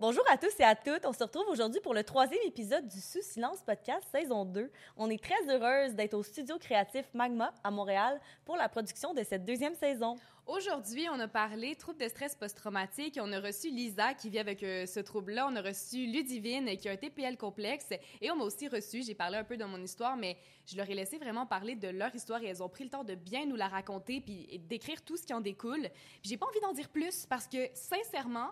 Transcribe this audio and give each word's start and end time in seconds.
Bonjour 0.00 0.24
à 0.30 0.38
tous 0.38 0.58
et 0.58 0.64
à 0.64 0.74
toutes. 0.74 1.04
On 1.04 1.12
se 1.12 1.22
retrouve 1.22 1.46
aujourd'hui 1.50 1.78
pour 1.82 1.92
le 1.92 2.02
troisième 2.02 2.40
épisode 2.46 2.88
du 2.88 2.98
Sous 3.02 3.20
Silence 3.20 3.58
Podcast 3.66 4.02
saison 4.10 4.46
2. 4.46 4.70
On 4.96 5.10
est 5.10 5.22
très 5.22 5.46
heureuse 5.46 5.94
d'être 5.94 6.14
au 6.14 6.22
studio 6.22 6.56
créatif 6.56 7.04
Magma 7.12 7.52
à 7.62 7.70
Montréal 7.70 8.18
pour 8.46 8.56
la 8.56 8.70
production 8.70 9.12
de 9.12 9.22
cette 9.22 9.44
deuxième 9.44 9.74
saison. 9.74 10.16
Aujourd'hui, 10.46 11.06
on 11.12 11.20
a 11.20 11.28
parlé 11.28 11.76
troubles 11.76 12.00
de 12.00 12.08
stress 12.08 12.34
post-traumatique. 12.34 13.18
On 13.20 13.30
a 13.30 13.40
reçu 13.40 13.68
Lisa 13.68 14.14
qui 14.14 14.30
vit 14.30 14.38
avec 14.38 14.62
euh, 14.62 14.86
ce 14.86 15.00
trouble-là. 15.00 15.46
On 15.46 15.54
a 15.54 15.60
reçu 15.60 16.06
Ludivine 16.06 16.78
qui 16.78 16.88
a 16.88 16.92
un 16.92 16.96
TPL 16.96 17.36
complexe. 17.36 17.90
Et 18.22 18.30
on 18.30 18.36
m'a 18.36 18.44
aussi 18.44 18.68
reçu, 18.68 19.02
j'ai 19.02 19.14
parlé 19.14 19.36
un 19.36 19.44
peu 19.44 19.58
de 19.58 19.64
mon 19.66 19.82
histoire, 19.82 20.16
mais 20.16 20.38
je 20.64 20.78
leur 20.78 20.88
ai 20.88 20.94
laissé 20.94 21.18
vraiment 21.18 21.44
parler 21.44 21.74
de 21.74 21.88
leur 21.88 22.14
histoire 22.14 22.42
et 22.42 22.46
elles 22.46 22.62
ont 22.62 22.70
pris 22.70 22.84
le 22.84 22.90
temps 22.90 23.04
de 23.04 23.16
bien 23.16 23.44
nous 23.44 23.56
la 23.56 23.68
raconter 23.68 24.22
puis 24.22 24.48
d'écrire 24.66 25.02
tout 25.02 25.18
ce 25.18 25.26
qui 25.26 25.34
en 25.34 25.42
découle. 25.42 25.90
J'ai 26.22 26.38
pas 26.38 26.46
envie 26.46 26.60
d'en 26.60 26.72
dire 26.72 26.88
plus 26.88 27.26
parce 27.26 27.46
que, 27.46 27.68
sincèrement, 27.74 28.48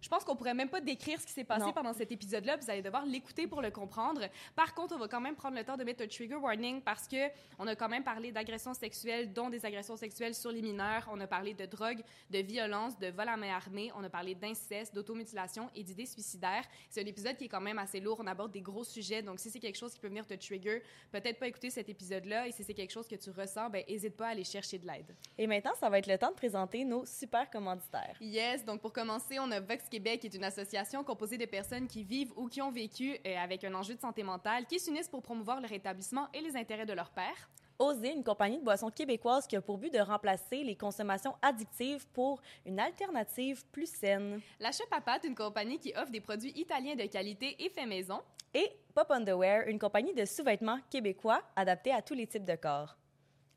je 0.00 0.08
pense 0.08 0.24
qu'on 0.24 0.36
pourrait 0.36 0.54
même 0.54 0.68
pas 0.68 0.80
décrire 0.80 1.20
ce 1.20 1.26
qui 1.26 1.32
s'est 1.32 1.44
passé 1.44 1.72
pendant 1.74 1.92
cet 1.92 2.12
épisode-là. 2.12 2.56
Vous 2.56 2.70
allez 2.70 2.82
devoir 2.82 3.04
l'écouter 3.04 3.46
pour 3.46 3.62
le 3.62 3.70
comprendre. 3.70 4.22
Par 4.54 4.74
contre, 4.74 4.94
on 4.94 4.98
va 4.98 5.08
quand 5.08 5.20
même 5.20 5.34
prendre 5.34 5.56
le 5.56 5.64
temps 5.64 5.76
de 5.76 5.84
mettre 5.84 6.04
un 6.04 6.06
trigger 6.06 6.36
warning 6.36 6.80
parce 6.80 7.08
que 7.08 7.28
on 7.58 7.66
a 7.66 7.74
quand 7.74 7.88
même 7.88 8.04
parlé 8.04 8.32
d'agressions 8.32 8.74
sexuelles, 8.74 9.32
dont 9.32 9.50
des 9.50 9.64
agressions 9.64 9.96
sexuelles 9.96 10.34
sur 10.34 10.50
les 10.50 10.62
mineurs. 10.62 11.08
On 11.10 11.20
a 11.20 11.26
parlé 11.26 11.54
de 11.54 11.66
drogue, 11.66 12.02
de 12.30 12.38
violence, 12.38 12.98
de 12.98 13.08
vol 13.08 13.28
à 13.28 13.36
main 13.36 13.54
armée. 13.54 13.90
On 13.96 14.04
a 14.04 14.10
parlé 14.10 14.34
d'inceste, 14.34 14.94
d'automutilation 14.94 15.70
et 15.74 15.82
d'idées 15.82 16.06
suicidaires. 16.06 16.64
C'est 16.90 17.02
un 17.02 17.06
épisode 17.06 17.36
qui 17.36 17.44
est 17.44 17.48
quand 17.48 17.60
même 17.60 17.78
assez 17.78 18.00
lourd. 18.00 18.18
On 18.20 18.26
aborde 18.26 18.52
des 18.52 18.60
gros 18.60 18.84
sujets. 18.84 19.22
Donc, 19.22 19.40
si 19.40 19.50
c'est 19.50 19.60
quelque 19.60 19.78
chose 19.78 19.94
qui 19.94 20.00
peut 20.00 20.08
venir 20.08 20.26
te 20.26 20.34
trigger, 20.34 20.82
peut-être 21.10 21.38
pas 21.38 21.48
écouter 21.48 21.70
cet 21.70 21.88
épisode-là. 21.88 22.46
Et 22.46 22.52
si 22.52 22.64
c'est 22.64 22.74
quelque 22.74 22.92
chose 22.92 23.08
que 23.08 23.16
tu 23.16 23.30
ressens, 23.30 23.70
ben, 23.70 23.82
hésite 23.88 24.16
pas 24.16 24.28
à 24.28 24.30
aller 24.30 24.44
chercher 24.44 24.78
de 24.78 24.86
l'aide. 24.86 25.16
Et 25.38 25.46
maintenant, 25.46 25.74
ça 25.78 25.88
va 25.88 25.98
être 25.98 26.06
le 26.06 26.18
temps 26.18 26.30
de 26.30 26.36
présenter 26.36 26.84
nos 26.84 27.04
super 27.06 27.50
commanditaires. 27.50 28.16
Yes. 28.20 28.64
Donc, 28.64 28.80
pour 28.80 28.92
commencer, 28.92 29.38
on 29.38 29.50
a 29.50 29.60
Vox 29.60 29.88
Québec, 29.96 30.26
est 30.26 30.34
une 30.34 30.44
association 30.44 31.02
composée 31.04 31.38
de 31.38 31.46
personnes 31.46 31.86
qui 31.86 32.04
vivent 32.04 32.30
ou 32.36 32.48
qui 32.48 32.60
ont 32.60 32.70
vécu 32.70 33.16
euh, 33.26 33.36
avec 33.38 33.64
un 33.64 33.72
enjeu 33.72 33.94
de 33.94 34.00
santé 34.00 34.22
mentale, 34.22 34.66
qui 34.66 34.78
s'unissent 34.78 35.08
pour 35.08 35.22
promouvoir 35.22 35.58
le 35.58 35.66
rétablissement 35.66 36.28
et 36.34 36.42
les 36.42 36.54
intérêts 36.54 36.84
de 36.84 36.92
leur 36.92 37.08
père. 37.08 37.48
Oser, 37.78 38.12
une 38.12 38.22
compagnie 38.22 38.58
de 38.58 38.62
boissons 38.62 38.90
québécoise 38.90 39.46
qui 39.46 39.56
a 39.56 39.62
pour 39.62 39.78
but 39.78 39.90
de 39.90 39.98
remplacer 39.98 40.62
les 40.64 40.76
consommations 40.76 41.34
addictives 41.40 42.06
pour 42.08 42.42
une 42.66 42.78
alternative 42.78 43.64
plus 43.72 43.90
saine. 43.90 44.42
La 44.60 44.70
Chef 44.70 44.86
Papat, 44.90 45.20
une 45.24 45.34
compagnie 45.34 45.78
qui 45.78 45.94
offre 45.96 46.12
des 46.12 46.20
produits 46.20 46.52
italiens 46.56 46.94
de 46.94 47.06
qualité 47.06 47.56
et 47.64 47.70
fait 47.70 47.86
maison. 47.86 48.20
Et 48.52 48.70
Pop 48.94 49.10
Underwear, 49.10 49.66
une 49.66 49.78
compagnie 49.78 50.12
de 50.12 50.26
sous-vêtements 50.26 50.80
québécois 50.90 51.40
adaptés 51.56 51.92
à 51.92 52.02
tous 52.02 52.12
les 52.12 52.26
types 52.26 52.44
de 52.44 52.56
corps. 52.56 52.98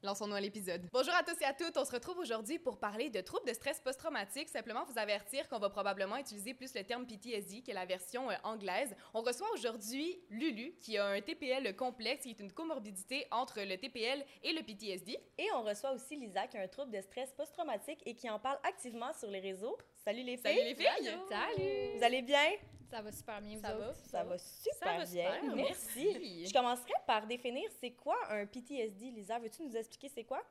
Lançons-nous 0.02 0.36
à 0.36 0.40
l'épisode. 0.40 0.88
Bonjour 0.94 1.14
à 1.14 1.24
tous 1.24 1.36
et 1.42 1.46
à 1.46 1.54
toutes. 1.54 1.76
On 1.76 1.84
se 1.84 1.92
retrouve 1.92 2.20
aujourd'hui 2.20 2.58
pour 2.58 2.78
parler 2.78 3.10
de 3.10 3.20
troubles 3.20 3.46
de 3.46 3.54
stress 3.54 3.82
post-traumatique. 3.82 4.48
Simplement 4.48 4.86
vous 4.86 4.98
avertir 4.98 5.50
qu'on 5.50 5.60
va 5.60 5.70
probablement 5.70 6.16
utiliser 6.16 6.54
plus 6.54 6.74
le 6.74 6.86
terme 6.86 7.06
PTSD, 7.06 7.62
qui 7.62 7.72
est 7.72 7.74
la 7.74 7.86
version 7.86 8.32
euh, 8.32 8.36
anglaise. 8.46 8.96
On 9.14 9.22
reçoit 9.22 9.52
aujourd'hui 9.54 10.22
Lulu, 10.30 10.74
qui 10.80 10.98
a 10.98 11.06
un 11.06 11.20
TPL 11.20 11.76
complexe, 11.76 12.24
qui 12.24 12.30
est 12.30 12.40
une 12.40 12.54
comorbidité 12.54 13.28
entre 13.30 13.60
le 13.60 13.76
TPL 13.78 14.24
et 14.42 14.54
le 14.54 14.64
PTSD. 14.64 15.20
Et 15.38 15.48
on 15.56 15.64
reçoit 15.64 15.92
aussi 15.92 16.16
Lisa, 16.16 16.48
qui 16.48 16.58
a 16.58 16.62
un 16.62 16.68
trouble 16.70 16.92
de 16.92 17.02
stress 17.02 17.34
post-traumatique 17.34 18.02
et 18.06 18.16
qui 18.16 18.30
en 18.30 18.40
parle 18.40 18.60
activement 18.64 19.12
sur 19.12 19.30
les 19.30 19.42
réseaux. 19.42 19.78
Salut 20.06 20.24
les 20.24 20.38
filles! 20.38 20.56
Salut 20.56 20.64
les 20.64 20.76
filles! 20.76 21.18
Salut! 21.30 21.98
Vous 21.98 22.04
allez 22.06 22.22
bien? 22.22 22.48
Ça 22.90 23.02
va 23.02 23.12
super 23.12 23.42
bien, 23.42 23.56
vous 23.56 23.62
ça 23.62 23.76
autres? 23.76 23.88
Va, 23.88 23.94
ça 23.94 24.24
va 24.24 24.38
super 24.38 24.74
ça 24.80 24.98
va 24.98 25.06
bien. 25.06 25.34
Super, 25.36 25.56
merci. 25.56 26.46
Je 26.46 26.54
commencerai 26.54 26.94
par 27.06 27.28
définir 27.28 27.70
c'est 27.80 27.92
quoi 27.92 28.18
un 28.30 28.46
PTSD, 28.46 29.12
Lisa. 29.12 29.38
Veux-tu 29.38 29.64
nous 29.64 29.76
expliquer 29.76 30.10
c'est 30.10 30.24
quoi? 30.24 30.44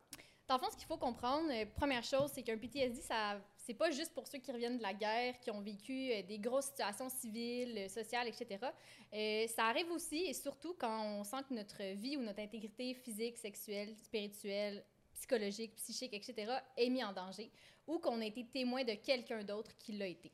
Dans 0.49 0.55
le 0.55 0.61
fond, 0.61 0.71
ce 0.71 0.77
qu'il 0.77 0.87
faut 0.87 0.97
comprendre, 0.97 1.51
euh, 1.53 1.67
première 1.77 2.03
chose, 2.03 2.31
c'est 2.33 2.43
qu'un 2.43 2.57
PTSD, 2.57 3.03
ça, 3.03 3.39
c'est 3.55 3.75
pas 3.75 3.91
juste 3.91 4.15
pour 4.15 4.27
ceux 4.27 4.39
qui 4.39 4.51
reviennent 4.51 4.79
de 4.79 4.83
la 4.83 4.95
guerre, 4.95 5.39
qui 5.41 5.51
ont 5.51 5.61
vécu 5.61 6.11
euh, 6.11 6.23
des 6.23 6.39
grosses 6.39 6.67
situations 6.67 7.11
civiles, 7.11 7.77
euh, 7.77 7.89
sociales, 7.89 8.29
etc. 8.29 8.59
ça 9.55 9.67
arrive 9.67 9.91
aussi 9.91 10.25
et 10.25 10.33
surtout 10.33 10.75
quand 10.79 11.05
on 11.05 11.25
sent 11.25 11.43
que 11.49 11.55
notre 11.55 11.83
vie 11.95 12.17
ou 12.17 12.23
notre 12.23 12.41
intégrité 12.41 12.95
physique, 12.95 13.37
sexuelle, 13.37 13.95
spirituelle, 13.97 14.85
psychologique, 15.13 15.75
psychique, 15.77 16.15
etc., 16.15 16.53
est 16.77 16.89
mise 16.89 17.05
en 17.05 17.13
danger 17.13 17.51
ou 17.87 17.99
qu'on 17.99 18.21
a 18.21 18.25
été 18.25 18.47
témoin 18.47 18.85
de 18.85 18.95
quelqu'un 18.95 19.45
d'autre 19.45 19.77
qui 19.77 19.93
l'a 19.93 20.07
été. 20.07 20.33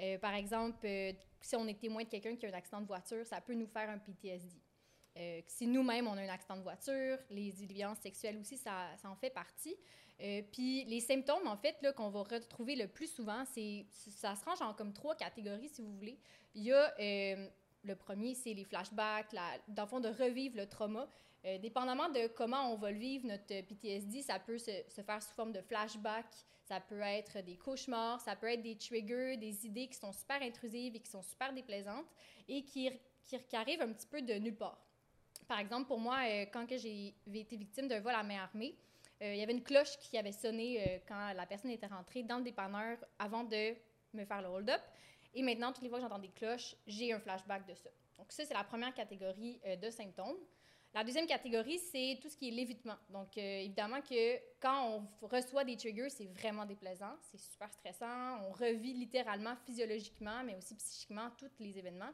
Euh, 0.00 0.18
par 0.18 0.34
exemple, 0.34 0.86
euh, 0.86 1.12
si 1.40 1.56
on 1.56 1.66
est 1.66 1.78
témoin 1.78 2.02
de 2.04 2.08
quelqu'un 2.08 2.36
qui 2.36 2.46
a 2.46 2.48
un 2.48 2.52
accident 2.52 2.80
de 2.80 2.86
voiture, 2.86 3.24
ça 3.26 3.40
peut 3.40 3.54
nous 3.54 3.66
faire 3.66 3.88
un 3.90 3.98
PTSD. 3.98 4.60
Euh, 5.18 5.40
si 5.46 5.66
nous-mêmes, 5.66 6.06
on 6.06 6.16
a 6.16 6.22
un 6.22 6.28
accident 6.28 6.56
de 6.56 6.62
voiture, 6.62 7.18
les 7.30 7.50
violences 7.50 7.98
sexuelles 7.98 8.38
aussi, 8.38 8.56
ça, 8.56 8.88
en 9.04 9.16
fait 9.16 9.30
partie. 9.30 9.76
Puis 10.52 10.84
les 10.84 11.00
symptômes, 11.00 11.48
en 11.48 11.56
fait, 11.56 11.76
qu'on 11.96 12.08
va 12.08 12.22
retrouver 12.22 12.76
le 12.76 12.86
plus 12.86 13.08
souvent, 13.08 13.44
c'est 13.44 13.86
ça 13.90 14.36
se 14.36 14.44
range 14.44 14.62
en 14.62 14.72
comme 14.72 14.92
trois 14.92 15.16
catégories, 15.16 15.68
si 15.68 15.82
vous 15.82 15.92
voulez. 15.96 16.16
Il 16.54 16.62
y 16.62 16.72
a 16.72 16.94
le 17.82 17.96
premier, 17.96 18.36
c'est 18.36 18.54
les 18.54 18.62
flashbacks, 18.62 19.32
la, 19.32 19.58
dans 19.66 19.82
le 19.82 19.88
fond, 19.88 19.98
de 19.98 20.08
revivre 20.08 20.56
le 20.56 20.68
trauma. 20.68 21.08
Dépendamment 21.60 22.08
de 22.08 22.28
comment 22.28 22.72
on 22.72 22.76
va 22.76 22.92
le 22.92 22.98
vivre, 22.98 23.26
notre 23.26 23.48
PTSD, 23.48 24.22
ça 24.22 24.38
peut 24.38 24.58
se, 24.58 24.70
se, 24.88 25.02
faire 25.02 25.20
sous 25.20 25.34
forme 25.34 25.50
de 25.50 25.60
flashback, 25.60 26.26
ça 26.72 26.80
peut 26.80 27.02
être 27.02 27.38
des 27.40 27.56
cauchemars, 27.56 28.18
ça 28.22 28.34
peut 28.34 28.46
être 28.46 28.62
des 28.62 28.76
triggers, 28.76 29.36
des 29.36 29.66
idées 29.66 29.88
qui 29.88 29.98
sont 29.98 30.10
super 30.10 30.40
intrusives 30.40 30.96
et 30.96 31.00
qui 31.00 31.10
sont 31.10 31.20
super 31.20 31.52
déplaisantes 31.52 32.06
et 32.48 32.62
qui, 32.62 32.90
qui, 33.24 33.56
arrivent 33.56 33.82
un 33.82 33.92
petit 33.92 34.06
peu 34.06 34.22
de 34.22 34.32
nulle 34.34 34.56
part. 34.56 34.78
Par 35.46 35.58
exemple, 35.58 35.86
pour 35.86 36.00
moi, 36.00 36.20
euh, 36.26 36.46
quand 36.50 36.64
j'ai 36.70 37.14
été 37.34 37.56
victime 37.56 37.88
d'un 37.88 38.00
vol 38.00 38.14
à 38.14 38.22
main 38.22 38.44
armée, 38.44 38.74
euh, 39.20 39.34
il 39.34 39.38
y 39.38 39.42
avait 39.42 39.52
une 39.52 39.62
cloche 39.62 39.98
qui 39.98 40.16
avait 40.16 40.32
sonné 40.32 41.02
quand 41.06 41.34
la 41.34 41.44
personne 41.44 41.70
était 41.70 41.86
rentrée 41.86 42.22
dans 42.22 42.38
le 42.38 42.44
dépanneur 42.44 42.96
avant 43.18 43.44
de 43.44 43.74
me 44.14 44.24
faire 44.24 44.40
le 44.40 44.48
hold-up. 44.48 44.80
Et 45.34 45.42
maintenant, 45.42 45.74
toutes 45.74 45.82
les 45.82 45.90
fois 45.90 45.98
que 45.98 46.04
j'entends 46.04 46.18
des 46.18 46.30
cloches, 46.30 46.74
j'ai 46.86 47.12
un 47.12 47.20
flashback 47.20 47.66
de 47.66 47.74
ça. 47.74 47.90
Donc 48.16 48.32
ça, 48.32 48.46
c'est 48.46 48.54
la 48.54 48.64
première 48.64 48.94
catégorie 48.94 49.60
de 49.80 49.90
symptômes. 49.90 50.38
La 50.94 51.04
deuxième 51.04 51.26
catégorie, 51.26 51.78
c'est 51.78 52.18
tout 52.20 52.28
ce 52.28 52.36
qui 52.36 52.48
est 52.48 52.50
l'évitement. 52.50 52.96
Donc, 53.08 53.38
euh, 53.38 53.60
évidemment 53.60 54.02
que 54.02 54.36
quand 54.60 55.06
on 55.22 55.26
reçoit 55.26 55.64
des 55.64 55.76
triggers, 55.76 56.10
c'est 56.10 56.26
vraiment 56.26 56.66
déplaisant, 56.66 57.14
c'est 57.22 57.38
super 57.38 57.72
stressant. 57.72 58.42
On 58.42 58.52
revit 58.52 58.92
littéralement, 58.92 59.56
physiologiquement, 59.64 60.44
mais 60.44 60.54
aussi 60.54 60.74
psychiquement, 60.74 61.30
tous 61.38 61.50
les 61.60 61.78
événements. 61.78 62.12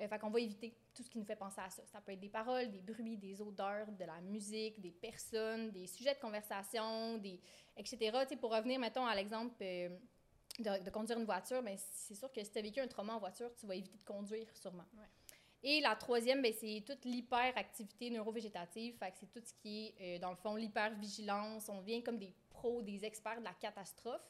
Euh, 0.00 0.08
fait 0.08 0.18
qu'on 0.18 0.30
va 0.30 0.40
éviter 0.40 0.74
tout 0.94 1.02
ce 1.04 1.10
qui 1.10 1.18
nous 1.18 1.24
fait 1.24 1.36
penser 1.36 1.60
à 1.60 1.70
ça. 1.70 1.82
Ça 1.86 2.00
peut 2.00 2.12
être 2.12 2.20
des 2.20 2.28
paroles, 2.28 2.70
des 2.70 2.80
bruits, 2.80 3.16
des 3.16 3.40
odeurs, 3.40 3.86
de 3.92 4.04
la 4.04 4.20
musique, 4.22 4.80
des 4.80 4.90
personnes, 4.90 5.70
des 5.70 5.86
sujets 5.86 6.14
de 6.14 6.20
conversation, 6.20 7.18
des, 7.18 7.38
etc. 7.76 8.10
pour 8.40 8.50
revenir, 8.50 8.80
mettons, 8.80 9.06
à 9.06 9.14
l'exemple 9.14 9.54
euh, 9.62 9.88
de, 10.58 10.90
conduire 10.90 11.18
une 11.18 11.26
voiture, 11.26 11.62
mais 11.62 11.76
ben, 11.76 11.82
c'est 11.92 12.14
sûr 12.14 12.32
que 12.32 12.42
si 12.42 12.50
tu 12.50 12.58
as 12.58 12.62
vécu 12.62 12.80
un 12.80 12.88
trauma 12.88 13.14
en 13.14 13.18
voiture, 13.20 13.54
tu 13.54 13.66
vas 13.66 13.74
éviter 13.76 13.98
de 13.98 14.04
conduire 14.04 14.48
sûrement. 14.56 14.86
Et 15.62 15.80
la 15.80 15.94
troisième, 15.94 16.40
ben, 16.40 16.52
c'est 16.58 16.82
toute 16.86 17.04
l'hyperactivité 17.04 18.10
neurovégétative. 18.10 18.96
C'est 19.18 19.30
tout 19.30 19.42
ce 19.44 19.52
qui 19.54 19.86
est, 19.98 20.16
euh, 20.16 20.18
dans 20.18 20.30
le 20.30 20.36
fond, 20.36 20.54
l'hypervigilance. 20.54 21.68
On 21.68 21.80
devient 21.80 22.02
comme 22.02 22.18
des 22.18 22.32
pros, 22.48 22.80
des 22.82 23.04
experts 23.04 23.40
de 23.40 23.44
la 23.44 23.52
catastrophe. 23.52 24.22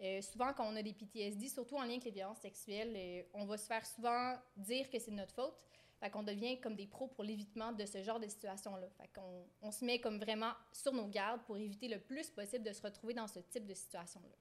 Euh, 0.00 0.22
souvent, 0.22 0.54
quand 0.54 0.66
on 0.66 0.76
a 0.76 0.82
des 0.82 0.94
PTSD, 0.94 1.48
surtout 1.48 1.76
en 1.76 1.82
lien 1.82 1.90
avec 1.90 2.04
les 2.04 2.10
violences 2.10 2.38
sexuelles, 2.38 2.94
euh, 2.96 3.22
on 3.34 3.44
va 3.44 3.58
se 3.58 3.66
faire 3.66 3.84
souvent 3.84 4.34
dire 4.56 4.88
que 4.88 4.98
c'est 4.98 5.10
de 5.10 5.16
notre 5.16 5.34
faute. 5.34 5.54
Fait 6.00 6.08
qu'on 6.08 6.22
devient 6.22 6.58
comme 6.58 6.74
des 6.74 6.86
pros 6.86 7.08
pour 7.08 7.22
l'évitement 7.22 7.72
de 7.72 7.84
ce 7.84 8.02
genre 8.02 8.18
de 8.18 8.26
situation-là. 8.26 8.88
Fait 8.96 9.10
qu'on 9.14 9.44
on 9.60 9.70
se 9.70 9.84
met 9.84 10.00
comme 10.00 10.18
vraiment 10.18 10.52
sur 10.72 10.94
nos 10.94 11.06
gardes 11.06 11.42
pour 11.42 11.58
éviter 11.58 11.88
le 11.88 12.00
plus 12.00 12.30
possible 12.30 12.64
de 12.64 12.72
se 12.72 12.80
retrouver 12.80 13.12
dans 13.12 13.26
ce 13.26 13.40
type 13.40 13.66
de 13.66 13.74
situation-là. 13.74 14.34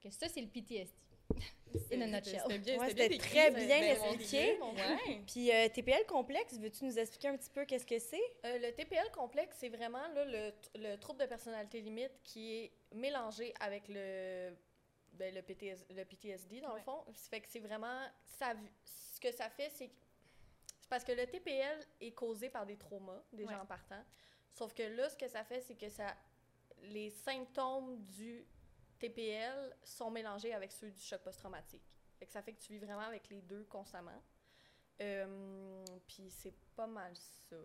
Que 0.00 0.10
ça, 0.10 0.28
c'est 0.28 0.40
le 0.40 0.46
PTSD. 0.46 0.94
In 1.92 2.02
a 2.02 2.06
nutshell. 2.06 2.42
C'était 2.88 3.18
très 3.18 3.50
bien 3.50 3.82
expliqué. 3.82 4.58
Puis 5.26 5.50
euh, 5.50 5.68
TPL 5.68 6.04
complexe, 6.06 6.58
veux-tu 6.58 6.84
nous 6.84 6.98
expliquer 6.98 7.28
un 7.28 7.36
petit 7.36 7.50
peu 7.50 7.64
qu'est-ce 7.64 7.86
que 7.86 7.98
c'est? 7.98 8.22
Euh, 8.44 8.58
le 8.58 8.72
TPL 8.72 9.10
complexe, 9.12 9.56
c'est 9.58 9.68
vraiment 9.68 10.06
là, 10.14 10.24
le, 10.24 10.52
le, 10.76 10.96
trouble 10.96 11.20
de 11.20 11.26
personnalité 11.26 11.80
limite 11.80 12.12
qui 12.22 12.56
est 12.56 12.72
mélangé 12.94 13.54
avec 13.60 13.84
le, 13.88 14.54
ben, 15.14 15.34
le, 15.34 15.42
PTS, 15.42 15.86
le 15.90 16.04
PTSD, 16.04 16.60
dans 16.60 16.74
le 16.74 16.80
fond. 16.80 17.04
Ça 17.14 17.28
fait 17.30 17.40
que 17.40 17.48
c'est 17.48 17.60
vraiment... 17.60 18.06
Ça, 18.38 18.54
ce 18.84 19.20
que 19.20 19.32
ça 19.32 19.48
fait, 19.48 19.70
c'est... 19.74 19.90
parce 20.88 21.04
que 21.04 21.12
le 21.12 21.26
TPL 21.26 21.86
est 22.00 22.12
causé 22.12 22.48
par 22.50 22.66
des 22.66 22.76
traumas, 22.76 23.22
déjà 23.32 23.60
en 23.60 23.66
partant. 23.66 24.02
Sauf 24.50 24.74
que 24.74 24.82
là, 24.82 25.08
ce 25.08 25.16
que 25.16 25.28
ça 25.28 25.44
fait, 25.44 25.60
c'est 25.60 25.76
que 25.76 25.88
ça... 25.88 26.14
Les 26.84 27.10
symptômes 27.10 28.02
du 28.06 28.44
TPL 29.02 29.76
sont 29.82 30.10
mélangés 30.10 30.52
avec 30.54 30.70
ceux 30.72 30.90
du 30.90 31.00
choc 31.00 31.20
post-traumatique. 31.22 31.82
Ça 32.28 32.40
fait 32.40 32.52
que 32.52 32.60
tu 32.60 32.72
vis 32.72 32.78
vraiment 32.78 33.02
avec 33.02 33.28
les 33.30 33.42
deux 33.42 33.64
constamment. 33.64 34.22
Euh, 35.00 35.84
puis 36.06 36.30
c'est 36.30 36.54
pas 36.76 36.86
mal 36.86 37.12
ça. 37.16 37.56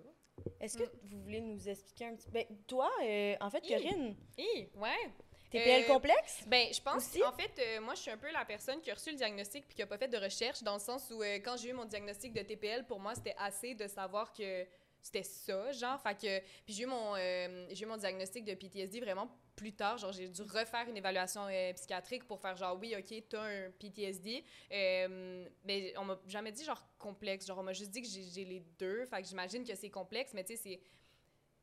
Est-ce 0.59 0.77
que 0.79 0.83
vous 1.03 1.21
voulez 1.21 1.41
nous 1.41 1.69
expliquer 1.69 2.05
un 2.07 2.15
petit 2.15 2.25
peu? 2.25 2.31
Ben, 2.33 2.45
toi, 2.65 2.89
euh, 3.03 3.35
en 3.39 3.49
fait. 3.51 3.61
Corinne, 3.67 4.15
Hi, 4.37 4.69
ouais. 4.75 5.11
TPL 5.51 5.83
Euh, 5.83 5.93
complexe? 5.93 6.43
Ben, 6.47 6.73
je 6.73 6.81
pense, 6.81 6.97
Aussi? 7.07 7.23
en 7.23 7.31
fait, 7.31 7.79
moi, 7.81 7.93
je 7.93 8.01
suis 8.01 8.11
un 8.11 8.17
peu 8.17 8.31
la 8.31 8.43
personne 8.45 8.81
qui 8.81 8.89
a 8.89 8.95
reçu 8.95 9.11
le 9.11 9.17
diagnostic 9.17 9.65
puis 9.67 9.75
qui 9.75 9.81
a 9.83 9.87
pas 9.87 9.97
fait 9.99 10.07
de 10.07 10.17
recherche, 10.17 10.63
dans 10.63 10.73
le 10.73 10.79
sens 10.79 11.09
où, 11.11 11.21
quand 11.43 11.55
j'ai 11.57 11.69
eu 11.69 11.73
mon 11.73 11.85
diagnostic 11.85 12.33
de 12.33 12.41
TPL, 12.41 12.85
pour 12.85 12.99
moi, 12.99 13.13
c'était 13.15 13.35
assez 13.37 13.75
de 13.75 13.87
savoir 13.87 14.33
que 14.33 14.65
c'était 15.01 15.23
ça, 15.23 15.71
genre. 15.71 15.99
Fait 16.01 16.15
que, 16.15 16.39
puis 16.65 16.73
j'ai 16.73 16.83
eu 16.83 16.85
mon, 16.87 17.15
euh, 17.15 17.67
j'ai 17.71 17.83
eu 17.83 17.87
mon 17.87 17.97
diagnostic 17.97 18.43
de 18.43 18.53
PTSD 18.53 18.99
vraiment 18.99 19.29
plus 19.55 19.73
tard. 19.73 19.97
Genre, 19.97 20.11
j'ai 20.11 20.27
dû 20.27 20.41
refaire 20.43 20.87
une 20.87 20.97
évaluation 20.97 21.47
euh, 21.49 21.73
psychiatrique 21.73 22.25
pour 22.27 22.39
faire 22.39 22.55
genre, 22.57 22.77
oui, 22.79 22.95
OK, 22.97 23.23
t'as 23.29 23.41
un 23.41 23.71
PTSD. 23.71 24.43
Euh, 24.71 25.47
mais 25.63 25.93
on 25.97 26.05
m'a 26.05 26.19
jamais 26.27 26.51
dit 26.51 26.63
genre 26.63 26.83
complexe. 26.99 27.45
Genre, 27.47 27.57
on 27.57 27.63
m'a 27.63 27.73
juste 27.73 27.91
dit 27.91 28.01
que 28.01 28.07
j'ai 28.07 28.23
j'ai 28.23 28.45
les 28.45 28.59
deux. 28.77 29.05
Fait 29.05 29.21
que 29.21 29.27
j'imagine 29.27 29.63
que 29.63 29.75
c'est 29.75 29.89
complexe, 29.89 30.33
mais 30.33 30.43
tu 30.43 30.55
sais, 30.55 30.61
c'est 30.61 30.81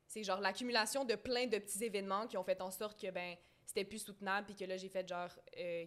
c'est 0.06 0.22
genre 0.22 0.40
l'accumulation 0.40 1.04
de 1.04 1.14
plein 1.14 1.46
de 1.46 1.58
petits 1.58 1.82
événements 1.84 2.26
qui 2.26 2.36
ont 2.36 2.44
fait 2.44 2.60
en 2.60 2.70
sorte 2.70 3.00
que 3.00 3.10
ben 3.10 3.36
c'était 3.66 3.84
plus 3.84 3.98
soutenable 4.00 4.46
puis 4.46 4.54
que 4.54 4.64
là 4.66 4.76
j'ai 4.76 4.90
fait 4.90 5.08
genre 5.08 5.30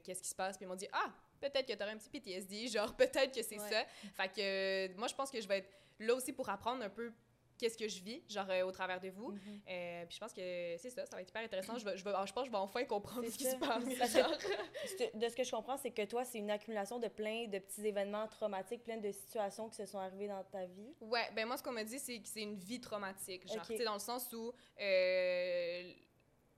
qu'est-ce 0.03 0.21
qui 0.23 0.27
se 0.29 0.33
passe 0.35 0.57
puis 0.57 0.65
ils 0.65 0.67
m'ont 0.67 0.75
dit 0.75 0.87
ah 0.91 1.13
peut-être 1.39 1.67
que 1.67 1.73
t'aurais 1.73 1.91
un 1.91 1.97
petit 1.97 2.09
PTSD 2.09 2.67
genre 2.67 2.93
peut-être 2.97 3.33
que 3.33 3.43
c'est 3.43 3.59
Ouais. 3.59 3.69
ça 3.69 3.85
fait 4.15 4.29
que 4.29 4.97
moi 4.97 5.07
je 5.07 5.13
pense 5.13 5.29
que 5.29 5.39
je 5.39 5.47
vais 5.47 5.59
être 5.59 5.69
là 5.99 6.15
aussi 6.15 6.33
pour 6.33 6.49
apprendre 6.49 6.83
un 6.83 6.89
peu 6.89 7.13
qu'est-ce 7.57 7.77
que 7.77 7.87
je 7.87 8.01
vis 8.01 8.21
genre 8.29 8.49
euh, 8.49 8.63
au 8.63 8.71
travers 8.71 8.99
de 8.99 9.09
vous 9.09 9.31
Mhm. 9.31 9.61
Euh, 9.69 10.05
puis 10.05 10.15
je 10.15 10.19
pense 10.19 10.31
que 10.33 10.75
c'est 10.77 10.89
ça 10.89 11.05
ça 11.05 11.15
va 11.15 11.21
être 11.21 11.29
hyper 11.29 11.43
intéressant 11.43 11.77
je, 11.77 11.85
vais, 11.85 11.97
je, 11.97 12.03
vais- 12.03 12.11
je 12.25 12.33
pense 12.33 12.43
que 12.43 12.47
je 12.47 12.51
vais 12.51 12.57
enfin 12.57 12.83
comprendre 12.85 13.27
ce 13.27 13.37
qui 13.37 13.43
se 13.45 13.55
passe 13.57 13.83
que- 13.83 15.17
De 15.17 15.29
ce 15.29 15.35
que 15.35 15.43
je 15.43 15.51
comprends, 15.51 15.77
c'est 15.77 15.91
que 15.91 16.05
toi, 16.05 16.23
c'est 16.23 16.37
une 16.37 16.51
accumulation 16.51 16.99
de 16.99 17.07
plein 17.07 17.47
de 17.47 17.59
petits 17.59 17.85
événements 17.87 18.27
traumatiques, 18.27 18.83
plein 18.83 18.97
de 18.97 19.11
situations 19.11 19.69
qui 19.69 19.75
se 19.77 19.85
sont 19.85 19.99
arrivées 19.99 20.27
dans 20.27 20.43
ta 20.43 20.65
vie. 20.65 20.93
Ouais, 21.01 21.29
ben 21.35 21.45
moi, 21.47 21.57
ce 21.57 21.63
qu'on 21.63 21.71
m'a 21.71 21.83
dit, 21.83 21.99
c'est 21.99 22.19
que 22.19 22.27
c'est 22.27 22.41
une 22.43 22.55
vie 22.55 22.79
traumatique. 22.79 23.47
Genre, 23.47 23.65
tu 23.65 23.77
sais, 23.77 23.83
dans 23.83 23.93
le 23.93 23.99
sens 23.99 24.31
où, 24.33 24.53
euh, 24.79 25.91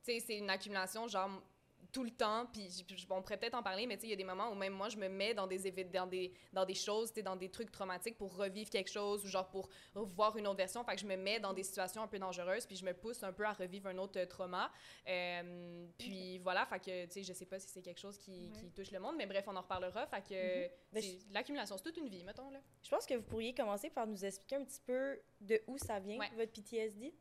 tu 0.03 0.11
sais, 0.13 0.19
c'est 0.19 0.37
une 0.37 0.49
accumulation, 0.49 1.07
genre, 1.07 1.29
tout 1.91 2.03
le 2.03 2.11
temps, 2.11 2.45
puis 2.53 2.67
on 3.09 3.21
pourrait 3.21 3.37
peut-être 3.37 3.55
en 3.55 3.63
parler, 3.63 3.87
mais 3.87 3.95
il 4.03 4.09
y 4.09 4.13
a 4.13 4.15
des 4.15 4.23
moments 4.23 4.51
où 4.51 4.55
même 4.55 4.73
moi, 4.73 4.89
je 4.89 4.97
me 4.97 5.07
mets 5.09 5.33
dans 5.33 5.47
des, 5.47 5.57
dans 5.85 6.07
des, 6.07 6.33
dans 6.53 6.65
des 6.65 6.75
choses, 6.75 7.11
dans 7.13 7.35
des 7.35 7.49
trucs 7.49 7.71
traumatiques 7.71 8.17
pour 8.17 8.35
revivre 8.35 8.69
quelque 8.69 8.91
chose 8.91 9.23
ou 9.25 9.27
genre 9.27 9.47
pour 9.49 9.69
revoir 9.95 10.37
une 10.37 10.47
autre 10.47 10.57
version. 10.57 10.83
Fait 10.83 10.95
que 10.95 11.01
je 11.01 11.07
me 11.07 11.15
mets 11.15 11.39
dans 11.39 11.53
des 11.53 11.63
situations 11.63 12.01
un 12.03 12.07
peu 12.07 12.19
dangereuses, 12.19 12.65
puis 12.65 12.75
je 12.75 12.85
me 12.85 12.93
pousse 12.93 13.23
un 13.23 13.33
peu 13.33 13.43
à 13.45 13.53
revivre 13.53 13.87
un 13.87 13.97
autre 13.97 14.19
euh, 14.19 14.25
trauma. 14.25 14.71
Euh, 15.07 15.87
puis 15.97 16.37
voilà, 16.39 16.65
fait 16.65 16.79
que, 16.79 17.05
tu 17.05 17.11
sais, 17.11 17.23
je 17.23 17.33
sais 17.33 17.45
pas 17.45 17.59
si 17.59 17.67
c'est 17.69 17.81
quelque 17.81 17.99
chose 17.99 18.17
qui, 18.17 18.51
qui 18.51 18.71
touche 18.71 18.91
le 18.91 18.99
monde, 18.99 19.15
mais 19.17 19.25
bref, 19.25 19.45
on 19.47 19.55
en 19.55 19.61
reparlera. 19.61 20.05
Fait 20.07 20.21
que, 20.21 20.67
Ben, 20.93 21.01
c'est- 21.01 21.19
l'accumulation, 21.31 21.77
c'est 21.77 21.83
toute 21.83 21.97
une 21.97 22.09
vie, 22.09 22.23
mettons, 22.23 22.49
là. 22.51 22.59
Je 22.83 22.89
pense 22.89 23.05
que 23.05 23.13
vous 23.15 23.23
pourriez 23.23 23.53
commencer 23.53 23.89
par 23.89 24.07
nous 24.07 24.23
expliquer 24.25 24.55
un 24.57 24.63
petit 24.63 24.81
peu 24.85 25.19
de 25.41 25.61
où 25.67 25.77
ça 25.77 25.99
vient, 25.99 26.19
Ouais. 26.19 26.29
votre 26.35 26.51
PTSD. 26.51 27.13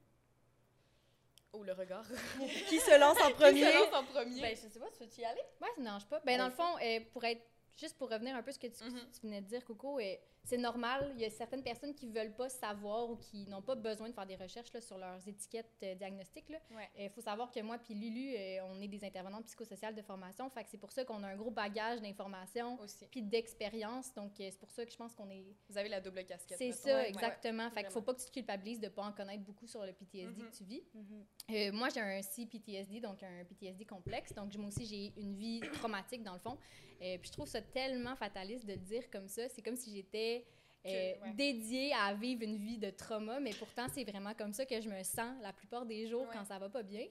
Oh, 1.53 1.63
le 1.65 1.73
regard. 1.73 2.05
Qui 2.69 2.79
se 2.79 2.99
lance 3.01 3.17
en 3.23 3.31
premier? 3.33 3.61
Qui 3.61 3.67
se 3.67 3.75
lance 3.75 3.95
en 3.95 4.05
premier? 4.05 4.41
Ben, 4.43 4.57
je 4.57 4.69
sais 4.69 4.79
pas, 4.79 4.87
tu 4.97 5.03
veux-tu 5.05 5.21
y 5.21 5.25
aller? 5.25 5.41
Ouais, 5.61 5.69
ça 5.75 5.81
ne 5.81 5.85
dérange 5.85 6.07
pas. 6.07 6.21
Ben, 6.25 6.39
dans 6.39 6.47
le 6.47 6.53
fond, 6.53 6.77
euh, 6.83 7.01
pour 7.13 7.25
être. 7.25 7.43
Juste 7.77 7.97
pour 7.97 8.11
revenir 8.11 8.35
un 8.35 8.43
peu 8.43 8.51
à 8.51 8.53
ce 8.53 8.59
que 8.59 8.67
tu, 8.67 8.83
Mhm. 8.85 9.01
tu 9.15 9.21
venais 9.23 9.41
de 9.41 9.47
dire, 9.47 9.65
Coco, 9.65 10.01
euh, 10.01 10.15
c'est 10.49 10.57
normal. 10.59 11.13
Il 11.15 11.21
y 11.21 11.25
a 11.25 11.31
certaines 11.31 11.63
personnes 11.63 11.95
qui 11.95 12.07
veulent 12.09 12.35
pas 12.35 12.49
savoir 12.49 13.11
ou 13.11 13.17
qui 13.17 13.47
n'ont 13.47 13.63
pas 13.63 13.75
besoin 13.75 14.09
de 14.09 14.15
faire 14.15 14.27
des 14.27 14.37
recherches 14.37 14.73
là, 14.73 14.81
sur 14.81 14.97
leurs 14.99 15.27
étiquettes 15.29 15.71
euh, 15.83 15.95
diagnostiques. 15.95 16.47
Il 16.71 16.77
Ouais. 16.77 17.09
faut 17.11 17.21
savoir 17.21 17.51
que 17.51 17.61
moi 17.61 17.79
puis 17.79 17.95
Lulu, 17.95 18.35
euh, 18.37 18.61
on 18.65 18.81
est 18.81 18.89
des 18.89 19.05
intervenantes 19.05 19.45
psychosociales 19.47 19.95
de 19.95 20.03
formation. 20.03 20.49
Fait 20.51 20.65
que 20.65 20.71
c'est 20.71 20.79
pour 20.79 20.93
ça 20.93 21.05
qu'on 21.05 21.23
a 21.23 21.29
un 21.29 21.37
gros 21.37 21.51
bagage 21.51 22.01
d'informations 22.01 22.79
puis 23.11 23.23
d'expérience. 23.23 24.13
Donc, 24.15 24.33
euh, 24.41 24.49
c'est 24.51 24.59
pour 24.59 24.71
ça 24.71 24.85
que 24.85 24.93
je 24.93 24.97
pense 24.97 25.15
qu'on 25.15 25.31
est... 25.31 25.45
Vous 25.69 25.77
avez 25.79 25.89
la 25.89 26.01
double 26.01 26.25
casquette. 26.25 26.59
C'est 26.59 26.73
ça, 26.73 26.97
Ouais. 26.97 27.09
exactement. 27.11 27.71
fait 27.71 27.83
qu'il 27.83 27.93
faut 27.93 28.03
pas 28.03 28.15
que 28.15 28.21
tu 28.21 28.27
te 28.27 28.33
culpabilises 28.33 28.81
de 28.81 28.89
pas 28.89 29.03
en 29.03 29.13
connaître 29.13 29.43
beaucoup 29.45 29.67
sur 29.67 29.85
le 29.85 29.93
PTSD 29.93 30.43
Mhm. 30.43 30.51
que 30.51 30.57
tu 30.57 30.65
vis. 30.65 30.83
Mhm. 30.95 31.25
Euh, 31.51 31.73
moi, 31.73 31.89
j'ai 31.91 32.01
un 32.01 32.23
CPTSD, 32.23 33.01
donc 33.01 33.23
un 33.23 33.45
PTSD 33.45 33.85
complexe. 33.85 34.33
Donc, 34.35 34.55
moi 34.57 34.69
aussi, 34.69 34.87
j'ai 34.87 35.13
une 35.21 35.35
vie 35.35 35.61
traumatique, 35.75 36.23
dans 36.23 36.35
le 36.35 36.39
fond. 36.41 36.57
Euh, 37.01 37.17
puis 37.19 37.29
je 37.29 37.33
trouve 37.33 37.47
ça 37.47 37.61
tellement 37.63 38.17
fataliste 38.17 38.67
de 38.67 38.73
le 38.73 38.79
dire 38.79 39.09
comme 39.11 39.29
ça. 39.29 39.49
C'est 39.49 39.63
comme 39.63 39.77
si 39.77 39.95
j'étais 39.95 40.38
euh, 40.87 40.89
ouais. 40.91 41.33
dédiée 41.35 41.93
à 41.93 42.15
vivre 42.15 42.43
une 42.43 42.57
vie 42.57 42.79
de 42.79 42.91
trauma, 42.91 43.41
mais 43.41 43.53
pourtant, 43.55 43.87
c'est 43.93 44.05
vraiment 44.05 44.35
comme 44.35 44.53
ça 44.53 44.65
que 44.65 44.81
je 44.81 44.89
me 44.89 45.03
sens 45.03 45.35
la 45.43 45.53
plupart 45.53 45.85
des 45.87 46.07
jours 46.07 46.23
Ouais. 46.23 46.29
quand 46.33 46.45
ça 46.45 46.59
va 46.59 46.69
pas 46.69 46.83
bien. 46.83 47.07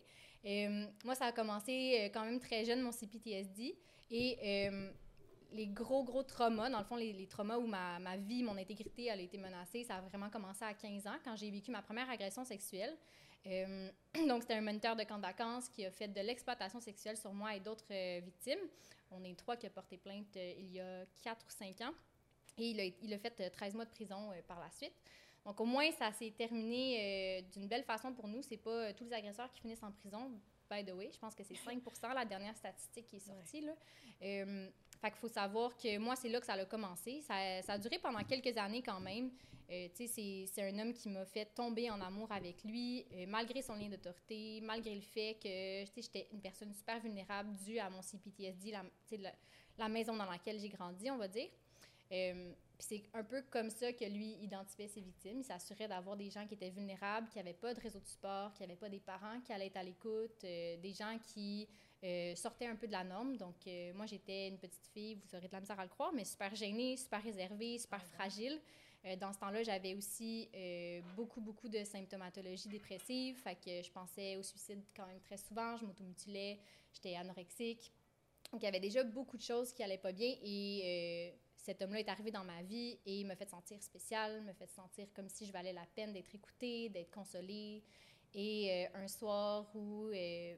Euh, 0.45 0.85
moi, 1.03 1.15
ça 1.15 1.25
a 1.25 1.31
commencé 1.31 1.99
euh, 1.99 2.09
quand 2.13 2.23
même 2.25 2.39
très 2.39 2.63
jeune, 2.65 2.81
mon 2.81 2.91
CPTSD. 2.91 3.75
Et 4.09 4.37
euh, 4.71 4.89
les 5.51 5.67
gros, 5.67 6.03
gros 6.03 6.23
traumas, 6.23 6.69
dans 6.69 6.79
le 6.79 6.85
fond, 6.85 6.95
les, 6.95 7.11
les 7.13 7.27
traumas 7.27 7.57
où 7.57 7.67
ma, 7.67 7.99
ma 7.99 8.15
vie, 8.17 8.43
mon 8.43 8.57
intégrité, 8.57 9.05
elle 9.05 9.19
a 9.19 9.23
été 9.23 9.37
menacée, 9.37 9.83
ça 9.83 9.95
a 9.95 10.01
vraiment 10.01 10.29
commencé 10.29 10.63
à 10.63 10.73
15 10.73 11.07
ans, 11.07 11.17
quand 11.23 11.35
j'ai 11.35 11.49
vécu 11.51 11.71
ma 11.71 11.81
première 11.81 12.09
agression 12.09 12.43
sexuelle. 12.45 12.95
Euh, 13.45 13.89
donc, 14.27 14.41
c'était 14.41 14.55
un 14.55 14.61
moniteur 14.61 14.95
de 14.95 15.03
camp 15.03 15.17
de 15.17 15.21
vacances 15.21 15.69
qui 15.69 15.85
a 15.85 15.91
fait 15.91 16.07
de 16.07 16.21
l'exploitation 16.21 16.79
sexuelle 16.79 17.17
sur 17.17 17.33
moi 17.33 17.55
et 17.55 17.59
d'autres 17.59 17.85
euh, 17.91 18.21
victimes. 18.23 18.59
On 19.11 19.23
est 19.23 19.37
trois 19.37 19.55
qui 19.55 19.65
a 19.65 19.69
porté 19.69 19.97
plainte 19.97 20.35
euh, 20.35 20.53
il 20.57 20.73
y 20.73 20.79
a 20.79 21.05
4 21.23 21.45
ou 21.45 21.49
5 21.49 21.81
ans. 21.81 21.93
Et 22.57 22.69
il 22.71 22.79
a, 22.79 22.85
il 22.85 23.13
a 23.13 23.17
fait 23.19 23.39
euh, 23.41 23.49
13 23.49 23.75
mois 23.75 23.85
de 23.85 23.89
prison 23.91 24.31
euh, 24.31 24.41
par 24.47 24.59
la 24.59 24.69
suite. 24.71 24.93
Donc, 25.45 25.59
au 25.61 25.65
moins, 25.65 25.89
ça 25.91 26.11
s'est 26.11 26.31
terminé 26.31 27.39
euh, 27.39 27.41
d'une 27.53 27.67
belle 27.67 27.83
façon 27.83 28.11
pour 28.13 28.27
nous. 28.27 28.41
C'est 28.41 28.57
pas 28.57 28.69
euh, 28.71 28.93
tous 28.95 29.05
les 29.05 29.13
agresseurs 29.13 29.49
qui 29.51 29.61
finissent 29.61 29.83
en 29.83 29.91
prison, 29.91 30.31
by 30.69 30.83
the 30.83 30.91
way. 30.93 31.09
Je 31.13 31.19
pense 31.19 31.33
que 31.35 31.43
c'est 31.43 31.53
5% 31.55 32.13
la 32.13 32.25
dernière 32.25 32.55
statistique 32.55 33.05
qui 33.07 33.15
est 33.17 33.19
sortie. 33.19 33.61
Là. 33.61 33.73
Euh, 34.23 34.69
fait 34.99 35.11
qu'il 35.11 35.19
faut 35.19 35.27
savoir 35.29 35.77
que 35.77 35.97
moi, 35.99 36.15
c'est 36.15 36.29
là 36.29 36.39
que 36.39 36.45
ça 36.45 36.53
a 36.53 36.65
commencé. 36.65 37.21
Ça, 37.21 37.61
ça 37.61 37.73
a 37.73 37.77
duré 37.77 37.99
pendant 37.99 38.23
quelques 38.23 38.57
années 38.57 38.81
quand 38.81 38.99
même. 38.99 39.31
Euh, 39.69 39.87
tu 39.95 40.07
sais, 40.07 40.47
c'est- 40.47 40.61
un 40.63 40.79
homme 40.79 40.93
qui 40.93 41.09
m'a 41.09 41.25
fait 41.25 41.45
tomber 41.45 41.89
en 41.91 41.99
amour 42.01 42.31
avec 42.31 42.63
lui, 42.63 43.05
euh, 43.13 43.25
malgré 43.27 43.61
son 43.61 43.75
lien 43.75 43.89
d'autorité, 43.89 44.59
malgré 44.61 44.95
le 44.95 45.01
fait 45.01 45.35
que, 45.35 45.83
tu 45.85 45.91
sais, 45.93 46.01
j'étais 46.01 46.27
une 46.31 46.39
personne 46.41 46.73
super 46.73 46.99
vulnérable 47.01 47.53
due 47.57 47.77
à 47.77 47.89
mon 47.89 48.01
CPTSD, 48.01 48.73
la 49.77 49.89
maison 49.89 50.15
dans 50.15 50.25
laquelle 50.25 50.57
j'ai 50.59 50.69
grandi, 50.69 51.11
on 51.11 51.17
va 51.17 51.27
dire. 51.27 51.49
Euh, 52.11 52.53
puis 52.77 52.87
c'est 52.89 53.03
un 53.17 53.23
peu 53.23 53.41
comme 53.49 53.71
ça 53.71 53.91
que 53.91 54.05
lui 54.05 54.33
identifiait 54.43 54.87
ses 54.87 55.01
victimes. 55.01 55.39
Il 55.39 55.43
s'assurait 55.43 55.87
d'avoir 55.87 56.15
des 56.15 56.29
gens 56.29 56.45
qui 56.45 56.53
étaient 56.53 56.69
vulnérables, 56.69 57.27
qui 57.29 57.39
n'avaient 57.39 57.53
pas 57.53 57.73
de 57.73 57.79
réseau 57.79 57.99
de 57.99 58.05
support, 58.05 58.53
qui 58.53 58.61
n'avaient 58.61 58.75
pas 58.75 58.89
des 58.89 58.99
parents 58.99 59.39
qui 59.41 59.51
allaient 59.51 59.67
être 59.67 59.77
à 59.77 59.83
l'écoute, 59.83 60.43
euh, 60.43 60.77
des 60.77 60.93
gens 60.93 61.17
qui 61.33 61.67
euh, 62.03 62.35
sortaient 62.35 62.67
un 62.67 62.75
peu 62.75 62.85
de 62.85 62.91
la 62.91 63.03
norme. 63.03 63.35
Donc, 63.37 63.55
euh, 63.65 63.93
moi, 63.95 64.05
j'étais 64.05 64.47
une 64.47 64.59
petite 64.59 64.85
fille, 64.93 65.15
vous 65.15 65.35
aurez 65.35 65.47
de 65.47 65.53
la 65.53 65.59
misère 65.59 65.79
à 65.79 65.83
le 65.83 65.89
croire, 65.89 66.13
mais 66.13 66.23
super 66.23 66.53
gênée, 66.53 66.97
super 66.97 67.23
réservée, 67.23 67.79
super 67.79 68.05
fragile. 68.05 68.59
Dans 69.21 69.31
ce 69.31 69.39
temps-là, 69.39 69.63
j'avais 69.63 69.93
aussi 69.93 70.49
beaucoup, 71.15 71.39
beaucoup 71.39 71.69
de 71.69 71.81
symptomatologie 71.85 72.67
dépressive. 72.67 73.37
Fait 73.37 73.55
que 73.55 73.81
je 73.81 73.89
pensais 73.89 74.35
au 74.35 74.43
suicide 74.43 74.83
quand 74.93 75.05
même 75.05 75.21
très 75.21 75.37
souvent. 75.37 75.77
Je 75.77 75.85
m'automutilais, 75.85 76.59
j'étais 76.91 77.15
anorexique. 77.15 77.93
Donc, 78.51 78.61
il 78.61 78.65
y 78.65 78.67
avait 78.67 78.81
déjà 78.81 79.05
beaucoup 79.05 79.37
de 79.37 79.43
choses 79.43 79.71
qui 79.71 79.81
allaient 79.81 79.97
pas 79.97 80.11
bien. 80.11 80.35
Et 80.43 81.33
cet 81.67 81.81
homme-là 81.81 81.99
est 81.99 82.07
arrivé 82.07 82.31
dans 82.31 82.45
ma 82.45 82.63
vie 82.63 82.97
et 83.05 83.19
il 83.19 83.25
m'a 83.27 83.35
fait 83.35 83.49
sentir 83.49 83.83
spécial, 83.83 84.41
m'a 84.43 84.53
fait 84.53 84.69
sentir 84.69 85.05
comme 85.13 85.27
si 85.27 85.45
je 85.45 85.51
valais 85.51 85.73
la 85.73 85.85
peine 85.85 86.13
d'être 86.13 86.33
écoutée, 86.33 86.87
d'être 86.87 87.11
consolée. 87.11 87.83
Et 88.33 88.71
euh, 88.71 89.03
un 89.03 89.07
soir 89.09 89.69
où, 89.75 90.07
euh, 90.07 90.55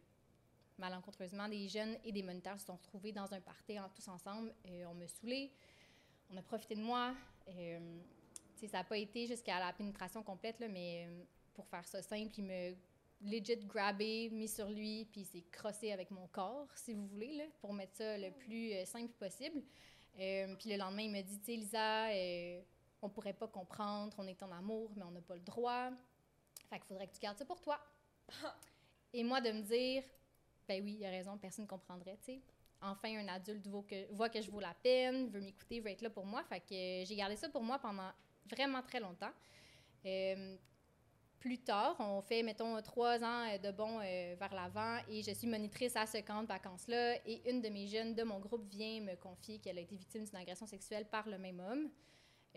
malencontreusement, 0.78 1.50
des 1.50 1.68
jeunes 1.68 1.98
et 2.04 2.12
des 2.12 2.22
moniteurs 2.22 2.60
se 2.60 2.68
sont 2.68 2.76
retrouvés 2.76 3.12
dans 3.12 3.34
un 3.34 3.42
party 3.42 3.80
en- 3.80 3.90
tous 3.90 4.08
ensemble, 4.08 4.54
euh, 4.68 4.86
on 4.86 4.94
m'a 4.94 5.08
saoulée, 5.08 5.52
on 6.30 6.38
a 6.38 6.44
profité 6.44 6.76
de 6.76 6.82
moi. 6.82 7.16
Euh, 7.48 8.00
ça 8.56 8.68
n'a 8.78 8.84
pas 8.84 8.98
été 8.98 9.26
jusqu'à 9.26 9.60
la 9.60 9.74
pénétration 9.74 10.22
complète, 10.22 10.60
là, 10.60 10.68
mais 10.68 11.08
pour 11.56 11.66
faire 11.68 11.88
ça 11.88 12.04
simple, 12.04 12.34
il 12.38 12.44
me 12.44 12.76
legit 13.22 13.58
grabé, 13.66 14.30
mis 14.30 14.48
sur 14.48 14.70
lui, 14.70 15.06
puis 15.06 15.26
s'est 15.26 15.46
crossé 15.52 15.92
avec 15.92 16.12
mon 16.12 16.28
corps, 16.28 16.68
si 16.76 16.94
vous 16.94 17.08
voulez, 17.08 17.34
là, 17.34 17.46
pour 17.62 17.74
mettre 17.74 17.96
ça 17.96 18.16
le 18.18 18.30
plus 18.32 18.74
euh, 18.74 18.86
simple 18.86 19.12
possible. 19.14 19.64
Euh, 20.20 20.56
puis 20.56 20.70
le 20.70 20.78
lendemain, 20.78 21.04
il 21.04 21.12
m'a 21.12 21.22
dit, 21.22 21.40
tu 21.40 21.46
sais, 21.46 21.56
Lisa, 21.56 22.10
euh, 22.10 22.62
on 23.02 23.10
pourrait 23.10 23.34
pas 23.34 23.48
comprendre, 23.48 24.14
on 24.18 24.28
est 24.28 24.42
en 24.44 24.52
amour, 24.52 24.92
mais 24.96 25.04
on 25.04 25.12
n'a 25.12 25.22
pas 25.22 25.36
le 25.36 25.42
droit. 25.42 25.90
Fait 26.70 26.78
qu'il 26.78 26.88
faudrait 26.88 27.08
que 27.08 27.14
tu 27.14 27.20
gardes 27.20 27.38
ça 27.38 27.46
pour 27.46 27.62
toi. 27.62 27.80
Et 29.14 29.24
moi, 29.24 29.42
de 29.42 29.52
me 29.52 29.62
dire, 29.62 30.04
ben 30.68 30.84
oui, 30.84 30.98
il 31.00 31.06
a 31.06 31.10
raison, 31.10 31.38
personne 31.38 31.66
ne 31.66 31.70
comprendrait, 31.70 32.18
tu 32.18 32.34
sais. 32.34 32.42
Enfin, 32.82 33.18
un 33.18 33.28
adulte 33.28 33.68
voit 33.68 33.84
que, 33.84 34.12
voit 34.14 34.30
que 34.30 34.42
je 34.42 34.50
vaux 34.50 34.60
la 34.60 34.74
peine, 34.74 35.30
veut 35.30 35.42
m'écouter, 35.42 35.80
veut 35.80 35.90
être 35.90 36.02
là 36.02 36.10
pour 36.10 36.26
moi. 36.26 36.44
Fait 36.44 36.62
que 36.62 36.74
euh, 36.74 37.06
j'ai 37.06 37.16
gardé 37.16 37.36
ça 37.36 37.50
pour 37.50 37.64
moi 37.64 37.80
pendant 37.80 38.12
vraiment 38.50 38.82
très 38.82 39.00
longtemps. 39.00 39.32
Plus 41.40 41.60
tard, 41.60 41.96
on 42.00 42.22
fait, 42.22 42.44
mettons, 42.44 42.82
trois 42.82 43.24
ans 43.24 43.48
euh, 43.50 43.58
de 43.58 43.72
bond 43.72 44.00
euh, 44.02 44.36
vers 44.38 44.54
l'avant 44.54 44.98
et 45.08 45.22
je 45.24 45.32
suis 45.32 45.48
monitrice 45.48 45.96
à 45.96 46.06
ce 46.06 46.18
camp 46.18 46.42
de 46.44 46.48
vacances-là. 46.48 47.16
Et 47.26 47.50
une 47.50 47.62
de 47.62 47.70
mes 47.70 47.88
jeunes 47.88 48.14
de 48.14 48.24
mon 48.24 48.40
groupe 48.40 48.68
vient 48.70 49.00
me 49.00 49.16
confier 49.16 49.60
qu'elle 49.60 49.78
a 49.78 49.82
été 49.82 49.96
victime 49.96 50.26
d'une 50.26 50.36
agression 50.36 50.68
sexuelle 50.68 51.06
par 51.06 51.30
le 51.30 51.38
même 51.38 51.62
homme. 51.62 51.90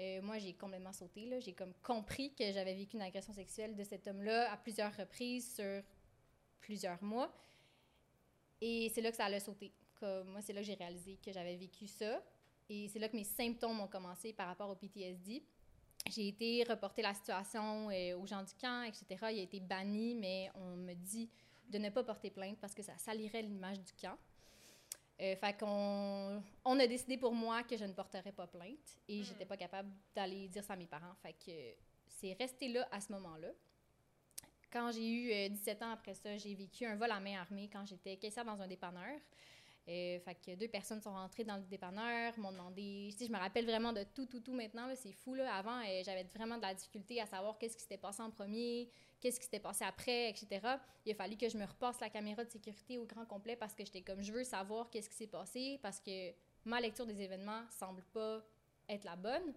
Euh, 0.01 0.21
moi, 0.23 0.39
j'ai 0.39 0.55
complètement 0.55 0.93
sauté. 0.93 1.27
là. 1.27 1.39
J'ai 1.39 1.53
comme 1.53 1.75
compris 1.83 2.35
que 2.35 2.51
j'avais 2.51 2.75
vécu 2.75 2.97
une 2.97 3.03
agression 3.03 3.33
sexuelle 3.33 3.77
de 3.77 3.85
cet 3.85 4.09
homme-là 4.09 4.51
à 4.53 4.57
plusieurs 4.57 4.95
reprises 4.97 5.55
sur 5.55 5.83
plusieurs 6.61 7.03
mois. 7.05 7.33
Et 8.61 8.91
c'est 8.93 9.01
là 9.01 9.11
que 9.11 9.17
ça 9.17 9.41
sauter. 9.41 9.73
Comme, 10.01 10.29
moi, 10.31 10.41
c'est 10.41 10.53
là 10.53 10.61
que 10.61 10.67
j'ai 10.67 10.75
réalisé 10.75 11.19
que 11.25 11.31
j'avais 11.31 11.55
vécu 11.55 11.87
ça. 11.87 12.21
Et 12.69 12.89
c'est 12.89 12.99
là 12.99 13.09
que 13.09 13.17
mes 13.17 13.25
symptômes 13.25 13.81
ont 13.81 13.87
commencé 13.87 14.33
par 14.33 14.49
rapport 14.49 14.71
au 14.71 14.75
PTSD. 14.75 15.45
J'ai 16.11 16.29
été 16.29 16.65
reporter 16.65 17.03
la 17.03 17.15
situation 17.15 17.91
euh, 17.91 18.17
aux 18.19 18.27
gens 18.27 18.43
du 18.43 18.55
camp, 18.61 18.83
etc. 18.85 19.07
Il 19.33 19.39
a 19.39 19.43
été 19.43 19.61
banni, 19.61 20.15
mais 20.15 20.51
on 20.55 20.77
me 20.77 20.95
dit 20.95 21.29
de 21.69 21.79
ne 21.79 21.91
pas 21.91 22.03
porter 22.03 22.31
plainte 22.31 22.59
parce 22.61 22.75
que 22.75 22.83
ça 22.83 22.97
salirait 22.99 23.43
l'image 23.43 23.81
du 23.81 23.93
camp. 24.01 24.17
Euh, 25.21 25.37
fait 25.37 25.59
qu'on 25.59 26.43
on 26.65 26.81
a 26.81 26.87
décidé 26.87 27.17
pour 27.17 27.33
moi 27.33 27.63
que 27.63 27.77
je 27.77 27.85
ne 27.85 27.93
porterais 27.93 28.33
pas 28.33 28.47
plainte 28.47 28.99
et 29.09 29.21
Mm. 29.21 29.25
j'étais 29.25 29.45
pas 29.47 29.57
capable 29.57 29.91
d'aller 30.15 30.49
dire 30.49 30.65
ça 30.65 30.73
à 30.73 30.77
mes 30.77 30.87
parents. 30.87 31.15
Fait 31.23 31.35
que 31.35 31.53
c'est 32.09 32.33
resté 32.35 32.69
là 32.69 32.89
à 32.91 33.01
ce 33.01 33.13
moment-là. 33.13 33.49
Quand 34.73 34.91
j'ai 34.91 35.07
eu 35.09 35.33
euh, 35.33 35.49
17 35.51 35.83
ans 35.83 35.91
après 35.93 36.15
ça, 36.15 36.37
j'ai 36.39 36.55
vécu 36.55 36.87
un 36.87 36.97
vol 36.97 37.11
à 37.11 37.21
main 37.21 37.39
armée 37.41 37.69
quand 37.73 37.85
j'étais 37.87 38.17
caissière 38.17 38.45
dans 38.45 38.61
un 38.61 38.67
dépanneur. 38.67 39.19
Euh, 39.89 40.21
fait 40.21 40.37
que 40.37 40.55
deux 40.55 40.69
personnes 40.69 41.01
sont 41.01 41.13
rentrées 41.13 41.43
dans 41.43 41.57
le 41.57 41.63
dépanneur, 41.63 42.39
m'ont 42.39 42.53
demandé. 42.53 43.09
Tu 43.13 43.19
sais, 43.19 43.27
je 43.27 43.33
me 43.33 43.39
rappelle 43.39 43.67
vraiment 43.67 43.93
de 43.93 44.05
tout, 44.15 44.27
tout, 44.27 44.41
tout 44.41 44.53
maintenant. 44.53 44.89
C'est 44.95 45.13
fou. 45.13 45.35
Là. 45.35 45.55
Avant, 45.57 45.81
euh, 45.81 46.03
j'avais 46.05 46.23
vraiment 46.35 46.57
de 46.57 46.63
la 46.63 46.75
difficulté 46.75 47.21
à 47.21 47.27
savoir 47.27 47.59
qu'est-ce 47.59 47.77
qui 47.77 47.83
s'était 47.83 47.99
passé 47.99 48.23
en 48.23 48.31
premier, 48.31 48.89
qu'est-ce 49.21 49.41
qui 49.41 49.45
s'était 49.45 49.59
passé 49.59 49.85
après, 49.85 50.31
etc. 50.31 50.61
Il 51.05 51.13
a 51.13 51.15
fallu 51.17 51.37
que 51.37 51.49
je 51.49 51.59
me 51.59 51.65
repasse 51.65 51.99
la 52.01 52.11
caméra 52.11 52.45
de 52.45 52.51
sécurité 52.51 52.99
au 52.99 53.07
grand 53.07 53.27
complet 53.27 53.57
parce 53.57 53.75
que 53.75 53.85
j'étais 53.85 54.03
comme 54.03 54.23
je 54.23 54.33
veux 54.33 54.45
savoir 54.45 54.89
qu'est-ce 54.89 55.09
qui 55.09 55.17
s'est 55.17 55.27
passé 55.27 55.81
parce 55.83 55.99
que 55.99 56.31
ma 56.65 56.81
lecture 56.81 57.07
des 57.07 57.21
événements 57.21 57.63
semble 57.71 58.03
pas 58.13 58.41
être 58.89 59.05
la 59.05 59.17
bonne. 59.17 59.53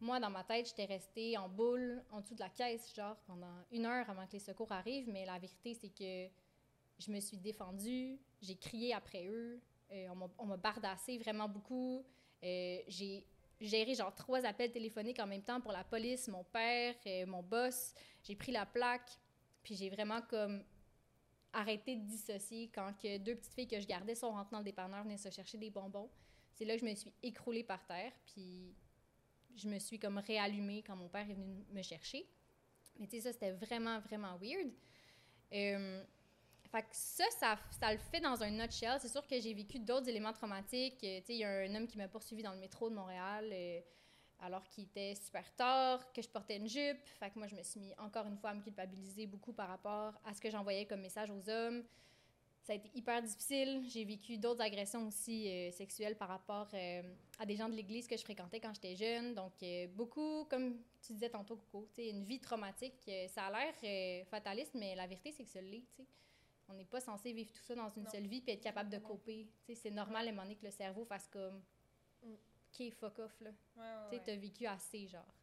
Moi, 0.00 0.18
dans 0.18 0.30
ma 0.30 0.42
tête, 0.42 0.66
j'étais 0.66 0.86
restée 0.86 1.36
en 1.36 1.48
boule 1.48 2.02
en 2.10 2.20
dessous 2.22 2.34
de 2.34 2.40
la 2.40 2.48
caisse, 2.48 2.92
genre 2.94 3.16
pendant 3.26 3.54
une 3.70 3.84
heure 3.84 4.08
avant 4.08 4.26
que 4.26 4.32
les 4.32 4.38
secours 4.38 4.72
arrivent, 4.72 5.10
mais 5.10 5.26
la 5.26 5.38
vérité, 5.38 5.74
c'est 5.74 5.90
que 5.90 6.32
je 7.00 7.10
me 7.10 7.20
suis 7.20 7.38
défendue, 7.38 8.18
j'ai 8.42 8.56
crié 8.56 8.92
après 8.94 9.26
eux, 9.26 9.60
euh, 9.92 10.08
on 10.38 10.46
m'a- 10.46 10.56
bardassé 10.56 11.18
vraiment 11.18 11.48
beaucoup. 11.48 12.04
Euh, 12.44 12.78
j'ai 12.86 13.26
géré 13.60 13.94
genre 13.94 14.14
trois 14.14 14.44
appels 14.44 14.70
téléphoniques 14.70 15.18
en 15.18 15.26
même 15.26 15.42
temps 15.42 15.60
pour 15.60 15.72
la 15.72 15.84
police, 15.84 16.28
mon 16.28 16.44
père, 16.44 16.94
euh, 17.06 17.26
mon 17.26 17.42
boss. 17.42 17.94
J'ai 18.22 18.36
pris 18.36 18.52
la 18.52 18.66
plaque, 18.66 19.10
puis 19.62 19.74
j'ai 19.74 19.90
vraiment 19.90 20.22
comme 20.22 20.62
arrêté 21.52 21.96
de 21.96 22.02
dissocier 22.04 22.70
quand 22.72 22.92
que 23.02 23.18
deux 23.18 23.34
petites 23.34 23.54
filles 23.54 23.68
que 23.68 23.80
je 23.80 23.86
gardais 23.86 24.14
sont 24.14 24.30
rentrées 24.30 24.52
dans 24.52 24.58
le 24.58 24.64
dépanneur, 24.64 25.02
venaient 25.02 25.16
se 25.16 25.30
chercher 25.30 25.58
des 25.58 25.70
bonbons. 25.70 26.08
C'est 26.54 26.64
là 26.64 26.74
que 26.74 26.80
je 26.80 26.86
me 26.86 26.94
suis 26.94 27.12
écroulée 27.22 27.64
par 27.64 27.84
terre, 27.86 28.12
puis 28.26 28.74
je 29.56 29.68
me 29.68 29.78
suis 29.78 29.98
comme 29.98 30.18
réallumée 30.18 30.82
quand 30.82 30.96
mon 30.96 31.08
père 31.08 31.28
est 31.28 31.34
venu 31.34 31.64
me 31.72 31.82
chercher. 31.82 32.26
Mais 32.98 33.06
tu 33.06 33.16
sais, 33.16 33.22
ça, 33.22 33.32
c'était 33.32 33.52
vraiment, 33.52 33.98
vraiment 34.00 34.36
weird. 34.36 34.70
Fait 36.70 36.82
que 36.82 36.88
ça, 36.92 37.24
ça, 37.32 37.92
le 37.92 37.98
fait 37.98 38.20
dans 38.20 38.40
un 38.42 38.50
nutshell. 38.50 38.98
C'est 39.00 39.08
sûr 39.08 39.26
que 39.26 39.40
j'ai 39.40 39.52
vécu 39.54 39.80
d'autres 39.80 40.08
éléments 40.08 40.32
traumatiques. 40.32 41.02
Euh, 41.02 41.20
il 41.28 41.36
y 41.36 41.44
a 41.44 41.50
un 41.50 41.74
homme 41.74 41.88
qui 41.88 41.98
m'a 41.98 42.06
poursuivi 42.06 42.44
dans 42.44 42.52
le 42.52 42.60
métro 42.60 42.88
de 42.88 42.94
Montréal 42.94 43.50
euh, 43.52 43.80
alors 44.38 44.68
qu'il 44.68 44.84
était 44.84 45.16
super 45.16 45.52
tard, 45.56 46.12
que 46.12 46.22
je 46.22 46.28
portais 46.28 46.58
une 46.58 46.68
jupe. 46.68 47.04
Fait 47.18 47.30
que 47.30 47.38
moi, 47.38 47.48
je 47.48 47.56
me 47.56 47.62
suis 47.64 47.80
mis 47.80 47.92
encore 47.98 48.24
une 48.26 48.36
fois 48.36 48.50
à 48.50 48.54
me 48.54 48.62
culpabiliser 48.62 49.26
beaucoup 49.26 49.52
par 49.52 49.66
rapport 49.66 50.14
à 50.24 50.32
ce 50.32 50.40
que 50.40 50.48
j'envoyais 50.48 50.86
comme 50.86 51.00
message 51.00 51.28
aux 51.30 51.50
hommes. 51.50 51.82
Ça 52.62 52.74
a 52.74 52.76
été 52.76 52.88
hyper 52.94 53.20
difficile. 53.20 53.82
J'ai 53.88 54.04
vécu 54.04 54.38
d'autres 54.38 54.62
agressions 54.62 55.08
aussi 55.08 55.48
euh, 55.48 55.72
sexuelles 55.72 56.16
par 56.16 56.28
rapport 56.28 56.68
à 57.40 57.46
des 57.46 57.56
gens 57.56 57.68
de 57.68 57.74
l'église 57.74 58.06
que 58.06 58.16
je 58.16 58.22
fréquentais 58.22 58.60
quand 58.60 58.72
j'étais 58.74 58.94
jeune. 58.94 59.34
Donc, 59.34 59.54
beaucoup, 59.96 60.44
comme 60.44 60.76
tu 61.02 61.14
disais 61.14 61.30
tantôt, 61.30 61.56
Coco, 61.56 61.88
une 61.98 62.22
vie 62.22 62.38
traumatique. 62.38 63.10
ça 63.28 63.46
a 63.46 63.50
l'air 63.50 64.26
fataliste, 64.26 64.74
mais 64.74 64.94
la 64.94 65.08
vérité, 65.08 65.32
c'est 65.32 65.42
que 65.42 65.50
ça 65.50 65.60
l'est, 65.60 65.84
tu 65.96 66.04
sais. 66.04 66.06
On 66.70 66.74
n'est 66.74 66.84
pas 66.84 67.00
censé 67.00 67.32
vivre 67.32 67.52
tout 67.52 67.62
ça 67.62 67.74
dans 67.74 67.90
une 67.90 68.04
Non. 68.04 68.10
seule 68.10 68.26
vie 68.26 68.40
puis 68.40 68.52
être 68.52 68.62
capable 68.62 68.90
de 68.90 69.00
sais, 69.66 69.74
c'est 69.74 69.90
normal 69.90 70.26
à 70.26 70.30
un 70.30 70.32
moment 70.32 70.42
donné 70.44 70.56
que 70.56 70.64
le 70.64 70.70
cerveau 70.70 71.04
fasse 71.04 71.26
comme... 71.28 71.62
Mm. 72.22 72.32
OK, 72.32 72.92
fuck 72.92 73.18
off, 73.18 73.40
là. 73.40 73.50
Ouais, 73.76 74.18
Tu 74.18 74.24
t'as 74.24 74.36
vécu 74.36 74.66
assez, 74.66 75.08
genre. 75.08 75.34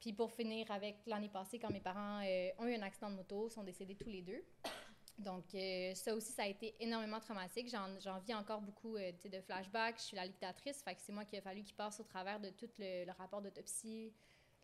Puis 0.00 0.12
pour 0.14 0.32
finir 0.32 0.70
avec 0.70 0.96
l'année 1.06 1.28
passée, 1.28 1.58
quand 1.58 1.70
mes 1.70 1.80
parents 1.80 2.22
euh, 2.24 2.50
ont 2.58 2.66
eu 2.66 2.74
un 2.74 2.82
accident 2.82 3.10
de 3.10 3.16
moto, 3.16 3.50
sont 3.50 3.62
décédés 3.62 3.94
tous 3.94 4.08
les 4.08 4.22
deux. 4.22 4.42
Donc 5.18 5.54
euh, 5.54 5.94
ça 5.94 6.14
aussi, 6.14 6.32
ça 6.32 6.44
a 6.44 6.46
été 6.46 6.74
énormément 6.80 7.20
traumatique. 7.20 7.68
J'en, 7.68 8.18
vis 8.20 8.34
encore 8.34 8.62
beaucoup 8.62 8.96
euh, 8.96 9.12
de 9.12 9.40
flashbacks. 9.42 9.98
Je 9.98 10.04
suis 10.04 10.16
la 10.16 10.26
dictatrice, 10.26 10.82
fait 10.82 10.94
que 10.94 11.00
c'est 11.02 11.12
moi 11.12 11.26
qui 11.26 11.36
a 11.36 11.42
fallu 11.42 11.62
qu'il 11.62 11.76
passe 11.76 12.00
au 12.00 12.04
travers 12.04 12.40
de 12.40 12.48
tout 12.48 12.70
le, 12.78 13.04
le 13.04 13.12
rapport 13.12 13.42
d'autopsie, 13.42 14.12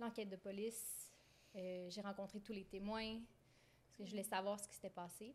l'enquête 0.00 0.30
de 0.30 0.36
police. 0.36 1.10
J'ai 1.54 2.02
rencontré 2.02 2.38
tous 2.40 2.52
les 2.52 2.64
témoins 2.64 3.18
parce 3.86 3.96
que 3.96 4.04
je 4.04 4.10
voulais 4.10 4.22
savoir 4.22 4.60
ce 4.60 4.68
qui 4.68 4.74
s'était 4.74 4.90
passé. 4.90 5.34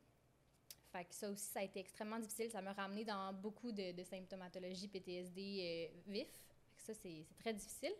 Fait 0.91 1.05
que 1.05 1.15
ça 1.15 1.29
aussi, 1.29 1.45
ça 1.45 1.59
a 1.59 1.63
été 1.63 1.79
extrêmement 1.79 2.19
difficile. 2.19 2.49
Ça 2.49 2.61
m'a 2.61 2.73
ramené 2.73 3.05
dans 3.05 3.33
beaucoup 3.33 3.71
de, 3.71 3.91
de 3.91 4.03
symptomatologie 4.03 4.87
PTSD 4.87 5.91
euh, 5.95 6.11
vif. 6.11 6.27
Fait 6.27 6.75
que 6.75 6.83
ça, 6.83 6.93
c'est, 6.93 7.23
c'est 7.27 7.37
très 7.37 7.53
difficile. 7.53 7.93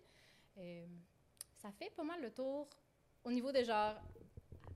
Euh, 0.58 0.86
ça 1.58 1.72
fait 1.72 1.90
pas 1.92 2.04
mal 2.04 2.22
le 2.22 2.32
tour 2.32 2.68
au 3.24 3.32
niveau 3.32 3.52
de 3.52 3.64
genre 3.64 3.96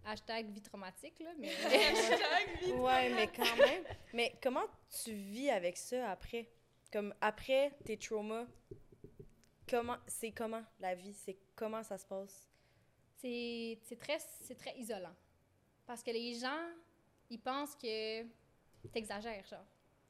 hashtag 0.05 0.50
vie 0.51 0.62
traumatique, 0.62 1.19
là, 1.19 1.31
mais 1.38 1.50
Ouais, 2.74 3.13
mais 3.13 3.27
quand 3.36 3.57
même. 3.57 3.84
Mais 4.13 4.36
comment 4.41 4.65
tu 5.03 5.12
vis 5.13 5.50
avec 5.50 5.77
ça 5.77 6.12
après? 6.12 6.50
Comme 6.91 7.13
après 7.19 7.72
tes 7.84 7.98
traumas, 7.98 8.45
comment 9.67 9.98
c'est 10.07 10.31
comment 10.31 10.63
la 10.79 10.95
vie? 10.95 11.13
C'est 11.13 11.38
comment 11.55 11.84
ça 11.84 11.98
se 11.98 12.05
passe? 12.05 12.48
c'est 13.17 13.79
c'est 13.84 13.98
très, 13.98 14.19
c'est 14.41 14.55
très 14.55 14.77
isolant. 14.77 15.15
Parce 15.86 16.03
que 16.03 16.12
les 16.12 16.36
gens, 16.36 16.69
ils 17.29 17.39
pensent 17.39 17.75
que 17.75 18.24
t'exagères, 18.91 19.46
genre. 19.48 19.65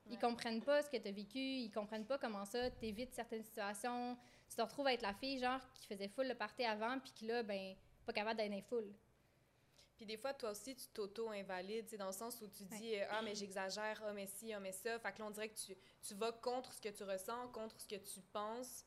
Ils 0.08 0.14
Ouais. 0.14 0.20
comprennent 0.20 0.62
pas 0.62 0.84
ce 0.84 0.90
que 0.90 0.98
t'as 0.98 1.12
vécu, 1.12 1.40
ils 1.40 1.72
comprennent 1.72 2.06
pas 2.06 2.18
comment 2.20 2.46
ça, 2.46 2.70
t'évites 2.70 3.14
certaines 3.14 3.44
situations. 3.44 4.18
Tu 4.50 4.56
te 4.56 4.62
retrouves 4.62 4.86
à 4.88 4.94
être 4.94 5.02
la 5.02 5.14
fille, 5.16 5.40
genre, 5.40 5.60
qui 5.74 5.88
faisait 5.88 6.08
full 6.10 6.28
le 6.28 6.36
party 6.36 6.64
avant, 6.64 7.00
puis 7.00 7.12
qui 7.12 7.26
là, 7.26 7.42
ben, 7.42 7.76
pas 8.06 8.14
capable 8.14 8.38
d'être 8.38 8.64
full. 8.66 8.94
Puis 9.98 10.06
des 10.06 10.18
fois, 10.18 10.34
toi 10.34 10.52
aussi, 10.52 10.76
tu 10.76 10.88
t'auto-invalides, 10.90 11.86
tu 11.86 11.92
sais, 11.92 11.98
dans 11.98 12.08
le 12.08 12.12
sens 12.12 12.40
où 12.42 12.48
tu 12.48 12.66
dis 12.66 12.98
Ah, 13.10 13.22
mais 13.24 13.34
j'exagère, 13.34 14.00
ah, 14.06 14.12
mais 14.14 14.28
si, 14.28 14.52
ah, 14.54 14.60
mais 14.60 14.74
ça. 14.74 15.00
Fait 15.00 15.12
que 15.14 15.20
là, 15.20 15.26
on 15.28 15.32
dirait 15.32 15.50
que 15.50 15.56
tu, 15.58 15.76
tu 16.06 16.14
vas 16.16 16.34
contre 16.34 16.74
ce 16.74 16.82
que 16.82 16.90
tu 16.90 17.04
ressens, 17.04 17.48
contre 17.48 17.80
ce 17.80 17.88
que 17.88 17.96
tu 17.96 18.22
penses, 18.34 18.86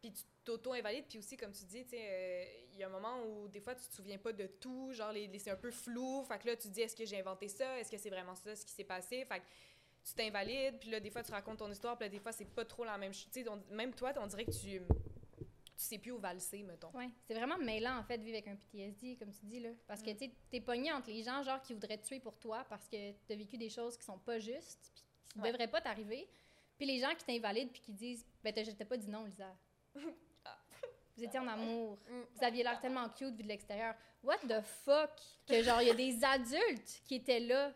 puis 0.00 0.12
tu 0.12 0.24
t'auto-invalides. 0.44 1.06
Puis 1.08 1.18
aussi, 1.20 1.36
comme 1.36 1.52
tu 1.52 1.64
dis, 1.64 1.84
tu 1.84 1.90
sais, 1.90 2.02
euh, 2.02 2.44
y 2.80 2.84
a 2.84 2.86
un 2.86 2.90
moment 2.90 3.22
où 3.24 3.48
des 3.48 3.60
fois, 3.60 3.74
tu 3.74 3.86
te 3.86 3.92
souviens 3.94 4.18
pas 4.18 4.32
de 4.32 4.46
tout, 4.46 4.92
genre, 4.92 5.12
les, 5.12 5.26
les- 5.26 5.38
c'est 5.38 5.50
un 5.50 5.56
peu 5.56 5.70
flou. 5.70 6.24
Fait 6.24 6.38
que 6.38 6.46
là, 6.48 6.56
tu 6.56 6.68
te 6.68 6.72
dis 6.74 6.80
Est-ce 6.82 6.96
que 6.96 7.04
j'ai 7.04 7.18
inventé 7.20 7.48
ça? 7.48 7.78
Est-ce 7.78 7.90
que 7.90 7.98
c'est 7.98 8.10
vraiment 8.10 8.34
ça 8.34 8.54
ce 8.56 8.64
qui 8.64 8.72
s'est 8.72 8.84
passé? 8.84 9.24
Fait 9.24 9.40
que 9.40 9.44
tu 10.04 10.14
t'invalides, 10.14 10.78
puis 10.80 10.90
là, 10.90 10.98
des 11.00 11.10
fois, 11.10 11.22
tu 11.22 11.30
racontes 11.30 11.58
ton 11.58 11.70
histoire, 11.70 11.96
puis 11.96 12.06
là, 12.06 12.08
des 12.08 12.18
fois, 12.20 12.32
c'est 12.32 12.46
pas 12.46 12.64
trop 12.64 12.84
la 12.84 12.96
même 12.96 13.12
chose. 13.12 13.28
Même 13.70 13.92
toi, 13.94 14.12
on 14.16 14.26
dirait 14.26 14.46
que 14.46 14.50
tu, 14.50 14.80
tu 14.80 15.86
sais 15.86 15.98
plus 15.98 16.10
où 16.12 16.18
valser, 16.18 16.62
mettons. 16.62 16.90
Ouais, 16.94 17.08
c'est 17.26 17.34
vraiment 17.34 17.58
mêlant 17.58 17.98
en 17.98 18.02
fait 18.02 18.16
de 18.18 18.22
vivre 18.24 18.36
avec 18.38 18.48
un 18.48 18.56
PTSD 18.56 19.16
comme 19.16 19.30
tu 19.32 19.44
dis 19.46 19.60
là 19.60 19.70
parce 19.86 20.02
que 20.02 20.10
Mm. 20.10 20.16
tu 20.16 20.24
sais 20.26 20.30
t'es 20.50 20.60
pogné 20.60 20.92
entre 20.92 21.08
les 21.08 21.22
gens 21.22 21.42
genre 21.42 21.60
qui 21.62 21.72
voudraient 21.72 21.96
te 21.98 22.06
tuer 22.06 22.20
pour 22.20 22.36
toi 22.38 22.64
parce 22.68 22.86
que 22.86 23.12
t'as 23.26 23.34
vécu 23.34 23.56
des 23.56 23.70
choses 23.70 23.96
qui 23.96 24.04
sont 24.04 24.18
pas 24.18 24.38
justes 24.38 24.90
puis 24.94 25.04
qui 25.32 25.40
Ouais. 25.40 25.50
devraient 25.52 25.68
pas 25.70 25.80
t'arriver 25.80 26.28
puis 26.76 26.86
les 26.86 26.98
gens 26.98 27.14
qui 27.14 27.24
t'invalident 27.24 27.70
puis 27.72 27.80
qui 27.80 27.92
disent 27.94 28.26
ben 28.44 28.52
t'as 28.52 28.62
t'as 28.64 28.84
pas 28.84 28.96
dit 28.98 29.08
non 29.08 29.24
Lisa. 29.24 29.56
vous 31.20 31.26
étiez 31.26 31.38
en 31.38 31.46
amour 31.48 31.98
Mm. 32.08 32.20
vous 32.34 32.44
aviez 32.44 32.62
l'air 32.62 32.80
tellement 32.80 33.08
cute 33.10 33.34
vu 33.34 33.42
de 33.42 33.48
l'extérieur 33.48 33.94
what 34.22 34.38
the 34.48 34.60
fuck? 34.62 35.10
Que 35.46 35.62
genre 35.62 35.80
il 35.82 35.88
y 35.88 35.90
a 35.90 35.94
des 35.94 36.22
adultes 36.24 37.02
qui 37.04 37.16
étaient 37.16 37.40
là 37.40 37.72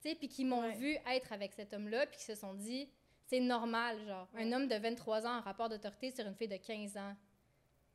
tu 0.00 0.08
sais 0.10 0.14
puis 0.14 0.28
qui 0.28 0.44
m'ont 0.44 0.62
Ouais. 0.62 0.74
vu 0.74 0.96
être 1.10 1.32
avec 1.32 1.52
cet 1.52 1.72
homme 1.74 1.88
là 1.88 2.06
puis 2.06 2.16
qui 2.18 2.24
se 2.24 2.34
sont 2.34 2.54
dit 2.54 2.88
c'est 3.26 3.40
normal 3.40 3.98
genre 4.06 4.28
un 4.36 4.52
homme 4.52 4.68
de 4.68 4.76
23 4.76 5.26
ans 5.26 5.38
en 5.38 5.40
rapport 5.40 5.68
d'autorité 5.68 6.10
sur 6.10 6.26
une 6.26 6.34
fille 6.34 6.48
de 6.48 6.56
15 6.56 6.96
ans 6.96 7.14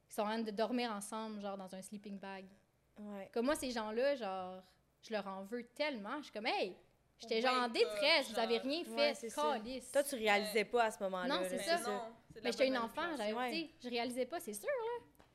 qui 0.08 0.14
sont 0.16 0.22
en 0.22 0.26
train 0.26 0.40
de 0.40 0.52
dormir 0.52 0.92
ensemble, 0.92 1.42
genre 1.42 1.58
dans 1.58 1.74
un 1.74 1.82
sleeping 1.82 2.20
bag. 2.20 2.46
Ouais. 3.00 3.28
Comme 3.34 3.46
moi, 3.46 3.56
ces 3.56 3.72
gens-là, 3.72 4.16
genre, 4.16 4.62
je 5.02 5.12
leur 5.12 5.26
en 5.28 5.42
veux 5.44 5.64
tellement. 5.74 6.18
Je 6.20 6.26
suis 6.26 6.32
comme, 6.34 6.46
hey, 6.46 6.76
j'étais 7.20 7.42
genre 7.42 7.64
en 7.64 7.68
détresse, 7.68 8.30
vous 8.30 8.38
avez 8.38 8.60
rien 8.60 8.84
Ouais, 8.90 9.14
fait, 9.16 9.30
c'est. 9.30 9.92
Toi, 9.92 10.04
tu 10.04 10.14
réalisais 10.16 10.66
pas 10.66 10.84
à 10.84 10.92
ce 10.92 11.02
moment-là. 11.02 11.28
Non, 11.28 11.42
c'est 11.50 11.58
ça. 11.64 12.12
Mais 12.44 12.52
j'étais 12.52 12.68
une 12.68 12.78
enfant, 12.78 13.16
j'avais, 13.18 13.34
Ouais. 13.34 13.70
je 13.84 13.90
réalisais 13.90 14.26
pas, 14.26 14.40
c'est 14.40 14.54
sûr. 14.54 14.70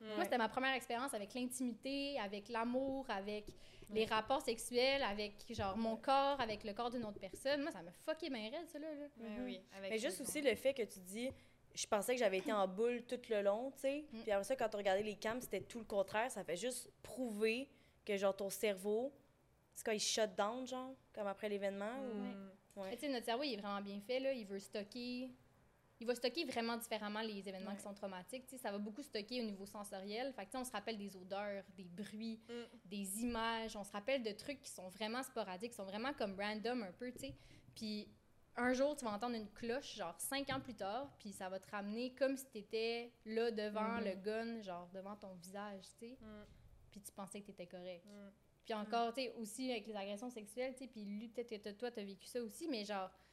Moi, 0.01 0.17
Ouais. 0.17 0.23
c'était 0.23 0.37
ma 0.37 0.47
première 0.49 0.73
expérience 0.73 1.13
avec 1.13 1.33
l'intimité, 1.33 2.17
avec 2.19 2.49
l'amour, 2.49 3.05
avec 3.09 3.45
les 3.91 4.05
rapports 4.05 4.41
sexuels, 4.41 5.01
avec 5.03 5.33
genre 5.49 5.75
mon 5.75 5.97
corps, 5.97 6.39
avec 6.39 6.63
le 6.63 6.73
corps 6.73 6.89
d'une 6.89 7.03
autre 7.05 7.19
personne. 7.19 7.61
Moi, 7.63 7.71
ça 7.71 7.81
me 7.81 7.91
fucké 7.91 8.29
bien 8.29 8.49
raide, 8.49 8.67
ça, 8.69 8.79
là. 8.79 8.93
là. 8.93 9.05
Mais 9.17 9.29
Mhm. 9.29 9.45
oui, 9.45 9.61
avec 9.75 9.91
Mais 9.91 9.97
juste 9.97 10.21
aussi 10.21 10.41
le 10.41 10.55
fait 10.55 10.73
que 10.73 10.83
tu 10.83 10.99
dis, 10.99 11.29
je 11.75 11.85
pensais 11.87 12.13
que 12.13 12.19
j'avais 12.19 12.37
été 12.37 12.53
en 12.53 12.67
boule 12.67 13.03
tout 13.03 13.19
le 13.29 13.41
long, 13.41 13.71
tu 13.71 13.79
sais. 13.79 14.05
Mm. 14.11 14.21
Puis 14.21 14.31
après 14.31 14.43
ça, 14.43 14.55
quand 14.55 14.73
on 14.73 14.77
regardait 14.77 15.03
les 15.03 15.15
cams, 15.15 15.41
c'était 15.41 15.61
tout 15.61 15.79
le 15.79 15.85
contraire. 15.85 16.31
Ça 16.31 16.43
fait 16.43 16.55
juste 16.55 16.89
prouver 17.03 17.67
que, 18.05 18.15
genre, 18.15 18.35
ton 18.35 18.49
cerveau, 18.49 19.11
c'est 19.73 19.83
quand 19.85 19.91
il 19.91 19.99
shut 19.99 20.33
down, 20.35 20.65
genre, 20.67 20.93
comme 21.13 21.27
après 21.27 21.49
l'événement. 21.49 21.99
ou- 21.99 22.15
Mm. 22.15 22.51
Ouais. 22.75 22.89
Mais 22.91 22.95
tu 22.95 23.01
sais, 23.07 23.09
notre 23.11 23.25
cerveau, 23.25 23.43
il 23.43 23.53
est 23.53 23.57
vraiment 23.57 23.81
bien 23.81 23.99
fait, 23.99 24.19
là. 24.19 24.31
Il 24.33 24.45
veut 24.45 24.59
stocker. 24.59 25.29
Il 25.99 26.07
va 26.07 26.15
stocker 26.15 26.45
vraiment 26.45 26.77
différemment 26.77 27.21
les 27.21 27.39
événements 27.47 27.71
Ouais. 27.71 27.77
qui 27.77 27.83
sont 27.83 27.93
traumatiques. 27.93 28.45
Tu 28.47 28.51
sais, 28.55 28.57
ça 28.57 28.71
va 28.71 28.77
beaucoup 28.77 29.03
stocker 29.03 29.41
au 29.41 29.45
niveau 29.45 29.65
sensoriel. 29.65 30.31
Fait 30.33 30.45
que, 30.45 30.51
tu 30.51 30.57
on 30.57 30.63
se 30.63 30.71
rappelle 30.71 30.97
des 30.97 31.15
odeurs, 31.17 31.63
des 31.75 31.83
bruits, 31.83 32.39
Mm. 32.47 32.53
des 32.85 33.19
images. 33.21 33.75
On 33.75 33.83
se 33.83 33.91
rappelle 33.91 34.23
de 34.23 34.31
trucs 34.31 34.61
qui 34.61 34.69
sont 34.71 34.87
vraiment 34.89 35.23
sporadiques, 35.23 35.71
qui 35.71 35.75
sont 35.77 35.83
vraiment 35.85 36.13
comme 36.13 36.39
random 36.39 36.83
un 36.83 36.91
peu, 36.93 37.11
tu 37.11 37.19
sais. 37.19 37.35
Puis, 37.75 38.07
un 38.55 38.73
jour, 38.73 38.95
tu 38.95 39.05
vas 39.05 39.11
entendre 39.11 39.35
une 39.35 39.49
cloche, 39.51 39.95
genre 39.95 40.19
cinq 40.19 40.49
ans 40.49 40.59
plus 40.59 40.73
tard, 40.75 41.13
puis 41.19 41.31
ça 41.31 41.47
va 41.49 41.59
te 41.59 41.69
ramener 41.69 42.13
comme 42.15 42.35
si 42.37 42.45
t'étais 42.47 43.11
là 43.25 43.51
devant 43.51 43.97
Mhm. 43.99 44.03
le 44.05 44.15
gun, 44.15 44.61
genre 44.61 44.89
devant 44.93 45.15
ton 45.15 45.33
visage, 45.35 45.85
tu 45.99 46.07
sais. 46.07 46.17
Mm. 46.21 46.45
Puis 46.91 47.01
tu 47.01 47.11
pensais 47.11 47.41
que 47.41 47.47
t'étais 47.47 47.67
correct. 47.67 48.05
Mm. 48.05 48.29
Puis 48.65 48.73
encore, 48.73 49.13
tu 49.13 49.21
sais, 49.21 49.33
aussi 49.35 49.69
avec 49.71 49.85
les 49.87 49.95
agressions 49.95 50.29
sexuelles, 50.29 50.73
tu 50.73 50.79
sais, 50.79 50.87
puis 50.87 51.03
lui, 51.03 51.27
peut-être 51.27 51.63
que 51.63 51.69
toi, 51.71 51.91
t'as 51.91 52.03
vécu 52.03 52.25
ça 52.27 52.41
aussi, 52.41 52.67
mais 52.67 52.83
genre, 52.85 53.09
tu 53.09 53.28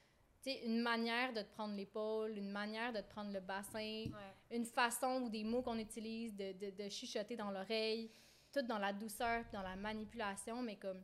une 0.54 0.80
manière 0.80 1.32
de 1.32 1.42
te 1.42 1.50
prendre 1.52 1.74
l'épaule, 1.74 2.36
une 2.38 2.50
manière 2.50 2.92
de 2.92 3.00
te 3.00 3.08
prendre 3.10 3.32
le 3.32 3.40
bassin, 3.40 3.78
Ouais. 4.06 4.56
une 4.56 4.64
façon 4.64 5.22
ou 5.22 5.28
des 5.28 5.44
mots 5.44 5.62
qu'on 5.62 5.78
utilise, 5.78 6.34
de, 6.34 6.52
de, 6.52 6.70
de 6.70 6.88
chuchoter 6.88 7.36
dans 7.36 7.50
l'oreille, 7.50 8.10
tout 8.52 8.62
dans 8.62 8.78
la 8.78 8.92
douceur 8.92 9.42
puis 9.44 9.52
dans 9.52 9.62
la 9.62 9.76
manipulation, 9.76 10.62
mais 10.62 10.76
comme 10.76 11.02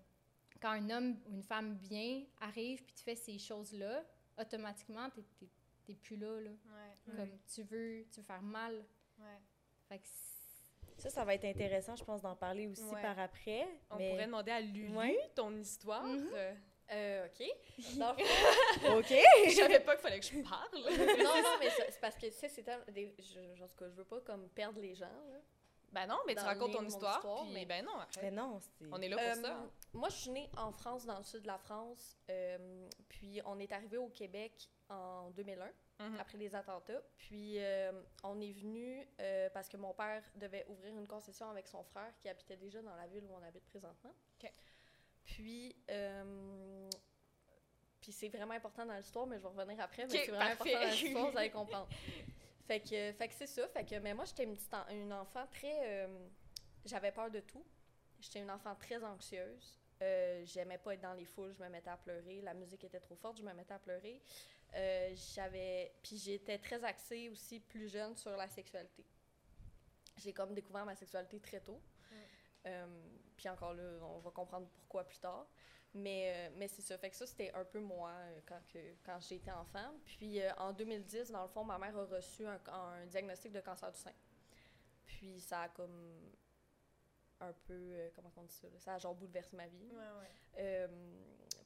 quand 0.61 0.71
un 0.71 0.91
homme 0.91 1.17
ou 1.27 1.35
une 1.35 1.43
femme 1.43 1.75
bien 1.77 2.23
arrive 2.41 2.83
puis 2.85 2.95
tu 2.95 3.03
fais 3.03 3.17
ces 3.17 3.39
choses-là, 3.39 4.05
automatiquement, 4.39 5.11
t'es- 5.11 5.25
t'es 5.39 5.49
t'es 5.85 5.95
plus 5.95 6.15
là, 6.17 6.41
là. 6.41 6.51
Ouais. 6.51 7.17
Comme 7.17 7.39
tu 7.53 7.63
veux, 7.65 8.05
tu 8.13 8.21
veux 8.21 8.27
faire 8.27 8.41
mal. 8.43 8.85
Ouais. 9.19 9.41
Fait 9.89 9.99
que 9.99 10.07
Ça, 10.97 11.11
ça 11.11 11.25
va 11.25 11.35
être 11.35 11.45
intéressant, 11.45 11.97
je 11.97 12.05
pense, 12.05 12.23
d'en 12.23 12.37
parler 12.37 12.69
aussi 12.69 12.85
Ouais. 12.85 13.03
par 13.03 13.19
après. 13.19 13.67
On 13.91 13.97
mais... 13.97 14.11
pourrait 14.11 14.27
demander 14.27 14.53
à 14.53 14.61
Lulu 14.61 14.97
Ouais. 14.97 15.19
ton 15.35 15.51
histoire. 15.57 16.05
Mhm. 16.05 16.31
Euh, 16.93 17.27
OK. 17.27 17.47
Dans 17.99 18.13
le 18.13 18.25
fond- 18.25 18.99
OK! 18.99 19.07
je 19.49 19.55
savais 19.55 19.81
pas 19.81 19.95
qu'il 19.97 20.03
fallait 20.03 20.21
que 20.21 20.27
je 20.27 20.43
parle. 20.43 20.69
non, 20.75 21.43
non, 21.43 21.59
mais 21.61 21.71
c'est 21.71 22.01
parce 22.01 22.17
que, 22.17 22.27
tu 22.27 22.33
sais, 22.33 22.49
c'est 22.49 22.63
tellement- 22.63 22.85
des- 22.89 23.15
je, 23.19 23.63
en 23.63 23.67
tout 23.69 23.77
cas, 23.77 23.89
je 23.89 23.95
veux 23.95 24.05
pas 24.05 24.21
comme 24.21 24.49
perdre 24.51 24.81
les 24.81 24.95
gens, 24.95 25.07
là. 25.07 25.39
ben 25.93 26.07
non, 26.07 26.19
mais 26.27 26.35
tu 26.35 26.43
racontes 26.43 26.73
ton 26.73 26.85
histoire, 26.87 27.17
histoire, 27.17 27.43
puis 27.45 27.53
mais- 27.55 27.65
ben 27.67 27.85
non, 27.85 27.95
arrête. 27.97 28.19
Mais 28.23 28.31
non, 28.31 28.59
c'est... 28.61 28.87
On 28.93 29.01
est 29.01 29.09
là 29.09 29.17
pour 29.17 29.27
Euh, 29.27 29.35
ça. 29.43 29.67
Moi, 29.95 30.09
je 30.09 30.17
suis 30.17 30.31
née 30.31 30.51
en 30.57 30.73
France, 30.73 31.05
dans 31.07 31.19
le 31.19 31.25
sud 31.25 31.43
de 31.43 31.47
la 31.47 31.59
France. 31.59 32.17
euh, 32.31 32.89
puis 33.09 33.41
on 33.47 33.59
est 33.59 33.73
arrivé 33.73 33.97
au 33.99 34.09
Québec 34.09 34.69
en 34.89 35.31
2001, 35.31 35.71
Mhm. 36.01 36.19
après 36.19 36.37
les 36.39 36.55
attentats. 36.57 37.01
Puis 37.17 37.55
euh, 37.59 37.93
on 38.25 38.41
est 38.41 38.53
venu 38.53 39.07
euh, 39.21 39.49
parce 39.51 39.69
que 39.69 39.77
mon 39.77 39.95
père 39.95 40.23
devait 40.35 40.67
ouvrir 40.69 40.97
une 40.97 41.07
concession 41.07 41.49
avec 41.51 41.69
son 41.69 41.83
frère 41.85 42.13
qui 42.19 42.29
habitait 42.29 42.57
déjà 42.57 42.83
dans 42.83 42.95
la 42.97 43.07
ville 43.07 43.25
où 43.25 43.35
on 43.35 43.43
habite 43.47 43.65
présentement. 43.67 44.13
OK. 44.43 44.51
Puis, 45.35 45.75
euh, 45.91 46.89
puis 48.01 48.13
c'est 48.13 48.29
vraiment 48.29 48.55
important 48.55 48.85
dans 48.85 48.97
l'histoire, 48.97 49.27
mais 49.27 49.37
je 49.39 49.43
vais 49.43 49.49
revenir 49.49 49.81
après. 49.81 50.07
Mais 50.07 50.11
c'est 50.11 50.31
vraiment 50.31 50.57
parfait. 50.57 50.75
important 50.75 50.87
dans 50.89 50.91
l'histoire, 51.03 51.31
vous 51.31 51.39
allez 51.39 51.51
comprendre. 51.61 51.89
Fait 52.67 52.81
que, 52.81 53.13
fait 53.13 53.29
que 53.29 53.35
c'est 53.35 53.47
ça. 53.47 53.69
Fait 53.69 53.85
que, 53.85 53.95
mais 53.97 54.15
moi, 54.15 54.25
j'étais 54.25 54.45
une, 54.45 54.55
petite 54.57 54.75
en- 54.75 54.89
une 54.91 55.13
enfant 55.13 55.47
très. 55.51 55.75
euh, 56.05 56.29
J'avais 56.85 57.13
peur 57.13 57.31
de 57.31 57.41
tout. 57.41 57.65
J'étais 58.21 58.41
une 58.41 58.51
enfant 58.51 58.75
très 58.77 59.03
anxieuse. 59.03 59.79
Euh, 60.03 60.43
J'aimais 60.47 60.79
pas 60.79 60.95
être 60.95 61.01
dans 61.01 61.15
les 61.15 61.25
foules, 61.25 61.53
je 61.57 61.63
me 61.63 61.69
mettais 61.69 61.91
à 61.91 61.97
pleurer. 61.97 62.41
La 62.43 62.55
musique 62.55 62.83
était 62.85 63.01
trop 63.01 63.17
forte, 63.17 63.39
je 63.39 63.43
me 63.43 63.53
mettais 63.53 63.75
à 63.75 63.79
pleurer. 63.79 64.21
Euh, 64.75 65.15
j'avais. 65.35 65.93
Puis 66.03 66.17
j'étais 66.19 66.59
très 66.59 66.83
axée 66.85 67.29
aussi, 67.31 67.61
plus 67.61 67.89
jeune, 67.89 68.17
sur 68.17 68.37
la 68.37 68.49
sexualité. 68.49 69.05
J'ai 70.19 70.33
comme 70.33 70.55
découvert 70.55 70.85
ma 70.85 70.95
sexualité 70.95 71.41
très 71.41 71.61
tôt. 71.61 71.81
Mm. 72.11 72.67
Puis 73.43 73.49
encore 73.49 73.75
là, 73.75 73.99
on 74.03 74.21
va 74.21 74.31
comprendre 74.31 74.69
pourquoi 74.69 75.03
plus 75.03 75.19
tard. 75.19 75.49
Mais, 75.95 76.33
euh, 76.33 76.55
mais 76.57 76.69
c'est 76.69 76.81
ça. 76.81 76.97
Fait 76.97 77.11
que 77.11 77.17
ça, 77.17 77.27
c'était 77.27 77.53
un 77.55 77.65
peu 77.65 77.81
moi 77.81 78.11
euh, 78.13 78.41
quand, 78.47 78.61
que, 78.73 78.79
quand 79.05 79.19
j'étais 79.21 79.51
enfant. 79.51 79.93
Puis 80.05 80.41
euh, 80.41 80.49
en 80.59 80.73
2010, 80.73 81.33
dans 81.33 81.43
le 81.43 81.49
fond, 81.49 81.65
ma 81.65 81.77
mère 81.77 81.97
a 81.99 82.05
reçu 82.05 82.47
un, 82.47 82.61
un 82.69 83.05
diagnostic 83.07 83.51
de 83.51 83.61
cancer 83.61 83.91
du 83.91 83.99
sein. 83.99 84.13
Puis 85.05 85.41
ça 85.41 85.63
a 85.63 85.69
comme 85.71 86.31
un 87.41 87.53
peu, 87.67 88.11
comment 88.15 88.31
on 88.37 88.45
dit 88.45 88.55
ça, 88.55 88.69
là? 88.69 88.79
ça 88.79 88.95
a 88.95 88.99
genre 88.99 89.17
bouleversé 89.17 89.57
ma 89.57 89.67
vie. 89.67 89.91
Ouais, 89.93 90.21
ouais. 90.21 90.89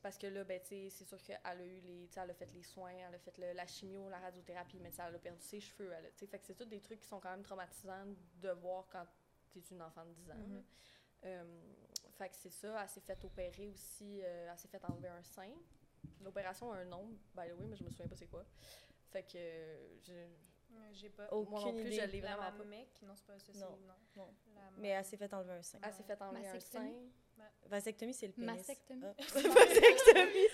Parce 0.02 0.16
que 0.16 0.26
là, 0.28 0.45
ben, 0.45 0.59
tu 0.62 0.68
sais, 0.68 0.88
c'est 0.90 1.04
sûr 1.04 1.23
qu'elle 1.23 1.38
a 1.45 1.54
eu 1.62 1.80
les, 1.80 2.09
elle 2.16 2.30
a 2.30 2.35
fait 2.35 2.50
les 2.54 2.62
soins, 2.62 2.92
elle 2.92 3.14
a 3.14 3.18
fait 3.18 3.37
le- 3.37 3.52
la 3.52 3.66
chimio, 3.66 4.09
la 4.09 4.18
radiothérapie, 4.21 4.78
mais 4.80 4.90
elle 4.99 5.14
a 5.14 5.18
perdu 5.18 5.42
ses 5.42 5.61
cheveux, 5.61 5.92
elle 5.92 6.06
a- 6.06 6.11
fait 6.26 6.38
que 6.38 6.47
c'est 6.47 6.54
tous 6.54 6.64
des 6.64 6.80
trucs 6.80 7.00
qui 7.00 7.06
sont 7.09 7.21
quand 7.21 7.30
même 7.30 7.42
traumatisants 7.42 8.06
de 8.40 8.50
voir 8.50 8.87
quand 8.90 9.04
tu 9.52 9.59
es 9.59 9.62
une 9.71 9.83
enfant 9.83 10.04
de 10.06 10.12
10 10.14 10.30
ans. 10.30 10.35
Mhm. 10.37 10.54
là. 10.54 10.61
Euh, 11.25 11.44
fait 12.18 12.28
que 12.28 12.37
c'est 12.37 12.50
ça, 12.50 12.80
elle 12.82 12.88
s'est 12.88 13.00
fait 13.00 13.22
opérer 13.24 13.68
aussi, 13.68 14.20
euh, 14.22 14.48
elle 14.50 14.59
s'est 14.59 14.68
fait 14.68 14.83
enlever 14.85 15.09
un 15.09 15.22
sein. 15.22 15.50
L'opération 16.22 16.72
a 16.72 16.76
un 16.79 16.85
nom, 16.85 17.05
by 17.35 17.48
the 17.48 17.59
way, 17.59 17.66
mais 17.66 17.76
je 17.76 17.85
me 17.85 17.90
souviens 17.90 18.09
pas 18.09 18.16
c'est 18.16 18.26
quoi. 18.26 18.44
Fait 19.11 19.22
que 19.22 19.37
euh, 19.37 19.96
je, 20.07 20.12
J'ai 20.92 21.11
pas. 21.11 21.29
Aucune 21.33 21.50
moi 21.50 21.61
non 21.64 21.72
plus, 21.72 21.81
idée. 21.92 22.00
je 22.00 22.07
l'ai 22.07 22.20
La 22.20 22.37
vraiment 22.37 22.59
pas. 22.59 22.64
mec, 22.64 22.88
non, 23.02 23.14
c'est 23.16 23.26
pas 23.26 23.38
c'est- 23.38 23.55
Non, 23.59 23.76
non. 23.87 23.94
non. 24.16 24.35
Mais 24.79 24.88
elle 24.88 25.05
s'est 25.05 25.16
fait 25.16 25.33
enlever 25.35 25.52
un 25.55 25.62
sein. 25.62 25.79
Elle 25.83 25.92
s'est 25.92 26.02
fait 26.05 26.20
enlever 26.22 26.46
un 26.46 26.52
Mastectomie? 26.52 26.90
sein. 26.92 27.11
Vasectomie, 27.66 28.14
c'est 28.14 28.26
le 28.29 28.33
pénis. 28.33 28.46
Mastectomie. 28.46 29.02
Ah. 29.05 29.14
Vasectomie, 29.35 30.48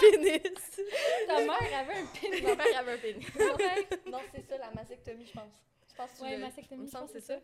pénis. 0.00 0.80
Ta 1.26 1.40
mère 1.44 1.78
avait 1.80 1.94
un 1.94 2.06
pénis. 2.06 2.42
Ma 2.42 2.54
mère 2.56 2.78
avait 2.78 2.92
un 2.92 2.98
pénis. 2.98 3.26
Non, 4.10 4.18
c'est 4.34 4.42
ça, 4.48 4.58
la 4.58 4.70
mastectomie, 4.72 5.26
je 5.26 5.32
pense. 5.32 5.52
Je 5.88 5.94
pense 5.94 6.10
que 6.18 6.22
Ouais, 6.22 6.36
mastectomie, 6.38 6.86
je 6.86 6.92
pense 6.92 7.10
c'est 7.12 7.20
ça. 7.20 7.40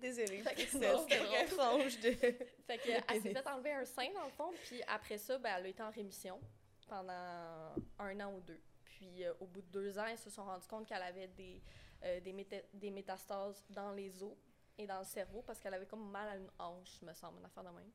Désolée, 0.00 0.42
c'est 1.08 1.46
franche 1.46 2.00
de... 2.00 2.10
Fait 2.66 2.78
que, 2.78 2.88
Le 2.88 2.94
elle 3.08 3.22
s'est 3.22 3.32
fait 3.32 3.46
enlever 3.48 3.72
un 3.72 3.84
sein, 3.84 4.10
dans 4.12 4.24
le 4.24 4.30
fond, 4.30 4.52
puis 4.64 4.82
après 4.86 5.18
ça, 5.18 5.38
ben, 5.38 5.54
elle 5.58 5.66
a 5.66 5.68
été 5.68 5.82
en 5.82 5.90
rémission 5.90 6.40
pendant 6.88 7.74
un 7.98 8.20
an 8.20 8.34
ou 8.34 8.40
deux. 8.40 8.60
Puis 8.84 9.24
euh, 9.24 9.32
au 9.40 9.46
bout 9.46 9.62
de 9.62 9.68
deux 9.68 9.98
ans, 9.98 10.06
ils 10.06 10.18
se 10.18 10.30
sont 10.30 10.44
rendus 10.44 10.66
compte 10.68 10.86
qu'elle 10.86 11.02
avait 11.02 11.28
des, 11.28 11.62
euh, 12.04 12.20
des, 12.20 12.32
méta- 12.32 12.64
des 12.72 12.90
métastases 12.90 13.64
dans 13.70 13.92
les 13.92 14.22
os 14.22 14.32
et 14.78 14.86
dans 14.86 14.98
le 14.98 15.04
cerveau 15.04 15.42
parce 15.42 15.58
qu'elle 15.60 15.74
avait 15.74 15.86
comme 15.86 16.10
mal 16.10 16.28
à 16.28 16.36
une 16.36 16.50
hanche, 16.58 17.00
me 17.02 17.12
semble, 17.14 17.38
une 17.38 17.44
affaire 17.46 17.64
de 17.64 17.70
même. 17.70 17.90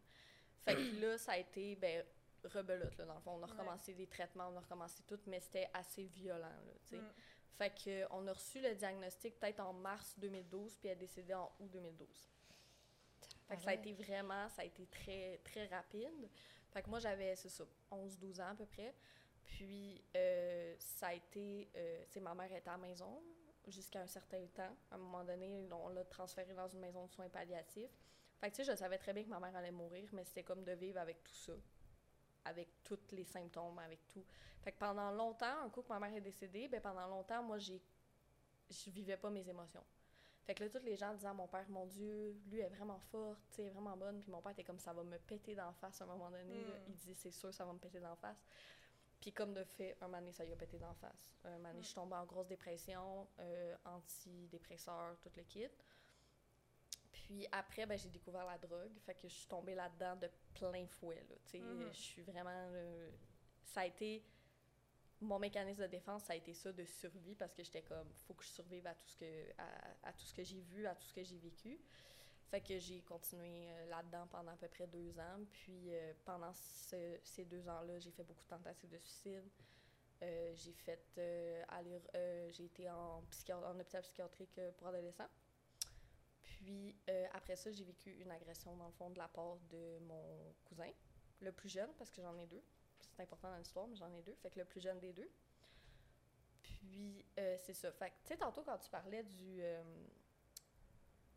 Fait 0.66 0.76
que 0.76 1.02
là, 1.02 1.18
ça 1.18 1.34
a 1.34 1.38
été, 1.38 1.76
ben, 1.76 2.04
rebelote, 2.44 2.98
là, 2.98 3.06
dans 3.06 3.16
le 3.16 3.22
fond. 3.22 3.32
On 3.32 3.44
a 3.44 3.46
Ouais. 3.46 3.52
recommencé 3.52 3.94
les 3.94 4.08
traitements, 4.08 4.50
on 4.52 4.58
a 4.58 4.62
recommencé 4.62 5.04
tout, 5.04 5.20
mais 5.28 5.40
c'était 5.40 5.70
assez 5.74 6.06
violent, 6.06 6.40
là, 6.48 6.74
tu 6.84 6.96
sais. 6.96 7.02
Mm. 7.02 7.14
Fait 7.58 7.72
que, 7.72 8.06
on 8.12 8.26
a 8.28 8.34
reçu 8.34 8.62
le 8.62 8.76
diagnostic 8.76 9.40
peut-être 9.40 9.60
en 9.60 9.74
mars 9.74 10.16
2012, 10.18 10.78
puis 10.78 10.88
elle 10.88 10.94
est 10.94 11.02
décédée 11.02 11.34
en 11.34 11.52
août 11.60 11.70
2012. 11.72 12.08
Fait 13.48 13.56
que 13.58 13.64
ça 13.64 13.72
a 13.72 13.74
été 13.74 13.94
vraiment, 13.94 14.48
ça 14.50 14.62
a 14.62 14.66
été 14.66 14.86
très, 14.86 15.40
très 15.44 15.66
rapide. 15.68 16.30
Fait 16.72 16.84
que 16.84 16.90
moi, 16.90 17.00
j'avais, 17.00 17.36
c'est 17.36 17.50
ça, 17.50 17.64
11-12 17.92 18.42
ans 18.42 18.52
à 18.52 18.56
peu 18.56 18.66
près. 18.66 18.94
Puis, 19.44 20.04
euh, 20.16 20.76
ça 20.78 21.08
a 21.08 21.14
été, 21.16 21.70
euh, 21.76 22.04
tu 22.06 22.14
sais, 22.14 22.20
ma 22.20 22.36
mère 22.36 22.52
était 22.54 22.70
à 22.70 22.74
la 22.74 22.78
maison 22.78 23.22
jusqu'à 23.68 24.02
un 24.02 24.08
certain 24.08 24.46
temps. 24.48 24.76
À 24.92 24.96
un 24.96 24.98
moment 25.00 25.24
donné, 25.24 25.68
on 25.72 25.90
l'a 25.90 26.06
transférée 26.06 26.54
dans 26.54 26.68
une 26.68 26.80
maison 26.80 27.08
de 27.08 27.12
soins 27.12 27.30
palliatifs. 27.30 27.92
Fait 28.40 28.52
que, 28.52 28.56
tu 28.56 28.64
sais, 28.64 28.72
je 28.72 28.78
savais 28.78 29.00
très 29.00 29.14
bien 29.14 29.24
que 29.24 29.30
ma 29.30 29.40
mère 29.40 29.56
allait 29.56 29.72
mourir, 29.72 30.08
mais 30.14 30.24
c'était 30.24 30.44
comme 30.44 30.64
de 30.64 30.72
vivre 30.74 31.00
avec 31.00 31.24
tout 31.24 31.34
ça. 31.34 31.54
Avec 32.50 32.68
tous 32.84 33.00
les 33.12 33.24
symptômes, 33.26 33.78
avec 33.80 34.08
tout. 34.08 34.24
Fait 34.64 34.72
que 34.72 34.78
pendant 34.80 35.12
longtemps, 35.12 35.62
un 35.66 35.70
coup 35.70 35.82
que 35.82 35.90
ma 35.90 36.00
mère 36.00 36.14
est 36.16 36.22
décédée, 36.22 36.68
ben 36.68 36.82
pendant 36.82 37.08
longtemps, 37.08 37.44
moi, 37.44 37.58
j'ai 37.60 37.82
je 38.70 38.90
vivais 38.92 39.18
pas 39.18 39.30
mes 39.30 39.48
émotions. 39.50 39.84
Fait 40.46 40.54
que 40.56 40.64
là, 40.64 40.70
tous 40.70 40.84
les 40.86 40.96
gens 40.96 41.14
disaient 41.14 41.28
à 41.28 41.34
mon 41.34 41.48
père, 41.48 41.66
mon 41.70 41.86
Dieu, 41.86 42.36
lui 42.50 42.60
est 42.60 42.70
vraiment 42.70 43.00
forte, 43.12 43.40
tu 43.54 43.62
est 43.62 43.70
vraiment 43.70 43.96
bonne. 43.98 44.20
Puis 44.20 44.32
mon 44.32 44.42
père 44.42 44.52
était 44.52 44.64
comme, 44.64 44.80
ça 44.80 44.94
va 44.94 45.04
me 45.04 45.18
péter 45.18 45.56
d'en 45.56 45.72
face 45.74 46.02
à 46.02 46.06
un 46.06 46.08
moment 46.08 46.30
donné. 46.30 46.64
là. 46.66 46.76
Mm. 46.80 46.84
Il 46.88 46.96
dit, 46.96 47.16
c'est 47.16 47.32
sûr, 47.32 47.54
ça 47.54 47.66
va 47.66 47.74
me 47.74 47.80
péter 47.80 48.00
d'en 48.00 48.16
face. 48.16 48.44
Puis 49.20 49.32
comme 49.32 49.54
de 49.54 49.64
fait, 49.64 49.98
un 50.02 50.08
moment 50.08 50.20
donné, 50.20 50.32
ça 50.32 50.44
lui 50.46 50.54
a 50.54 50.56
pété 50.56 50.78
d'en 50.80 50.94
face. 50.96 51.32
Un 51.44 51.52
moment 51.58 51.70
donné, 51.70 51.80
Mm. 51.80 51.82
je 51.84 51.88
suis 51.88 51.96
tombée 51.96 52.16
en 52.16 52.26
grosse 52.26 52.48
dépression, 52.48 53.28
euh, 53.40 53.76
antidépresseur, 53.86 55.18
tout 55.22 55.30
le 55.36 55.44
kit. 55.44 55.68
Puis 57.30 57.46
après, 57.52 57.86
ben, 57.86 57.96
j'ai 57.98 58.10
découvert 58.10 58.44
la 58.46 58.58
drogue. 58.58 58.92
Fait 59.06 59.14
que 59.14 59.28
je 59.28 59.34
suis 59.34 59.48
tombée 59.48 59.76
là-dedans 59.76 60.16
de 60.16 60.28
plein 60.56 60.88
fouet, 60.88 61.24
là. 61.30 61.36
Mhm. 61.54 61.94
je 61.94 61.98
suis 62.00 62.22
vraiment... 62.24 62.72
ça 63.64 63.82
a 63.82 63.86
été... 63.86 64.24
Mon 65.22 65.38
mécanisme 65.38 65.82
de 65.82 65.88
défense, 65.88 66.24
ça 66.24 66.34
a 66.34 66.36
été 66.38 66.54
ça 66.54 66.72
de 66.72 66.86
survie 66.86 67.36
parce 67.36 67.54
que 67.54 67.62
j'étais 67.62 67.82
comme, 67.84 68.10
faut 68.26 68.34
que 68.34 68.44
je 68.44 68.50
survive 68.50 68.88
à 68.88 68.96
tout 68.96 69.06
ce 69.06 69.18
que, 69.18 69.52
à, 69.58 70.08
à 70.10 70.14
tout 70.14 70.24
ce 70.24 70.34
que 70.34 70.44
j'ai 70.44 70.62
vu, 70.62 70.88
à 70.88 70.96
tout 70.96 71.04
ce 71.04 71.14
que 71.14 71.24
j'ai 71.24 71.38
vécu. 71.38 71.78
Fait 72.50 72.62
que 72.62 72.80
j'ai 72.80 73.02
continué 73.02 73.70
euh, 73.70 73.86
là-dedans 73.90 74.26
pendant 74.32 74.54
à 74.54 74.56
peu 74.56 74.68
près 74.70 74.88
deux 74.88 75.20
ans. 75.20 75.40
Puis 75.52 75.94
euh, 75.94 76.14
pendant 76.26 76.54
ce- 76.54 77.20
ces 77.24 77.46
deux 77.46 77.68
ans-là, 77.70 78.00
j'ai 78.00 78.12
fait 78.12 78.24
beaucoup 78.24 78.44
de 78.44 78.48
tentatives 78.50 78.90
de 78.90 78.98
suicide. 78.98 79.44
Euh, 80.24 80.52
j'ai 80.56 80.74
fait 80.74 81.20
aller, 81.68 82.00
j'ai 82.52 82.66
été 82.66 82.90
en, 82.90 83.22
en 83.22 83.80
hôpital 83.80 84.02
psychiatrique 84.02 84.60
pour 84.78 84.88
adolescents. 84.88 85.30
Puis 86.60 86.96
euh, 87.10 87.26
après 87.34 87.56
ça, 87.56 87.72
j'ai 87.72 87.84
vécu 87.84 88.12
une 88.22 88.32
agression 88.32 88.76
dans 88.76 88.88
le 88.88 88.92
fond 88.94 89.10
de 89.10 89.18
la 89.18 89.28
part 89.28 89.58
de 89.70 90.00
mon 90.00 90.54
cousin, 90.66 90.92
le 91.42 91.52
plus 91.52 91.70
jeune, 91.70 91.92
parce 91.98 92.12
que 92.12 92.22
j'en 92.22 92.38
ai 92.38 92.46
deux. 92.48 92.62
C'est 93.16 93.24
important 93.24 93.50
dans 93.50 93.58
l'histoire, 93.58 93.88
mais 93.88 93.96
j'en 93.96 94.12
ai 94.14 94.22
deux. 94.22 94.36
Fait 94.36 94.50
que 94.50 94.60
le 94.60 94.66
plus 94.66 94.82
jeune 94.82 95.00
des 95.00 95.14
deux. 95.14 95.30
Puis 96.62 97.26
euh, 97.40 97.58
c'est 97.60 97.74
ça. 97.74 97.92
Fait 97.94 98.10
que 98.10 98.16
tu 98.24 98.28
sais, 98.30 98.38
tantôt 98.38 98.64
quand 98.64 98.78
tu 98.78 98.90
parlais 98.90 99.24
du. 99.24 99.62
euh, 99.62 99.84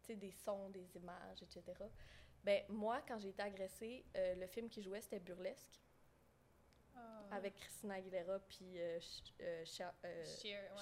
tu 0.03 0.07
sais, 0.09 0.17
des 0.17 0.33
sons, 0.33 0.69
des 0.71 0.97
images, 0.97 1.43
etc. 1.43 1.63
Ben 2.43 2.65
moi, 2.69 3.01
quand 3.07 3.19
j'ai 3.19 3.29
été 3.29 3.43
agressée, 3.43 4.05
le 4.17 4.47
film 4.49 4.69
qui 4.69 4.83
jouait, 4.83 5.01
c'était 5.01 5.21
Burlesque, 5.21 5.81
Ah. 6.97 7.29
avec 7.31 7.55
Christina 7.55 7.95
Aguilera 7.95 8.41
puis 8.41 8.73
Ch- 8.75 9.23
Cher- 9.65 9.95
euh, 10.05 10.25
ouais. 10.75 10.81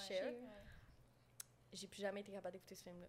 J'ai 1.73 1.87
plus 1.87 2.01
jamais 2.01 2.21
été 2.21 2.31
capable 2.31 2.53
d'écouter 2.53 2.75
ce 2.75 2.83
film-là 2.83 3.07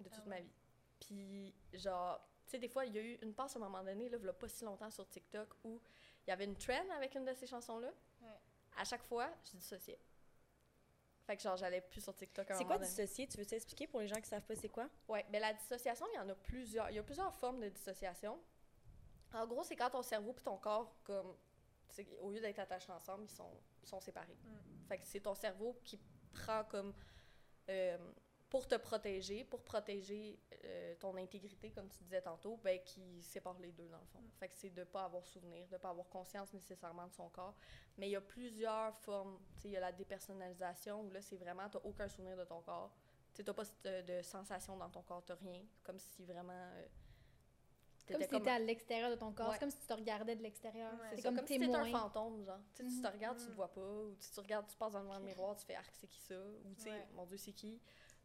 de 0.00 0.08
toute 0.10 0.22
Ah 0.26 0.28
ma 0.28 0.40
vie. 0.40 0.52
Puis, 1.00 1.54
genre, 1.74 2.20
tu 2.44 2.52
sais, 2.52 2.58
des 2.58 2.68
fois, 2.68 2.84
il 2.86 2.94
y 2.94 2.98
a 2.98 3.02
eu 3.02 3.14
une 3.22 3.34
passe 3.34 3.56
à 3.56 3.58
un 3.58 3.62
moment 3.62 3.82
donné, 3.84 4.08
là, 4.08 4.18
il 4.20 4.24
y 4.24 4.28
a 4.28 4.32
pas 4.32 4.48
si 4.48 4.64
longtemps 4.64 4.90
sur 4.90 5.06
TikTok, 5.08 5.48
où 5.64 5.80
il 6.26 6.30
y 6.30 6.32
avait 6.32 6.44
une 6.44 6.56
trend 6.56 6.88
avec 6.96 7.14
une 7.14 7.24
de 7.24 7.34
ces 7.34 7.46
chansons-là. 7.46 7.92
Ouais. 8.22 8.28
à 8.78 8.84
chaque 8.84 9.02
fois, 9.04 9.30
je 9.44 9.56
dissociais. 9.56 9.98
Fait 11.26 11.36
que 11.36 11.42
genre, 11.42 11.56
j'allais 11.56 11.80
plus 11.80 12.00
sur 12.00 12.14
TikTok 12.14 12.46
C'est 12.56 12.64
quoi 12.64 12.78
donné. 12.78 12.88
dissocier? 12.88 13.26
Tu 13.26 13.36
veux 13.38 13.44
t'expliquer 13.46 13.86
pour 13.88 13.98
les 14.00 14.06
gens 14.06 14.20
qui 14.20 14.28
savent 14.28 14.44
pas 14.44 14.54
c'est 14.54 14.68
quoi? 14.68 14.88
Ouais, 15.08 15.24
mais 15.30 15.40
la 15.40 15.52
dissociation, 15.54 16.06
il 16.12 16.16
y 16.16 16.18
en 16.20 16.28
a 16.28 16.34
plusieurs. 16.36 16.88
Il 16.90 16.94
y 16.96 16.98
a 16.98 17.02
plusieurs 17.02 17.34
formes 17.34 17.60
de 17.60 17.68
dissociation. 17.68 18.40
En 19.34 19.44
gros, 19.46 19.64
c'est 19.64 19.74
quand 19.76 19.90
ton 19.90 20.02
cerveau 20.02 20.30
et 20.38 20.42
ton 20.42 20.56
corps, 20.56 20.94
comme, 21.02 21.36
au 22.20 22.30
lieu 22.30 22.40
d'être 22.40 22.60
attachés 22.60 22.92
ensemble, 22.92 23.24
ils 23.24 23.30
sont, 23.34 23.50
sont 23.82 23.98
séparés. 24.00 24.36
Fait 24.88 24.98
que 24.98 25.04
c'est 25.06 25.20
ton 25.20 25.34
cerveau 25.34 25.76
qui 25.84 25.98
prend 26.32 26.64
comme. 26.64 26.94
euh, 27.68 27.98
pour 28.56 28.66
te 28.66 28.76
protéger, 28.76 29.44
pour 29.44 29.60
protéger 29.62 30.38
euh, 30.64 30.94
ton 30.98 31.14
intégrité, 31.18 31.70
comme 31.70 31.90
tu 31.90 32.02
disais 32.04 32.22
tantôt, 32.22 32.56
ben, 32.64 32.80
qui 32.82 33.22
sépare 33.22 33.58
les 33.58 33.70
deux 33.70 33.86
dans 33.88 33.98
le 33.98 34.06
fond. 34.06 34.22
Fait 34.40 34.48
que 34.48 34.56
c'est 34.56 34.70
de 34.70 34.82
pas 34.84 35.04
avoir 35.04 35.26
souvenir, 35.26 35.68
de 35.68 35.76
pas 35.76 35.90
avoir 35.90 36.08
conscience 36.08 36.54
nécessairement 36.54 37.06
de 37.06 37.12
son 37.12 37.28
corps. 37.28 37.54
Mais 37.98 38.08
il 38.08 38.12
y 38.12 38.16
a 38.16 38.20
plusieurs 38.22 38.96
formes. 39.00 39.38
Tu 39.60 39.68
il 39.68 39.72
y 39.72 39.76
a 39.76 39.80
la 39.80 39.92
dépersonnalisation 39.92 41.02
où 41.02 41.10
là, 41.10 41.20
c'est 41.20 41.36
vraiment, 41.36 41.68
t'as 41.68 41.80
aucun 41.84 42.08
souvenir 42.08 42.34
de 42.34 42.44
ton 42.44 42.62
corps. 42.62 42.94
Tu 43.34 43.44
t'as 43.44 43.52
pas 43.52 43.64
de, 43.84 44.00
de 44.00 44.22
sensation 44.22 44.74
dans 44.78 44.88
ton 44.88 45.02
corps, 45.02 45.22
t'as 45.22 45.34
rien. 45.34 45.62
Comme 45.82 45.98
si 45.98 46.24
vraiment. 46.24 46.54
euh, 46.54 46.86
Comme 48.10 48.22
si 48.22 48.28
t'étais 48.28 48.50
à 48.50 48.58
l'extérieur 48.58 49.10
de 49.10 49.16
ton 49.16 49.32
corps. 49.32 49.48
Ouais. 49.48 49.52
C'est 49.54 49.60
comme 49.60 49.70
si 49.70 49.80
tu 49.80 49.86
te 49.86 49.92
regardais 49.92 50.34
de 50.36 50.42
l'extérieur. 50.42 50.92
Ouais. 50.94 51.10
C'est 51.16 51.22
comme, 51.22 51.36
comme 51.36 51.46
si 51.46 51.58
t'étais 51.58 51.74
un 51.74 51.84
fantôme, 51.90 52.42
genre. 52.46 52.60
Tu 52.74 52.84
tu 52.84 53.02
te 53.02 53.06
Mhm. 53.06 53.12
regardes, 53.12 53.38
tu 53.38 53.46
te 53.46 53.50
vois 53.50 53.70
pas, 53.70 53.80
ou 53.82 54.14
tu 54.18 54.30
te 54.30 54.40
regardes, 54.40 54.66
tu 54.68 54.76
passes 54.78 54.92
devant 54.94 55.18
le 55.18 55.24
miroir, 55.24 55.54
tu 55.56 55.66
fais 55.66 55.74
«Arc, 55.76 55.92
c'est 56.00 56.06
qui 56.06 56.20
ça?» 56.20 56.34
Ou 56.64 56.74
tu 56.76 56.82
sais, 56.84 56.90
Ouais. 56.90 57.06
«Mon 57.14 57.26
Dieu, 57.26 57.36
c'est 57.36 57.52
qui? 57.52 57.78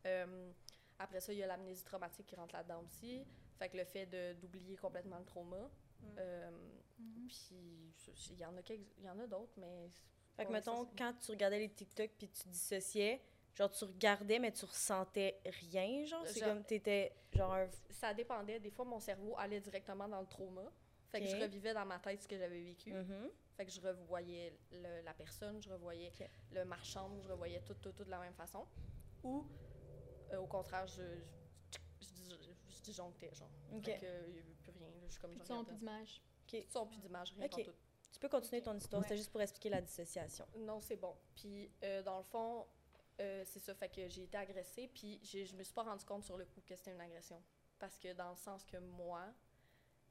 Euh, 0.06 0.52
Après 1.00 1.20
ça, 1.20 1.34
il 1.34 1.40
y 1.40 1.44
a 1.44 1.48
l'amnésie 1.48 1.84
traumatique 1.84 2.28
qui 2.28 2.36
rentre 2.36 2.54
là-dedans 2.56 2.84
aussi. 2.84 3.26
Fait 3.58 3.70
que 3.70 3.78
le 3.78 3.86
fait 3.86 4.06
de- 4.06 4.34
d'oublier 4.40 4.78
complètement 4.78 5.18
le 5.18 5.26
trauma. 5.26 5.58
Mm. 6.00 6.06
Euh, 6.20 6.52
Mhm. 7.00 7.28
puis, 7.28 7.94
il 8.30 8.38
y 8.40 8.46
en 8.46 8.56
a, 8.56 8.62
quelques- 8.62 8.86
il 9.00 9.06
y 9.06 9.10
en 9.10 9.18
a 9.18 9.26
d'autres, 9.26 9.54
mais... 9.58 9.90
Fait 10.36 10.46
que, 10.46 10.52
mettons, 10.52 10.86
quand 10.98 11.14
tu 11.20 11.32
regardais 11.32 11.58
les 11.58 11.70
TikTok 11.70 12.12
puis 12.20 12.30
tu 12.30 12.48
dissociais, 12.50 13.20
genre, 13.56 13.72
tu 13.72 13.84
regardais, 13.86 14.38
mais 14.38 14.52
tu 14.52 14.64
ressentais 14.66 15.40
rien, 15.46 16.06
genre? 16.06 16.26
C'est 16.28 16.40
comme 16.42 16.64
t'étais, 16.64 17.12
genre, 17.34 17.54
un... 17.56 17.68
Ça 17.90 18.14
dépendait. 18.14 18.60
Des 18.60 18.70
fois, 18.70 18.86
mon 18.86 19.00
cerveau 19.00 19.36
allait 19.40 19.60
directement 19.60 20.08
dans 20.08 20.22
le 20.22 20.28
trauma. 20.28 20.72
Fait 21.10 21.20
que 21.20 21.26
je 21.26 21.36
revivais 21.36 21.74
dans 21.74 21.86
ma 21.86 21.98
tête 22.00 22.22
ce 22.22 22.28
que 22.28 22.38
j'avais 22.38 22.62
vécu. 22.64 22.94
Mhm. 22.94 23.30
Fait 23.58 23.66
que 23.66 23.72
je 23.72 23.82
revoyais 23.82 24.56
le- 24.72 25.02
la 25.02 25.14
personne, 25.16 25.62
je 25.62 25.70
revoyais 25.70 26.10
Ok. 26.20 26.28
le 26.54 26.64
marchand, 26.64 27.10
je 27.22 27.28
revoyais 27.28 27.62
tout, 27.62 27.74
tout, 27.74 27.92
tout 27.92 28.04
de 28.06 28.10
la 28.12 28.20
même 28.20 28.34
façon. 28.36 28.66
Ou, 29.24 29.44
euh, 30.34 30.40
au 30.40 30.48
contraire, 30.48 30.88
je, 30.88 31.02
je, 32.02 32.08
je, 32.08 32.36
dis- 32.36 32.56
je 32.70 32.82
disjonctais, 32.82 33.34
genre. 33.34 33.50
Ok. 33.74 33.86
Fait 33.86 33.98
que, 34.00 34.06
euh, 34.06 34.24
il 34.28 34.34
n'y 34.34 34.40
avait 34.40 34.54
plus 34.56 34.72
rien. 34.72 34.88
là, 34.90 34.96
Je 35.08 35.12
suis 35.12 35.22
comme, 35.22 35.32
Plus 35.32 35.38
je 35.38 35.44
de 35.44 35.48
son, 35.48 35.54
regardais. 35.60 35.72
plus 35.72 35.78
d'image. 35.80 36.22
Plus 36.48 36.60
de 36.66 36.72
son, 36.72 36.86
plus 36.88 36.98
d'image, 37.00 37.34
rien 37.38 37.46
Ok. 37.46 37.70
Tu 38.12 38.20
peux 38.20 38.30
continuer 38.30 38.62
ton 38.62 38.76
histoire, 38.76 39.02
Ouais. 39.02 39.08
c'était 39.08 39.18
juste 39.18 39.32
pour 39.32 39.42
expliquer 39.42 39.70
la 39.70 39.82
dissociation. 39.82 40.46
Non, 40.58 40.82
c'est 40.82 40.98
bon. 40.98 41.16
Puis, 41.36 41.72
euh, 41.84 42.04
dans 42.04 42.18
le 42.18 42.24
fond, 42.24 42.68
euh, 43.22 43.44
c'est 43.46 43.60
ça. 43.60 43.74
Fait 43.74 43.88
que 43.90 44.08
j'ai 44.10 44.24
été 44.24 44.38
agressée, 44.38 44.90
puis 44.94 45.20
j'ai- 45.24 45.46
je 45.46 45.56
me 45.56 45.64
suis 45.64 45.74
pas 45.74 45.84
rendu 45.84 46.04
compte 46.06 46.24
sur 46.26 46.38
le 46.38 46.46
coup 46.46 46.62
que 46.62 46.76
c'était 46.76 46.92
une 46.92 47.00
agression. 47.02 47.42
Parce 47.80 47.98
que 47.98 48.12
dans 48.14 48.30
le 48.32 48.36
sens 48.36 48.66
que 48.66 48.78
moi, 48.78 49.28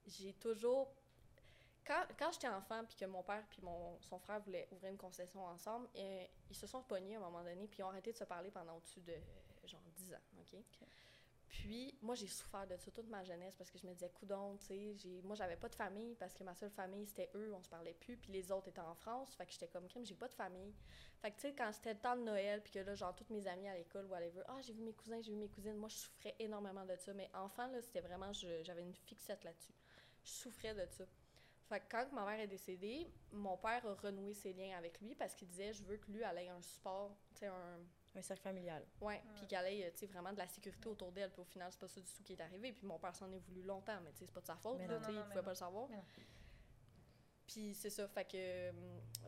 j'ai 0.07 0.33
toujours. 0.35 0.93
Quand, 1.85 2.05
quand 2.19 2.31
j'étais 2.33 2.49
enfant, 2.49 2.85
puis 2.85 2.97
que 2.97 3.05
mon 3.05 3.23
père 3.23 3.45
puis 3.49 3.61
mon, 3.63 3.99
son 4.01 4.19
frère 4.19 4.41
voulaient 4.41 4.69
ouvrir 4.71 4.91
une 4.93 4.99
concession 4.99 5.45
ensemble, 5.45 5.89
euh, 5.97 6.27
ils 6.49 6.55
se 6.57 6.67
sont 6.67 6.83
pognés 6.83 7.17
à 7.17 7.19
un 7.19 7.23
moment 7.23 7.43
donné, 7.43 7.67
puis 7.69 7.81
ils 7.81 7.83
ont 7.83 7.89
arrêté 7.89 8.13
de 8.13 8.17
se 8.17 8.25
parler 8.25 8.51
pendant 8.51 8.77
au-dessus 8.77 9.01
de 9.01 9.13
euh, 9.13 9.19
10 10.33 10.55
ans. 10.55 10.59
OK? 10.59 10.89
Puis, 11.51 11.99
moi, 12.01 12.15
j'ai 12.15 12.29
souffert 12.29 12.65
de 12.69 12.77
ça 12.77 12.93
toute 12.93 13.09
ma 13.09 13.25
jeunesse 13.25 13.57
parce 13.57 13.71
que 13.73 13.79
je 13.79 13.85
me 13.85 13.93
disais, 13.93 14.09
coudon, 14.11 14.57
tu 14.59 14.67
sais, 14.67 15.21
moi, 15.25 15.35
j'avais 15.35 15.57
pas 15.57 15.69
de 15.69 15.75
famille 15.75 16.15
parce 16.15 16.33
que 16.33 16.45
ma 16.45 16.55
seule 16.55 16.71
famille, 16.71 17.05
c'était 17.07 17.29
eux, 17.35 17.53
on 17.53 17.61
se 17.61 17.69
parlait 17.69 17.93
plus, 17.95 18.17
puis 18.17 18.31
les 18.31 18.53
autres 18.53 18.69
étaient 18.69 18.81
en 18.81 18.95
France. 18.95 19.35
Fait 19.35 19.47
que 19.47 19.53
j'étais 19.53 19.67
comme, 19.67 19.89
crime, 19.89 20.07
j'ai 20.07 20.15
pas 20.15 20.29
de 20.29 20.35
famille. 20.35 20.73
Fait 21.21 21.33
que, 21.33 21.37
tu 21.37 21.43
sais, 21.49 21.55
quand 21.55 21.73
c'était 21.73 21.95
le 21.95 21.99
temps 21.99 22.17
de 22.17 22.23
Noël, 22.23 22.63
puis 22.63 22.73
que 22.73 22.79
là, 22.79 22.95
genre, 22.95 23.17
toutes 23.17 23.31
mes 23.31 23.49
amies 23.49 23.69
à 23.69 23.77
l'école, 23.77 24.07
whatever, 24.07 24.43
ah, 24.47 24.61
j'ai 24.63 24.73
vu 24.73 24.83
mes 24.83 24.93
cousins, 24.93 25.21
j'ai 25.21 25.33
vu 25.33 25.39
mes 25.39 25.49
cousines, 25.49 25.75
moi, 25.75 25.89
je 25.89 25.97
souffrais 25.97 26.37
énormément 26.39 26.87
de 26.87 26.95
ça. 26.95 27.13
Mais 27.15 27.29
enfant, 27.35 27.67
là, 27.67 27.83
c'était 27.83 28.01
vraiment, 28.01 28.33
j'avais 28.33 28.83
une 28.83 28.95
fixette 28.95 29.43
là-dessus. 29.43 29.75
Je 30.23 30.31
souffrais 30.31 30.75
de 30.75 30.87
ça. 30.87 31.05
Fait 31.69 31.81
que 31.81 31.85
quand 31.91 32.13
ma 32.13 32.25
mère 32.25 32.41
est 32.41 32.49
décédée, 32.49 33.09
mon 33.33 33.57
père 33.57 33.85
a 33.87 33.95
renoué 33.95 34.35
ses 34.35 34.53
liens 34.53 34.77
avec 34.79 35.01
lui 35.01 35.15
parce 35.17 35.35
qu'il 35.35 35.49
disait, 35.49 35.73
je 35.73 35.83
veux 35.83 35.97
que 35.97 36.11
lui, 36.11 36.23
elle 36.23 36.39
ait 36.39 36.49
un 36.49 36.63
support, 36.63 37.17
tu 37.35 37.41
sais, 37.41 37.47
un. 37.47 37.81
Un 38.15 38.23
cercle 38.23 38.43
familial. 38.43 38.85
Ouais, 39.01 39.23
puis 39.37 39.47
qu'elle 39.47 39.67
ait, 39.67 39.87
euh, 39.87 39.91
tu 39.93 39.99
sais, 39.99 40.07
vraiment 40.07 40.33
de 40.33 40.39
la 40.39 40.49
sécurité 40.49 40.89
autour 40.89 41.13
d'elle. 41.13 41.31
Puis 41.31 41.41
au 41.43 41.45
final, 41.45 41.71
c'est 41.71 41.79
pas 41.81 41.87
ça 41.89 42.01
du 42.01 42.13
tout 42.13 42.23
qui 42.25 42.33
est 42.33 42.41
arrivé. 42.41 42.73
Puis 42.73 42.85
mon 42.87 42.99
père 42.99 43.15
s'en 43.15 43.31
est 43.31 43.39
voulu 43.39 43.63
longtemps, 43.63 44.01
mais 44.03 44.11
tu 44.13 44.19
sais, 44.19 44.27
c'est 44.27 44.33
pas 44.35 44.41
de 44.41 44.47
sa 44.47 44.57
faute, 44.57 44.79
Mais 44.79 44.89
là, 44.89 44.99
non, 44.99 45.13
non, 45.13 45.21
il 45.21 45.29
pouvait 45.29 45.43
pas 45.45 45.51
le 45.51 45.55
savoir. 45.57 45.89
Puis 47.47 47.75
c'est 47.75 47.91
ça, 47.91 48.07
fait 48.09 48.25
que 48.25 48.37
euh, 48.37 48.73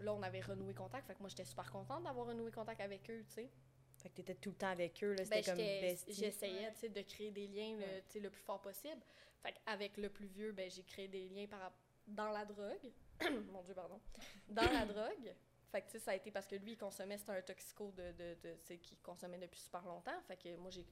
là, 0.00 0.14
on 0.14 0.22
avait 0.22 0.40
renoué 0.40 0.74
contact. 0.74 1.06
Fait 1.06 1.14
que 1.14 1.20
moi, 1.20 1.28
j'étais 1.28 1.44
super 1.44 1.70
contente 1.70 2.04
d'avoir 2.04 2.26
renoué 2.26 2.50
contact 2.52 2.80
avec 2.80 3.08
eux, 3.10 3.24
tu 3.28 3.34
sais. 3.34 3.50
Fait 3.98 4.08
que 4.10 4.14
t'étais 4.14 4.34
tout 4.34 4.50
le 4.50 4.56
temps 4.56 4.68
avec 4.70 5.02
eux, 5.04 5.12
là, 5.14 5.24
Ben, 5.24 5.24
c'était 5.24 5.42
comme 5.42 5.56
bestie. 5.58 6.12
j'essayais, 6.12 6.66
Ouais. 6.66 6.72
tu 6.74 6.80
sais, 6.80 6.88
de 6.88 7.02
créer 7.02 7.30
des 7.30 7.46
liens 7.48 7.76
le, 7.76 7.82
Ouais. 7.84 8.04
tu 8.08 8.12
sais, 8.14 8.20
le 8.20 8.30
plus 8.30 8.42
fort 8.42 8.60
possible. 8.60 9.00
Fait 9.42 9.54
avec 9.66 9.96
le 9.96 10.08
plus 10.08 10.26
vieux, 10.26 10.52
ben, 10.52 10.70
j'ai 10.70 10.82
créé 10.84 11.08
des 11.08 11.28
liens 11.28 11.46
par, 11.46 11.72
dans 12.06 12.30
la 12.30 12.44
drogue. 12.44 12.92
Mon 13.52 13.62
Dieu, 13.62 13.74
pardon. 13.74 14.00
Dans 14.48 14.70
la 14.72 14.86
drogue. 14.86 15.34
Fait 15.72 15.80
que, 15.80 15.86
tu 15.86 15.92
sais, 15.92 15.98
ça 16.00 16.10
a 16.10 16.14
été 16.14 16.30
parce 16.30 16.46
que 16.46 16.54
lui, 16.54 16.72
il 16.72 16.76
consommait, 16.78 17.16
c'était 17.16 17.32
un 17.32 17.40
toxico 17.42 17.90
de, 17.92 18.12
de, 18.12 18.36
de- 18.42 18.58
consommait 19.02 19.38
depuis 19.38 19.58
super 19.58 19.82
longtemps. 19.86 20.20
Fait 20.28 20.36
que 20.36 20.54
moi, 20.56 20.70
j'ai, 20.70 20.86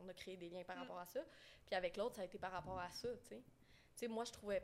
on 0.00 0.08
a 0.08 0.14
créé 0.14 0.36
des 0.36 0.48
liens 0.48 0.62
par 0.62 0.76
Mm. 0.76 0.80
rapport 0.80 0.98
à 1.00 1.06
ça. 1.06 1.20
Puis 1.66 1.74
avec 1.74 1.96
l'autre, 1.96 2.14
ça 2.16 2.22
a 2.22 2.24
été 2.24 2.38
par 2.38 2.52
rapport 2.52 2.78
à 2.78 2.88
ça, 2.92 3.08
tu 3.18 3.26
sais. 3.26 3.36
Tu 3.42 3.42
sais, 3.96 4.08
moi, 4.08 4.24
je 4.24 4.30
trouvais... 4.32 4.60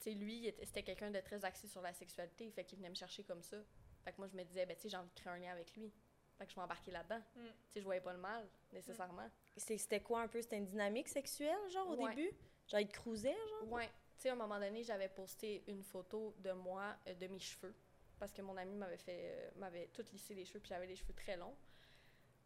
Tu 0.00 0.10
sais, 0.10 0.14
lui, 0.14 0.52
c'était 0.64 0.82
quelqu'un 0.82 1.10
de 1.12 1.20
très 1.20 1.44
axé 1.44 1.68
sur 1.68 1.80
la 1.80 1.92
sexualité. 1.92 2.50
Fait 2.50 2.64
qu'il 2.64 2.78
venait 2.78 2.90
me 2.90 2.94
chercher 2.96 3.22
comme 3.24 3.42
ça. 3.42 3.58
Fait 4.04 4.12
que 4.12 4.18
moi, 4.18 4.26
je 4.26 4.36
me 4.36 4.42
disais, 4.44 4.66
ben, 4.66 4.74
tu 4.76 4.82
sais, 4.82 4.88
j'ai 4.88 4.96
envie 4.96 5.08
de 5.08 5.14
créer 5.14 5.32
un 5.32 5.38
lien 5.38 5.52
avec 5.52 5.72
lui. 5.76 5.92
Fait 6.36 6.46
que 6.46 6.52
je 6.52 6.58
m'embarquais 6.58 6.90
là-dedans. 6.90 7.20
Mm. 7.36 7.40
Tu 7.46 7.52
sais, 7.74 7.78
je 7.80 7.84
voyais 7.84 8.00
pas 8.00 8.12
le 8.12 8.18
mal, 8.18 8.44
nécessairement. 8.72 9.30
C'était 9.56 10.00
quoi 10.02 10.20
un 10.22 10.28
peu? 10.28 10.42
C'était 10.42 10.58
une 10.58 10.66
dynamique 10.66 11.08
sexuelle, 11.08 11.56
genre, 11.70 11.88
au 11.90 11.96
Ouais. 12.02 12.12
début? 12.14 12.30
Genre, 12.66 12.80
il 12.80 12.88
te 12.88 12.92
cruisait, 12.92 13.36
genre? 13.60 13.70
Ouais. 13.72 13.88
Tu 14.16 14.22
sais, 14.22 14.28
à 14.30 14.32
un 14.32 14.36
moment 14.36 14.58
donné, 14.58 14.82
j'avais 14.82 15.08
posté 15.08 15.64
une 15.66 15.82
photo 15.82 16.34
de 16.38 16.52
moi, 16.52 16.96
euh, 17.08 17.14
de 17.14 17.26
mes 17.26 17.38
cheveux. 17.38 17.74
Parce 18.18 18.32
que 18.32 18.42
mon 18.42 18.56
ami 18.56 18.74
m'avait 18.76 18.96
fait, 18.96 19.20
euh, 19.34 19.50
m'avait 19.56 19.88
tout 19.88 20.04
lissé 20.12 20.34
les 20.34 20.44
cheveux, 20.44 20.60
puis 20.60 20.68
j'avais 20.68 20.86
les 20.86 20.96
cheveux 20.96 21.12
très 21.14 21.36
longs. 21.36 21.56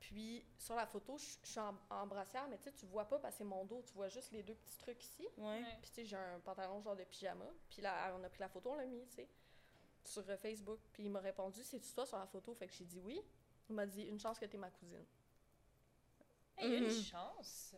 Puis, 0.00 0.44
sur 0.58 0.74
la 0.76 0.86
photo, 0.86 1.18
je 1.18 1.24
suis 1.42 1.60
en, 1.60 1.76
en 1.90 2.06
brassière, 2.06 2.46
mais 2.48 2.56
tu 2.58 2.64
sais, 2.64 2.72
tu 2.72 2.86
vois 2.86 3.04
pas 3.04 3.18
parce 3.18 3.34
que 3.34 3.38
c'est 3.38 3.44
mon 3.44 3.64
dos, 3.64 3.82
tu 3.82 3.92
vois 3.94 4.08
juste 4.08 4.32
les 4.32 4.42
deux 4.42 4.54
petits 4.54 4.78
trucs 4.78 5.02
ici. 5.02 5.28
Ouais. 5.36 5.62
Puis, 5.82 5.90
tu 5.90 5.94
sais, 5.96 6.04
j'ai 6.06 6.16
un 6.16 6.40
pantalon 6.40 6.80
genre 6.80 6.96
de 6.96 7.04
pyjama. 7.04 7.44
Puis 7.68 7.82
là, 7.82 8.14
on 8.18 8.24
a 8.24 8.28
pris 8.28 8.40
la 8.40 8.48
photo, 8.48 8.70
on 8.70 8.76
l'a 8.76 8.86
mis, 8.86 9.04
tu 9.08 9.16
sais, 9.16 9.28
sur 10.04 10.28
euh, 10.28 10.36
Facebook. 10.38 10.80
Puis 10.92 11.04
il 11.04 11.10
m'a 11.10 11.20
répondu, 11.20 11.62
c'est-tu 11.62 11.92
toi 11.92 12.06
sur 12.06 12.18
la 12.18 12.26
photo? 12.26 12.54
Fait 12.54 12.66
que 12.66 12.72
j'ai 12.72 12.84
dit 12.84 13.00
oui. 13.00 13.20
Il 13.68 13.74
m'a 13.74 13.84
dit, 13.86 14.02
une 14.04 14.18
chance 14.18 14.38
que 14.38 14.46
t'es 14.46 14.56
ma 14.56 14.70
cousine. 14.70 15.04
Hey, 16.56 16.78
une 16.78 16.84
Mhm. 16.86 16.90
chance. 16.90 17.74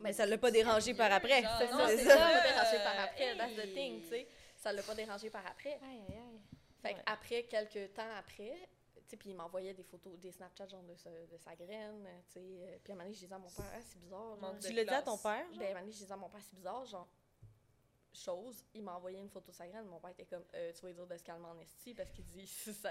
Mais 0.00 0.12
ça 0.12 0.26
l'a 0.26 0.38
pas 0.38 0.50
dérangé 0.50 0.94
par 0.94 1.10
après. 1.12 1.42
C'est 1.58 1.70
Non, 1.72 1.78
ça, 1.78 1.88
c'est 1.88 2.04
ça, 2.04 2.10
ça. 2.10 2.16
ça 2.18 2.34
m'a 2.34 2.40
dérangé 2.42 2.76
par 2.84 3.00
après, 3.04 3.36
that's 3.36 3.54
the 3.54 3.74
thing, 3.74 4.02
tu 4.02 4.08
sais. 4.08 4.28
Ça 4.56 4.72
l'a 4.72 4.82
pas 4.82 4.94
dérangé 4.94 5.30
par 5.30 5.46
après. 5.46 5.72
Aïe, 5.82 6.02
aïe, 6.08 6.16
aïe. 6.18 6.40
Fait 6.82 6.94
Ouais. 6.94 7.02
après, 7.06 7.42
quelques 7.44 7.92
temps 7.94 8.08
après, 8.16 8.54
tu 8.94 9.02
sais, 9.08 9.16
puis 9.16 9.30
il 9.30 9.34
m'envoyait 9.36 9.74
des 9.74 9.82
photos, 9.82 10.16
des 10.18 10.30
Snapchats 10.30 10.68
genre 10.68 10.82
de, 10.82 10.94
sa- 10.94 11.10
de 11.10 11.36
sa 11.38 11.56
graine, 11.56 12.06
tu 12.28 12.34
sais. 12.34 12.80
Puis 12.84 12.92
à 12.92 12.94
un 12.94 12.96
moment 12.98 13.04
donné, 13.04 13.14
je 13.14 13.20
disais 13.20 13.34
à 13.34 13.38
mon 13.38 13.48
père, 13.50 13.64
Ah, 13.74 13.78
c'est 13.80 13.98
bizarre. 14.00 14.36
Genre. 14.40 14.54
Tu 14.60 14.72
l'as 14.72 14.84
dit 14.84 14.90
à 14.94 15.02
ton 15.02 15.18
père? 15.18 15.44
genre? 15.50 15.58
ben, 15.58 15.64
à 15.64 15.64
un 15.64 15.68
moment 15.70 15.80
donné, 15.80 15.92
je 15.92 15.98
disais 15.98 16.12
à 16.12 16.16
mon 16.16 16.28
père, 16.28 16.40
c'est 16.42 16.54
bizarre, 16.56 16.84
genre, 16.86 17.08
chose. 18.12 18.64
Il 18.74 18.82
m'a 18.82 18.94
envoyé 18.96 19.18
une 19.18 19.28
photo 19.28 19.50
de 19.50 19.56
sa 19.56 19.66
graine. 19.66 19.86
Mon 19.86 20.00
père 20.00 20.10
était 20.10 20.24
comme, 20.26 20.44
Euh, 20.54 20.72
tu 20.72 20.80
vas 20.82 20.88
lui 20.88 20.94
dire 20.94 21.06
de 21.06 21.16
se 21.16 21.22
calmer 21.22 21.46
en 21.46 21.58
esti 21.58 21.94
parce 21.94 22.10
qu'il 22.10 22.24
dit, 22.24 22.46
ça, 22.82 22.90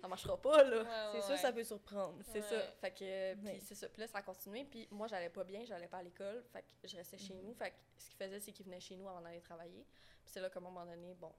ça 0.00 0.08
marchera 0.08 0.40
pas, 0.40 0.62
là. 0.64 0.82
Ouais, 0.82 0.88
C'est 1.12 1.16
ouais, 1.16 1.22
sûr, 1.22 1.30
ouais. 1.32 1.36
ça 1.38 1.52
peut 1.52 1.64
surprendre. 1.64 2.22
C'est 2.24 2.40
Ouais. 2.40 2.48
ça. 2.48 2.60
Fait 2.80 2.90
que, 2.92 3.34
puis 3.34 3.46
Ouais. 3.46 3.60
c'est 3.60 3.74
ça. 3.74 3.88
Puis 3.88 4.00
là, 4.00 4.06
ça 4.06 4.18
a 4.18 4.22
continué. 4.22 4.64
Puis 4.64 4.86
moi, 4.90 5.06
j'allais 5.06 5.30
pas 5.30 5.44
bien, 5.44 5.64
j'allais 5.64 5.88
pas 5.88 5.98
à 5.98 6.02
l'école. 6.02 6.42
Fait 6.52 6.62
que 6.82 6.88
je 6.88 6.96
restais 6.96 7.18
chez 7.18 7.34
Mhm. 7.34 7.42
nous. 7.42 7.54
Fait 7.54 7.70
que 7.70 7.76
ce 7.98 8.08
qu'il 8.10 8.16
faisait, 8.16 8.40
c'est 8.40 8.52
qu'il 8.52 8.64
venait 8.66 8.80
chez 8.80 8.96
nous 8.96 9.08
avant 9.08 9.20
d'aller 9.20 9.40
travailler. 9.40 9.84
Puis 10.24 10.32
c'est 10.32 10.40
là 10.40 10.50
qu'à 10.50 10.58
un 10.60 10.62
moment 10.62 10.84
donné, 10.86 11.14
bon, 11.14 11.32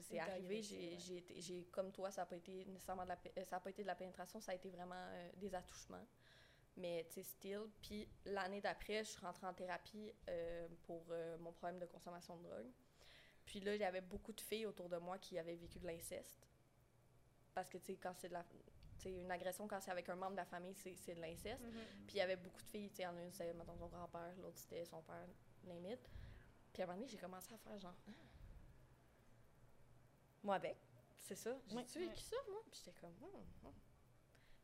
c'est 0.00 0.18
arrivé. 0.20 0.62
J'ai, 0.62 0.94
ouais. 0.94 1.24
j'ai 1.40 1.64
comme 1.72 1.90
toi, 1.90 2.10
ça 2.10 2.22
a 2.22 2.26
pas 2.26 2.36
été 2.36 2.64
nécessairement 2.66 3.02
de 3.02 3.08
la, 3.08 3.18
euh, 3.36 3.44
ça 3.44 3.56
a 3.56 3.60
pas 3.60 3.70
été 3.70 3.82
de 3.82 3.86
la 3.88 3.96
pénétration, 3.96 4.40
ça 4.40 4.52
a 4.52 4.54
été 4.54 4.70
vraiment 4.70 4.94
euh, 4.94 5.30
des 5.36 5.52
attouchements. 5.54 6.06
Mais, 6.78 7.04
tu 7.08 7.14
sais, 7.14 7.22
still. 7.24 7.62
Puis 7.82 8.08
l'année 8.24 8.60
d'après, 8.60 9.02
je 9.04 9.10
suis 9.10 9.20
rentrée 9.20 9.46
en 9.46 9.52
thérapie 9.52 10.12
euh, 10.28 10.68
pour 10.84 11.04
euh, 11.10 11.36
mon 11.38 11.52
problème 11.52 11.78
de 11.80 11.86
consommation 11.86 12.36
de 12.36 12.44
drogue. 12.44 12.70
Puis 13.44 13.60
là, 13.60 13.74
il 13.74 13.80
y 13.80 13.84
avait 13.84 14.00
beaucoup 14.00 14.32
de 14.32 14.40
filles 14.40 14.66
autour 14.66 14.88
de 14.88 14.96
moi 14.98 15.18
qui 15.18 15.38
avaient 15.38 15.56
vécu 15.56 15.78
de 15.80 15.86
l'inceste. 15.86 16.46
Parce 17.54 17.68
que, 17.68 17.78
tu 17.78 17.86
sais, 17.86 17.96
quand 17.96 18.14
c'est 18.16 18.28
de 18.28 18.34
la... 18.34 18.44
tu 18.44 18.56
sais, 18.98 19.10
une 19.10 19.30
agression, 19.30 19.66
quand 19.66 19.80
c'est 19.80 19.90
avec 19.90 20.08
un 20.08 20.14
membre 20.14 20.32
de 20.32 20.36
la 20.36 20.44
famille, 20.44 20.74
c'est, 20.74 21.14
de 21.14 21.20
l'inceste. 21.20 21.64
Mhm. 21.64 21.80
Puis 22.06 22.16
il 22.16 22.18
y 22.18 22.20
avait 22.20 22.36
beaucoup 22.36 22.62
de 22.62 22.68
filles, 22.68 22.90
tu 22.90 22.96
sais, 22.96 23.02
il 23.02 23.06
y 23.06 23.08
en 23.08 23.16
a 23.16 23.22
une, 23.22 23.32
c'était, 23.32 23.52
mettons, 23.54 23.76
son 23.76 23.88
grand-père, 23.88 24.32
l'autre, 24.40 24.58
c'était 24.58 24.84
son 24.84 25.02
père, 25.02 25.26
limite. 25.64 26.08
Puis 26.72 26.82
à 26.82 26.84
un 26.84 26.86
moment 26.86 26.98
donné, 26.98 27.08
j'ai 27.10 27.18
commencé 27.18 27.52
à 27.52 27.58
faire 27.58 27.76
genre, 27.78 27.96
Moi, 30.44 30.54
avec. 30.54 30.76
c'est 31.16 31.34
ça, 31.34 31.58
j'ai-tu 31.66 31.98
vécu 31.98 32.20
ça, 32.20 32.36
moi? 32.48 32.62
Puis 32.70 32.80
j'étais 32.84 32.96
comme, 33.00 33.12
Hum, 33.20 33.44
hum. 33.64 33.72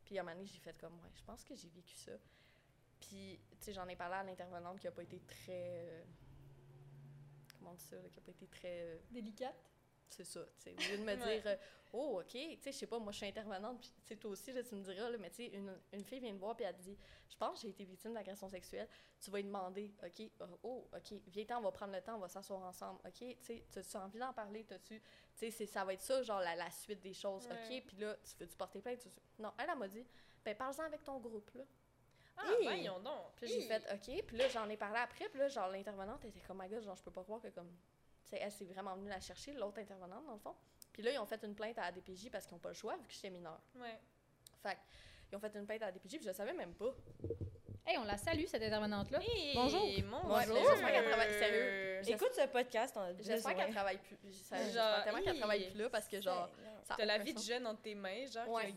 Puis 0.05 0.17
à 0.17 0.21
un 0.21 0.23
moment 0.23 0.35
donné, 0.37 0.47
j'ai 0.47 0.59
fait 0.59 0.77
comme, 0.77 0.93
ouais, 1.01 1.09
je 1.15 1.23
pense 1.23 1.43
que 1.43 1.55
j'ai 1.55 1.69
vécu 1.69 1.95
ça. 1.95 2.11
Puis, 3.01 3.39
tu 3.51 3.57
sais, 3.59 3.73
j'en 3.73 3.87
ai 3.87 3.95
parlé 3.95 4.15
à 4.15 4.23
l'intervenante 4.23 4.79
qui 4.79 4.87
a 4.87 4.91
pas 4.91 5.03
été 5.03 5.19
très. 5.19 5.87
euh, 5.89 6.03
comment 7.57 7.71
on 7.71 7.73
dit 7.75 7.83
ça, 7.83 7.95
là, 7.97 8.07
qui 8.09 8.19
a 8.19 8.21
pas 8.21 8.31
été 8.31 8.47
très. 8.47 8.81
euh, 8.81 8.97
Délicate. 9.11 9.55
c'est 10.09 10.23
ça. 10.23 10.41
tu 10.57 10.63
sais. 10.63 10.71
Au 10.73 10.91
lieu 10.91 10.97
de 10.99 11.03
me 11.03 11.15
Ouais. 11.25 11.39
dire, 11.41 11.47
euh, 11.47 11.55
oh, 11.93 12.19
OK, 12.21 12.27
tu 12.31 12.39
sais, 12.61 12.71
je 12.71 12.77
sais 12.77 12.87
pas, 12.87 12.99
moi, 12.99 13.11
je 13.11 13.17
suis 13.17 13.25
intervenante, 13.27 13.79
puis 13.79 13.89
tu 13.89 14.07
sais, 14.07 14.15
toi 14.15 14.31
aussi, 14.31 14.51
là, 14.53 14.63
tu 14.63 14.75
me 14.75 14.81
diras, 14.83 15.09
là, 15.09 15.17
mais 15.17 15.29
tu 15.29 15.37
sais, 15.37 15.45
une, 15.47 15.75
une 15.93 16.03
fille 16.03 16.19
vient 16.19 16.33
me 16.33 16.39
voir, 16.39 16.55
puis 16.55 16.65
elle 16.65 16.75
dit, 16.77 16.97
je 17.29 17.35
pense 17.37 17.55
que 17.59 17.61
j'ai 17.63 17.69
été 17.69 17.83
victime 17.85 18.13
d'agression 18.13 18.47
sexuelle. 18.47 18.87
Tu 19.19 19.29
vas 19.31 19.37
lui 19.39 19.45
demander, 19.45 19.93
OK, 20.03 20.19
euh, 20.41 20.47
oh, 20.63 20.87
OK, 20.95 21.13
viens-t'en, 21.27 21.59
on 21.59 21.63
va 21.63 21.71
prendre 21.71 21.93
le 21.93 22.01
temps, 22.01 22.15
on 22.15 22.19
va 22.19 22.27
s'asseoir 22.29 22.61
ensemble. 22.61 22.99
OK, 23.05 23.13
tu 23.17 23.35
sais, 23.41 23.65
as-tu 23.75 23.97
envie 23.97 24.19
d'en 24.19 24.33
parler? 24.33 24.63
T'as-tu. 24.63 25.01
Tu 25.37 25.51
sais, 25.51 25.65
ça 25.65 25.83
va 25.83 25.93
être 25.93 26.01
ça, 26.01 26.21
genre, 26.23 26.39
la, 26.39 26.55
la 26.55 26.69
suite 26.71 27.01
des 27.01 27.13
choses. 27.13 27.45
Ouais. 27.47 27.53
OK, 27.79 27.85
puis 27.87 27.97
là, 27.97 28.15
tu 28.23 28.35
veux-tu 28.39 28.55
porter 28.55 28.79
plainte? 28.81 28.99
Tu- 28.99 29.09
Non, 29.39 29.51
elle, 29.57 29.67
elle 29.69 29.77
m'a 29.77 29.87
dit, 29.87 30.05
ben, 30.43 30.55
parle-en 30.55 30.83
avec 30.83 31.03
ton 31.03 31.19
groupe, 31.19 31.51
là. 31.55 31.63
Ah, 32.37 32.43
Hi. 32.59 32.63
voyons 32.63 32.99
donc. 32.99 33.33
Puis 33.37 33.47
j'ai 33.47 33.61
fait 33.61 33.83
OK. 33.93 34.23
Puis 34.25 34.37
là, 34.37 34.47
j'en 34.49 34.69
ai 34.69 34.75
parlé 34.77 34.99
après. 34.99 35.27
Puis 35.29 35.39
là, 35.39 35.47
genre, 35.47 35.69
l'intervenante 35.69 36.23
était 36.25 36.39
comme, 36.41 36.61
my 36.61 36.67
god, 36.69 36.83
genre, 36.83 36.95
je 36.95 37.03
peux 37.03 37.11
pas 37.11 37.23
croire 37.23 37.41
que 37.41 37.47
comme. 37.49 37.69
Tu 38.23 38.29
sais, 38.31 38.39
elle 38.41 38.51
s'est 38.51 38.65
vraiment 38.65 38.95
venue 38.95 39.09
la 39.09 39.19
chercher, 39.21 39.53
l'autre 39.53 39.79
intervenante, 39.79 40.25
dans 40.25 40.33
le 40.33 40.39
fond. 40.39 40.55
Puis 40.91 41.03
là, 41.03 41.11
ils 41.11 41.19
ont 41.19 41.25
fait 41.25 41.41
une 41.43 41.53
plainte 41.55 41.77
à 41.77 41.83
la 41.83 41.91
DPJ 41.91 42.29
parce 42.31 42.45
qu'ils 42.45 42.55
n'ont 42.55 42.59
pas 42.61 42.69
le 42.69 42.75
choix, 42.75 42.95
vu 42.97 43.05
que 43.07 43.13
j'étais 43.13 43.29
mineure. 43.29 43.59
Ouais. 43.75 43.99
Fait 44.63 44.77
ils 45.31 45.35
ont 45.35 45.39
fait 45.39 45.53
une 45.55 45.65
plainte 45.65 45.81
à 45.81 45.87
la 45.87 45.91
DPJ, 45.91 46.15
puis 46.15 46.23
je 46.23 46.27
le 46.29 46.33
savais 46.33 46.53
même 46.53 46.73
pas. 46.73 46.93
Hey, 47.87 47.97
on 47.99 48.03
la 48.03 48.17
salue, 48.17 48.45
cette 48.47 48.63
intervenante-là. 48.63 49.19
Hey, 49.21 49.53
Bonjour. 49.53 49.79
Bonjour. 50.23 50.57
J'espère 50.71 50.91
qu'elle 50.91 51.05
travaille 51.07 51.33
sérieux. 51.33 52.01
Écoute 52.07 52.31
ce 52.35 52.47
podcast, 52.47 52.95
on 52.97 53.01
a 53.01 53.13
J'espère 53.19 53.55
qu'elle 53.55 53.71
travaille 53.71 53.99
plus. 53.99 54.17
J'espère 54.23 55.03
tellement 55.03 55.21
qu'elle 55.21 55.37
travaille 55.37 55.69
plus 55.69 55.79
là 55.81 55.89
parce 55.89 56.07
que, 56.07 56.19
genre. 56.19 56.49
T'as 56.97 57.05
la 57.05 57.17
vie 57.19 57.33
de 57.33 57.39
jeune 57.39 57.65
entre 57.67 57.81
tes 57.81 57.95
mains, 57.95 58.25
genre, 58.25 58.47
Ouais. 58.49 58.73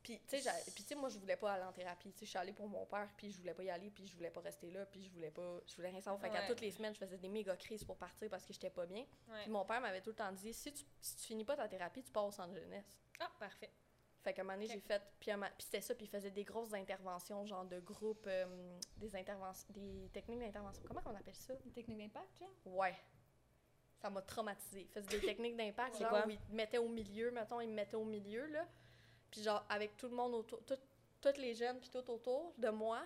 Puis, 0.00 0.18
tu 0.26 0.38
sais, 0.40 0.94
moi, 0.94 1.10
je 1.10 1.18
voulais 1.18 1.36
pas 1.36 1.52
aller 1.52 1.64
en 1.64 1.72
thérapie. 1.72 2.12
Tu 2.12 2.20
sais, 2.20 2.24
je 2.24 2.30
suis 2.30 2.38
allée 2.38 2.52
pour 2.54 2.66
mon 2.66 2.86
père, 2.86 3.08
puis 3.16 3.30
je 3.30 3.36
voulais 3.38 3.52
pas 3.52 3.62
y 3.62 3.68
aller, 3.68 3.90
puis 3.90 4.06
je 4.06 4.14
voulais 4.16 4.30
pas 4.30 4.40
rester 4.40 4.70
là, 4.70 4.86
puis 4.86 5.02
je 5.04 5.10
voulais 5.10 5.30
pas. 5.30 5.60
Je 5.66 5.74
voulais 5.76 5.90
rien 5.90 6.00
savoir. 6.00 6.18
Fait 6.22 6.30
qu'à 6.30 6.40
Ouais. 6.40 6.46
toutes 6.46 6.62
les 6.62 6.70
semaines, 6.70 6.94
je 6.94 6.98
faisais 7.00 7.18
des 7.18 7.28
méga 7.28 7.54
crises 7.56 7.84
pour 7.84 7.96
partir 7.96 8.30
parce 8.30 8.46
que 8.46 8.54
j'étais 8.54 8.70
pas 8.70 8.86
bien. 8.86 9.04
Puis 9.42 9.50
mon 9.50 9.64
père 9.66 9.80
m'avait 9.82 10.00
tout 10.00 10.10
le 10.10 10.16
temps 10.16 10.32
dit 10.32 10.54
si 10.54 10.72
tu, 10.72 10.82
si 11.00 11.16
tu 11.16 11.26
finis 11.26 11.44
pas 11.44 11.56
ta 11.56 11.68
thérapie, 11.68 12.02
tu 12.02 12.10
pars 12.10 12.24
au 12.24 12.30
centre 12.30 12.54
de 12.54 12.60
jeunesse. 12.60 12.96
Ah, 13.20 13.30
parfait. 13.38 13.70
Fait 14.28 14.34
qu'à 14.34 14.42
un 14.42 14.44
moment 14.44 14.56
donné, 14.58 14.66
j'ai 14.66 14.80
fait. 14.80 15.02
Puis, 15.20 15.30
c'était 15.58 15.80
ça, 15.80 15.94
puis 15.94 16.04
il 16.04 16.08
faisait 16.10 16.30
des 16.30 16.44
grosses 16.44 16.74
interventions, 16.74 17.46
genre 17.46 17.64
de 17.64 17.80
groupe, 17.80 18.26
euh, 18.26 18.78
des 18.98 19.16
interventions, 19.16 19.66
des 19.70 20.10
techniques 20.12 20.40
d'intervention. 20.40 20.82
Comment 20.86 21.00
on 21.06 21.14
appelle 21.14 21.34
ça? 21.34 21.54
Une 21.64 21.72
technique 21.72 21.96
d'impact, 21.96 22.38
genre? 22.38 22.50
Ouais. 22.66 22.94
Ça 24.02 24.10
m'a 24.10 24.20
traumatisée. 24.20 24.82
Il 24.82 24.88
faisait 24.88 25.18
des 25.18 25.26
techniques 25.26 25.56
d'impact, 25.56 25.94
genre 26.02 26.10
quoi? 26.10 26.26
où 26.26 26.30
il 26.30 26.38
te 26.38 26.52
mettait 26.52 26.76
au 26.78 26.88
milieu, 26.88 27.30
mettons, 27.30 27.60
il 27.62 27.68
me 27.70 27.74
mettait 27.74 27.96
au 27.96 28.04
milieu, 28.04 28.44
là. 28.48 28.66
Puis 29.30 29.42
genre, 29.42 29.64
avec 29.70 29.96
tout 29.96 30.08
le 30.08 30.14
monde 30.14 30.34
autour, 30.34 30.62
tout- 30.66 30.76
toutes 31.22 31.38
les 31.38 31.54
jeunes, 31.54 31.80
puis 31.80 31.88
tout 31.88 32.08
autour 32.10 32.52
de 32.58 32.68
moi. 32.68 33.02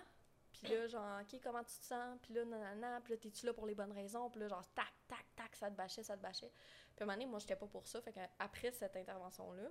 Puis 0.51 0.67
là, 0.73 0.87
genre, 0.87 1.21
OK, 1.21 1.39
comment 1.41 1.63
tu 1.63 1.77
te 1.79 1.85
sens? 1.85 2.17
Puis 2.21 2.33
là, 2.33 2.43
nanana, 2.43 2.99
puis 3.01 3.13
là, 3.13 3.17
t'es-tu 3.19 3.45
là 3.45 3.53
pour 3.53 3.65
les 3.65 3.75
bonnes 3.75 3.93
raisons? 3.93 4.29
Puis 4.29 4.41
là, 4.41 4.49
genre, 4.49 4.65
tac, 4.75 4.91
tac, 5.07 5.25
tac, 5.37 5.55
ça 5.55 5.71
te 5.71 5.75
bâchait, 5.75 6.03
ça 6.03 6.17
te 6.17 6.21
bâchait. 6.21 6.51
Puis 6.95 6.99
à 6.99 7.03
un 7.03 7.05
moment 7.05 7.13
donné, 7.17 7.25
moi, 7.27 7.39
j'étais 7.39 7.55
pas 7.55 7.65
pour 7.67 7.87
ça. 7.87 8.01
Fait 8.01 8.11
qu'après 8.11 8.71
cette 8.71 8.95
intervention-là, 8.97 9.69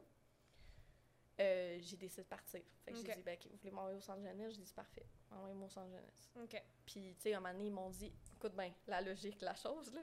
euh, 1.40 1.79
j'ai 1.81 1.97
décidé 1.97 2.23
de 2.23 2.29
partir. 2.29 2.61
Fait 2.85 2.92
que 2.92 2.99
j'ai 2.99 3.14
dit, 3.14 3.23
ben, 3.23 3.38
vous 3.51 3.57
voulez 3.59 3.71
m'envoyer 3.71 3.97
au 3.97 4.01
centre 4.01 4.23
jeunesse? 4.23 4.55
J'ai 4.55 4.62
dit, 4.62 4.73
parfait, 4.73 5.07
envoyez-moi 5.31 5.66
au 5.66 5.71
centre 5.71 5.90
jeunesse. 5.90 6.31
OK. 6.37 6.62
Puis, 6.87 7.14
tu 7.16 7.23
sais, 7.23 7.35
à 7.35 7.38
un 7.38 7.40
moment 7.40 7.53
donné, 7.53 7.66
ils 7.66 7.73
m'ont 7.73 7.90
dit, 7.90 8.12
écoute 8.37 8.55
bien, 8.55 8.73
la 8.87 9.01
logique, 9.01 9.40
la 9.40 9.55
chose, 9.55 9.92
là. 9.92 10.03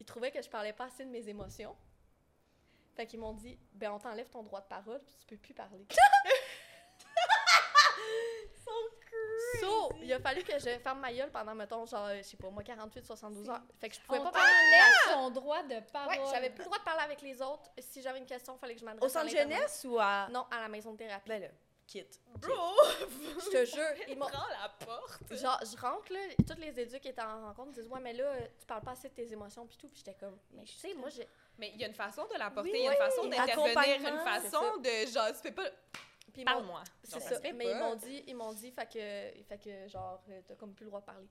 Ils 0.00 0.06
trouvaient 0.06 0.30
que 0.30 0.42
je 0.42 0.48
parlais 0.48 0.72
pas 0.72 0.86
assez 0.86 1.04
de 1.04 1.10
mes 1.10 1.28
émotions. 1.28 1.76
Fait 2.94 3.06
qu'ils 3.06 3.20
m'ont 3.20 3.32
dit, 3.32 3.58
ben, 3.72 3.92
on 3.92 3.98
t'enlève 3.98 4.28
ton 4.28 4.42
droit 4.42 4.60
de 4.60 4.66
parole, 4.66 5.02
puis 5.04 5.14
tu 5.18 5.26
peux 5.26 5.36
plus 5.36 5.54
parler. 5.54 5.86
So, 9.60 9.92
il 10.02 10.12
a 10.12 10.20
fallu 10.20 10.42
que 10.42 10.58
je 10.58 10.78
ferme 10.78 11.00
ma 11.00 11.12
gueule 11.12 11.30
pendant, 11.30 11.54
mettons, 11.54 11.86
genre, 11.86 12.08
je 12.16 12.22
sais 12.22 12.36
pas, 12.36 12.50
moi, 12.50 12.62
48, 12.62 13.04
72 13.04 13.48
heures. 13.50 13.60
Fait 13.80 13.88
que 13.88 13.94
je 13.94 14.00
pouvais 14.00 14.18
On 14.18 14.24
pas 14.24 14.32
parler. 14.32 14.50
t'enlève 14.70 15.14
ton 15.14 15.30
droit 15.30 15.62
de 15.62 15.80
parole. 15.92 16.18
Ouais, 16.18 16.30
j'avais 16.32 16.50
plus 16.50 16.60
le 16.60 16.64
droit 16.64 16.78
de 16.78 16.84
parler 16.84 17.02
avec 17.02 17.22
les 17.22 17.40
autres. 17.42 17.70
Si 17.78 18.02
j'avais 18.02 18.18
une 18.18 18.26
question, 18.26 18.54
il 18.56 18.58
fallait 18.58 18.74
que 18.74 18.80
je 18.80 18.84
m'adresse 18.84 19.04
Au 19.04 19.08
centre 19.08 19.28
jeunesse 19.28 19.86
ou 19.88 19.98
à. 19.98 20.28
Non, 20.30 20.46
à 20.50 20.60
la 20.60 20.68
maison 20.68 20.92
de 20.92 20.98
thérapie. 20.98 21.28
Ben 21.28 21.42
là. 21.42 21.48
Quitte. 21.86 22.18
Bro! 22.38 22.74
Je 23.44 23.50
te 23.50 23.64
jure, 23.66 23.84
ils 24.08 24.16
m'ont... 24.16 24.26
Prends 24.26 24.48
la 24.48 24.70
porte! 24.86 25.20
Genre, 25.34 25.60
je 25.60 25.78
rentre, 25.78 26.10
là, 26.14 26.18
tous 26.48 26.58
les 26.58 26.80
éducs 26.80 27.02
qui 27.02 27.08
étaient 27.08 27.20
en 27.22 27.48
rencontre 27.48 27.72
disent 27.72 27.88
Ouais, 27.88 28.00
mais 28.00 28.14
là, 28.14 28.32
tu 28.58 28.64
parles 28.66 28.80
pas 28.82 28.92
assez 28.92 29.10
de 29.10 29.14
tes 29.14 29.30
émotions, 29.30 29.66
puis 29.66 29.76
tout. 29.76 29.88
Puis 29.88 29.98
j'étais 29.98 30.14
comme 30.18 30.38
Mais 30.52 30.64
tu 30.64 30.78
sais, 30.78 30.94
moi, 30.94 31.10
j'ai. 31.10 31.28
Mais 31.58 31.72
il 31.74 31.80
y 31.80 31.84
a 31.84 31.88
une 31.88 31.94
façon 31.94 32.24
de 32.26 32.38
l'apporter, 32.38 32.70
Oui, 32.70 32.78
il 32.78 32.84
y 32.84 32.88
a 32.88 32.92
une 32.92 32.96
façon 32.98 33.26
d'intervenir, 33.26 34.00
une 34.00 34.18
façon 34.18 34.78
de 34.78 35.12
genre, 35.12 35.28
tu 35.28 35.40
fais 35.42 35.52
pas. 35.52 35.68
Puis 36.34 36.44
Parle-moi. 36.44 36.82
C'est 37.02 37.20
ça. 37.20 37.38
Mais 37.54 37.70
ils 37.70 37.76
m'ont 37.78 37.94
dit, 37.94 38.24
ils 38.26 38.34
m'ont 38.36 38.52
dit, 38.52 38.70
fait 38.70 38.86
que, 38.86 39.42
fait 39.44 39.58
que 39.58 39.88
genre, 39.88 40.22
euh, 40.28 40.40
t'as 40.46 40.54
comme 40.56 40.74
plus 40.74 40.84
le 40.84 40.90
droit 40.90 41.00
de 41.00 41.06
parler. 41.06 41.28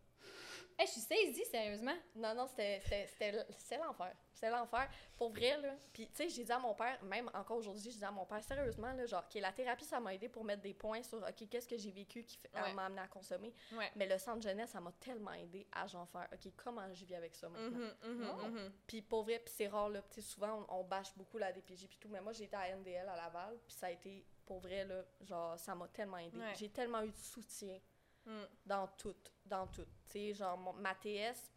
Hey, 0.80 0.88
je 0.88 0.94
suis 0.94 1.02
saisie, 1.02 1.46
sérieusement. 1.46 1.94
Non, 2.16 2.34
non, 2.34 2.48
c'était 2.48 2.80
c'était- 2.82 3.06
c'était- 3.06 3.46
c'était 3.60 3.78
l'enfer. 3.78 4.12
C'était 4.34 4.50
l'enfer. 4.50 4.90
Pour 5.18 5.30
vrai, 5.30 5.56
là. 5.62 5.76
Puis, 5.94 6.08
tu 6.08 6.16
sais, 6.16 6.30
j'ai 6.30 6.44
dit 6.44 6.52
à 6.52 6.58
mon 6.58 6.74
père, 6.74 6.98
même 7.04 7.30
encore 7.36 7.58
aujourd'hui, 7.58 7.92
j'ai 7.92 8.00
dit 8.00 8.04
à 8.04 8.10
mon 8.10 8.26
père, 8.26 8.44
sérieusement, 8.44 8.92
là, 8.92 9.06
genre, 9.06 9.24
OK, 9.24 9.40
la 9.40 9.52
thérapie, 9.52 9.86
ça 9.86 10.00
m'a 10.00 10.16
aidé 10.16 10.30
pour 10.30 10.44
mettre 10.44 10.64
des 10.64 10.74
points 10.74 11.04
sur, 11.04 11.20
OK, 11.20 11.48
qu'est-ce 11.48 11.68
que 11.68 11.78
j'ai 11.78 11.92
vécu 11.92 12.24
qui 12.24 12.40
Ouais. 12.56 12.74
m'a 12.74 12.86
amené 12.86 13.02
à 13.02 13.08
consommer. 13.08 13.54
Ouais. 13.74 13.92
Mais 13.96 14.08
le 14.08 14.18
centre 14.18 14.42
jeunesse, 14.42 14.72
ça 14.72 14.82
m'a 14.82 14.92
tellement 14.94 15.34
aidé 15.34 15.68
à 15.72 15.86
genre 15.86 16.10
faire, 16.10 16.28
OK, 16.34 16.52
comment 16.58 16.92
je 16.92 17.06
vis 17.06 17.16
avec 17.16 17.36
ça 17.36 17.50
maintenant? 17.50 17.78
Mhm, 18.02 18.16
mhm, 18.16 18.28
Oh. 18.34 18.48
mhm. 18.48 18.72
Puis 18.88 19.04
pour 19.04 19.22
vrai, 19.24 19.38
puis 19.46 19.54
c'est 19.56 19.68
rare, 19.68 19.90
là, 19.90 20.02
tu 20.10 20.16
sais, 20.16 20.22
souvent, 20.28 20.66
on, 20.68 20.80
on 20.80 20.84
bâche 20.86 21.16
beaucoup 21.16 21.38
la 21.38 21.52
DPJ 21.54 21.88
puis 21.88 21.98
tout, 22.00 22.10
mais 22.10 22.20
moi, 22.20 22.34
j'ai 22.34 22.46
été 22.46 22.56
à 22.56 22.70
NDL 22.76 23.08
à 23.10 23.16
Laval, 23.16 23.60
puis 23.68 23.76
ça 23.76 23.86
a 23.88 23.92
été, 23.92 24.26
pour 24.46 24.60
vrai, 24.60 24.86
là, 24.86 25.04
genre, 25.22 25.58
ça 25.58 25.74
m'a 25.76 25.88
tellement 25.88 26.18
aidé. 26.18 26.38
Ouais. 26.38 26.54
J'ai 26.56 26.70
tellement 26.70 27.02
eu 27.02 27.12
de 27.12 27.18
soutien 27.18 27.80
Mm. 28.26 28.44
dans 28.66 28.88
tout, 28.98 29.16
dans 29.46 29.68
tout. 29.68 29.86
Tu 30.06 30.12
sais, 30.12 30.34
genre, 30.34 30.58
mon- 30.58 30.74
ma 30.74 30.96
TS, 30.96 31.52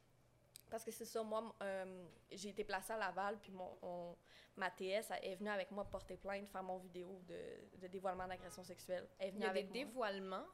parce 0.69 0.83
que 0.85 0.91
c'est 0.91 1.05
ça, 1.05 1.23
moi, 1.23 1.55
euh, 1.63 2.05
j'ai 2.33 2.49
été 2.49 2.65
placée 2.65 2.93
à 2.93 2.97
Laval, 2.99 3.39
puis 3.41 3.53
mon, 3.53 3.79
on- 3.83 4.17
ma 4.57 4.71
TS 4.71 5.11
elle 5.11 5.25
est 5.31 5.35
venue 5.37 5.51
avec 5.51 5.71
moi 5.71 5.85
porter 5.85 6.17
plainte, 6.17 6.49
faire 6.49 6.63
mon 6.65 6.79
vidéo 6.79 7.21
de, 7.29 7.79
de 7.79 7.87
dévoilement 7.87 8.27
d'agression 8.27 8.65
sexuelle. 8.65 9.07
Elle 9.19 9.27
est 9.27 9.31
Il 9.31 9.35
venue 9.35 9.45
y 9.45 9.49
a 9.49 9.53
des 9.53 9.59
avec 9.61 9.71
moi. 9.71 9.85
dévoilements? 9.85 10.47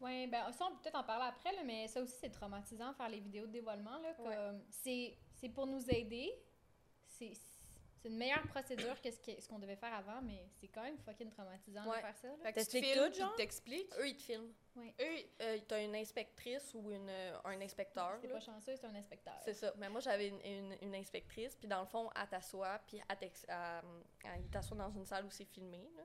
Oui, 0.00 0.26
ben 0.26 0.52
ça, 0.52 0.66
on 0.66 0.72
peut 0.72 0.82
peut-être 0.82 0.96
en 0.96 1.04
parler 1.04 1.24
après, 1.26 1.52
là, 1.54 1.62
mais 1.64 1.88
ça 1.88 2.02
aussi, 2.02 2.16
c'est 2.20 2.28
traumatisant, 2.30 2.92
faire 2.92 3.08
les 3.08 3.20
vidéos 3.20 3.46
de 3.46 3.52
dévoilement. 3.52 3.96
Là, 3.98 4.14
Ouais. 4.18 4.34
comme, 4.34 4.62
c'est, 4.68 5.16
c'est 5.32 5.48
pour 5.48 5.66
nous 5.66 5.88
aider. 5.88 6.30
C'est, 7.06 7.32
c'est 8.04 8.10
une 8.10 8.18
meilleure 8.18 8.46
procédure 8.48 9.00
que 9.00 9.10
ce, 9.10 9.48
qu'on 9.48 9.58
devait 9.58 9.76
faire 9.76 9.94
avant, 9.94 10.20
mais 10.20 10.46
c'est 10.60 10.68
quand 10.68 10.82
même 10.82 10.98
fucking 10.98 11.30
traumatisant 11.30 11.88
Ouais. 11.88 11.96
de 11.96 12.02
faire 12.02 12.16
ça. 12.18 12.28
là. 12.28 12.34
Fait 12.42 12.52
que 12.52 12.60
tu 12.70 12.82
filmes, 12.82 13.08
tout, 13.10 13.14
genre? 13.18 13.34
t'expliques. 13.34 13.90
Eux, 13.98 14.08
ils 14.08 14.16
te 14.16 14.22
filment. 14.22 14.52
Eux, 14.76 14.92
Euh, 15.40 15.58
t'as 15.66 15.82
une 15.82 15.96
inspectrice 15.96 16.74
ou 16.74 16.90
une, 16.90 17.08
euh, 17.08 17.38
un 17.44 17.58
inspecteur. 17.62 18.18
C'est 18.20 18.28
pas 18.28 18.40
chanceux, 18.40 18.76
c'est 18.76 18.86
un 18.86 18.94
inspecteur. 18.94 19.40
C'est 19.42 19.54
ça. 19.54 19.72
Mais 19.78 19.88
moi, 19.88 20.00
j'avais 20.00 20.28
une, 20.28 20.40
une, 20.44 20.76
une 20.82 20.94
inspectrice, 20.94 21.56
puis 21.56 21.66
dans 21.66 21.80
le 21.80 21.86
fond, 21.86 22.10
elle 22.20 22.28
t'assoit, 22.28 22.78
puis 22.86 23.00
elle, 23.08 23.30
elle 24.24 24.48
t'assoit 24.50 24.76
dans 24.76 24.90
une 24.90 25.06
salle 25.06 25.24
où 25.24 25.30
c'est 25.30 25.46
filmé, 25.46 25.88
là. 25.96 26.02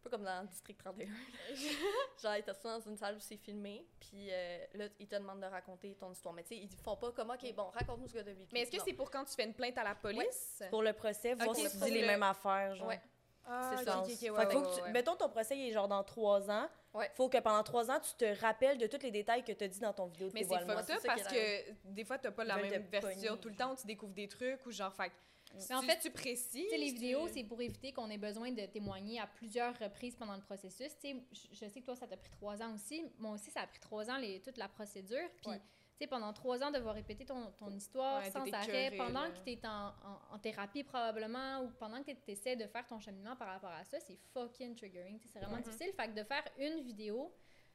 Un 0.00 0.02
peu 0.02 0.10
comme 0.10 0.24
dans 0.24 0.40
le 0.40 0.48
District 0.48 0.78
31. 0.78 1.06
là. 1.06 1.12
Genre, 2.22 2.44
t'assoit 2.44 2.78
dans 2.78 2.90
une 2.90 2.96
salle 2.96 3.16
où 3.16 3.20
c'est 3.20 3.36
filmé, 3.36 3.86
puis 4.00 4.28
euh, 4.30 4.64
là, 4.74 4.86
ils 4.98 5.06
te 5.06 5.14
demandent 5.16 5.40
de 5.42 5.46
raconter 5.46 5.94
ton 5.94 6.10
histoire. 6.10 6.34
Mais 6.34 6.42
tu 6.42 6.48
sais, 6.48 6.56
ils 6.56 6.70
font 6.82 6.96
pas 6.96 7.12
comme, 7.12 7.28
OK, 7.30 7.54
bon, 7.54 7.64
raconte-nous 7.68 8.08
ce 8.08 8.14
que 8.14 8.18
t'as 8.20 8.32
vécu. 8.32 8.48
Mais 8.54 8.62
est-ce 8.62 8.70
que 8.70 8.82
c'est 8.82 8.94
pour 8.94 9.10
quand 9.10 9.24
tu 9.26 9.34
fais 9.34 9.44
une 9.44 9.52
plainte 9.52 9.76
à 9.76 9.84
la 9.84 9.94
police? 9.94 10.62
Pour 10.70 10.82
le 10.82 10.94
procès, 10.94 11.34
voir 11.34 11.54
si 11.54 11.70
tu 11.70 11.76
dis 11.76 11.90
les 11.90 12.00
le- 12.00 12.06
mêmes 12.06 12.22
affaires, 12.22 12.74
genre. 12.76 12.88
Ouais. 12.88 13.00
Ah, 13.46 13.74
C'est 13.76 13.84
ça. 13.84 14.02
ouais, 14.32 14.50
faut 14.50 14.62
que 14.62 14.76
tu-. 14.76 14.90
Mettons 14.92 15.16
ton 15.16 15.28
procès 15.28 15.56
il 15.58 15.68
est 15.68 15.72
genre 15.72 15.88
dans 15.88 16.04
trois 16.04 16.50
ans. 16.50 16.68
Ouais. 16.94 17.10
Faut 17.14 17.28
que 17.28 17.38
pendant 17.38 17.62
trois 17.62 17.90
ans, 17.90 17.98
tu 18.00 18.14
te 18.14 18.40
rappelles 18.40 18.78
de 18.78 18.86
tous 18.86 19.02
les 19.02 19.10
détails 19.10 19.44
que 19.44 19.52
tu 19.52 19.64
as 19.64 19.68
dit 19.68 19.80
dans 19.80 19.92
ton 19.92 20.06
vidéo 20.06 20.28
de 20.28 20.34
Mais 20.34 20.44
c'est 20.44 20.58
fucked 20.58 20.90
up 20.90 21.00
parce 21.04 21.22
que 21.24 21.72
des 21.84 22.04
fois, 22.04 22.18
t'as 22.18 22.30
pas 22.30 22.44
la 22.44 22.56
même 22.56 22.86
version 22.86 23.36
tout 23.36 23.48
le 23.48 23.56
temps, 23.56 23.74
tu 23.74 23.86
découvres 23.86 24.14
des 24.14 24.28
trucs 24.28 24.64
ou 24.66 24.70
genre, 24.70 24.92
fait 24.92 25.12
Mais 25.54 25.74
en 25.74 25.82
fait, 25.82 25.98
tu 25.98 26.10
précis. 26.10 26.62
Tu 26.64 26.70
sais, 26.70 26.78
les 26.78 26.92
vidéos, 26.92 27.26
c'est 27.28 27.44
pour 27.44 27.60
éviter 27.60 27.92
qu'on 27.92 28.08
ait 28.10 28.18
besoin 28.18 28.50
de 28.52 28.66
témoigner 28.66 29.18
à 29.20 29.26
plusieurs 29.26 29.76
reprises 29.78 30.16
pendant 30.16 30.34
le 30.36 30.42
processus. 30.42 30.94
Tu 31.00 31.10
sais, 31.10 31.16
je 31.32 31.40
je 31.52 31.68
sais 31.68 31.80
que 31.80 31.84
toi, 31.86 31.96
ça 31.96 32.06
t'a 32.06 32.16
pris 32.16 32.30
trois 32.30 32.62
ans 32.62 32.74
aussi. 32.74 33.04
Moi 33.18 33.32
aussi, 33.32 33.50
ça 33.50 33.62
a 33.62 33.66
pris 33.66 33.80
trois 33.80 34.08
ans, 34.10 34.16
les, 34.18 34.40
toute 34.40 34.56
la 34.56 34.68
procédure. 34.68 35.28
Puis, 35.42 35.50
Ouais. 35.50 35.58
tu 35.58 35.98
sais, 35.98 36.06
pendant 36.06 36.32
trois 36.32 36.62
ans, 36.62 36.70
devoir 36.70 36.94
répéter 36.94 37.24
ton, 37.26 37.50
ton 37.58 37.70
histoire 37.70 38.22
Ouais, 38.22 38.30
sans 38.30 38.40
arrêt, 38.52 38.86
écœurée, 38.86 38.96
pendant 38.96 39.22
là. 39.24 39.30
que 39.30 39.38
tu 39.44 39.50
es 39.50 39.66
en, 39.66 39.88
en, 39.88 40.34
en 40.34 40.38
thérapie 40.38 40.84
probablement, 40.84 41.62
ou 41.62 41.70
pendant 41.78 42.02
que 42.02 42.12
tu 42.12 42.30
essaies 42.30 42.56
de 42.56 42.66
faire 42.66 42.86
ton 42.86 43.00
cheminement 43.00 43.36
par 43.36 43.48
rapport 43.48 43.70
à 43.72 43.84
ça, 43.84 43.98
c'est 44.00 44.18
fucking 44.32 44.74
triggering. 44.76 45.18
C'est 45.26 45.40
vraiment 45.40 45.58
difficile. 45.60 45.92
Fait 45.96 46.08
que 46.08 46.12
de 46.18 46.24
faire 46.24 46.44
une 46.58 46.80
vidéo, 46.82 47.32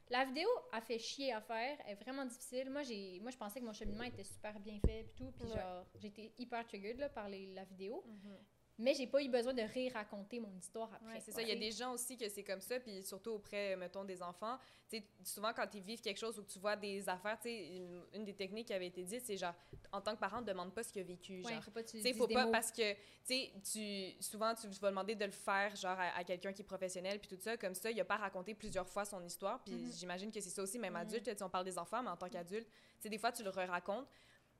la 0.09 0.25
vidéo 0.25 0.47
a 0.71 0.81
fait 0.81 0.99
chier 0.99 1.33
à 1.33 1.41
faire, 1.41 1.77
elle 1.85 1.93
est 1.93 2.03
vraiment 2.03 2.25
difficile. 2.25 2.69
Moi, 2.69 2.83
j'ai, 2.83 3.19
moi 3.21 3.31
je 3.31 3.37
pensais 3.37 3.59
que 3.59 3.65
mon 3.65 3.73
cheminement 3.73 4.03
était 4.03 4.23
super 4.23 4.59
bien 4.59 4.79
fait, 4.85 5.03
puis 5.03 5.13
tout. 5.15 5.31
Puis 5.31 5.45
Ouais. 5.47 5.55
genre, 5.55 5.85
j'étais 5.95 6.31
hyper 6.37 6.65
triggered 6.67 6.97
là, 6.99 7.09
par 7.09 7.27
les- 7.29 7.53
la 7.53 7.63
vidéo. 7.65 8.03
Mhm. 8.05 8.37
Mais 8.77 8.93
j'ai 8.93 9.07
pas 9.07 9.21
eu 9.23 9.29
besoin 9.29 9.53
de 9.53 9.61
ré-raconter 9.61 10.39
mon 10.41 10.53
histoire 10.57 10.93
après. 10.93 11.13
Ouais, 11.15 11.21
c'est 11.21 11.31
ça. 11.31 11.41
Il 11.41 11.47
y 11.47 11.51
a 11.51 11.55
des 11.55 11.71
gens 11.71 11.93
aussi 11.93 12.17
que 12.17 12.27
c'est 12.27 12.43
comme 12.43 12.59
ça, 12.59 12.77
puis 12.79 13.01
surtout 13.03 13.31
auprès, 13.31 13.75
mettons, 13.77 14.03
des 14.03 14.21
enfants. 14.21 14.57
Tu 14.89 14.97
sais, 14.97 15.03
souvent, 15.23 15.53
quand 15.53 15.73
ils 15.73 15.81
vivent 15.81 16.01
quelque 16.01 16.17
chose 16.19 16.38
ou 16.38 16.43
que 16.43 16.49
tu 16.51 16.59
vois 16.59 16.75
des 16.75 17.07
affaires, 17.07 17.38
tu 17.39 17.47
sais, 17.47 17.67
une, 17.77 18.03
une 18.13 18.25
des 18.25 18.33
techniques 18.35 18.67
qui 18.67 18.73
avait 18.73 18.88
été 18.88 19.03
dite, 19.03 19.25
c'est 19.25 19.38
genre, 19.38 19.53
en 19.93 20.01
tant 20.01 20.13
que 20.13 20.19
parent, 20.19 20.41
ne 20.41 20.45
demande 20.45 20.73
pas 20.73 20.83
ce 20.83 20.91
qu'il 20.91 21.01
a 21.01 21.05
vécu. 21.05 21.41
Ouais, 21.43 21.53
genre. 21.53 21.63
faut 21.63 21.71
pas 21.71 21.83
tu 21.83 22.01
sais, 22.01 22.13
faut 22.13 22.27
pas 22.27 22.45
mots. 22.45 22.51
parce 22.51 22.69
que, 22.71 22.93
tu 22.93 22.99
sais, 23.23 23.51
tu, 23.63 24.21
souvent, 24.21 24.53
tu 24.53 24.67
vas 24.67 24.89
demander 24.89 25.15
de 25.15 25.23
le 25.25 25.31
faire, 25.31 25.73
genre, 25.77 25.97
à, 25.97 26.17
à 26.17 26.23
quelqu'un 26.25 26.51
qui 26.51 26.61
est 26.61 26.65
professionnel, 26.65 27.19
puis 27.19 27.29
tout 27.29 27.41
ça, 27.41 27.55
comme 27.55 27.75
ça, 27.75 27.89
il 27.89 27.99
a 28.01 28.05
pas 28.05 28.17
raconté 28.17 28.53
plusieurs 28.55 28.89
fois 28.89 29.05
son 29.05 29.23
histoire, 29.23 29.63
puis 29.63 29.73
Mhm. 29.73 29.91
j'imagine 29.93 30.31
que 30.33 30.41
c'est 30.41 30.49
ça 30.49 30.61
aussi, 30.61 30.79
même 30.79 30.93
Mhm. 30.95 30.99
adulte, 31.01 31.23
tu 31.23 31.31
sais, 31.31 31.43
on 31.43 31.49
parle 31.49 31.65
des 31.65 31.77
enfants, 31.77 32.03
mais 32.03 32.09
en 32.09 32.17
tant 32.17 32.27
qu'adulte, 32.27 32.67
tu 32.67 32.75
sais, 32.99 33.09
des 33.09 33.17
fois, 33.17 33.31
tu 33.31 33.41
le 33.41 33.51
racontes. 33.51 34.07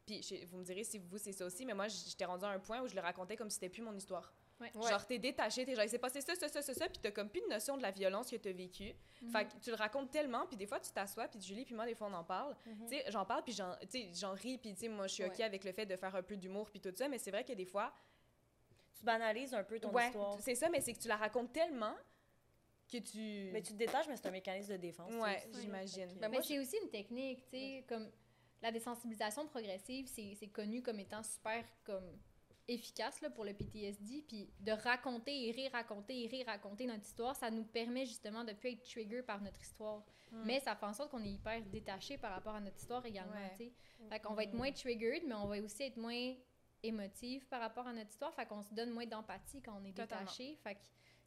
Puis 0.06 0.46
vous 0.46 0.58
me 0.58 0.64
direz 0.64 0.84
si 0.84 1.00
vous, 1.00 1.18
c'est 1.18 1.32
ça 1.32 1.46
aussi, 1.46 1.66
mais 1.66 1.74
moi, 1.74 1.88
j'étais 1.88 2.26
rendue 2.26 2.46
à 2.46 2.50
un 2.50 2.60
point 2.60 2.82
où 2.82 2.88
je 2.88 2.94
le 2.96 3.02
racontais 3.02 3.36
comme 3.36 3.50
si 3.50 3.56
c'était 3.56 3.70
plus 3.70 3.82
mon 3.82 3.96
histoire. 3.96 4.34
Ouais. 4.62 4.72
Genre, 4.74 5.06
t'es 5.06 5.18
détaché, 5.20 5.66
t'es 5.66 5.76
genre, 5.76 5.84
il 5.84 5.90
s'est 5.90 5.98
passé 6.00 6.22
ça, 6.22 6.34
ça, 6.36 6.48
ça, 6.48 6.62
ça, 6.62 6.74
ça, 6.74 6.88
puis 6.88 7.00
t'as 7.02 7.12
comme 7.12 7.28
plus 7.30 7.42
de 7.42 7.48
notion 7.48 7.76
de 7.76 7.82
la 7.82 7.92
violence 7.92 8.30
que 8.30 8.38
t'as 8.38 8.54
vécue. 8.54 8.94
Mhm. 9.22 9.30
Fait 9.32 9.46
que 9.46 9.58
tu 9.62 9.70
le 9.70 9.76
racontes 9.76 10.12
tellement, 10.12 10.46
puis 10.48 10.56
des 10.56 10.66
fois, 10.66 10.80
tu 10.80 10.92
t'assois, 10.92 11.28
puis 11.28 11.42
Julie, 11.42 11.66
puis 11.66 11.76
moi, 11.76 11.86
des 11.86 11.94
fois, 11.96 12.08
on 12.10 12.14
en 12.14 12.24
parle. 12.24 12.56
Mhm. 12.66 12.88
Tu 12.88 12.96
sais, 12.96 13.06
j'en 13.10 13.26
parle, 13.26 13.44
puis 13.44 13.52
j'en 13.54 13.76
tu 13.82 13.88
sais, 13.90 14.10
j'en 14.14 14.32
ris, 14.34 14.58
puis 14.58 14.74
tu 14.74 14.82
sais, 14.82 14.88
moi, 14.88 15.08
je 15.08 15.14
suis 15.16 15.26
OK 15.26 15.32
Ouais. 15.40 15.44
avec 15.44 15.64
le 15.66 15.74
fait 15.74 15.86
de 15.86 15.96
faire 15.98 16.16
un 16.16 16.24
peu 16.24 16.38
d'humour, 16.38 16.70
puis 16.72 16.80
tout 16.80 16.94
ça, 16.96 17.10
mais 17.10 17.18
c'est 17.18 17.32
vrai 17.32 17.44
que 17.44 17.52
des 17.54 17.66
fois, 17.66 17.94
Tu 18.98 19.04
banalises 19.04 19.54
un 19.54 19.64
peu 19.66 19.78
ton 19.80 19.92
ouais, 19.92 20.06
histoire. 20.08 20.40
c'est 20.40 20.56
ça, 20.56 20.70
mais 20.70 20.80
c'est 20.80 20.94
que 20.94 21.00
tu 21.00 21.10
la 21.10 21.18
racontes 21.18 21.52
tellement 21.52 21.96
que 22.90 22.98
tu. 23.00 23.50
Mais 23.52 23.62
tu 23.62 23.74
te 23.74 23.78
détaches, 23.78 24.08
mais 24.08 24.16
c'est 24.16 24.28
un 24.28 24.32
mécanisme 24.32 24.72
de 24.72 24.78
défense. 24.78 25.12
Ouais, 25.16 25.44
j'imagine. 25.60 26.08
Que- 26.08 26.14
Ben, 26.14 26.30
Mais 26.30 26.38
moi, 26.38 26.42
c'est 26.44 26.60
aussi 26.60 26.78
une 26.82 26.90
technique, 26.90 27.44
tu 27.50 27.58
sais, 27.58 27.84
comme 27.90 28.10
la 28.62 28.72
désensibilisation 28.72 29.48
progressive, 29.48 30.08
c'est 30.08 30.48
connu 30.48 30.82
comme 30.82 31.00
étant 31.00 31.24
super 31.24 31.64
comme 31.84 32.18
efficace 32.68 33.22
là, 33.22 33.30
pour 33.30 33.46
le 33.46 33.54
PTSD, 33.54 34.24
puis 34.28 34.50
de 34.60 34.72
raconter 34.72 35.48
et 35.48 35.52
ré-raconter 35.52 36.24
et 36.24 36.28
ré-raconter 36.28 36.88
notre 36.88 37.04
histoire, 37.06 37.36
ça 37.36 37.52
nous 37.52 37.64
permet 37.64 38.06
justement 38.08 38.44
de 38.44 38.54
plus 38.54 38.72
être 38.72 38.84
trigger 38.84 39.22
par 39.22 39.40
notre 39.42 39.62
histoire. 39.62 40.04
Mm. 40.32 40.44
Mais 40.46 40.60
ça 40.62 40.76
fait 40.76 40.86
en 40.88 40.94
sorte 40.94 41.12
qu'on 41.12 41.24
est 41.24 41.30
hyper 41.32 41.62
détaché 41.66 42.18
par 42.18 42.32
rapport 42.32 42.56
à 42.56 42.60
notre 42.60 42.78
histoire 42.78 43.06
également, 43.06 43.34
Ouais. 43.36 43.54
sais. 43.56 43.72
Fait 44.10 44.20
qu'on 44.20 44.34
va 44.34 44.44
être 44.44 44.54
moins 44.56 44.72
triggered, 44.72 45.24
mais 45.28 45.36
on 45.36 45.46
va 45.48 45.60
aussi 45.62 45.84
être 45.84 45.98
moins 45.98 46.34
émotif 46.82 47.48
par 47.50 47.62
rapport 47.62 47.86
à 47.88 47.94
notre 47.94 48.10
histoire, 48.10 48.34
fait 48.34 48.46
qu'on 48.48 48.62
se 48.64 48.74
donne 48.74 48.90
moins 48.92 49.06
d'empathie 49.06 49.62
quand 49.62 49.80
on 49.80 49.86
est 49.86 49.94
Totalement. 49.94 50.24
détaché. 50.24 50.56
Fait 50.64 50.76
que 50.76 50.80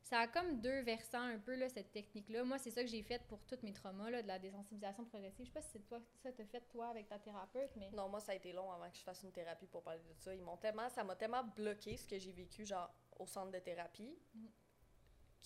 ça 0.08 0.20
a 0.20 0.26
comme 0.26 0.60
deux 0.60 0.80
versants 0.82 1.20
un 1.20 1.38
peu, 1.38 1.54
là, 1.54 1.68
cette 1.68 1.92
technique-là. 1.92 2.42
Moi, 2.44 2.58
c'est 2.58 2.70
ça 2.70 2.82
que 2.82 2.88
j'ai 2.88 3.02
fait 3.02 3.22
pour 3.28 3.44
tous 3.44 3.58
mes 3.62 3.72
traumas, 3.72 4.10
là, 4.10 4.22
de 4.22 4.28
la 4.28 4.38
désensibilisation 4.38 5.04
progressive. 5.04 5.44
Je 5.44 5.50
sais 5.50 5.52
pas 5.54 5.60
si 5.60 5.70
c'est 5.72 5.86
toi, 5.86 6.00
ça 6.22 6.32
t'as 6.32 6.44
fait, 6.46 6.60
toi, 6.62 6.88
avec 6.88 7.08
ta 7.08 7.18
thérapeute, 7.18 7.70
mais... 7.76 7.90
Non, 7.90 8.08
moi, 8.08 8.18
ça 8.20 8.32
a 8.32 8.34
été 8.34 8.52
long 8.52 8.72
avant 8.72 8.88
que 8.90 8.96
je 8.96 9.02
fasse 9.02 9.22
une 9.22 9.32
thérapie 9.32 9.66
pour 9.66 9.82
parler 9.82 10.00
de 10.02 10.14
ça. 10.14 10.34
Ils 10.34 10.42
m'ont 10.42 10.56
tellement, 10.56 10.88
ça 10.88 11.04
m'a 11.04 11.14
tellement 11.14 11.44
bloqué 11.44 11.96
ce 11.96 12.06
que 12.06 12.18
j'ai 12.18 12.32
vécu, 12.32 12.64
genre, 12.64 12.90
au 13.18 13.26
centre 13.26 13.50
de 13.52 13.58
thérapie, 13.58 14.16
Mhm. 14.34 14.48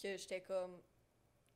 que 0.00 0.16
j'étais 0.16 0.42
comme. 0.42 0.80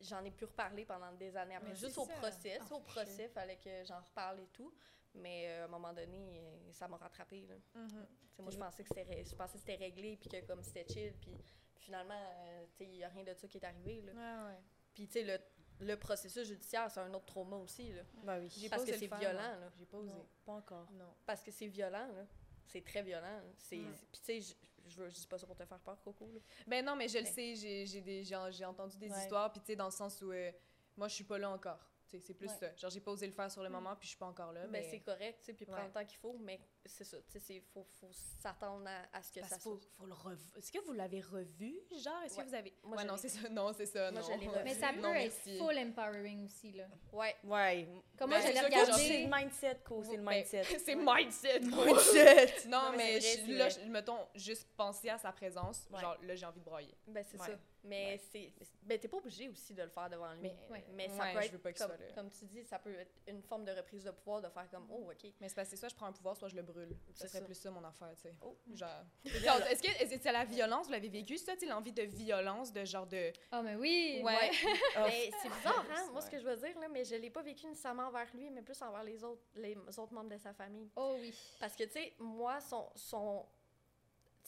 J'en 0.01 0.23
ai 0.25 0.31
plus 0.31 0.45
reparlé 0.47 0.85
pendant 0.85 1.11
des 1.13 1.35
années 1.37 1.55
après. 1.55 1.71
Mais 1.71 1.75
Juste 1.77 1.97
au 1.99 2.05
ça. 2.05 2.13
procès. 2.15 2.59
Ah, 2.61 2.75
au 2.75 2.81
procès, 2.81 3.25
il 3.25 3.31
fallait 3.31 3.57
que 3.57 3.83
j'en 3.85 4.01
reparle 4.01 4.41
et 4.41 4.49
tout. 4.49 4.75
Mais 5.15 5.47
euh, 5.49 5.63
à 5.63 5.65
un 5.65 5.69
moment 5.69 5.95
donné, 5.95 6.43
ça 6.73 6.87
m'a 6.87 6.99
rattrapé. 6.99 7.47
Là. 7.47 7.55
Mhm. 7.75 8.07
Moi, 8.41 8.51
je 8.51 8.59
pensais 8.59 8.83
que 8.83 8.89
c'était 8.91 9.05
ré- 9.05 9.25
je 9.25 9.35
pensais 9.35 9.55
que 9.55 9.61
c'était 9.61 9.77
réglé, 9.77 10.19
puis 10.19 10.29
que 10.29 10.45
comme 10.47 10.63
c'était 10.63 10.87
chill, 10.93 11.15
puis 11.15 11.35
finalement, 11.79 12.15
euh, 12.15 12.65
tu 12.77 12.79
sais, 12.79 12.85
il 12.91 12.97
n'y 12.97 13.05
a 13.05 13.09
rien 13.09 13.25
de 13.25 13.35
ça 13.35 13.47
qui 13.49 13.59
est 13.59 13.65
arrivé. 13.65 14.03
Là. 14.03 14.13
Ouais, 14.13 14.51
ouais. 14.53 14.61
Puis, 14.95 15.07
tu 15.07 15.13
sais, 15.15 15.25
le, 15.25 15.39
le 15.87 15.97
processus 15.97 16.47
judiciaire, 16.49 16.91
c'est 16.91 17.01
un 17.01 17.13
autre 17.15 17.27
trauma 17.27 17.57
aussi. 17.57 17.93
Là. 17.93 18.03
Ben 18.25 18.41
oui. 18.41 18.49
Parce 18.71 18.83
pas 18.85 18.91
que 18.93 18.99
c'est 18.99 19.09
faire, 19.09 19.19
violent. 19.19 19.39
Là. 19.61 19.71
J'ai 19.77 19.87
pas 19.87 19.99
osé. 19.99 20.13
Non, 20.15 20.27
pas 20.45 20.53
encore. 20.55 20.91
Non. 20.93 21.15
Parce 21.27 21.43
que 21.43 21.51
c'est 21.51 21.67
violent, 21.69 22.07
là. 22.13 22.27
C'est 22.67 22.85
très 22.85 23.03
violent. 23.03 23.41
C'est... 23.59 23.77
Puis, 23.77 24.21
tu 24.21 24.21
sais, 24.23 24.41
je, 24.41 24.55
je, 24.91 24.97
veux- 25.03 25.09
je 25.09 25.15
dis 25.15 25.27
pas 25.27 25.39
ça 25.39 25.47
pour 25.47 25.55
te 25.57 25.65
faire 25.65 25.79
peur, 25.81 26.01
Coco. 26.03 26.31
Là. 26.33 26.41
Ben 26.67 26.85
non, 26.85 26.97
mais 26.97 27.09
je 27.09 27.19
le 27.19 27.25
Ouais. 27.25 27.31
sais, 27.31 27.55
j'ai, 27.55 27.87
j'ai, 27.87 28.01
des, 28.01 28.25
j'ai, 28.25 28.37
j'ai 28.51 28.65
entendu 28.65 28.97
des 28.99 29.09
Ouais. 29.11 29.19
histoires, 29.23 29.53
puis 29.53 29.61
tu 29.61 29.67
sais, 29.67 29.77
dans 29.77 29.85
le 29.87 29.91
sens 29.93 30.21
où 30.23 30.33
euh, 30.33 30.51
moi, 30.97 31.07
je 31.09 31.15
suis 31.15 31.25
pas 31.25 31.39
là 31.39 31.51
encore. 31.51 31.79
C'est 32.11 32.35
plus 32.35 32.49
Ouais. 32.49 32.55
ça. 32.61 32.75
Genre, 32.77 32.91
j'ai 32.91 33.01
pas 33.01 33.11
osé 33.11 33.27
le 33.27 33.33
faire 33.33 33.51
sur 33.51 33.63
le 33.63 33.69
moment, 33.69 33.95
puis 33.97 34.05
je 34.07 34.11
suis 34.11 34.19
pas 34.19 34.27
encore 34.27 34.53
là. 34.53 34.63
Ben, 34.63 34.71
mais 34.71 34.89
c'est 34.91 35.01
correct, 35.01 35.39
tu 35.41 35.47
sais, 35.47 35.53
puis 35.55 35.65
prendre 35.67 35.81
Ouais. 35.83 35.87
le 35.89 35.93
temps 35.93 36.05
qu'il 36.05 36.19
faut, 36.19 36.37
mais 36.39 36.61
c'est 36.85 37.05
ça. 37.05 37.17
Tu 37.31 37.41
sais, 37.41 37.55
il 37.57 37.63
faut, 37.63 37.85
faut 38.01 38.11
s'attendre 38.13 38.87
à, 38.89 39.17
à 39.19 39.23
ce 39.23 39.33
que 39.33 39.41
Parce 39.41 39.53
ça 39.53 39.59
faut, 39.59 39.77
soit. 39.79 39.91
faut 39.99 40.07
le 40.07 40.13
rev... 40.15 40.39
Est-ce 40.57 40.71
que 40.73 40.79
vous 40.85 40.93
l'avez 40.93 41.21
revu, 41.21 41.75
genre? 42.03 42.23
Est-ce 42.25 42.37
Ouais. 42.37 42.45
que 42.45 42.49
vous 42.49 42.55
avez... 42.55 42.75
Moi, 42.85 43.05
non, 43.05 43.17
c'est 43.17 43.29
ça. 43.29 43.49
Non, 43.49 43.73
c'est 43.73 43.87
ça, 43.87 44.11
Moi, 44.13 44.21
non. 44.21 44.27
je. 44.41 44.63
Mais 44.65 44.75
ça 44.75 44.93
Non, 44.97 45.03
peut 45.13 45.17
être 45.17 45.33
merci. 45.47 45.59
full 45.59 45.79
empowering 45.79 46.45
aussi, 46.47 46.73
là. 46.73 46.87
Ouais. 47.13 47.35
Ouais. 47.45 47.89
Comme 48.17 48.31
Ben, 48.31 48.39
moi, 48.39 48.41
je 48.41 48.43
c'est 48.43 48.53
l'ai 48.53 48.61
genre, 48.61 48.71
c'est 48.71 49.03
regardé... 49.03 49.25
le 49.25 49.37
mindset, 49.37 49.79
Co, 49.85 50.03
c'est 50.05 50.17
le 50.17 50.23
Ben, 50.23 50.31
mindset. 50.37 50.63
c'est 50.85 50.95
mindset, 50.95 51.61
mindset. 51.61 52.55
Non, 52.69 52.91
Non, 52.93 52.97
mais 52.97 53.19
là, 53.49 53.69
mettons, 53.89 54.27
juste 54.35 54.69
penser 54.77 55.09
à 55.11 55.19
sa 55.19 55.33
présence, 55.33 55.89
genre, 55.91 56.17
là, 56.23 56.35
j'ai 56.35 56.47
envie 56.47 56.61
de 56.61 56.65
broyer. 56.65 56.95
Ben, 57.07 57.25
c'est 57.25 57.39
ça. 57.39 57.59
Mais 57.87 58.19
c'est. 58.31 58.53
Ben, 58.83 58.99
t'es 58.99 59.09
pas 59.09 59.17
obligé 59.17 59.49
aussi 59.49 59.75
de 59.75 59.83
le 59.83 59.89
faire 59.89 60.09
devant 60.11 60.33
lui. 60.35 60.43
Mais- 60.43 60.57
Ouais. 60.71 60.85
Mais 60.93 61.09
ça 61.09 61.23
Ouais, 61.23 61.33
peut 61.35 61.41
je 61.41 61.47
être, 61.47 61.53
veux 61.53 61.59
pas 61.59 61.73
que 61.73 61.79
comme, 61.79 61.91
ça, 61.91 61.97
là. 61.97 62.13
comme 62.15 62.31
tu 62.31 62.45
dis, 62.45 62.65
ça 62.65 62.79
peut 62.79 62.95
être 62.95 63.13
une 63.29 63.43
forme 63.43 63.65
de 63.65 63.73
reprise 63.73 64.05
de 64.05 64.11
pouvoir 64.11 64.41
de 64.43 64.49
faire 64.49 64.69
comme, 64.71 64.87
oh, 64.91 65.11
OK. 65.11 65.33
Mais 65.41 65.49
c'est 65.49 65.55
parce 65.55 65.71
que 65.71 65.77
soit 65.77 65.89
je 65.89 65.95
prends 65.95 66.07
un 66.07 66.13
pouvoir, 66.13 66.37
soit 66.37 66.49
je 66.49 66.57
le 66.57 66.63
brûle. 66.63 66.97
Ça 67.15 67.27
serait 67.29 67.41
ça. 67.41 67.45
plus 67.45 67.55
ça, 67.55 67.71
mon 67.71 67.85
affaire, 67.85 68.13
tu 68.15 68.23
sais. 68.23 68.35
Oh. 68.43 68.57
Genre... 68.75 68.91
Est-ce 69.25 69.83
que 69.83 70.19
c'est 70.23 70.33
la 70.33 70.45
violence, 70.45 70.87
vous 70.87 70.93
l'avez 70.93 71.09
vécu, 71.09 71.37
ça, 71.39 71.57
tu 71.57 71.67
l'envie 71.67 71.93
de 71.93 72.03
violence, 72.03 72.73
de 72.73 72.85
genre 72.85 73.07
de... 73.07 73.33
Ah, 73.53 73.63
mais 73.63 73.77
oui! 73.77 74.21
Ouais. 74.25 74.51
Mais 74.97 75.31
c'est 75.43 75.49
bizarre, 75.49 75.85
hein, 75.95 76.09
moi, 76.13 76.21
ce 76.21 76.27
Ouais. 76.27 76.33
que 76.33 76.39
je 76.41 76.45
veux 76.47 76.57
dire, 76.57 76.79
là, 76.81 76.89
mais 76.89 77.05
je 77.05 77.15
l'ai 77.17 77.31
pas 77.31 77.43
vécu 77.43 77.67
nécessairement 77.67 78.09
envers 78.09 78.29
lui, 78.35 78.51
mais 78.51 78.63
plus 78.63 78.81
envers 78.83 79.05
les 79.05 79.23
autres, 79.23 79.43
les 79.55 79.77
autres 79.99 80.13
membres 80.13 80.31
de 80.31 80.39
sa 80.39 80.53
famille. 80.53 80.91
Oh 80.97 81.17
oui. 81.21 81.35
Parce 81.61 81.75
que, 81.77 81.85
tu 81.85 81.91
sais, 81.93 82.15
moi, 82.19 82.61
son. 82.61 82.89
son 82.95 83.47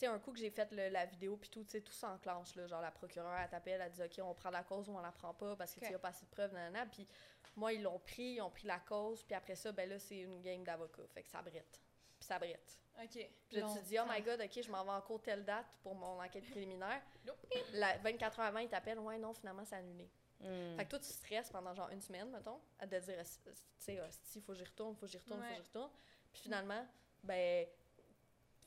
sais, 0.00 0.06
un 0.06 0.18
coup 0.18 0.32
que 0.32 0.38
j'ai 0.38 0.50
fait 0.50 0.70
le- 0.72 0.88
la 0.88 1.06
vidéo, 1.06 1.36
puis 1.36 1.48
tout, 1.48 1.64
tu 1.64 1.70
sais, 1.70 1.80
tout 1.80 1.92
s'enclenche, 1.92 2.54
là. 2.56 2.66
Genre, 2.66 2.80
la 2.80 2.90
procureure, 2.90 3.36
elle 3.38 3.48
t'appelle, 3.48 3.80
elle 3.80 3.90
dit, 3.92 4.02
OK, 4.02 4.20
on 4.22 4.34
prend 4.34 4.50
la 4.50 4.62
cause 4.62 4.88
ou 4.88 4.92
on 4.96 5.00
la 5.00 5.12
prend 5.12 5.34
pas 5.34 5.56
parce 5.56 5.74
que, 5.74 5.80
tu 5.80 5.86
sais, 5.86 5.86
Ok. 5.86 5.90
il 5.90 5.92
y 5.92 5.96
a 5.96 5.98
pas 6.00 6.08
assez 6.08 6.24
de 6.26 6.30
preuves, 6.30 6.52
nanana. 6.52 6.86
Puis 6.86 7.06
moi, 7.56 7.72
ils 7.72 7.82
l'ont 7.82 7.98
pris, 7.98 8.34
ils 8.34 8.40
ont 8.40 8.50
pris 8.50 8.66
la 8.66 8.78
cause, 8.80 9.22
puis 9.24 9.34
après 9.34 9.56
ça, 9.56 9.72
ben 9.72 9.88
là, 9.88 9.98
c'est 9.98 10.18
une 10.18 10.40
game 10.40 10.64
d'avocat. 10.64 11.02
Fait 11.14 11.22
que 11.22 11.28
ça 11.28 11.42
brette. 11.42 11.80
Puis 12.18 12.26
ça 12.26 12.38
brette. 12.38 12.78
OK. 13.00 13.10
Puis 13.48 13.56
là, 13.60 13.66
tu 13.72 13.78
te 13.80 13.84
dis, 13.86 13.98
oh 13.98 14.04
my 14.08 14.20
god, 14.22 14.40
OK, 14.40 14.60
je 14.62 14.70
m'en 14.72 14.84
vais 14.84 14.90
en 14.90 15.00
cours 15.00 15.22
telle 15.22 15.44
date 15.44 15.78
pour 15.82 15.94
mon 15.94 16.20
enquête 16.20 16.48
préliminaire. 16.50 17.00
Nope. 17.24 17.36
La 17.74 17.96
24 17.98 18.40
heures 18.40 18.46
avant, 18.46 18.58
ils 18.58 18.68
t'appellent, 18.68 18.98
ouais, 18.98 19.18
non, 19.18 19.32
finalement, 19.34 19.64
c'est 19.64 19.76
annulé. 19.76 20.10
Hmm. 20.40 20.76
Fait 20.76 20.84
que 20.84 20.90
toi, 20.90 20.98
tu 21.00 21.06
stresses 21.06 21.50
pendant 21.50 21.74
genre 21.74 21.88
une 21.90 22.00
semaine, 22.00 22.30
mettons, 22.30 22.60
à 22.78 22.86
te 22.86 22.94
dire, 22.96 23.16
tu 23.24 23.50
sais, 23.78 24.00
il 24.36 24.42
faut 24.42 24.52
que 24.52 24.58
j'y 24.58 24.64
retourne, 24.64 24.94
faut 24.96 25.06
que 25.06 25.12
j'y 25.12 25.18
retourne, 25.18 25.40
faut 25.42 25.48
que 25.48 25.54
j'y 25.54 25.60
retourne. 25.62 25.90
Puis 26.32 26.42
finalement, 26.42 26.86
ben, 27.24 27.66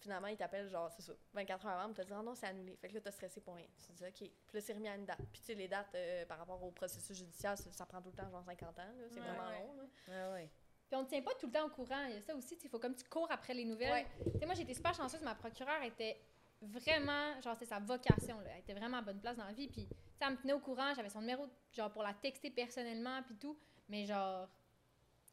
finalement, 0.01 0.27
ils 0.27 0.37
t'appellent 0.37 0.69
genre, 0.69 0.91
c'est 0.91 1.01
ça, 1.01 1.13
24 1.33 1.65
heures 1.65 1.71
avant, 1.79 1.93
pour 1.93 2.03
te 2.03 2.07
dire, 2.07 2.17
ah 2.19 2.23
non, 2.23 2.35
c'est 2.35 2.47
annulé. 2.47 2.75
Fait 2.77 2.89
que 2.89 2.93
là, 2.95 3.01
t'as 3.01 3.11
stressé 3.11 3.39
pour 3.41 3.55
rien. 3.55 3.67
Tu 3.79 3.87
te 3.87 3.93
dis, 3.93 4.03
OK. 4.05 4.13
Puis 4.17 4.31
là, 4.53 4.61
c'est 4.61 4.73
remis 4.73 4.89
à 4.89 4.95
une 4.95 5.05
date. 5.05 5.19
Puis 5.31 5.41
tu 5.41 5.45
sais, 5.47 5.53
les 5.55 5.67
dates 5.67 5.93
euh, 5.95 6.25
par 6.25 6.37
rapport 6.39 6.61
au 6.63 6.71
processus 6.71 7.17
judiciaire, 7.17 7.57
ça, 7.57 7.71
ça 7.71 7.85
prend 7.85 8.01
tout 8.01 8.09
le 8.09 8.15
temps, 8.15 8.29
genre 8.29 8.43
50 8.43 8.79
ans, 8.79 8.81
là. 8.81 9.05
C'est 9.09 9.19
Ouais, 9.19 9.27
vraiment 9.27 9.47
ouais. 9.49 9.59
long, 9.59 9.73
là. 9.75 9.83
Ah 10.11 10.31
ouais. 10.33 10.49
Puis 10.87 10.97
on 10.97 11.03
ne 11.03 11.07
tient 11.07 11.21
pas 11.21 11.33
tout 11.35 11.45
le 11.45 11.51
temps 11.53 11.65
au 11.65 11.69
courant. 11.69 12.03
Il 12.09 12.15
y 12.15 12.17
a 12.17 12.21
ça 12.21 12.35
aussi, 12.35 12.57
il 12.61 12.69
faut 12.69 12.79
comme 12.79 12.95
tu 12.95 13.05
cours 13.05 13.31
après 13.31 13.53
les 13.53 13.63
nouvelles. 13.65 14.05
Sais, 14.39 14.45
moi, 14.45 14.55
j'étais 14.55 14.73
super 14.73 14.93
chanceuse. 14.93 15.21
Ma 15.21 15.35
procureure 15.35 15.81
était 15.83 16.19
vraiment, 16.61 17.39
genre, 17.41 17.53
c'était 17.55 17.65
sa 17.73 17.79
vocation, 17.79 18.39
là. 18.41 18.49
Elle 18.53 18.59
était 18.59 18.73
vraiment 18.73 18.97
à 18.97 19.01
bonne 19.01 19.19
place 19.19 19.37
dans 19.37 19.45
la 19.45 19.53
vie. 19.53 19.67
Puis, 19.67 19.87
tu 19.87 19.93
sais, 20.17 20.25
elle 20.25 20.31
me 20.31 20.37
tenait 20.37 20.53
au 20.53 20.59
courant. 20.59 20.93
J'avais 20.95 21.09
son 21.09 21.21
numéro, 21.21 21.47
genre, 21.71 21.91
pour 21.91 22.03
la 22.03 22.13
texter 22.13 22.51
personnellement, 22.51 23.21
puis 23.23 23.35
tout. 23.35 23.57
Mais 23.87 24.05
genre. 24.05 24.49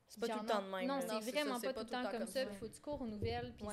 C'est 0.09 0.21
pas 0.21 0.29
tout 0.29 0.38
le 0.42 0.49
temps 0.49 0.62
de 0.62 0.68
même. 0.68 0.87
Non, 0.87 1.01
c'est 1.01 1.31
vraiment 1.31 1.61
pas, 1.61 1.73
tout 1.73 1.81
le 1.81 1.87
temps 1.87 2.11
comme 2.11 2.27
ça. 2.27 2.47
Puis, 2.47 2.55
ça. 2.55 2.61
faut 2.61 2.66
que 2.68 2.75
tu 2.75 2.81
cours 2.81 3.03
aux 3.03 3.07
nouvelles. 3.07 3.53
Puis, 3.57 3.66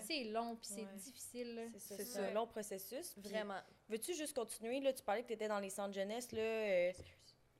c'est 0.00 0.24
long, 0.24 0.56
puis 0.56 0.68
c'est 0.74 0.94
difficile. 0.96 1.70
C'est 1.78 2.04
ça, 2.04 2.30
long 2.30 2.46
processus. 2.46 3.14
Vraiment. 3.18 3.60
Veux-tu 3.88 4.14
juste 4.14 4.34
continuer? 4.34 4.80
Là, 4.80 4.92
tu 4.92 5.02
parlais 5.02 5.22
que 5.22 5.28
tu 5.28 5.34
étais 5.34 5.48
dans 5.48 5.60
les 5.60 5.70
centres 5.70 5.94
jeunesse. 5.94 6.32
Là, 6.32 6.40
euh, 6.40 6.92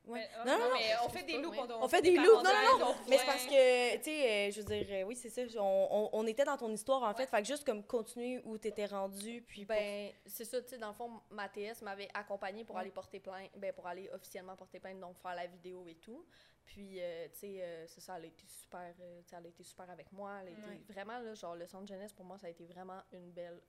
Ouais. 0.07 0.21
Mais, 0.45 0.53
Non, 0.53 0.59
non, 0.59 0.69
non, 0.69 0.75
mais 0.75 0.93
on 1.05 1.09
fait 1.09 1.25
des 1.25 1.37
loops. 1.39 1.57
On 1.81 1.89
fait 1.89 2.01
des 2.01 2.17
loops, 2.17 2.27
non, 2.29 2.43
non, 2.45 2.79
non, 2.79 2.95
Mais 3.09 3.19
c'est 3.19 3.27
parce 3.27 3.45
que, 3.45 3.97
tu 3.97 4.05
sais, 4.05 4.31
euh, 4.31 4.51
je 4.53 4.61
veux 4.61 4.67
dire, 4.67 4.87
euh, 4.89 5.03
oui, 5.03 5.17
c'est 5.17 5.31
ça. 5.31 5.43
On, 5.61 5.89
on, 5.91 6.11
on 6.13 6.27
était 6.29 6.45
dans 6.45 6.57
ton 6.57 6.71
histoire, 6.71 7.03
en 7.03 7.13
fait. 7.13 7.27
Fait 7.27 7.43
que 7.43 7.47
juste 7.49 7.65
comme 7.65 7.83
continuer 7.83 8.41
où 8.45 8.57
t'étais 8.57 8.87
rendu, 8.87 9.43
puis 9.43 9.65
pour- 9.67 9.75
Ben, 9.75 10.13
c'est 10.27 10.45
ça, 10.45 10.63
tu 10.63 10.69
sais, 10.69 10.79
dans 10.79 10.89
le 10.89 10.95
fond, 10.95 11.11
ma 11.31 11.49
TS 11.49 11.83
m'avait 11.83 12.09
accompagné 12.15 12.65
pour 12.65 12.77
Ouais. 12.77 12.83
aller 12.83 12.93
porter 12.93 13.19
plainte, 13.19 13.51
ben, 13.57 13.73
pour 13.73 13.87
aller 13.89 14.09
officiellement 14.11 14.55
porter 14.55 14.79
plainte, 14.79 15.01
donc 15.01 15.19
faire 15.19 15.35
la 15.35 15.47
vidéo 15.49 15.85
et 15.89 15.97
tout. 15.97 16.25
Puis, 16.67 17.01
euh, 17.01 17.29
tu 17.33 17.39
sais, 17.39 17.63
euh, 17.63 17.87
c'est 17.87 18.01
ça, 18.01 18.17
elle 18.19 18.25
a 18.25 18.27
été 18.27 18.45
super, 18.47 18.93
euh, 19.01 19.23
elle 19.33 19.47
a 19.47 19.49
été 19.49 19.63
super 19.63 19.89
avec 19.89 20.11
moi. 20.13 20.41
Elle 20.43 20.49
a 20.49 20.51
été 20.51 20.61
Ouais. 20.69 20.83
vraiment, 20.89 21.19
là, 21.21 21.33
genre, 21.35 21.55
le 21.57 21.67
centre 21.67 21.87
jeunesse, 21.87 22.13
pour 22.13 22.25
moi, 22.25 22.39
ça 22.39 22.49
a 22.49 22.51
été 22.51 22.67
vraiment 22.67 23.01
une 23.13 23.31
belle, 23.33 23.63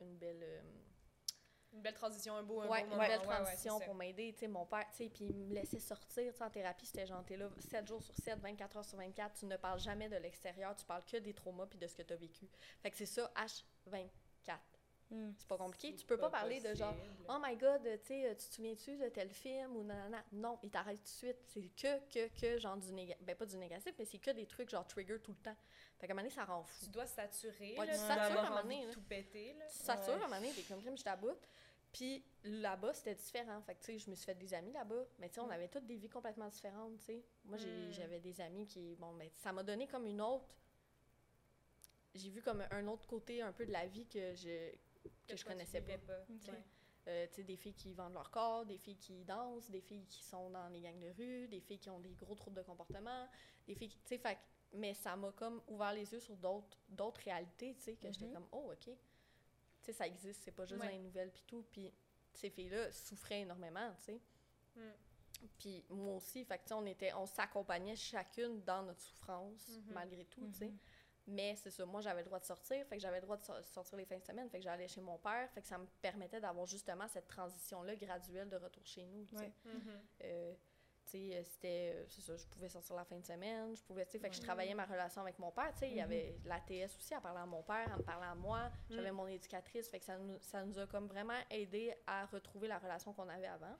une 0.00 0.16
belle, 0.18 0.42
euh, 0.42 0.60
Une 1.72 1.80
belle 1.80 1.94
transition, 1.94 2.36
un 2.36 2.42
beau, 2.42 2.60
un 2.60 2.68
ouais, 2.68 2.80
beau 2.80 2.84
une 2.84 2.90
moment. 2.90 3.02
belle 3.08 3.20
Ouais, 3.20 3.26
ouais, 3.26 3.34
transition 3.44 3.80
pour 3.80 3.94
m'aider, 3.94 4.34
tu 4.34 4.40
sais, 4.40 4.48
mon 4.48 4.66
père, 4.66 4.86
tu 4.90 4.96
sais, 4.98 5.08
puis 5.08 5.24
il 5.24 5.34
me 5.46 5.54
laissait 5.54 5.78
sortir, 5.80 6.30
tu 6.30 6.36
sais, 6.38 6.44
en 6.44 6.50
thérapie, 6.50 6.84
c'était 6.84 7.06
genre, 7.06 7.24
t'es 7.24 7.38
là 7.38 7.48
7 7.58 7.86
jours 7.86 8.02
sur 8.02 8.14
7, 8.14 8.38
24 8.40 8.76
heures 8.76 8.84
sur 8.84 8.98
24, 8.98 9.38
tu 9.38 9.46
ne 9.46 9.56
parles 9.56 9.80
jamais 9.80 10.10
de 10.10 10.16
l'extérieur, 10.16 10.76
tu 10.76 10.84
parles 10.84 11.04
que 11.06 11.16
des 11.16 11.32
traumas 11.32 11.64
puis 11.66 11.78
de 11.78 11.86
ce 11.86 11.96
que 11.96 12.02
tu 12.02 12.12
as 12.12 12.16
vécu. 12.16 12.46
Fait 12.82 12.90
que 12.90 12.96
c'est 12.98 13.06
ça, 13.06 13.32
H24. 13.34 14.58
Hmm. 15.10 15.32
C'est 15.36 15.46
pas 15.48 15.58
compliqué, 15.58 15.94
tu 15.94 16.06
peux 16.06 16.16
pas, 16.16 16.30
parler 16.30 16.60
de 16.60 16.74
genre. 16.74 16.94
Oh 17.28 17.36
my 17.42 17.54
god, 17.56 17.82
tu 18.02 18.06
sais, 18.08 18.34
tu 18.38 18.48
te 18.48 18.54
souviens-tu 18.54 18.96
de 18.96 19.08
tel 19.10 19.28
film 19.30 19.76
ou 19.76 19.82
nanana? 19.84 20.24
Non, 20.32 20.58
il 20.62 20.70
t'arrête 20.70 20.98
tout 20.98 21.04
de 21.04 21.08
suite. 21.08 21.36
C'est 21.48 21.68
que, 21.76 21.98
que, 22.08 22.28
que, 22.40 22.58
genre 22.58 22.76
du 22.78 22.92
négatif. 22.92 23.22
Ben, 23.24 23.36
pas 23.36 23.44
du 23.44 23.56
négatif, 23.58 23.94
mais 23.98 24.04
c'est 24.06 24.18
que 24.18 24.30
des 24.30 24.46
trucs 24.46 24.70
genre 24.70 24.86
trigger 24.86 25.18
tout 25.20 25.32
le 25.32 25.38
temps. 25.42 25.56
Fait 25.98 26.06
qu'à 26.06 26.12
un 26.12 26.16
moment 26.16 26.22
donné, 26.28 26.34
ça 26.34 26.44
rend 26.46 26.62
fou. 26.62 26.86
Tu 26.86 26.90
dois 26.90 27.06
saturer, 27.06 27.76
Ouais, 27.78 27.86
là, 27.86 27.92
tu 27.92 27.98
tu 28.00 28.06
satures 28.06 28.32
dois 28.32 28.42
à 28.42 28.46
un 28.46 28.48
moment 28.50 28.62
donné, 28.62 28.82
de 28.82 28.86
là. 28.88 28.92
tout 28.94 29.02
péter, 29.02 29.52
là. 29.58 29.66
Tu 29.66 29.76
satures 29.78 30.14
Ouais. 30.14 30.22
à 30.22 30.24
un 30.24 30.28
moment 30.28 30.40
donné, 30.40 30.52
t'es 30.52 30.62
comme 30.62 30.80
crime, 30.80 30.96
je 30.96 31.04
t'aboute. 31.04 31.48
Puis 31.92 32.24
là-bas, 32.44 32.94
c'était 32.94 33.14
différent. 33.14 33.60
Fait 33.60 33.74
que, 33.74 33.80
tu 33.80 33.92
sais, 33.92 33.98
je 33.98 34.08
me 34.10 34.14
suis 34.14 34.24
fait 34.24 34.34
des 34.34 34.54
amis 34.54 34.72
là-bas. 34.72 35.04
Mais, 35.18 35.28
tu 35.28 35.34
sais, 35.34 35.40
on 35.42 35.50
avait 35.50 35.68
toutes 35.68 35.84
des 35.86 35.96
vies 35.96 36.08
complètement 36.08 36.48
différentes, 36.48 36.96
tu 37.00 37.04
sais. 37.04 37.22
Moi, 37.44 37.58
j'ai- 37.58 37.88
Mm. 37.88 37.92
j'avais 37.92 38.18
des 38.20 38.40
amis 38.40 38.66
qui, 38.66 38.96
bon, 38.96 39.12
mais 39.12 39.30
ça 39.34 39.52
m'a 39.52 39.62
donné 39.62 39.86
comme 39.86 40.06
une 40.06 40.22
autre. 40.22 40.46
J'ai 42.14 42.30
vu 42.30 42.42
comme 42.42 42.62
un 42.70 42.86
autre 42.88 43.06
côté 43.06 43.40
un 43.42 43.52
peu 43.52 43.64
de 43.66 43.72
la 43.72 43.86
vie 43.86 44.06
que 44.06 44.34
je, 44.34 44.70
que 45.26 45.36
je 45.36 45.44
connaissais 45.44 45.80
pas. 45.80 45.98
pas. 45.98 46.20
Ok. 46.30 46.48
Ouais. 46.48 46.64
euh, 47.08 47.26
des 47.38 47.56
filles 47.56 47.74
qui 47.74 47.92
vendent 47.94 48.12
leur 48.14 48.30
corps, 48.30 48.64
des 48.64 48.78
filles 48.78 48.96
qui 48.98 49.24
dansent, 49.24 49.68
des 49.70 49.80
filles 49.80 50.06
qui 50.06 50.22
sont 50.22 50.50
dans 50.50 50.68
les 50.68 50.80
gangs 50.80 51.00
de 51.00 51.10
rue, 51.10 51.48
des 51.48 51.60
filles 51.60 51.78
qui 51.80 51.90
ont 51.90 51.98
des 51.98 52.14
gros 52.14 52.34
troubles 52.36 52.56
de 52.58 52.62
comportement, 52.62 53.28
des 53.66 53.74
filles 53.74 53.88
qui, 53.88 53.98
tu 54.02 54.16
sais, 54.16 54.38
mais 54.74 54.94
ça 54.94 55.16
m'a 55.16 55.32
comme 55.32 55.60
ouvert 55.66 55.92
les 55.92 56.12
yeux 56.12 56.20
sur 56.20 56.36
d'autres 56.36 56.78
d'autres 56.88 57.20
réalités, 57.22 57.74
tu 57.74 57.80
sais, 57.82 57.94
que 57.96 58.10
j'étais 58.12 58.26
Mhm. 58.26 58.34
comme, 58.34 58.46
oh, 58.52 58.70
OK. 58.72 58.84
Tu 58.84 58.92
sais, 59.80 59.92
ça 59.92 60.06
existe, 60.06 60.42
c'est 60.44 60.52
pas 60.52 60.64
juste 60.64 60.80
Ouais. 60.80 60.86
dans 60.86 60.92
les 60.92 61.00
nouvelles 61.02 61.32
puis 61.32 61.42
tout, 61.46 61.64
puis 61.72 61.92
ces 62.32 62.50
filles-là 62.50 62.92
souffraient 62.92 63.40
énormément, 63.40 63.92
tu 63.98 64.04
sais. 64.04 64.20
Mm. 64.76 64.80
Puis 65.58 65.84
moi 65.90 66.14
aussi, 66.16 66.44
fait 66.44 66.58
que, 66.58 66.72
on 66.72 66.86
était, 66.86 67.12
on 67.14 67.26
s'accompagnait 67.26 67.96
chacune 67.96 68.62
dans 68.62 68.84
notre 68.84 69.00
souffrance, 69.00 69.68
Mhm. 69.70 69.92
malgré 69.92 70.24
tout, 70.26 70.46
tu 70.52 70.58
sais. 70.60 70.72
Mhm. 71.26 71.34
Mais 71.34 71.54
c'est 71.56 71.70
ça, 71.70 71.84
moi 71.86 72.00
j'avais 72.00 72.20
le 72.20 72.26
droit 72.26 72.38
de 72.40 72.44
sortir, 72.44 72.84
fait 72.86 72.96
que 72.96 73.02
j'avais 73.02 73.18
le 73.18 73.22
droit 73.22 73.36
de 73.36 73.42
so- 73.42 73.62
sortir 73.62 73.96
les 73.98 74.04
fins 74.04 74.18
de 74.18 74.24
semaine, 74.24 74.48
fait 74.50 74.58
que 74.58 74.64
j'allais 74.64 74.88
chez 74.88 75.00
mon 75.00 75.18
père, 75.18 75.48
fait 75.52 75.62
que 75.62 75.68
ça 75.68 75.78
me 75.78 75.86
permettait 76.00 76.40
d'avoir 76.40 76.66
justement 76.66 77.06
cette 77.08 77.28
transition-là 77.28 77.94
graduelle 77.96 78.48
de 78.48 78.56
retour 78.56 78.84
chez 78.86 79.04
nous, 79.06 79.24
tu 79.26 79.36
sais. 79.36 79.44
Ouais. 79.44 79.52
Mhm. 79.72 80.00
Euh, 80.24 80.54
euh, 81.14 81.42
c'était, 81.44 81.92
euh, 81.94 82.04
c'est 82.08 82.22
ça, 82.22 82.36
je 82.36 82.46
pouvais 82.46 82.68
sortir 82.70 82.96
la 82.96 83.04
fin 83.04 83.18
de 83.18 83.26
semaine, 83.26 83.76
je 83.76 83.82
pouvais, 83.82 84.06
tu 84.06 84.12
sais, 84.12 84.18
fait 84.18 84.30
que 84.30 84.34
je 84.36 84.40
travaillais 84.40 84.72
ma 84.74 84.84
relation 84.86 85.20
avec 85.20 85.38
mon 85.38 85.50
père, 85.50 85.70
tu 85.74 85.80
sais, 85.80 85.88
il 85.90 85.96
y 85.96 85.98
Mhm. 85.98 86.04
avait 86.04 86.38
la 86.44 86.58
TS 86.60 86.96
aussi, 86.96 87.12
elle 87.12 87.20
parlait 87.20 87.40
à 87.40 87.46
mon 87.46 87.62
père, 87.62 87.86
elle 87.90 87.98
me 87.98 88.02
parlait 88.02 88.26
à 88.28 88.34
moi, 88.34 88.70
j'avais 88.88 89.10
Mm. 89.12 89.16
mon 89.16 89.26
éducatrice, 89.26 89.88
fait 89.90 89.98
que 89.98 90.06
ça 90.06 90.16
nous, 90.18 90.38
ça 90.40 90.64
nous 90.64 90.78
a 90.78 90.86
comme 90.86 91.06
vraiment 91.08 91.38
aidé 91.50 91.94
à 92.06 92.24
retrouver 92.26 92.66
la 92.68 92.78
relation 92.78 93.12
qu'on 93.12 93.28
avait 93.28 93.46
avant. 93.46 93.76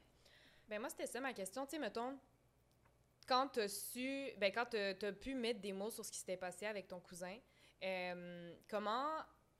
Ben 0.69 0.79
moi, 0.81 0.91
c'était 0.91 1.07
ça 1.07 1.21
ma 1.21 1.33
question. 1.33 1.65
Tu 1.65 1.73
sais, 1.73 1.79
mettons, 1.79 2.19
quand 3.27 3.49
t'as 3.49 3.69
su, 3.69 4.31
ben 4.39 4.53
quand 4.53 4.67
pu 5.21 5.35
mettre 5.35 5.61
des 5.61 5.73
mots 5.73 5.91
sur 5.91 6.05
ce 6.05 6.11
qui 6.13 6.19
s'était 6.19 6.37
passé 6.37 6.67
avec 6.67 6.89
ton 6.89 7.01
cousin, 7.01 7.37
euh, 7.83 8.55
comment 8.69 9.09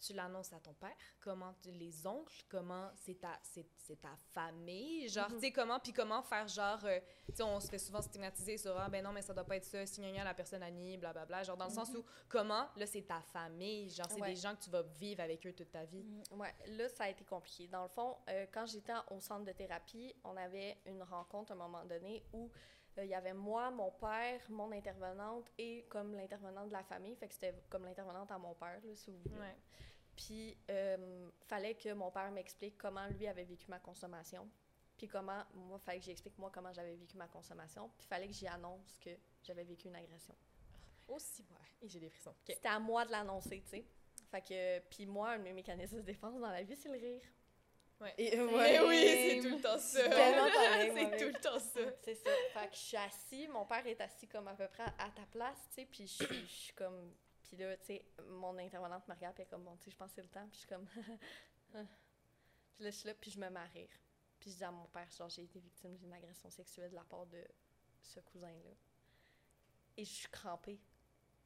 tu 0.05 0.13
l'annonces 0.15 0.53
à 0.53 0.59
ton 0.59 0.75
père? 0.75 0.97
Comment 1.21 1.55
tu, 1.63 1.71
les 1.71 2.05
oncles? 2.09 2.43
Comment 2.49 2.91
c'est 2.97 3.21
ta, 3.21 3.39
c'est, 3.41 3.65
c'est 3.77 4.01
ta 4.01 4.17
famille? 4.35 5.09
Genre, 5.09 5.29
Mhm. 5.31 5.37
tu 5.37 5.41
sais, 5.47 5.53
comment, 5.53 5.79
puis 5.79 5.93
comment 5.93 6.21
faire 6.23 6.49
genre, 6.49 6.85
euh, 6.87 6.99
tu 7.29 7.37
sais, 7.37 7.43
on 7.45 7.61
se 7.61 7.69
fait 7.69 7.79
souvent 7.79 8.03
stigmatiser 8.03 8.59
sur, 8.59 8.77
ah, 8.77 8.89
ben 8.89 9.05
non, 9.05 9.13
mais 9.13 9.23
ça 9.23 9.33
doit 9.33 9.45
pas 9.45 9.55
être 9.57 9.65
ça, 9.65 9.87
si 9.87 10.01
gna 10.01 10.11
gna, 10.11 10.25
la 10.25 10.35
personne 10.35 10.61
a 10.65 10.71
nié, 10.73 10.97
blablabla. 10.97 11.45
Genre, 11.45 11.57
dans 11.57 11.67
le 11.67 11.71
sens 11.73 11.89
où, 11.95 12.05
comment, 12.29 12.69
là, 12.75 12.85
c'est 12.87 13.03
ta 13.07 13.21
famille, 13.21 13.91
genre, 13.91 14.09
c'est 14.11 14.21
Ouais. 14.21 14.31
des 14.31 14.37
gens 14.41 14.57
que 14.57 14.63
tu 14.65 14.71
vas 14.71 14.83
vivre 14.83 15.21
avec 15.23 15.47
eux 15.47 15.53
toute 15.53 15.71
ta 15.71 15.85
vie. 15.85 16.05
Ouais, 16.33 16.53
là, 16.67 16.89
ça 16.89 17.05
a 17.05 17.09
été 17.09 17.25
compliqué. 17.25 17.69
Dans 17.69 17.85
le 17.85 17.89
fond, 17.89 18.17
euh, 18.29 18.47
quand 18.53 18.67
j'étais 18.67 18.93
au 19.13 19.21
centre 19.21 19.45
de 19.45 19.53
thérapie, 19.53 20.13
on 20.25 20.37
avait 20.37 20.79
une 20.87 21.05
rencontre 21.05 21.53
à 21.53 21.55
un 21.55 21.59
moment 21.59 21.85
donné 21.85 22.25
où 22.33 22.51
il 22.99 23.07
y 23.07 23.15
avait 23.15 23.33
moi, 23.33 23.71
mon 23.71 23.91
père, 23.91 24.41
mon 24.51 24.71
intervenante 24.73 25.51
et 25.59 25.87
comme 25.89 26.15
l'intervenante 26.15 26.69
de 26.69 26.73
la 26.73 26.83
famille. 26.83 27.17
Fait 27.17 27.29
que 27.29 27.35
c'était 27.35 27.55
comme 27.71 27.85
l'intervenante 27.85 28.31
à 28.31 28.39
mon 28.39 28.55
père, 28.55 28.81
là, 28.85 28.95
si 28.95 29.11
vous 29.11 29.19
voulez. 29.19 29.41
Ouais. 29.41 29.57
Puis, 30.17 30.57
euh, 30.71 31.31
fallait 31.47 31.75
que 31.75 31.93
mon 31.95 32.11
père 32.11 32.31
m'explique 32.31 32.77
comment 32.77 33.07
lui 33.09 33.27
avait 33.27 33.45
vécu 33.45 33.67
ma 33.69 33.79
consommation. 33.79 34.49
Puis 34.99 35.09
comment, 35.09 35.43
moi, 35.55 35.79
fallait 35.79 36.01
que 36.01 36.05
j'explique 36.05 36.39
moi 36.39 36.51
comment 36.53 36.73
j'avais 36.73 36.95
vécu 36.95 37.17
ma 37.17 37.29
consommation. 37.29 37.91
Puis, 37.97 38.07
fallait 38.07 38.29
que 38.29 38.35
j'y 38.35 38.47
annonce 38.47 38.99
que 38.99 39.11
j'avais 39.43 39.65
vécu 39.65 39.89
une 39.89 39.97
agression. 39.97 40.35
Aussi, 41.09 41.43
ouais. 41.51 41.69
Et 41.81 41.89
j'ai 41.89 41.99
des 41.99 42.11
frissons. 42.11 42.35
C'était 42.47 42.69
à 42.69 42.79
moi 42.79 43.05
de 43.07 43.11
l'annoncer, 43.11 43.63
tu 43.63 43.71
sais. 43.71 43.87
Fait 44.31 44.41
que, 44.41 44.79
puis 44.89 45.07
moi, 45.07 45.33
un 45.33 45.39
de 45.39 45.45
mes 45.45 45.53
mécanismes 45.53 45.97
de 45.97 46.03
défense 46.03 46.41
dans 46.41 46.51
la 46.51 46.63
vie, 46.63 46.77
c'est 46.77 46.89
le 46.89 46.99
rire. 46.99 47.23
Ouais. 48.03 48.15
Et, 48.19 48.37
Mais 48.37 48.43
ouais. 48.43 48.81
oui, 48.89 49.41
c'est 49.43 49.49
tout 49.49 49.55
le 49.57 49.63
temps 49.63 49.79
ça. 49.79 50.01
C'est 50.03 51.17
tout 51.19 51.27
le 51.27 51.41
temps 51.41 51.59
ça. 51.59 51.81
C'est 52.03 52.15
ça. 52.17 52.31
Fait 52.53 52.69
que 52.69 52.75
je 52.75 52.81
suis 52.81 52.97
assis, 52.97 53.49
mon 53.49 53.65
père 53.65 53.87
est 53.87 54.01
assis 54.01 54.27
comme 54.27 54.49
à 54.49 54.55
peu 54.55 54.67
près 54.69 54.83
à 54.99 55.09
ta 55.15 55.25
place, 55.31 55.59
tu 55.69 55.75
sais, 55.77 55.87
puis 55.87 56.07
je 56.07 56.25
suis- 56.25 56.47
je 56.47 56.53
suis 56.53 56.73
comme... 56.75 57.15
Puis 57.45 57.57
là, 57.59 57.77
tu 57.77 57.87
sais, 57.87 58.05
mon 58.29 58.57
intervenante 58.59 59.07
me 59.07 59.15
regarde, 59.15 59.35
puis 59.35 59.43
elle 59.43 59.47
est 59.47 59.51
comme, 59.51 59.63
bon, 59.65 59.77
tu 59.77 59.85
sais, 59.85 59.91
je 59.93 59.97
pense 59.97 60.09
que 60.11 60.17
c'est 60.17 60.23
le 60.23 60.29
temps, 60.29 60.47
puis 60.49 60.55
je 60.55 60.59
suis 60.59 60.67
comme... 60.69 60.87
puis 62.75 62.85
là, 62.85 62.91
je 62.91 62.97
suis 62.97 63.07
là, 63.09 63.15
puis 63.15 63.31
je 63.31 63.39
me 63.39 63.49
mets 63.49 63.61
à 63.61 63.65
rire. 63.65 63.91
Puis 64.41 64.51
je 64.51 64.57
dis 64.57 64.65
à 64.65 64.71
mon 64.73 64.87
père, 64.87 65.09
genre, 65.17 65.29
j'ai 65.29 65.43
été 65.45 65.61
victime 65.61 65.97
d'une 65.97 66.13
agression 66.13 66.51
sexuelle 66.51 66.91
de 66.91 66.97
la 66.97 67.05
part 67.05 67.27
de 67.27 67.47
ce 68.03 68.19
cousin-là. 68.21 68.71
Et 69.97 70.05
je 70.05 70.11
suis 70.11 70.29
crampée. 70.29 70.81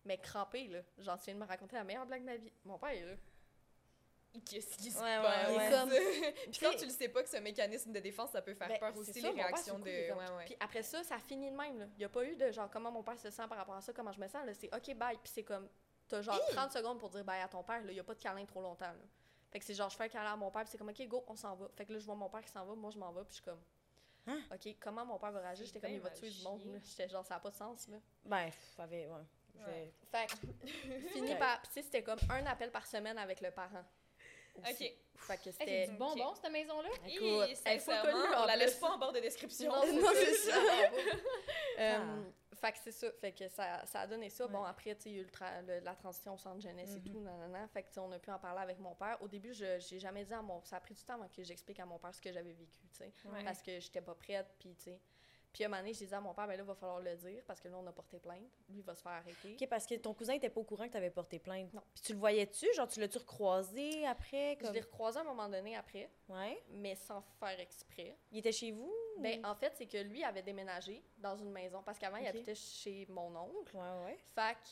Mais 0.05 0.17
crampée, 0.19 0.69
là. 0.69 0.81
Genre, 0.99 1.19
tu 1.19 1.25
viens 1.27 1.35
de 1.35 1.41
me 1.41 1.45
raconter 1.47 1.77
la 1.77 1.85
meilleure 1.85 2.07
blague 2.07 2.23
de 2.23 2.27
ma 2.27 2.37
vie. 2.37 2.53
Mon 2.65 2.79
père 2.79 2.91
est 2.91 3.05
là. 3.05 3.17
Qu'est-ce 4.45 4.77
qui 4.77 4.91
se 4.91 4.99
Ouais, 4.99 5.17
passe? 5.23 5.49
ouais. 5.57 5.71
Comme- 5.71 6.51
Puis 6.51 6.61
quand 6.61 6.77
tu 6.77 6.85
le 6.85 6.91
sais 6.91 7.09
pas 7.09 7.23
que 7.23 7.29
ce 7.29 7.39
mécanisme 7.39 7.91
de 7.93 8.01
défense, 8.01 8.31
ça 8.31 8.43
peut 8.43 8.55
faire 8.55 8.69
Ben, 8.69 8.79
peur 8.79 8.97
aussi, 8.97 9.21
ça, 9.21 9.29
les 9.29 9.35
père, 9.35 9.47
réactions 9.47 9.79
de... 9.79 10.45
Puis 10.45 10.57
après 10.61 10.83
ça, 10.83 11.03
ça 11.05 11.19
finit 11.19 11.51
de 11.51 11.57
même. 11.57 11.79
là. 11.79 11.87
Il 11.95 11.99
n'y 11.99 12.05
a 12.05 12.09
pas 12.09 12.25
eu 12.25 12.37
de 12.37 12.51
genre 12.53 12.69
comment 12.71 12.91
mon 12.93 13.03
père 13.03 13.19
se 13.19 13.31
sent 13.31 13.47
par 13.49 13.57
rapport 13.59 13.75
à 13.77 13.81
ça, 13.81 13.93
comment 13.95 14.13
je 14.13 14.21
me 14.21 14.29
sens. 14.29 14.45
là. 14.45 14.53
C'est 14.55 14.75
OK, 14.75 14.95
bye. 14.95 15.17
Puis 15.17 15.33
c'est 15.35 15.43
comme, 15.45 15.69
t'as 16.09 16.21
genre 16.21 16.39
30 16.51 16.71
secondes 16.73 16.99
pour 16.99 17.09
dire 17.11 17.25
bye 17.25 17.41
à 17.41 17.49
ton 17.49 17.63
père. 17.63 17.81
Il 17.87 17.93
n'y 17.95 18.01
a 18.01 18.05
pas 18.05 18.15
de 18.15 18.21
câlin 18.23 18.45
trop 18.45 18.61
longtemps. 18.61 18.85
là. 18.87 18.95
Fait 19.51 19.59
que 19.59 19.65
c'est 19.65 19.75
genre, 19.75 19.89
je 19.89 19.97
fais 19.97 20.05
un 20.05 20.09
câlin 20.09 20.33
à 20.35 20.37
mon 20.37 20.51
père, 20.51 20.63
puis 20.63 20.71
c'est 20.73 20.79
comme, 20.79 20.91
OK, 20.91 21.07
go, 21.09 21.25
on 21.29 21.37
s'en 21.37 21.55
va. 21.55 21.69
Fait 21.75 21.87
que 21.87 21.93
là, 21.95 21.99
je 21.99 22.05
vois 22.05 22.15
mon 22.17 22.29
père 22.29 22.43
qui 22.43 22.51
s'en 22.51 22.65
va, 22.67 22.75
moi, 22.75 22.91
je 22.91 22.99
m'en 22.99 23.11
vais, 23.13 23.23
puis 23.23 23.31
je 23.31 23.35
suis 23.37 23.43
comme, 23.45 23.61
Hein? 24.29 24.41
OK, 24.53 24.75
comment 24.81 25.07
mon 25.07 25.19
père 25.19 25.31
va 25.31 25.39
réagir? 25.41 25.65
J'étais 25.67 25.81
comme, 25.81 25.91
il 25.93 26.01
va 26.01 26.11
tuer 26.11 26.29
du 26.31 26.43
monde. 26.43 26.61
J'étais 26.85 27.09
genre, 27.09 27.25
ça 27.25 27.35
n'a 27.35 27.41
pas 27.41 27.51
de 27.51 27.55
sens. 27.55 27.87
Là. 27.89 27.97
Ben, 28.25 28.51
avait, 28.79 29.07
ouais. 29.07 29.65
Ouais. 29.65 29.93
Fait 30.11 30.27
que, 30.27 30.67
fini 31.13 31.35
par. 31.37 31.61
Puis 31.63 31.69
tu 31.69 31.75
sais, 31.75 31.83
c'était 31.83 32.03
comme 32.03 32.19
un 32.29 32.45
appel 32.47 32.71
par 32.73 32.85
semaine 32.87 33.17
avec 33.19 33.41
le 33.41 33.51
parent. 33.53 33.85
OK. 34.59 34.93
Fait 35.19 35.37
que 35.39 35.49
Hey, 35.49 35.53
c'était. 35.53 35.85
c'est 35.87 35.93
du 35.93 35.97
bonbon, 35.99 36.35
cette 36.35 36.53
maison-là. 36.53 36.89
Écoute, 37.07 37.49
elle 37.65 37.81
sincèrement, 37.81 38.13
connue, 38.23 38.35
on 38.37 38.45
la 38.45 38.57
laisse 38.57 38.75
pas 38.77 38.91
en 38.91 38.99
barre 38.99 39.13
de 39.13 39.21
description. 39.21 39.71
Non, 39.73 39.93
Non, 40.01 40.11
c'est 40.15 40.35
ça. 40.35 40.57
Euh, 41.79 42.23
Fait 42.55 42.73
que 42.73 42.79
c'est 42.85 42.93
ça. 42.93 43.13
Fait 43.21 43.33
que 43.33 43.49
ça, 43.49 43.85
ça 43.85 44.01
a 44.01 44.07
donné 44.07 44.31
ça. 44.31 44.47
Bon, 44.47 44.63
après, 44.65 44.95
tu 44.95 45.03
sais, 45.03 45.11
il 45.11 45.17
y 45.17 45.19
a 45.19 45.23
eu 45.23 45.27
le 45.67 45.81
la 45.85 45.95
transition 45.95 46.33
au 46.35 46.39
centre 46.39 46.61
jeunesse 46.63 46.91
et 46.97 47.01
Mhm. 47.01 47.13
tout, 47.13 47.21
nanana. 47.21 47.69
Fait 47.69 47.83
que, 47.83 48.01
on 48.01 48.11
a 48.13 48.19
pu 48.19 48.31
en 48.31 48.39
parler 48.39 48.61
avec 48.63 48.79
mon 48.79 48.95
père. 48.95 49.19
Au 49.21 49.29
début, 49.29 49.53
je 49.53 49.79
j'ai 49.79 49.99
jamais 49.99 50.25
dit 50.25 50.33
à 50.33 50.41
mon... 50.41 50.63
Ça 50.65 50.77
a 50.77 50.81
pris 50.81 50.95
du 50.95 51.03
temps 51.05 51.15
avant 51.15 51.29
que 51.29 51.43
j'explique 51.43 51.79
à 51.81 51.85
mon 51.85 51.99
père 51.99 52.15
ce 52.15 52.21
que 52.23 52.33
j'avais 52.33 52.55
vécu, 52.55 52.81
tu 52.89 52.97
sais. 52.97 53.13
Ouais. 53.27 53.45
Parce 53.45 53.61
que 53.61 53.79
j'étais 53.79 54.01
pas 54.01 54.15
prête, 54.15 54.47
puis, 54.59 54.75
tu 54.75 54.85
sais... 54.85 55.01
Puis, 55.57 55.65
à 55.65 55.69
un 55.69 55.71
moment 55.71 55.81
donné, 55.81 55.95
j'ai 55.95 56.05
dit 56.05 56.15
à 56.15 56.21
mon 56.21 56.35
père, 56.35 56.47
ben 56.47 56.55
là, 56.55 56.63
il 56.63 56.67
va 56.67 56.75
falloir 56.75 57.01
le 57.01 57.17
dire, 57.17 57.43
parce 57.47 57.61
que 57.63 57.69
là, 57.69 57.79
on 57.79 57.87
a 57.87 57.93
porté 57.93 58.19
plainte. 58.19 58.43
Lui, 58.69 58.81
il 58.81 58.83
va 58.83 58.95
se 58.95 59.01
faire 59.01 59.13
arrêter. 59.13 59.57
OK, 59.59 59.67
parce 59.71 59.87
que 59.87 59.95
ton 59.95 60.13
cousin 60.13 60.35
était 60.35 60.51
pas 60.51 60.61
au 60.61 60.65
courant 60.65 60.87
que 60.87 60.93
t'avais 60.93 61.09
porté 61.09 61.39
plainte. 61.39 61.73
Non. 61.73 61.81
Puis 61.95 62.03
tu 62.03 62.13
le 62.13 62.19
voyais-tu? 62.19 62.67
Genre, 62.75 62.87
tu 62.87 63.01
l'as-tu 63.01 63.17
recroisé 63.17 64.07
après? 64.07 64.59
Je 64.61 64.65
Comme... 64.67 64.75
l'ai 64.75 64.81
recroisé 64.83 65.19
à 65.19 65.23
un 65.23 65.25
moment 65.25 65.49
donné 65.49 65.75
après, 65.75 66.11
Ouais. 66.29 66.63
mais 66.73 66.95
sans 66.95 67.23
faire 67.41 67.59
exprès. 67.59 68.19
Il 68.31 68.39
était 68.39 68.53
chez 68.53 68.71
vous? 68.71 68.93
Ben, 69.19 69.43
en 69.47 69.55
fait, 69.55 69.73
c'est 69.79 69.87
que 69.87 69.97
lui 69.97 70.23
avait 70.25 70.43
déménagé 70.43 71.03
dans 71.17 71.37
une 71.39 71.51
maison, 71.53 71.83
parce 71.83 71.99
qu'avant, 71.99 72.19
il 72.19 72.27
habitait 72.27 72.55
chez 72.55 73.07
mon 73.09 73.35
oncle. 73.35 73.75
Ouais, 73.75 74.05
ouais. 74.05 74.19
Fait 74.35 74.53
que 74.55 74.69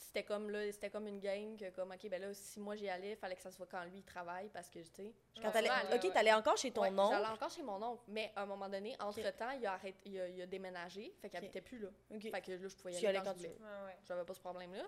c'était 0.00 0.24
comme 0.24 0.50
là, 0.50 0.70
c'était 0.72 0.90
comme 0.90 1.06
une 1.06 1.20
game 1.20 1.56
que 1.56 1.70
comme 1.70 1.92
ok 1.92 2.08
ben 2.08 2.20
là 2.20 2.32
si 2.34 2.58
moi 2.58 2.74
j'y 2.74 2.88
allais, 2.88 3.14
fallait 3.16 3.36
que 3.36 3.42
ça 3.42 3.50
soit 3.50 3.66
quand 3.66 3.84
lui 3.84 3.98
il 3.98 4.04
travaille 4.04 4.48
parce 4.48 4.68
que 4.68 4.78
tu 4.80 4.90
sais. 4.92 5.14
Quand 5.36 5.44
Ouais, 5.44 5.52
t'allais... 5.52 5.68
OK, 5.94 6.02
ouais. 6.04 6.10
t'allais 6.10 6.32
encore 6.32 6.56
chez 6.56 6.70
ton 6.72 6.82
Ouais, 6.82 6.88
oncle? 6.90 7.12
J'allais 7.14 7.26
encore 7.32 7.50
chez 7.50 7.62
mon 7.62 7.82
oncle, 7.82 8.02
mais 8.08 8.32
à 8.34 8.42
un 8.42 8.46
moment 8.46 8.68
donné, 8.68 8.96
entre 9.00 9.30
temps, 9.36 9.50
il 9.50 9.66
a 9.66 9.74
arrêté, 9.74 10.00
il 10.06 10.20
a, 10.20 10.28
il 10.28 10.42
a 10.42 10.46
déménagé, 10.46 11.14
fait 11.20 11.28
qu'il 11.28 11.38
Ok. 11.38 11.44
habitait 11.44 11.60
plus 11.60 11.78
là. 11.78 11.88
Fait 12.18 12.40
que 12.40 12.52
là 12.52 12.68
je 12.68 12.76
pouvais 12.76 12.92
y 12.92 12.96
aller 12.96 13.06
allais 13.08 13.18
quand, 13.18 13.36
je 13.38 13.42
tu 13.44 13.48
voulais. 13.48 13.58
Ouais. 13.60 13.96
J'avais 14.04 14.24
pas 14.24 14.34
ce 14.34 14.40
problème 14.40 14.74
là. 14.74 14.84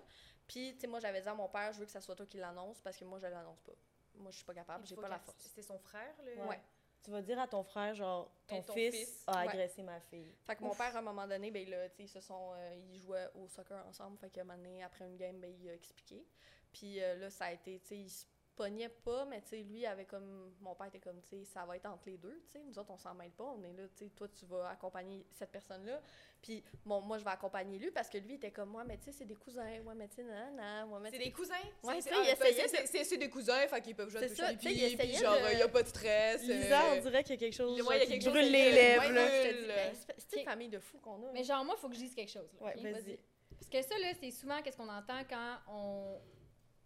Puis 0.47 0.73
tu 0.73 0.81
sais 0.81 0.87
moi 0.87 0.99
j'avais 0.99 1.21
dit 1.21 1.27
à 1.29 1.33
mon 1.35 1.47
père, 1.47 1.71
je 1.73 1.79
veux 1.79 1.85
que 1.85 1.91
ça 1.91 2.01
soit 2.01 2.15
toi 2.15 2.25
qui 2.25 2.37
l'annonce 2.37 2.81
parce 2.81 2.97
que 2.97 3.05
moi 3.05 3.19
je 3.19 3.27
l'annonce 3.27 3.61
pas. 3.61 3.71
Moi 4.15 4.31
je 4.31 4.37
suis 4.37 4.45
pas 4.45 4.53
capable, 4.53 4.83
Il 4.83 4.89
j'ai 4.89 4.95
pas 4.95 5.07
la 5.07 5.19
force. 5.19 5.37
C'était 5.39 5.61
son 5.61 5.79
frère, 5.79 6.13
le... 6.25 6.35
Ouais. 6.45 6.59
Tu 7.03 7.11
vas 7.11 7.21
dire 7.21 7.39
à 7.39 7.47
ton 7.47 7.63
frère, 7.63 7.93
genre, 7.93 8.31
ton, 8.47 8.61
fils, 8.61 8.95
fils. 8.95 9.23
a 9.27 9.43
Ouais. 9.43 9.49
agressé 9.49 9.83
ma 9.83 9.99
fille. 9.99 10.33
Fait 10.45 10.55
que 10.55 10.63
mon 10.63 10.73
père, 10.73 10.95
à 10.95 10.99
un 10.99 11.01
moment 11.01 11.27
donné, 11.27 11.51
ben, 11.51 11.69
là, 11.69 11.87
ils 11.99 12.07
se 12.07 12.21
sont, 12.21 12.53
euh, 12.55 12.75
ils 12.93 12.99
jouaient 12.99 13.27
au 13.35 13.47
soccer 13.49 13.85
ensemble. 13.87 14.17
Fait 14.17 14.29
qu'à 14.29 14.41
un 14.41 14.43
moment 14.45 14.57
donné, 14.57 14.83
après 14.83 15.05
une 15.05 15.17
game, 15.17 15.37
ben, 15.39 15.53
il 15.59 15.69
a 15.69 15.73
expliqué. 15.73 16.25
Puis 16.71 17.01
euh, 17.03 17.15
là, 17.15 17.29
ça 17.29 17.45
a 17.45 17.51
été, 17.51 17.79
tu 17.81 18.07
sais, 18.07 18.27
pognait 18.55 18.89
pas, 18.89 19.25
mais 19.25 19.41
tu 19.41 19.49
sais, 19.49 19.57
lui 19.63 19.85
avait 19.85 20.05
comme, 20.05 20.53
mon 20.61 20.75
père 20.75 20.87
était 20.87 20.99
comme, 20.99 21.19
tu 21.21 21.29
sais, 21.39 21.43
ça 21.45 21.65
va 21.65 21.75
être 21.75 21.85
entre 21.87 22.07
les 22.09 22.17
deux, 22.17 22.41
tu 22.45 22.51
sais. 22.53 22.63
Nous 22.65 22.77
autres, 22.77 22.91
on 22.91 22.97
s'en 22.97 23.13
mêle 23.15 23.31
pas. 23.31 23.43
On 23.45 23.63
est 23.63 23.73
là, 23.73 23.83
tu 23.95 24.05
sais, 24.05 24.09
toi, 24.15 24.27
tu 24.27 24.45
vas 24.45 24.69
accompagner 24.69 25.25
cette 25.31 25.51
personne-là. 25.51 25.99
Puis 26.41 26.63
bon, 26.85 27.01
moi, 27.01 27.17
je 27.17 27.23
vais 27.23 27.31
accompagner 27.31 27.79
lui 27.79 27.89
parce 27.91 28.09
que 28.09 28.17
lui 28.17 28.35
était 28.35 28.51
comme, 28.51 28.69
moi, 28.69 28.83
mais 28.83 28.97
tu 28.97 29.05
sais, 29.05 29.11
c'est 29.11 29.25
des 29.25 29.35
cousins. 29.35 29.63
Ouais, 29.85 29.95
mais 29.95 30.07
tu 30.07 30.15
sais, 30.17 30.23
non, 30.23 30.51
non. 30.55 30.87
Moi, 30.87 30.99
mais 30.99 31.09
C'est 31.11 31.17
tu 31.17 31.23
sais, 31.23 31.29
des 31.29 31.35
cousins? 31.35 31.53
Ouais, 31.83 32.01
c'est 32.01 32.09
ça, 32.09 32.15
il 32.23 32.29
ah, 32.29 32.35
de- 32.83 32.87
c'est- 32.87 33.03
C'est 33.03 33.17
des 33.17 33.29
cousins, 33.29 33.67
fait 33.67 33.81
qu'ils 33.81 33.95
peuvent 33.95 34.09
jouer 34.09 34.19
à 34.19 34.27
C'est 34.27 34.29
toucher 34.29 34.41
ça, 34.43 34.47
les 34.51 34.53
il 34.55 34.59
pieds, 34.59 34.97
puis 34.97 35.13
genre, 35.15 35.33
de- 35.35 35.53
il 35.53 35.59
y 35.59 35.61
a 35.61 35.67
pas 35.69 35.83
de 35.83 35.87
stress. 35.87 36.41
Lisa, 36.43 36.85
euh, 36.85 36.95
on 36.97 37.01
dirait 37.01 37.23
qu'il 37.23 37.35
y 37.35 37.37
a 37.37 37.39
quelque 37.39 37.53
chose 37.55 37.71
Ouais, 37.71 37.77
genre, 37.83 37.93
il 37.93 37.99
y 37.99 38.01
a 38.01 38.05
qui 38.05 38.11
quelque 38.19 38.29
brûle 38.29 38.45
de- 38.45 38.51
les 38.51 38.71
lèvres, 38.71 39.11
là. 39.11 39.27
ben, 39.27 39.95
c'est 39.95 40.15
c'est 40.17 40.39
une 40.39 40.45
famille 40.45 40.69
de 40.69 40.79
fous 40.79 40.99
qu'on 40.99 41.27
a. 41.27 41.31
Mais 41.31 41.43
genre, 41.43 41.63
moi, 41.65 41.75
il 41.77 41.81
faut 41.81 41.89
que 41.89 41.95
je 41.95 41.99
dise 42.01 42.13
quelque 42.15 42.31
chose. 42.31 42.49
là, 42.59 42.65
Ouais, 42.67 42.91
vas-y. 42.91 43.17
Parce 43.59 43.69
que 43.69 43.81
ça, 43.81 43.97
là, 43.99 44.13
c'est 44.19 44.31
souvent 44.31 44.61
qu'est-ce 44.61 44.75
qu'on 44.77 44.89
entend 44.89 45.21
quand 45.29 45.57
on, 45.69 46.19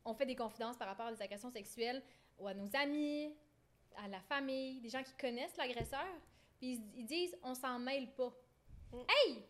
on 0.08 0.14
fait 0.14 0.26
des 0.26 0.36
confidences 0.36 0.78
par 0.78 0.88
rapport 0.88 1.08
à 1.08 1.14
des 1.14 1.22
agressions 1.22 1.51
sexuelles 1.51 2.01
ou 2.39 2.47
à 2.47 2.53
nos 2.53 2.70
amis, 2.76 3.36
à 3.97 4.08
la 4.08 4.20
famille, 4.22 4.80
des 4.80 4.89
gens 4.89 5.03
qui 5.03 5.14
connaissent 5.14 5.58
l'agresseur. 5.58 6.05
Puis 6.58 6.74
ils, 6.74 6.99
ils 6.99 7.05
disent, 7.05 7.38
on 7.43 7.53
s'en 7.53 7.78
mêle 7.80 8.10
pas. 8.14 8.32
Mm. 8.91 8.97
Hey! 9.10 9.43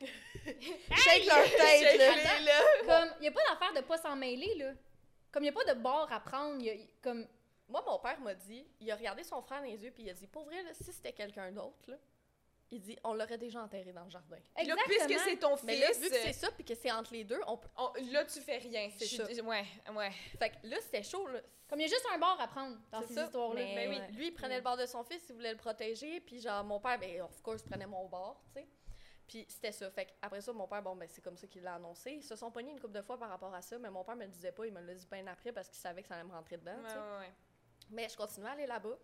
Shake 0.44 1.26
leur 1.26 1.44
tête, 1.44 1.98
là. 1.98 2.60
Comme, 2.86 3.14
il 3.18 3.22
n'y 3.22 3.28
a 3.28 3.32
pas 3.32 3.40
d'affaire 3.50 3.74
de 3.74 3.80
pas 3.86 3.98
s'en 3.98 4.16
mêler, 4.16 4.54
là. 4.56 4.72
Comme, 5.32 5.42
il 5.42 5.50
n'y 5.50 5.56
a 5.56 5.64
pas 5.64 5.74
de 5.74 5.78
bord 5.80 6.10
à 6.10 6.20
prendre. 6.20 6.62
y 6.62 6.70
a- 6.70 6.74
y- 6.74 6.88
comme, 7.02 7.26
Moi, 7.68 7.82
mon 7.86 7.98
père 7.98 8.20
m'a 8.20 8.34
dit, 8.34 8.64
il 8.80 8.90
a 8.90 8.96
regardé 8.96 9.24
son 9.24 9.42
frère 9.42 9.60
dans 9.60 9.66
les 9.66 9.82
yeux, 9.82 9.90
puis 9.90 10.04
il 10.04 10.10
a 10.10 10.14
dit, 10.14 10.26
pour 10.28 10.44
vrai, 10.44 10.62
là, 10.62 10.72
si 10.72 10.84
c'était 10.92 11.12
quelqu'un 11.12 11.50
d'autre, 11.50 11.90
là, 11.90 11.96
il 12.70 12.80
dit 12.80 12.98
on 13.04 13.14
l'aurait 13.14 13.38
déjà 13.38 13.62
enterré 13.62 13.92
dans 13.92 14.04
le 14.04 14.10
jardin. 14.10 14.38
Puis 14.56 14.66
là, 14.66 14.74
puisque 14.86 15.18
c'est 15.20 15.36
ton 15.38 15.56
Mais 15.64 15.76
là, 15.78 15.86
fils, 15.88 16.00
vu 16.00 16.10
que 16.10 16.16
c'est 16.16 16.32
ça, 16.32 16.50
puis 16.50 16.64
que 16.64 16.74
c'est 16.74 16.90
entre 16.90 17.12
les 17.12 17.24
deux, 17.24 17.40
on 17.46 17.56
peut. 17.56 17.68
on- 17.76 17.92
là, 18.12 18.24
tu 18.24 18.40
fais 18.40 18.58
rien. 18.58 18.88
C'est 18.96 19.06
Je 19.06 19.22
suis- 19.22 19.34
ça. 19.36 19.42
Ouais, 19.44 19.64
ouais. 19.94 20.10
Fait 20.38 20.50
que 20.50 20.66
là, 20.66 20.76
c'était 20.80 21.02
chaud, 21.02 21.26
là. 21.28 21.40
Comme 21.68 21.80
il 21.80 21.82
y 21.82 21.86
a 21.86 21.88
juste 21.88 22.06
un 22.12 22.18
bord 22.18 22.40
à 22.40 22.46
prendre 22.46 22.76
dans 22.92 23.02
ces 23.02 23.14
histoires-là. 23.18 23.60
Mais 23.62 23.88
Ben 23.88 23.90
oui, 24.08 24.16
lui, 24.16 24.26
il 24.28 24.32
prenait 24.34 24.56
le 24.56 24.62
bord 24.62 24.76
de 24.76 24.86
son 24.86 25.02
fils, 25.02 25.24
il 25.28 25.34
voulait 25.34 25.50
le 25.52 25.56
protéger, 25.58 26.20
puis 26.20 26.40
genre, 26.40 26.62
mon 26.64 26.78
père, 26.80 26.98
ben, 26.98 27.22
of 27.22 27.42
course, 27.42 27.62
prenait 27.62 27.86
mon 27.86 28.06
bord, 28.06 28.40
tu 28.54 28.60
sais. 28.60 28.66
Puis 29.26 29.44
c'était 29.48 29.72
ça. 29.72 29.90
Fait 29.90 30.06
que 30.06 30.12
après 30.22 30.40
ça, 30.40 30.52
mon 30.52 30.68
père, 30.68 30.80
bon, 30.82 30.94
ben, 30.94 31.08
c'est 31.10 31.20
comme 31.22 31.36
ça 31.36 31.48
qu'il 31.48 31.62
l'a 31.62 31.74
annoncé. 31.74 32.12
Ils 32.12 32.22
se 32.22 32.36
sont 32.36 32.52
pognés 32.52 32.70
une 32.70 32.78
couple 32.78 32.92
de 32.94 33.02
fois 33.02 33.18
par 33.18 33.28
rapport 33.28 33.52
à 33.52 33.60
ça, 33.62 33.76
mais 33.78 33.90
mon 33.90 34.04
père 34.04 34.14
me 34.14 34.22
le 34.24 34.30
disait 34.30 34.52
pas, 34.52 34.64
il 34.66 34.72
me 34.72 34.80
le 34.80 34.94
dit 34.94 35.06
bien 35.10 35.26
après 35.26 35.50
parce 35.50 35.68
qu'il 35.68 35.78
savait 35.78 36.02
que 36.02 36.08
ça 36.08 36.14
allait 36.14 36.22
me 36.28 36.32
rentrer 36.32 36.56
dedans, 36.58 36.76
Ouais, 36.76 36.82
tu 36.84 36.90
sais. 36.92 36.96
ouais, 36.98 37.18
ouais. 37.18 37.32
Mais 37.90 38.08
je 38.08 38.16
continuais 38.16 38.48
à 38.48 38.52
aller 38.52 38.66
là-bas. 38.66 38.96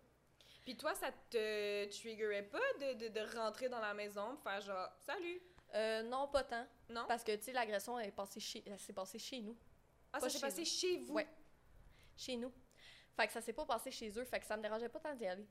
Puis 0.63 0.77
toi, 0.77 0.93
ça 0.95 1.11
te 1.29 1.85
triggerait 1.89 2.43
pas 2.43 2.59
de, 2.79 2.93
de, 2.93 3.07
de 3.09 3.37
rentrer 3.37 3.67
dans 3.69 3.79
la 3.81 3.93
maison 3.93 4.35
pour 4.35 4.43
faire 4.43 4.61
genre 4.61 4.89
«Salut! 5.05 5.41
Euh, 5.75 6.03
non, 6.03 6.27
pas 6.27 6.43
tant.» 6.43 6.65
Non? 6.89 7.05
Parce 7.07 7.23
que, 7.23 7.35
tu 7.35 7.43
sais, 7.43 7.51
l'agression, 7.51 7.97
elle 7.99 8.09
est 8.09 8.11
passée 8.11 8.39
chez- 8.39 8.63
s'est 8.77 9.19
chez 9.19 9.41
nous. 9.41 9.57
Ah, 10.13 10.19
pas 10.19 10.29
ça 10.29 10.29
s'est 10.29 10.39
passé 10.45 10.63
chez 10.65 10.97
vous? 10.99 11.13
Ouais. 11.15 11.27
Chez 12.15 12.37
nous. 12.37 12.51
Fait 13.17 13.27
que 13.27 13.33
ça 13.33 13.41
s'est 13.41 13.53
pas 13.53 13.65
passé 13.65 13.91
chez 13.91 14.09
eux, 14.17 14.23
fait 14.23 14.39
que 14.39 14.45
ça 14.45 14.55
me 14.57 14.61
dérangeait 14.61 14.89
pas 14.89 14.99
tant 14.99 15.13
d'y 15.15 15.25
aller. 15.25 15.45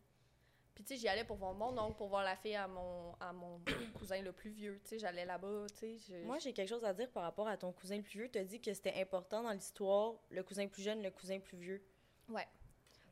Puis 0.74 0.84
tu 0.84 0.94
sais, 0.94 1.00
j'y 1.00 1.08
allais 1.08 1.24
pour 1.24 1.36
voir 1.36 1.52
mon 1.52 1.76
oncle, 1.78 1.96
pour 1.96 2.08
voir 2.08 2.24
la 2.24 2.34
fille 2.36 2.54
à 2.54 2.66
mon, 2.66 3.14
à 3.20 3.32
mon 3.32 3.60
cousin 3.98 4.22
le 4.22 4.32
plus 4.32 4.50
vieux, 4.50 4.80
tu 4.84 4.90
sais, 4.90 4.98
j'allais 4.98 5.24
là-bas, 5.26 5.66
tu 5.70 5.76
sais. 5.76 5.98
je- 5.98 6.24
Moi, 6.24 6.38
j'ai 6.38 6.52
quelque 6.54 6.68
chose 6.68 6.84
à 6.84 6.94
dire 6.94 7.10
par 7.10 7.24
rapport 7.24 7.46
à 7.46 7.56
ton 7.58 7.72
cousin 7.72 7.96
le 7.96 8.02
plus 8.02 8.20
vieux. 8.20 8.30
Tu 8.30 8.38
as 8.38 8.44
dit 8.44 8.60
que 8.60 8.72
c'était 8.72 8.98
important 9.00 9.42
dans 9.42 9.52
l'histoire, 9.52 10.14
le 10.30 10.42
cousin 10.42 10.66
plus 10.68 10.82
jeune, 10.82 11.02
le 11.02 11.10
cousin 11.10 11.38
plus 11.40 11.58
vieux. 11.58 11.84
Ouais. 12.28 12.46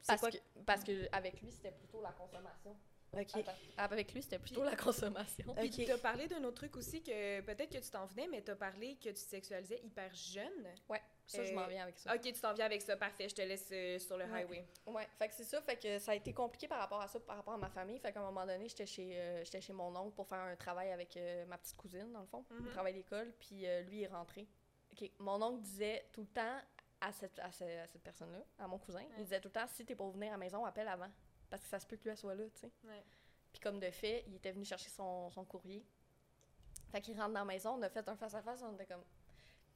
Parce 0.07 0.21
quoi 0.21 0.31
que, 0.31 0.39
parce 0.67 0.85
que 0.85 1.09
avec 1.13 1.41
lui, 1.43 1.51
c'était 1.53 1.73
plutôt 1.73 2.01
la 2.03 2.13
consommation. 2.13 2.77
Attends. 3.13 3.43
Avec 3.77 4.13
lui, 4.15 4.23
c'était 4.23 4.39
plutôt 4.39 4.63
la 4.63 4.77
consommation. 4.77 5.45
Puis 5.57 5.69
Ok. 5.81 5.85
t'as 5.87 5.99
parlé 5.99 6.29
d'un 6.29 6.45
autre 6.45 6.59
truc 6.59 6.77
aussi 6.77 7.03
que 7.03 7.41
peut-être 7.41 7.73
que 7.73 7.79
tu 7.79 7.91
t'en 7.91 8.07
venais, 8.07 8.29
mais 8.29 8.41
t'as 8.41 8.55
parlé 8.55 8.95
que 8.97 9.09
tu 9.09 9.15
te 9.15 9.19
sexualisais 9.19 9.81
hyper 9.83 10.15
jeune. 10.15 10.65
Ouais, 10.89 11.03
ça, 11.27 11.43
je 11.45 11.53
m'en 11.53 11.63
Euh, 11.63 11.67
viens 11.67 11.83
avec 11.83 11.99
ça. 11.99 12.15
Ok, 12.15 12.21
tu 12.23 12.35
t'en 12.41 12.53
viens 12.55 12.67
avec 12.67 12.81
ça, 12.83 12.97
parfait, 12.97 13.29
je 13.29 13.35
te 13.35 13.43
laisse 13.43 13.69
euh, 13.73 13.99
sur 13.99 14.17
le 14.17 14.27
Ouais. 14.27 14.43
highway. 14.45 14.65
Ouais, 14.87 15.09
fait 15.19 15.27
que 15.27 15.35
c'est 15.35 15.43
ça, 15.45 15.61
fait 15.61 15.77
que 15.77 15.99
ça 15.99 16.13
a 16.13 16.15
été 16.15 16.33
compliqué 16.33 16.69
par 16.69 16.79
rapport 16.79 17.01
à 17.01 17.09
ça, 17.09 17.19
par 17.19 17.35
rapport 17.37 17.55
à 17.55 17.59
ma 17.59 17.69
famille. 17.71 17.99
Fait 17.99 18.13
qu'à 18.13 18.21
un 18.21 18.27
moment 18.27 18.47
donné, 18.47 18.69
j'étais 18.69 18.87
chez, 18.87 19.19
euh, 19.21 19.45
j'étais 19.45 19.61
chez 19.61 19.73
mon 19.73 19.95
oncle 19.97 20.15
pour 20.15 20.29
faire 20.29 20.39
un 20.39 20.55
travail 20.55 20.93
avec 20.93 21.17
euh, 21.17 21.45
ma 21.47 21.59
petite 21.59 21.77
cousine, 21.77 22.13
dans 22.13 22.21
le 22.21 22.27
fond, 22.27 22.45
Mhm. 22.51 22.69
un 22.69 22.71
travail 22.71 22.95
d'école, 22.95 23.33
puis 23.41 23.67
euh, 23.67 23.83
lui 23.83 24.03
est 24.03 24.07
rentré. 24.09 24.47
OK, 24.93 25.11
mon 25.19 25.43
oncle 25.43 25.63
disait 25.63 26.05
tout 26.13 26.21
le 26.21 26.29
temps 26.29 26.61
à 27.01 27.13
cette, 27.13 27.39
à 27.39 27.51
ce- 27.53 27.65
à 27.65 27.87
cette 27.87 28.03
personne-là, 28.03 28.45
à 28.59 28.67
mon 28.67 28.79
cousin, 28.79 29.03
il 29.19 29.25
disait 29.25 29.41
tout 29.41 29.49
le 29.49 29.53
temps 29.53 29.67
si 29.69 29.85
t'es 29.85 29.95
pas 29.95 30.09
venir 30.11 30.29
à 30.29 30.33
la 30.33 30.37
maison, 30.39 30.65
appelle 30.65 30.89
avant. 30.89 31.11
Parce 31.49 31.63
que 31.63 31.69
ça 31.69 31.81
se 31.81 31.87
peut 31.87 31.97
que 31.97 32.05
lui 32.05 32.11
elle 32.11 32.17
soit 32.19 32.35
là, 32.35 32.45
tu 32.51 32.61
sais. 32.61 32.71
Ouais. 32.85 33.05
Puis 33.53 33.61
comme 33.61 33.81
de 33.81 33.91
fait, 33.91 34.25
il 34.29 34.37
était 34.37 34.53
venu 34.53 34.65
chercher 34.65 34.91
son, 34.91 35.31
son 35.31 35.45
courrier. 35.45 35.85
Fait 36.91 37.01
qu'il 37.01 37.17
rentre 37.19 37.33
dans 37.35 37.41
la 37.41 37.45
maison, 37.45 37.71
on 37.75 37.83
a 37.83 37.89
fait 37.89 38.07
un 38.09 38.17
face-à-face, 38.17 38.63
on 38.63 38.75
était 38.75 38.87
comme. 38.87 39.03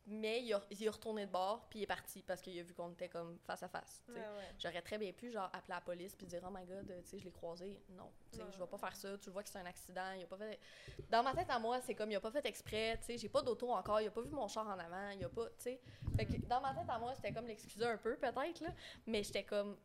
Mais 0.07 0.43
il, 0.43 0.53
a, 0.53 0.63
il 0.71 0.85
est 0.85 0.89
retourné 0.89 1.25
de 1.25 1.31
bord, 1.31 1.67
puis 1.71 1.79
il 1.79 1.83
est 1.85 1.87
parti 1.87 2.23
parce 2.23 2.43
qu'il 2.43 2.59
a 2.59 2.63
vu 2.63 2.75
qu'on 2.75 2.91
était 2.93 3.09
comme 3.09 3.39
sais. 3.47 4.03
Ouais, 4.09 4.15
ouais. 4.15 4.55
J'aurais 4.59 4.83
très 4.83 4.99
bien 4.99 5.13
pu 5.13 5.31
genre 5.31 5.49
appeler 5.53 5.75
la 5.75 5.81
police 5.81 6.15
puis 6.15 6.27
dire 6.27 6.43
oh 6.47 6.51
my 6.53 6.67
god, 6.67 6.87
tu 6.87 7.09
sais 7.09 7.19
je 7.19 7.25
l'ai 7.25 7.33
croisé. 7.33 7.81
Non, 7.91 8.11
tu 8.31 8.37
sais 8.39 8.45
je 8.53 8.59
vais 8.59 8.67
pas 8.67 8.77
faire 8.77 8.95
ça. 8.95 9.17
Tu 9.17 9.31
vois 9.31 9.43
que 9.43 9.49
c'est 9.49 9.59
un 9.59 9.67
accident, 9.67 10.13
il 10.13 10.25
a 10.25 10.27
pas 10.27 10.37
fait 10.37 10.61
Dans 11.09 11.23
ma 11.23 11.33
tête 11.35 11.49
à 11.49 11.59
moi, 11.59 11.81
c'est 11.81 11.95
comme 11.95 12.11
il 12.11 12.17
a 12.17 12.21
pas 12.21 12.31
fait 12.31 12.45
exprès, 12.45 12.99
tu 12.99 13.07
sais, 13.07 13.19
j'ai 13.19 13.31
pas 13.31 13.41
d'auto 13.41 13.71
encore, 13.71 14.01
il 14.01 14.09
a 14.09 14.11
pas 14.11 14.21
vu 14.21 14.31
mon 14.31 14.47
char 14.47 14.67
en 14.67 14.79
avant, 14.79 15.11
il 15.11 15.25
a 15.25 15.29
pas, 15.31 15.47
tu 15.47 15.55
sais. 15.59 15.81
Fait 16.17 16.27
que 16.27 16.37
dans 16.47 16.61
ma 16.61 16.75
tête 16.75 16.89
à 16.89 16.99
moi, 16.99 17.15
c'était 17.15 17.33
comme 17.33 17.47
l'excuser 17.47 17.87
un 17.87 17.97
peu 17.97 18.17
peut-être 18.17 18.61
là, 18.61 18.75
mais 19.07 19.23
j'étais 19.23 19.45
comme 19.45 19.79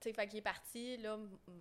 tu 0.00 0.10
sais, 0.10 0.12
fait 0.12 0.28
qu'il 0.28 0.38
est 0.38 0.42
parti, 0.42 0.96
là, 0.98 1.18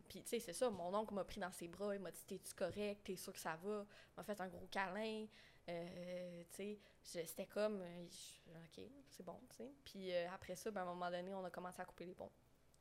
puis 0.08 0.22
tu 0.22 0.30
sais, 0.30 0.40
c'est 0.40 0.54
ça, 0.54 0.70
mon 0.70 0.94
oncle 0.94 1.14
m'a 1.14 1.24
pris 1.24 1.40
dans 1.40 1.52
ses 1.52 1.68
bras, 1.68 1.96
il 1.96 2.02
m'a 2.02 2.12
dit 2.12 2.24
«T'es-tu 2.28 2.54
correct? 2.54 3.02
T'es 3.04 3.16
sûr 3.16 3.34
que 3.34 3.40
ça 3.40 3.58
va?» 3.64 3.84
m'a 4.18 4.24
fait 4.24 4.40
un 4.40 4.48
gros 4.48 4.68
câlin, 4.70 5.26
euh, 5.70 6.44
tu 6.56 6.78
sais, 7.02 7.26
c'était 7.26 7.46
comme, 7.46 7.82
euh, 7.82 8.06
je- 8.10 8.52
OK, 8.84 8.90
c'est 9.10 9.24
bon, 9.24 9.40
tu 9.50 9.58
sais. 9.58 9.72
Puis 9.84 10.14
euh, 10.14 10.30
après 10.32 10.56
ça, 10.56 10.72
ben, 10.72 10.82
à 10.82 10.84
un 10.84 10.88
moment 10.88 11.10
donné, 11.12 11.34
on 11.34 11.44
a 11.44 11.50
commencé 11.50 11.82
à 11.82 11.86
couper 11.86 12.06
les 12.06 12.16
ponts. 12.16 12.32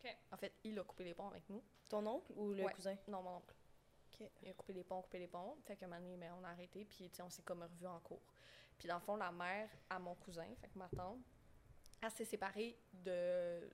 OK. 0.04 0.16
En 0.32 0.36
fait, 0.36 0.52
il 0.64 0.78
a 0.78 0.84
coupé 0.84 1.04
les 1.04 1.14
ponts 1.14 1.28
avec 1.28 1.48
nous. 1.48 1.62
Ton 1.88 2.06
oncle 2.06 2.32
ou 2.36 2.52
le 2.52 2.64
Ouais. 2.64 2.72
cousin? 2.72 2.96
Non, 3.08 3.22
mon 3.22 3.36
oncle. 3.36 3.54
Il 4.42 4.48
a 4.48 4.54
coupé 4.54 4.72
les 4.72 4.84
ponts, 4.84 5.02
coupé 5.02 5.18
les 5.18 5.26
ponts. 5.26 5.56
Fait 5.64 5.76
qu'à 5.76 5.84
un 5.86 5.88
moment 5.88 6.00
donné, 6.00 6.16
ben, 6.16 6.32
on 6.40 6.44
a 6.44 6.48
arrêté, 6.50 6.84
puis 6.84 7.10
tu 7.10 7.16
sais, 7.16 7.22
on 7.22 7.28
s'est 7.30 7.42
comme 7.42 7.62
revus 7.62 7.86
en 7.86 8.00
cours. 8.00 8.22
Puis 8.78 8.88
dans 8.88 8.94
le 8.96 9.00
fond, 9.02 9.16
la 9.16 9.30
mère 9.32 9.68
à 9.90 9.98
mon 9.98 10.14
cousin, 10.14 10.46
fait 10.60 10.68
que 10.68 10.78
ma 10.78 10.88
tante, 10.88 11.18
elle 12.02 12.10
s'est 12.10 12.24
séparée 12.24 12.78
de, 12.92 13.68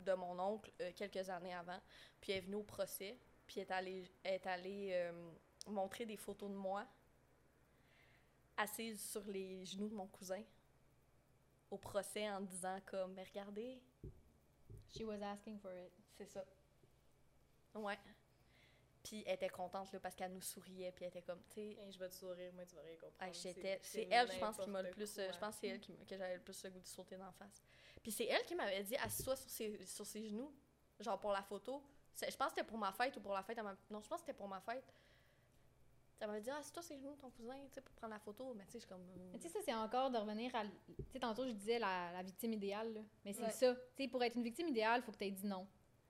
de 0.00 0.12
mon 0.14 0.38
oncle 0.38 0.70
euh, 0.80 0.92
quelques 0.94 1.28
années 1.30 1.54
avant. 1.54 1.80
Puis 2.20 2.32
elle 2.32 2.38
est 2.38 2.42
venue 2.42 2.56
au 2.56 2.62
procès, 2.62 3.18
puis 3.46 3.60
elle 3.60 3.66
est 3.68 3.72
allée, 3.72 4.04
elle 4.22 4.34
est 4.34 4.46
allée 4.46 4.90
euh, 4.92 5.30
montrer 5.68 6.04
des 6.06 6.16
photos 6.16 6.50
de 6.50 6.56
moi 6.56 6.86
assise 8.56 9.00
sur 9.10 9.24
les 9.26 9.64
genoux 9.64 9.88
de 9.88 9.94
mon 9.94 10.06
cousin 10.06 10.42
au 11.70 11.78
procès 11.78 12.28
en 12.30 12.40
disant 12.40 12.78
comme, 12.86 13.14
mais 13.14 13.24
regardez, 13.24 13.80
She 14.88 15.00
was 15.02 15.20
asking 15.22 15.58
for 15.58 15.72
it. 15.72 15.92
c'est 16.16 16.26
ça. 16.26 16.44
Ouais. 17.74 17.98
Puis 19.02 19.22
elle 19.26 19.34
était 19.34 19.48
contente 19.48 19.92
là, 19.92 20.00
parce 20.00 20.14
qu'elle 20.14 20.32
nous 20.32 20.40
souriait, 20.40 20.90
puis 20.92 21.04
elle 21.04 21.10
était 21.10 21.22
comme, 21.22 21.40
tu 21.50 21.54
sais, 21.56 21.76
Hey, 21.78 21.92
je 21.92 21.98
vais 21.98 22.08
te 22.08 22.14
sourire, 22.14 22.52
moi, 22.54 22.64
tu 22.64 22.74
vas 22.74 22.82
rien 22.82 22.96
comprendre. 22.96 23.22
Hey, 23.22 23.34
j'étais- 23.34 23.78
c'est 23.82 24.08
elle, 24.10 24.30
je 24.32 24.38
pense, 24.38 24.56
qui 24.56 24.70
m'a 24.70 24.82
le 24.82 24.90
plus. 24.90 25.18
euh, 25.18 25.30
Je 25.32 25.38
pense 25.38 25.54
que 25.54 25.60
c'est 25.60 25.68
elle 25.68 25.80
qui, 25.80 25.96
que 25.96 26.16
j'avais 26.16 26.34
le 26.36 26.40
plus 26.42 26.64
le 26.64 26.70
goût 26.70 26.80
de 26.80 26.86
sauter 26.86 27.16
dans 27.16 27.26
la 27.26 27.32
face. 27.32 27.62
Puis 28.02 28.10
c'est 28.12 28.24
elle 28.26 28.44
qui 28.44 28.54
m'avait 28.54 28.82
dit 28.82 28.96
assis-toi 28.96 29.36
sur 29.36 29.50
ses, 29.50 29.84
sur 29.86 30.06
ses 30.06 30.26
genoux, 30.28 30.52
genre 31.00 31.18
pour 31.20 31.32
la 31.32 31.42
photo. 31.42 31.82
Je 32.14 32.34
pense 32.36 32.48
que 32.48 32.54
c'était 32.56 32.64
pour 32.66 32.78
ma 32.78 32.92
fête 32.92 33.16
ou 33.16 33.20
pour 33.20 33.34
la 33.34 33.42
fête 33.42 33.58
à 33.58 33.62
ma. 33.62 33.76
Non, 33.90 34.00
je 34.00 34.08
pense 34.08 34.20
que 34.20 34.26
c'était 34.26 34.36
pour 34.38 34.48
ma 34.48 34.60
fête. 34.60 34.84
Elle 36.18 36.28
m'avait 36.28 36.40
dit 36.40 36.50
assis-toi 36.50 36.82
sur 36.82 36.94
ses 36.94 36.98
genoux, 36.98 37.14
ton 37.20 37.30
cousin, 37.30 37.54
tu 37.68 37.74
sais, 37.74 37.80
pour 37.82 37.94
prendre 37.94 38.14
la 38.14 38.18
photo. 38.18 38.54
Mais 38.54 38.64
tu 38.64 38.72
sais, 38.72 38.78
je 38.78 38.84
suis 38.84 38.88
comme. 38.88 39.04
Mais 39.32 39.38
tu 39.38 39.48
sais, 39.48 39.52
ça, 39.52 39.58
c'est 39.64 39.74
encore 39.74 40.10
de 40.10 40.16
revenir 40.16 40.54
à. 40.54 40.64
Tu 40.64 40.70
sais, 41.12 41.18
tantôt, 41.20 41.46
je 41.46 41.52
disais 41.52 41.78
la, 41.78 42.10
la 42.12 42.22
victime 42.22 42.54
idéale, 42.54 42.94
là. 42.94 43.00
Mais 43.24 43.32
c'est 43.34 43.42
Ouais. 43.42 43.50
ça. 43.50 43.74
Tu 43.74 44.02
sais, 44.04 44.08
pour 44.08 44.22
être 44.24 44.34
une 44.36 44.42
victime 44.42 44.68
idéale, 44.68 45.02
faut 45.02 45.12
que 45.12 45.18
tu 45.18 45.24
aies 45.24 45.30
dit 45.30 45.46
non. 45.46 45.66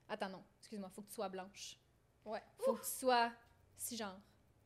Attends, 0.07 0.29
non. 0.29 0.43
Excuse-moi. 0.59 0.89
Faut 0.89 1.01
que 1.01 1.07
tu 1.09 1.13
sois 1.15 1.27
blanche. 1.29 1.77
Ouais. 2.25 2.41
Faut 2.59 2.73
que 2.73 2.81
tu 2.85 2.91
sois 2.91 3.31
cisgenre. 3.75 4.19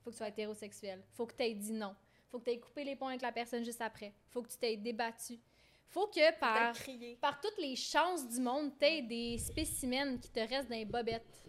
Faut 0.03 0.09
que 0.11 0.15
tu 0.15 0.17
sois 0.17 0.27
hétérosexuel. 0.29 1.03
Faut 1.13 1.25
que 1.25 1.33
tu 1.35 1.43
aies 1.43 1.55
dit 1.55 1.73
non. 1.73 1.95
Faut 2.29 2.39
que 2.39 2.45
tu 2.45 2.51
aies 2.51 2.59
coupé 2.59 2.83
les 2.83 2.95
ponts 2.95 3.07
avec 3.07 3.21
la 3.21 3.31
personne 3.31 3.63
juste 3.63 3.81
après. 3.81 4.13
Faut 4.29 4.41
que 4.43 4.49
tu 4.49 4.57
t'aies 4.57 4.77
débattu. 4.77 5.39
Faut 5.87 6.07
que 6.07 6.39
Par... 6.39 6.53
par, 6.55 6.73
crié. 6.75 7.15
par 7.17 7.41
toutes 7.41 7.57
les 7.57 7.75
chances 7.75 8.27
du 8.29 8.39
monde, 8.39 8.71
tu 8.79 8.85
aies 8.85 9.01
des 9.01 9.37
spécimens 9.37 10.17
qui 10.19 10.29
te 10.29 10.39
restent 10.39 10.69
dans 10.69 10.75
les 10.77 10.85
bobettes. 10.85 11.43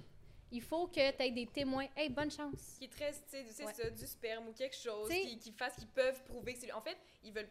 Il 0.53 0.63
faut 0.63 0.87
que 0.87 1.11
tu 1.11 1.23
aies 1.23 1.31
des 1.31 1.47
témoins. 1.47 1.87
Hey, 1.97 2.09
bonne 2.11 2.31
chance. 2.31 2.77
Qui 2.79 2.89
te 2.89 2.99
reste, 2.99 3.25
tu 3.31 3.45
sais, 3.53 3.65
Ouais. 3.65 3.73
ça, 3.75 3.91
du 3.91 4.07
sperme 4.07 4.49
ou 4.49 4.53
quelque 4.53 4.77
chose, 4.77 5.09
qui, 5.09 5.39
qui 5.39 5.51
fasse 5.53 5.75
qu'ils 5.77 5.89
peuvent 5.89 6.23
prouver 6.25 6.53
que 6.55 6.61
c'est. 6.61 6.73
En 6.73 6.81
fait, 6.83 6.97
ils 7.25 7.33
veulent. 7.33 7.49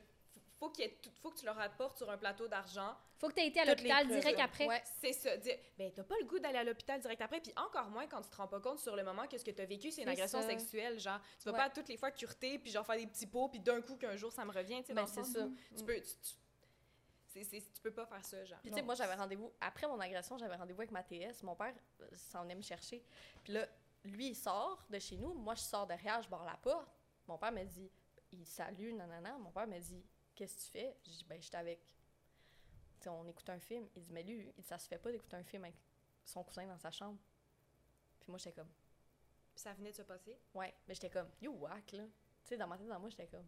Faut, 0.59 0.69
qu'il 0.69 0.85
y 0.85 0.87
ait 0.87 0.97
tout- 1.01 1.09
faut 1.23 1.31
que 1.31 1.39
tu 1.39 1.45
leur 1.45 1.59
apportes 1.59 1.97
sur 1.97 2.07
un 2.11 2.17
plateau 2.19 2.47
d'argent. 2.47 2.95
Faut 3.17 3.27
que 3.29 3.33
tu 3.33 3.39
aies 3.39 3.47
été 3.47 3.59
à 3.61 3.65
l'hôpital 3.65 4.07
direct 4.07 4.39
après. 4.39 4.67
Ouais. 4.67 4.83
C'est 5.01 5.13
ça. 5.13 5.35
Dire, 5.37 5.57
ben, 5.75 5.91
t'as 5.91 6.03
pas 6.03 6.13
le 6.19 6.25
goût 6.27 6.37
d'aller 6.37 6.59
à 6.59 6.63
l'hôpital 6.63 6.99
direct 7.01 7.19
après, 7.19 7.41
puis 7.41 7.51
encore 7.55 7.89
moins 7.89 8.05
quand 8.05 8.21
tu 8.21 8.29
te 8.29 8.35
rends 8.35 8.47
pas 8.47 8.59
compte 8.59 8.77
sur 8.77 8.95
le 8.95 9.03
moment 9.03 9.25
que 9.25 9.39
ce 9.39 9.43
que 9.43 9.49
t'as 9.49 9.65
vécu, 9.65 9.89
c'est 9.89 10.03
une 10.03 10.09
agression 10.09 10.39
ça. 10.39 10.47
sexuelle. 10.47 10.99
Genre, 10.99 11.19
tu 11.39 11.45
vas 11.45 11.51
Ouais. 11.53 11.57
pas 11.57 11.69
toutes 11.71 11.89
les 11.89 11.97
fois 11.97 12.11
cureter, 12.11 12.59
puis 12.59 12.69
genre 12.71 12.85
faire 12.85 12.97
des 12.97 13.07
petits 13.07 13.25
pots, 13.25 13.47
puis 13.49 13.59
d'un 13.59 13.81
coup 13.81 13.95
qu'un 13.95 14.15
jour 14.15 14.31
ça 14.31 14.45
me 14.45 14.51
revient, 14.51 14.81
tu 14.81 14.87
sais, 14.87 14.93
Ben, 14.93 15.07
c'est 15.07 15.23
ça. 15.23 15.47
Tu 15.75 15.83
peux. 15.83 15.95
Tu, 15.95 16.01
tu- 16.03 16.35
c'est- 17.31 17.43
c'est- 17.43 17.71
tu 17.73 17.81
peux 17.81 17.93
pas 17.93 18.05
faire 18.05 18.23
ça, 18.25 18.43
genre. 18.45 18.59
Puis 18.61 18.69
tu 18.71 18.75
sais, 18.75 18.81
moi, 18.83 18.95
j'avais 18.95 19.15
rendez-vous, 19.15 19.51
après 19.61 19.87
mon 19.87 19.99
agression, 19.99 20.37
j'avais 20.37 20.55
rendez-vous 20.55 20.81
avec 20.81 20.91
ma 20.91 21.03
TS. 21.03 21.43
Mon 21.43 21.55
père 21.55 21.73
euh, 22.01 22.07
s'en 22.13 22.43
venait 22.43 22.55
me 22.55 22.61
chercher. 22.61 23.03
Puis 23.43 23.53
là, 23.53 23.67
lui, 24.03 24.29
il 24.29 24.35
sort 24.35 24.83
de 24.89 24.99
chez 24.99 25.17
nous. 25.17 25.33
Moi, 25.33 25.55
je 25.55 25.61
sors 25.61 25.85
derrière, 25.87 26.21
je 26.21 26.29
barre 26.29 26.45
la 26.45 26.57
porte. 26.57 26.87
Mon 27.27 27.37
père 27.37 27.51
me 27.51 27.63
dit, 27.63 27.89
il 28.31 28.45
salue, 28.45 28.93
nanana. 28.93 29.37
Mon 29.37 29.51
père 29.51 29.67
me 29.67 29.79
dit, 29.79 30.03
qu'est-ce 30.35 30.55
que 30.55 30.61
tu 30.61 30.67
fais? 30.71 30.97
Je 31.05 31.09
dis, 31.11 31.25
ben, 31.25 31.41
j'étais 31.41 31.57
avec. 31.57 31.79
Tu 32.99 33.03
sais, 33.03 33.09
on 33.09 33.27
écoute 33.27 33.49
un 33.49 33.59
film. 33.59 33.87
Il 33.95 34.01
dit, 34.03 34.11
mais 34.11 34.23
lui, 34.23 34.51
ça 34.61 34.77
se 34.77 34.87
fait 34.87 34.97
pas 34.99 35.11
d'écouter 35.11 35.35
un 35.37 35.43
film 35.43 35.63
avec 35.63 35.75
son 36.23 36.43
cousin 36.43 36.65
dans 36.67 36.77
sa 36.77 36.91
chambre. 36.91 37.17
Puis 38.19 38.29
moi, 38.29 38.37
j'étais 38.37 38.53
comme, 38.53 38.69
ça 39.55 39.73
venait 39.73 39.91
de 39.91 39.95
se 39.95 40.01
passer? 40.03 40.37
ouais. 40.53 40.73
Mais 40.87 40.93
j'étais 40.95 41.09
comme, 41.09 41.29
you 41.41 41.51
whack, 41.53 41.91
là. 41.93 42.03
Tu 42.43 42.49
sais, 42.49 42.57
dans 42.57 42.67
ma 42.67 42.77
tête, 42.77 42.87
dans 42.87 42.99
moi, 42.99 43.09
j'étais 43.09 43.27
comme. 43.27 43.47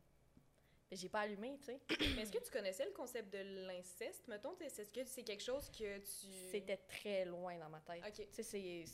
Mais 0.93 0.97
j'ai 0.97 1.09
pas 1.09 1.21
allumé, 1.21 1.57
tu 1.57 1.65
sais. 1.65 1.79
Mais 2.15 2.21
est-ce 2.21 2.31
que 2.31 2.37
tu 2.37 2.51
connaissais 2.51 2.85
le 2.85 2.91
concept 2.91 3.33
de 3.33 3.39
l'inceste, 3.65 4.27
mettons? 4.27 4.53
t'sais, 4.53 4.67
Est-ce 4.67 4.93
que 4.93 5.03
c'est 5.05 5.23
quelque 5.23 5.41
chose 5.41 5.67
que 5.71 5.97
tu. 5.97 6.27
C'était 6.51 6.77
très 6.77 7.25
loin 7.25 7.57
dans 7.57 7.69
ma 7.69 7.79
tête. 7.79 8.03
Ok. 8.07 8.27
Tu 8.31 8.43
sais, 8.43 8.43
c'est. 8.43 8.85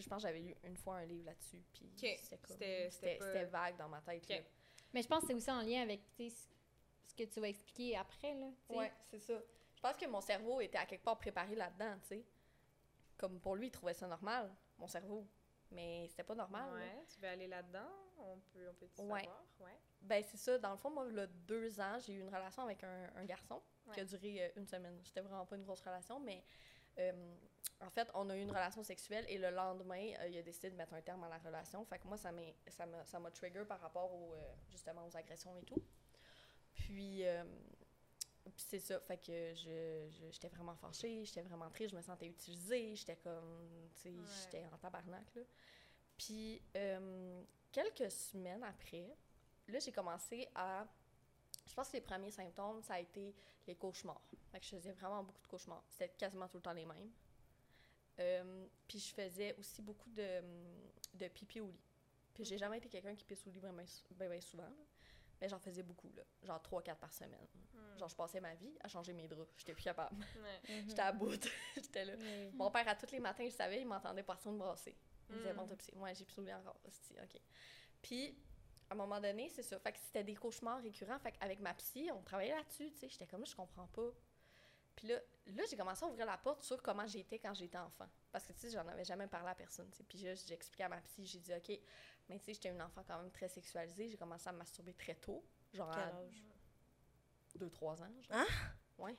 je 0.00 0.08
pense 0.08 0.22
que 0.22 0.28
j'avais 0.28 0.40
lu 0.40 0.54
une 0.64 0.76
fois 0.78 0.96
un 0.96 1.04
livre 1.04 1.26
là-dessus, 1.26 1.62
puis 1.74 1.84
Ok. 1.84 2.16
c'était 2.18 2.38
comme- 2.38 2.52
C'était- 2.56 2.88
c'était 2.90 2.90
c'était 2.90 3.16
pas- 3.18 3.26
c'était 3.26 3.44
vague 3.44 3.76
dans 3.76 3.88
ma 3.90 4.00
tête. 4.00 4.26
Là. 4.26 4.36
Mais 4.94 5.02
je 5.02 5.06
pense 5.08 5.20
que 5.20 5.26
c'est 5.26 5.34
aussi 5.34 5.50
en 5.50 5.60
lien 5.60 5.82
avec 5.82 6.00
ce 6.18 7.14
que 7.14 7.24
tu 7.24 7.40
vas 7.40 7.48
expliquer 7.50 7.94
après. 7.98 8.32
Là. 8.34 8.50
Ouais, 8.70 8.90
c'est 9.10 9.20
ça. 9.20 9.34
Je 9.74 9.80
pense 9.82 9.96
que 9.98 10.06
mon 10.06 10.22
cerveau 10.22 10.62
était 10.62 10.78
à 10.78 10.86
quelque 10.86 11.04
part 11.04 11.18
préparé 11.18 11.54
là-dedans, 11.56 11.98
tu 12.00 12.08
sais. 12.08 12.24
Comme 13.18 13.38
pour 13.38 13.54
lui, 13.54 13.66
il 13.66 13.70
trouvait 13.70 13.92
ça 13.92 14.06
normal, 14.06 14.50
mon 14.78 14.88
cerveau. 14.88 15.26
Mais 15.70 16.06
c'était 16.08 16.22
pas 16.24 16.34
normal. 16.34 16.70
là. 16.70 16.76
Ouais, 16.76 17.04
tu 17.12 17.20
veux 17.20 17.28
aller 17.28 17.48
là-dedans? 17.48 17.88
On 18.18 18.38
peut, 18.52 18.68
on 18.70 18.74
peut 18.74 18.86
Ouais. 19.02 19.20
savoir? 19.20 19.44
Ouais. 19.60 19.78
Ben, 20.00 20.22
c'est 20.26 20.36
ça. 20.36 20.58
Dans 20.58 20.70
le 20.70 20.76
fond, 20.76 20.90
moi, 20.90 21.06
il 21.10 21.16
y 21.16 21.20
a 21.20 21.26
deux 21.26 21.80
ans, 21.80 21.98
j'ai 21.98 22.14
eu 22.14 22.20
une 22.20 22.28
relation 22.34 22.62
avec 22.62 22.82
un, 22.84 23.10
un 23.16 23.24
garçon 23.24 23.60
qui 23.92 24.00
a 24.00 24.04
duré 24.04 24.44
euh, 24.44 24.48
une 24.56 24.66
semaine. 24.66 24.98
C'était 25.04 25.20
vraiment 25.20 25.44
pas 25.46 25.56
une 25.56 25.64
grosse 25.64 25.80
relation, 25.82 26.18
mais 26.20 26.42
euh, 26.98 27.34
en 27.80 27.90
fait, 27.90 28.10
on 28.14 28.30
a 28.30 28.36
eu 28.36 28.40
une 28.42 28.50
relation 28.50 28.82
sexuelle 28.82 29.24
et 29.28 29.38
le 29.38 29.50
lendemain, 29.50 30.12
euh, 30.20 30.28
il 30.28 30.38
a 30.38 30.42
décidé 30.42 30.70
de 30.70 30.76
mettre 30.76 30.94
un 30.94 31.02
terme 31.02 31.22
à 31.24 31.28
la 31.28 31.38
relation. 31.38 31.84
Fait 31.84 31.98
que 31.98 32.06
moi, 32.06 32.16
ça 32.16 32.32
m'a 32.32 33.04
ça 33.04 33.18
m'a 33.20 33.30
trigger 33.30 33.64
par 33.64 33.80
rapport 33.80 34.12
au, 34.14 34.34
justement 34.70 35.04
aux 35.06 35.16
agressions 35.16 35.56
et 35.58 35.62
tout. 35.64 35.82
Puis, 36.74 37.26
euh, 37.26 37.42
puis 37.44 37.75
c'est 38.56 38.80
ça. 38.80 39.00
Fait 39.00 39.16
que 39.18 39.54
je, 39.54 40.08
j'étais 40.30 40.48
vraiment 40.48 40.74
fâchée, 40.76 41.24
j'étais 41.24 41.42
vraiment 41.42 41.70
triste, 41.70 41.90
je 41.90 41.96
me 41.96 42.02
sentais 42.02 42.26
utilisée, 42.28 42.94
j'étais 42.94 43.16
comme, 43.16 43.88
tu 43.94 44.02
sais, 44.02 44.10
Ouais. 44.10 44.24
j'étais 44.44 44.66
en 44.72 44.78
tabarnak, 44.78 45.34
là. 45.34 45.42
Puis, 46.16 46.62
euh, 46.76 47.42
quelques 47.72 48.10
semaines 48.10 48.62
après, 48.64 49.14
là, 49.68 49.78
j'ai 49.78 49.92
commencé 49.92 50.48
à... 50.54 50.86
Je 51.66 51.74
pense 51.74 51.88
que 51.88 51.94
les 51.94 52.00
premiers 52.00 52.30
symptômes, 52.30 52.82
ça 52.82 52.94
a 52.94 53.00
été 53.00 53.34
les 53.66 53.74
cauchemars. 53.74 54.22
Fait 54.52 54.60
que 54.60 54.64
je 54.64 54.70
faisais 54.76 54.92
vraiment 54.92 55.22
beaucoup 55.24 55.42
de 55.42 55.46
cauchemars. 55.48 55.84
C'était 55.90 56.08
quasiment 56.10 56.48
tout 56.48 56.58
le 56.58 56.62
temps 56.62 56.72
les 56.72 56.86
mêmes. 56.86 57.10
Euh, 58.18 58.66
puis 58.88 58.98
je 58.98 59.12
faisais 59.12 59.54
aussi 59.58 59.82
beaucoup 59.82 60.08
de, 60.10 60.40
de 61.14 61.28
pipi 61.28 61.60
au 61.60 61.66
lit. 61.66 61.84
Puis 62.32 62.44
j'ai 62.44 62.56
jamais 62.56 62.78
été 62.78 62.88
quelqu'un 62.88 63.14
qui 63.14 63.24
pisse 63.24 63.46
au 63.46 63.50
lit 63.50 63.58
vraiment 63.58 63.82
ben 64.12 64.40
souvent. 64.40 64.62
là. 64.62 64.70
Mais 65.40 65.48
j'en 65.48 65.58
faisais 65.58 65.82
beaucoup, 65.82 66.10
là. 66.16 66.22
Genre 66.42 66.60
3-4 66.60 66.96
par 66.96 67.12
semaine. 67.12 67.46
Hmm. 67.74 67.98
Genre, 67.98 68.08
je 68.08 68.16
passais 68.16 68.40
ma 68.40 68.54
vie 68.54 68.74
à 68.80 68.88
changer 68.88 69.12
mes 69.12 69.28
draps. 69.28 69.50
J'étais 69.58 69.74
plus 69.74 69.84
capable. 69.84 70.16
Ouais. 70.16 70.82
J'étais 70.88 71.02
à 71.02 71.12
bout. 71.12 71.46
J'étais 71.74 72.04
là. 72.04 72.14
Mon 72.54 72.70
père, 72.70 72.88
à 72.88 72.94
tous 72.94 73.10
les 73.12 73.20
matins, 73.20 73.44
je 73.44 73.54
savais, 73.54 73.80
il 73.80 73.86
m'entendait 73.86 74.22
passer 74.22 74.48
me 74.48 74.58
brasser. 74.58 74.96
Il 75.28 75.36
disait, 75.36 75.52
Mm. 75.52 75.56
bon, 75.56 75.66
t'as 75.66 75.76
pissé. 75.76 75.92
Moi, 75.96 76.12
j'ai 76.14 76.26
au 76.36 76.40
lit 76.40 76.54
encore. 76.54 76.78
OK. 76.84 77.40
Puis, 78.00 78.38
à 78.88 78.94
un 78.94 78.96
moment 78.96 79.20
donné, 79.20 79.48
c'est 79.48 79.62
ça. 79.62 79.78
Fait 79.78 79.92
que 79.92 79.98
c'était 79.98 80.24
des 80.24 80.34
cauchemars 80.34 80.80
récurrents. 80.80 81.18
Fait 81.18 81.32
qu'avec 81.32 81.60
ma 81.60 81.74
psy, 81.74 82.10
on 82.12 82.22
travaillait 82.22 82.54
là-dessus, 82.54 82.90
tu 82.92 82.98
sais. 82.98 83.08
J'étais 83.08 83.26
comme, 83.26 83.44
je 83.44 83.54
comprends 83.54 83.88
pas. 83.88 84.10
Puis 84.94 85.08
là, 85.08 85.20
là 85.48 85.62
j'ai 85.68 85.76
commencé 85.76 86.04
à 86.04 86.08
ouvrir 86.08 86.24
la 86.24 86.38
porte 86.38 86.62
sur 86.62 86.82
comment 86.82 87.06
j'étais 87.06 87.38
quand 87.38 87.52
j'étais 87.52 87.76
enfant. 87.78 88.08
Parce 88.32 88.46
que, 88.46 88.52
tu 88.52 88.60
sais, 88.60 88.70
j'en 88.70 88.86
avais 88.88 89.04
jamais 89.04 89.26
parlé 89.26 89.50
à 89.50 89.54
personne, 89.54 89.90
tu 89.90 89.98
sais. 89.98 90.04
Puis 90.04 90.26
expliqué 90.52 90.84
à 90.84 90.88
ma 90.88 91.00
psy, 91.02 91.26
j'ai 91.26 91.40
dit, 91.40 91.52
OK, 91.52 91.78
mais 92.28 92.38
tu 92.38 92.46
sais, 92.46 92.54
j'étais 92.54 92.70
une 92.70 92.82
enfant 92.82 93.02
quand 93.06 93.18
même 93.20 93.30
très 93.30 93.48
sexualisée. 93.48 94.08
J'ai 94.08 94.16
commencé 94.16 94.48
à 94.48 94.52
me 94.52 94.58
masturber 94.58 94.94
très 94.94 95.14
tôt. 95.14 95.44
Genre 95.72 95.90
Quel 95.90 96.02
à 96.02 96.06
âge? 96.16 96.44
2-3 97.58 97.84
ans. 97.92 97.96
genre. 97.96 98.12
Hein? 98.30 98.46
Ouais. 98.98 99.16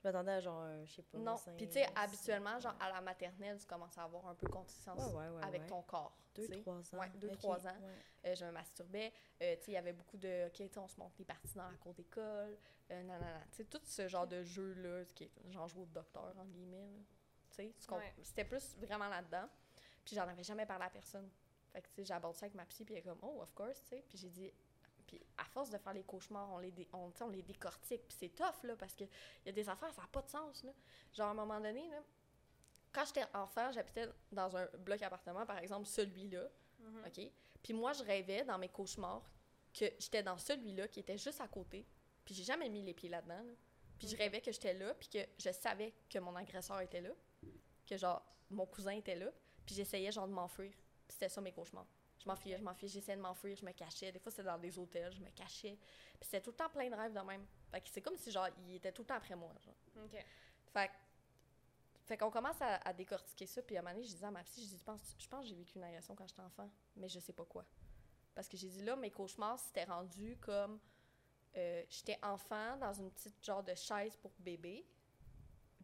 Je 0.00 0.06
m'attendais 0.06 0.32
à 0.32 0.40
genre, 0.40 0.60
euh, 0.62 0.84
je 0.86 0.92
sais 0.92 1.02
pas. 1.02 1.18
Non. 1.18 1.34
Puis, 1.56 1.66
tu 1.66 1.72
sais, 1.74 1.86
habituellement, 1.96 2.58
genre 2.60 2.76
à 2.80 2.88
la 2.92 3.00
maternelle, 3.00 3.58
tu 3.58 3.66
commences 3.66 3.98
à 3.98 4.04
avoir 4.04 4.26
un 4.28 4.34
peu 4.36 4.46
consistance 4.48 5.12
Ouais, 5.12 5.14
ouais, 5.26 5.28
ouais, 5.30 5.44
avec 5.44 5.66
ton 5.66 5.82
corps. 5.82 6.16
tu 6.34 6.42
Deux, 6.42 6.46
sais. 6.46 6.60
trois 6.60 6.74
ans. 6.94 6.98
Ouais, 6.98 7.10
deux, 7.16 7.28
Ok, 7.30 7.38
trois 7.38 7.66
ans. 7.66 7.76
ouais. 7.80 8.30
Euh, 8.30 8.34
je 8.36 8.44
me 8.44 8.52
masturbais. 8.52 9.12
Euh, 9.42 9.56
tu 9.56 9.62
sais, 9.64 9.70
il 9.72 9.74
y 9.74 9.76
avait 9.76 9.92
beaucoup 9.92 10.16
de. 10.16 10.46
OK, 10.46 10.52
tu 10.52 10.68
sais, 10.68 10.78
on 10.78 10.86
se 10.86 10.98
monte 11.00 11.16
des 11.16 11.24
parties 11.24 11.54
dans 11.56 11.68
la 11.68 11.76
cour 11.78 11.94
d'école. 11.94 12.56
Euh, 12.92 13.02
nanana. 13.02 13.40
Tu 13.50 13.56
sais, 13.56 13.64
tout 13.64 13.80
ce 13.84 14.06
genre 14.06 14.26
de 14.28 14.42
jeu-là, 14.44 15.04
qui 15.06 15.24
est 15.24 15.32
genre 15.52 15.66
jouer 15.66 15.82
au 15.82 15.86
docteur, 15.86 16.26
entre 16.38 16.44
guillemets. 16.52 17.02
Tu 17.50 17.56
sais, 17.56 17.74
c'était 18.22 18.44
plus 18.44 18.76
vraiment 18.76 19.08
là-dedans. 19.08 19.48
Puis 20.04 20.14
j'en 20.14 20.28
avais 20.28 20.44
jamais 20.44 20.64
parlé 20.64 20.84
à 20.84 20.90
personne. 20.90 21.28
Fait 21.72 21.82
que, 21.82 21.88
tu 21.88 21.94
sais, 21.96 22.04
j'ai 22.04 22.14
abordé 22.14 22.38
ça 22.38 22.46
avec 22.46 22.54
ma 22.54 22.64
psy, 22.66 22.84
puis 22.84 22.94
elle 22.94 23.00
est 23.00 23.02
comme, 23.04 23.18
oh, 23.22 23.40
of 23.42 23.52
course, 23.54 23.80
tu 23.82 23.88
sais. 23.90 24.04
Puis 24.08 24.18
j'ai 24.18 24.30
dit. 24.30 24.52
Puis 25.06 25.20
à 25.38 25.44
force 25.44 25.70
de 25.70 25.78
faire 25.78 25.94
les 25.94 26.02
cauchemars, 26.04 26.50
on 26.50 26.58
les, 26.58 26.70
dé- 26.70 26.88
on, 26.92 27.10
on 27.20 27.28
les 27.28 27.42
décortique. 27.42 28.02
Puis 28.06 28.16
c'est 28.20 28.28
tough, 28.34 28.62
là, 28.64 28.76
parce 28.76 28.94
qu'il 28.94 29.08
y 29.46 29.48
a 29.48 29.52
des 29.52 29.68
affaires, 29.68 29.92
ça 29.94 30.02
n'a 30.02 30.08
pas 30.08 30.20
de 30.22 30.28
sens, 30.28 30.62
là. 30.64 30.72
Genre, 31.14 31.28
à 31.28 31.30
un 31.30 31.34
moment 31.34 31.58
donné, 31.60 31.88
là, 31.88 32.02
quand 32.92 33.04
j'étais 33.06 33.24
enfant, 33.34 33.70
j'habitais 33.72 34.08
dans 34.32 34.54
un 34.56 34.66
bloc 34.78 35.00
appartement, 35.02 35.46
par 35.46 35.58
exemple, 35.58 35.86
celui-là. 35.86 36.48
Mhm. 36.80 37.04
OK? 37.06 37.32
Puis 37.62 37.72
moi, 37.72 37.92
je 37.92 38.02
rêvais 38.02 38.44
dans 38.44 38.58
mes 38.58 38.68
cauchemars 38.68 39.22
que 39.72 39.86
j'étais 39.98 40.22
dans 40.22 40.36
celui-là 40.38 40.88
qui 40.88 41.00
était 41.00 41.18
juste 41.18 41.40
à 41.40 41.48
côté. 41.48 41.86
Puis 42.24 42.34
j'ai 42.34 42.44
jamais 42.44 42.68
mis 42.68 42.82
les 42.82 42.92
pieds 42.94 43.08
là-dedans. 43.08 43.42
là. 43.42 43.52
Puis 43.98 44.08
je 44.08 44.16
rêvais 44.16 44.40
que 44.40 44.52
j'étais 44.52 44.74
là, 44.74 44.94
puis 44.94 45.08
que 45.08 45.18
je 45.38 45.50
savais 45.52 45.92
que 46.08 46.18
mon 46.18 46.34
agresseur 46.36 46.80
était 46.80 47.00
là, 47.00 47.10
que 47.86 47.96
genre 47.96 48.22
mon 48.50 48.64
cousin 48.66 48.92
était 48.92 49.16
là, 49.16 49.30
puis 49.66 49.74
j'essayais 49.74 50.12
genre 50.12 50.28
de 50.28 50.32
m'enfuir. 50.32 50.72
Puis 51.08 51.14
c'était 51.14 51.28
ça 51.28 51.40
mes 51.40 51.52
cauchemars. 51.52 51.86
Je 52.18 52.28
m'enfuyais, 52.28 52.58
je 52.58 52.62
m'enfuyais, 52.62 52.92
j'essayais 52.92 53.16
de 53.16 53.22
m'enfuir, 53.22 53.56
je 53.56 53.64
me 53.64 53.72
cachais. 53.72 54.12
Des 54.12 54.18
fois, 54.18 54.30
c'était 54.30 54.44
dans 54.44 54.58
des 54.58 54.78
hôtels, 54.78 55.12
je 55.12 55.20
me 55.20 55.30
cachais. 55.30 55.76
Puis 55.76 56.24
c'était 56.24 56.40
tout 56.40 56.50
le 56.50 56.56
temps 56.56 56.68
plein 56.68 56.90
de 56.90 56.94
rêves 56.94 57.12
de 57.12 57.20
même. 57.20 57.46
Fait 57.70 57.80
que 57.80 57.88
c'est 57.90 58.02
comme 58.02 58.16
si 58.16 58.30
genre 58.30 58.48
il 58.66 58.74
était 58.74 58.92
tout 58.92 59.02
le 59.02 59.06
temps 59.06 59.14
après 59.14 59.34
moi. 59.34 59.52
Genre. 59.64 60.04
OK. 60.04 60.24
Fait, 60.72 60.90
fait 62.04 62.16
qu'on 62.16 62.30
commence 62.30 62.60
à, 62.60 62.76
à 62.76 62.92
décortiquer 62.92 63.46
ça, 63.46 63.62
puis 63.62 63.76
à 63.76 63.80
un 63.80 63.82
moment 63.82 63.94
donné, 63.94 64.06
je 64.06 64.12
disais 64.12 64.26
à 64.26 64.30
ma 64.30 64.42
psy, 64.44 64.62
je 64.62 64.68
dis, 64.68 64.78
je 64.78 64.84
pense, 64.84 65.00
je 65.18 65.28
pense 65.28 65.42
que 65.42 65.48
j'ai 65.48 65.54
vécu 65.54 65.76
une 65.76 65.84
agression 65.84 66.14
quand 66.14 66.26
j'étais 66.26 66.42
enfant, 66.42 66.70
mais 66.96 67.08
je 67.08 67.20
sais 67.20 67.32
pas 67.32 67.44
quoi. 67.44 67.64
Parce 68.34 68.48
que 68.48 68.56
j'ai 68.56 68.68
dit 68.68 68.82
là, 68.82 68.96
mes 68.96 69.10
cauchemars, 69.10 69.58
c'était 69.58 69.84
rendu 69.84 70.38
comme, 70.40 70.80
euh, 71.56 71.84
j'étais 71.90 72.18
enfant 72.22 72.76
dans 72.76 72.92
une 72.92 73.10
petite 73.10 73.44
genre 73.44 73.62
de 73.62 73.74
chaise 73.74 74.16
pour 74.16 74.32
bébé, 74.38 74.86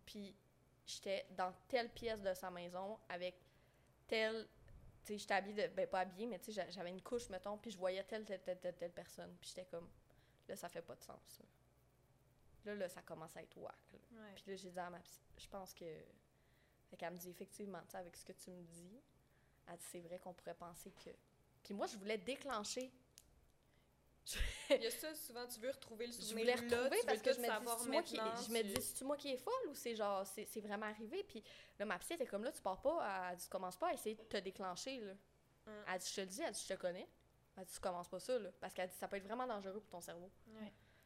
puis 0.06 0.34
j'étais 0.86 1.26
dans 1.32 1.52
telle 1.68 1.92
pièce 1.92 2.22
de 2.22 2.32
sa 2.32 2.50
maison 2.50 2.98
avec 3.08 3.34
telle, 4.06 4.48
tu 4.63 4.63
sais, 5.08 5.18
j'étais 5.18 5.34
habillée, 5.34 5.68
de, 5.68 5.74
ben 5.74 5.86
pas 5.86 6.00
habillée, 6.00 6.26
mais 6.26 6.38
tu 6.38 6.46
sais, 6.46 6.52
j'a- 6.52 6.70
j'avais 6.70 6.90
une 6.90 7.02
couche, 7.02 7.28
mettons, 7.30 7.56
puis 7.58 7.70
je 7.70 7.78
voyais 7.78 8.02
telle, 8.04 8.24
telle, 8.24 8.42
telle, 8.42 8.58
telle, 8.60 8.74
telle 8.76 8.92
personne, 8.92 9.34
puis 9.40 9.48
j'étais 9.50 9.66
comme, 9.66 9.88
là, 10.48 10.56
ça 10.56 10.68
fait 10.68 10.82
pas 10.82 10.94
de 10.96 11.02
sens, 11.02 11.38
là. 11.40 11.46
Là, 12.64 12.74
là, 12.76 12.88
ça 12.88 13.02
commence 13.02 13.36
à 13.36 13.42
être 13.42 13.56
là. 13.56 13.74
Ouais. 13.92 14.32
Puis 14.36 14.44
là, 14.46 14.56
j'ai 14.56 14.70
dit 14.70 14.78
à 14.78 14.88
ma 14.88 14.98
je 15.36 15.48
pense 15.48 15.74
que. 15.74 15.84
Fait 16.88 16.96
qu'elle 16.96 17.12
me 17.12 17.18
dit, 17.18 17.28
effectivement, 17.28 17.80
tu 17.82 17.90
sais, 17.90 17.98
avec 17.98 18.16
ce 18.16 18.24
que 18.24 18.32
tu 18.32 18.50
me 18.50 18.62
dis, 18.62 19.02
elle 19.66 19.76
dit, 19.76 19.84
c'est 19.90 20.00
vrai 20.00 20.18
qu'on 20.18 20.32
pourrait 20.32 20.54
penser 20.54 20.90
que. 20.92 21.10
Puis 21.62 21.74
moi, 21.74 21.86
je 21.86 21.96
voulais 21.98 22.16
déclencher. 22.18 22.90
Il 24.70 24.82
y 24.82 24.86
a 24.86 24.90
ça, 24.90 25.14
souvent, 25.14 25.46
tu 25.46 25.60
veux 25.60 25.70
retrouver 25.70 26.06
le 26.06 26.12
Je 26.12 26.20
souvenir 26.22 26.56
voulais 26.56 26.68
là, 26.68 26.76
retrouver 26.78 27.00
tu 27.00 27.06
parce 27.06 27.18
veux 27.18 27.24
que 27.24 27.30
tout 27.30 27.36
je 27.36 27.40
me 27.40 27.46
dis, 27.46 27.52
savoir 27.52 27.78
c'est 27.78 27.88
moi 27.90 28.02
qui. 28.02 28.16
maintenant, 28.16 28.42
Je 28.42 28.52
me 28.52 28.62
tu- 28.62 28.68
dis, 28.68 28.82
c'est 28.82 29.04
moi 29.04 29.16
qui 29.16 29.28
est 29.32 29.36
folle 29.36 29.68
ou 29.68 29.74
c'est 29.74 29.94
genre, 29.94 30.26
c'est 30.26 30.46
c'est 30.46 30.60
vraiment 30.60 30.86
arrivé? 30.86 31.22
Puis 31.24 31.42
là, 31.78 31.84
ma 31.84 31.98
psy 31.98 32.14
était 32.14 32.26
comme 32.26 32.44
là, 32.44 32.52
tu 32.52 32.62
pars 32.62 32.80
pas, 32.80 33.28
elle 33.30 33.36
dit, 33.36 33.42
tu 33.44 33.48
commences 33.50 33.76
pas 33.76 33.88
à 33.88 33.92
essayer 33.92 34.14
de 34.14 34.22
te 34.22 34.36
déclencher, 34.38 34.98
là. 35.00 35.12
Mm. 35.66 35.70
Elle 35.92 35.98
dit, 35.98 36.08
je 36.08 36.14
te 36.14 36.20
le 36.22 36.26
dis, 36.26 36.42
elle 36.42 36.52
dit, 36.52 36.64
je 36.68 36.74
te 36.74 36.78
connais. 36.80 37.08
Elle 37.56 37.64
dit, 37.64 37.72
tu 37.74 37.80
commences 37.80 38.08
pas 38.08 38.18
ça, 38.20 38.38
là. 38.38 38.50
Parce 38.60 38.72
qu'elle 38.74 38.88
dit, 38.88 38.96
ça 38.96 39.06
peut 39.08 39.16
être 39.16 39.24
vraiment 39.26 39.46
dangereux 39.46 39.80
pour 39.80 39.90
ton 39.90 40.00
cerveau. 40.00 40.30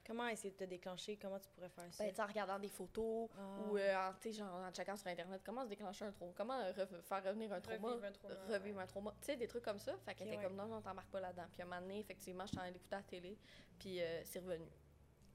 Comment 0.09 0.26
essayer 0.28 0.50
de 0.52 0.56
te 0.56 0.64
déclencher? 0.64 1.18
Comment 1.18 1.38
tu 1.38 1.50
pourrais 1.50 1.68
faire 1.68 1.92
ça? 1.92 2.02
Ben, 2.02 2.14
en 2.18 2.26
regardant 2.26 2.59
des 2.59 2.70
photos 2.70 3.28
Ah. 3.36 3.61
ou 3.61 3.76
euh, 3.76 3.94
en, 3.94 4.14
tu 4.14 4.32
sais, 4.32 4.38
genre, 4.38 4.54
en 4.54 4.72
checkant 4.72 4.96
sur 4.96 5.06
Internet, 5.09 5.42
comment 5.44 5.64
se 5.64 5.68
déclencher 5.68 6.06
un 6.06 6.12
trauma? 6.12 6.32
Comment 6.34 6.59
euh, 6.61 6.72
faire 6.72 7.22
revenir 7.22 7.52
un 7.52 7.61
trauma? 7.61 7.88
Revivre 7.90 8.04
un 8.06 8.12
trauma, 8.12 8.34
revivre 8.48 8.76
ouais. 8.78 8.82
un 8.82 8.86
trauma. 8.86 9.14
Tu 9.20 9.26
sais, 9.26 9.36
des 9.36 9.46
trucs 9.46 9.64
comme 9.64 9.78
ça. 9.78 9.94
Fait 10.06 10.14
qu'elle 10.14 10.28
Ok, 10.28 10.32
était 10.32 10.42
ouais. 10.42 10.48
comme 10.48 10.56
non, 10.56 10.66
non, 10.66 10.80
t'embarques 10.80 11.11
pas 11.11 11.20
là-dedans. 11.20 11.44
Puis 11.52 11.61
à 11.61 11.66
un 11.66 11.68
moment 11.68 11.82
donné, 11.82 11.98
effectivement, 12.00 12.44
je 12.46 12.52
suis 12.52 12.56
en 12.59 12.62
train 12.62 12.72
d'écouter 12.72 12.94
à 12.94 12.98
la 13.00 13.04
télé, 13.04 13.38
puis 13.78 14.00
euh, 14.00 14.22
c'est 14.24 14.38
revenu. 14.40 14.66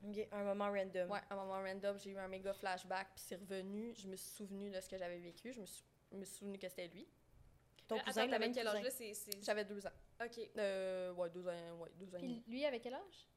Ok, 0.05 0.27
un 0.31 0.43
moment 0.43 0.71
random. 0.71 1.11
Ouais, 1.11 1.21
un 1.29 1.35
moment 1.35 1.61
random, 1.61 1.99
j'ai 1.99 2.09
eu 2.09 2.17
un 2.17 2.27
méga 2.27 2.51
flashback, 2.53 3.09
puis 3.15 3.23
c'est 3.27 3.35
revenu. 3.35 3.93
Je 3.95 4.07
me 4.07 4.15
suis 4.15 4.31
souvenu 4.31 4.71
de 4.71 4.81
ce 4.81 4.89
que 4.89 4.97
j'avais 4.97 5.19
vécu. 5.19 5.53
Je 5.53 5.61
me 5.61 5.65
suis, 5.67 5.83
je 6.11 6.17
me 6.17 6.25
suis 6.25 6.37
souvenu 6.37 6.57
que 6.57 6.67
c'était 6.67 6.87
lui. 6.87 7.07
Ton 7.87 7.99
cousin, 7.99 8.23
attends, 8.23 8.31
t'avais 8.31 8.51
quel 8.51 8.67
âge 8.67 8.81
là? 8.81 8.89
C'est... 8.89 9.13
c'est- 9.13 9.43
J'avais 9.43 9.65
deux 9.65 9.85
ans. 9.85 9.91
OK. 10.23 10.39
Euh, 10.57 11.13
ouais, 11.13 11.29
deux 11.29 11.47
ans, 11.47 11.77
ouais, 11.77 11.91
deux 11.95 12.15
ans. 12.15 12.17
Puis 12.17 12.43
lui, 12.47 12.65
avec 12.65 12.81
quel 12.81 12.95
âge? 12.95 13.27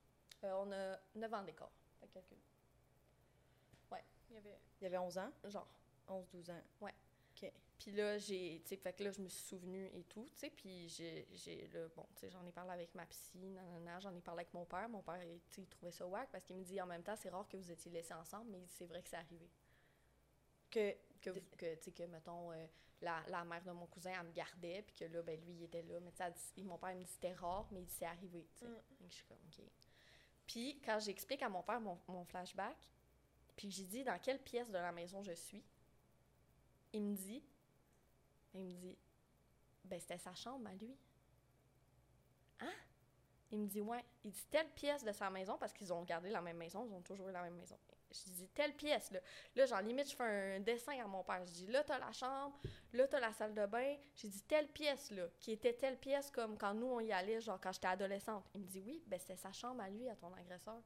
Euh, 0.46 0.54
on 0.64 0.72
a 0.72 0.98
neuf 1.18 1.32
ans 1.34 1.42
d'écart. 1.42 1.70
Fait 2.00 2.06
que 2.08 2.12
calcul. 2.14 2.38
Il 4.28 4.34
y 4.34 4.38
avait... 4.38 4.58
Il 4.80 4.84
y 4.84 4.86
avait 4.88 4.98
11 4.98 5.18
ans? 5.18 5.30
Genre. 5.44 5.68
11-12 6.08 6.50
ans. 6.50 6.62
Ouais. 6.80 6.94
OK. 7.42 7.52
Puis 7.78 7.90
là, 7.92 8.18
j'ai, 8.18 8.60
tu 8.64 8.70
sais, 8.70 8.76
fait 8.76 8.92
que 8.92 9.04
là, 9.04 9.10
je 9.12 9.20
me 9.20 9.28
suis 9.28 9.42
souvenu 9.44 9.86
et 9.92 10.02
tout, 10.04 10.24
tu 10.34 10.38
sais, 10.38 10.50
puis 10.50 10.88
j'ai, 10.88 11.28
j'ai, 11.32 11.68
là, 11.68 11.86
bon, 11.94 12.06
tu 12.14 12.20
sais, 12.22 12.30
j'en 12.30 12.44
ai 12.46 12.50
parlé 12.50 12.72
avec 12.72 12.94
ma 12.94 13.04
psy, 13.06 13.38
nanana, 13.50 14.00
j'en 14.00 14.14
ai 14.14 14.20
parlé 14.20 14.40
avec 14.40 14.54
mon 14.54 14.64
père. 14.64 14.88
Mon 14.88 15.02
père, 15.02 15.22
il- 15.22 15.40
tu 15.50 15.56
sais, 15.56 15.60
il 15.62 15.68
trouvait 15.68 15.92
ça 15.92 16.06
whack 16.06 16.30
parce 16.32 16.42
qu'il 16.44 16.56
me 16.56 16.64
dit, 16.64 16.80
en 16.80 16.86
même 16.86 17.02
temps, 17.02 17.14
c'est 17.16 17.28
rare 17.28 17.46
que 17.48 17.56
vous 17.56 17.70
étiez 17.70 17.90
laissés 17.92 18.14
ensemble, 18.14 18.50
mais 18.50 18.64
c'est 18.68 18.86
vrai 18.86 19.02
que 19.02 19.08
c'est 19.08 19.16
arrivé. 19.16 19.48
Que, 20.70 20.96
Que, 21.20 21.30
vous- 21.30 21.40
que 21.56 21.74
tu 21.76 21.82
sais, 21.84 21.92
que, 21.92 22.02
mettons, 22.04 22.50
euh, 22.52 22.66
la, 23.02 23.22
la 23.28 23.44
mère 23.44 23.62
de 23.62 23.72
mon 23.72 23.86
cousin, 23.86 24.12
elle 24.18 24.26
me 24.26 24.32
gardait, 24.32 24.82
puis 24.82 24.94
que 24.94 25.04
là, 25.04 25.22
ben, 25.22 25.38
lui, 25.40 25.52
il 25.54 25.62
était 25.64 25.82
là. 25.82 26.00
Mais 26.00 26.12
tu 26.12 26.18
sais, 26.18 26.62
mon 26.62 26.78
père, 26.78 26.92
il 26.92 26.98
me 26.98 27.04
dit, 27.04 27.10
c'était 27.10 27.34
rare, 27.34 27.68
mais 27.70 27.80
il 27.80 27.86
dit, 27.86 27.92
c'est 27.92 28.06
arrivé, 28.06 28.48
tu 28.54 28.60
sais. 28.60 28.66
Mm. 28.66 28.80
Je 29.08 29.14
suis 29.14 29.24
comme, 29.26 29.38
OK. 29.46 29.64
Puis, 30.46 30.80
quand 30.84 30.98
j'explique 30.98 31.42
à 31.42 31.48
mon 31.48 31.62
père 31.62 31.80
mon, 31.80 32.24
flashback, 32.24 32.76
puis 33.56 33.70
j'ai 33.70 33.84
dit 33.84 34.04
dans 34.04 34.18
quelle 34.18 34.38
pièce 34.38 34.70
de 34.70 34.78
la 34.78 34.92
maison 34.92 35.22
je 35.22 35.32
suis, 35.32 35.62
il 36.92 37.02
me 37.02 37.14
dit, 37.16 37.42
il 38.54 38.60
me 38.60 38.72
dit, 38.72 38.96
ben 39.84 39.98
c'était 40.00 40.18
sa 40.18 40.34
chambre 40.34 40.68
à 40.68 40.74
lui. 40.74 40.96
Hein? 42.60 42.72
Il 43.50 43.60
me 43.60 43.66
dit, 43.66 43.80
ouais. 43.80 44.04
Il 44.24 44.30
dit 44.30 44.46
telle 44.50 44.70
pièce 44.70 45.04
de 45.04 45.12
sa 45.12 45.30
maison, 45.30 45.56
parce 45.58 45.72
qu'ils 45.72 45.92
ont 45.92 46.02
gardé 46.02 46.30
la 46.30 46.40
même 46.40 46.56
maison, 46.56 46.84
ils 46.86 46.92
ont 46.92 47.02
toujours 47.02 47.28
eu 47.28 47.32
la 47.32 47.42
même 47.42 47.54
maison. 47.54 47.78
Je 48.10 48.30
dis 48.30 48.48
telle 48.48 48.74
pièce, 48.74 49.10
là. 49.10 49.20
Là, 49.54 49.66
genre, 49.66 49.80
limite, 49.82 50.10
je 50.10 50.16
fais 50.16 50.56
un 50.56 50.60
dessin 50.60 50.98
à 51.02 51.06
mon 51.06 51.22
père. 51.22 51.44
Je 51.46 51.52
dis, 51.52 51.66
là, 51.66 51.82
t'as 51.84 51.98
la 51.98 52.12
chambre, 52.12 52.58
là, 52.96 53.06
t'as 53.08 53.20
la 53.20 53.32
salle 53.32 53.54
de 53.54 53.66
bain. 53.66 53.96
J'ai 54.14 54.28
dit 54.28 54.42
telle 54.42 54.68
pièce, 54.68 55.10
là, 55.10 55.28
qui 55.38 55.52
était 55.52 55.72
telle 55.74 55.98
pièce 55.98 56.30
comme 56.30 56.56
quand 56.58 56.74
nous, 56.74 56.86
on 56.86 57.00
y 57.00 57.12
allait, 57.12 57.40
genre, 57.40 57.60
quand 57.60 57.72
j'étais 57.72 57.88
adolescente. 57.88 58.44
Il 58.54 58.60
me 58.62 58.66
dit, 58.66 58.80
oui, 58.80 59.02
ben 59.06 59.18
c'était 59.18 59.36
sa 59.36 59.52
chambre 59.52 59.82
à 59.82 59.88
lui, 59.88 60.08
à 60.08 60.16
ton 60.16 60.32
agresseur, 60.34 60.82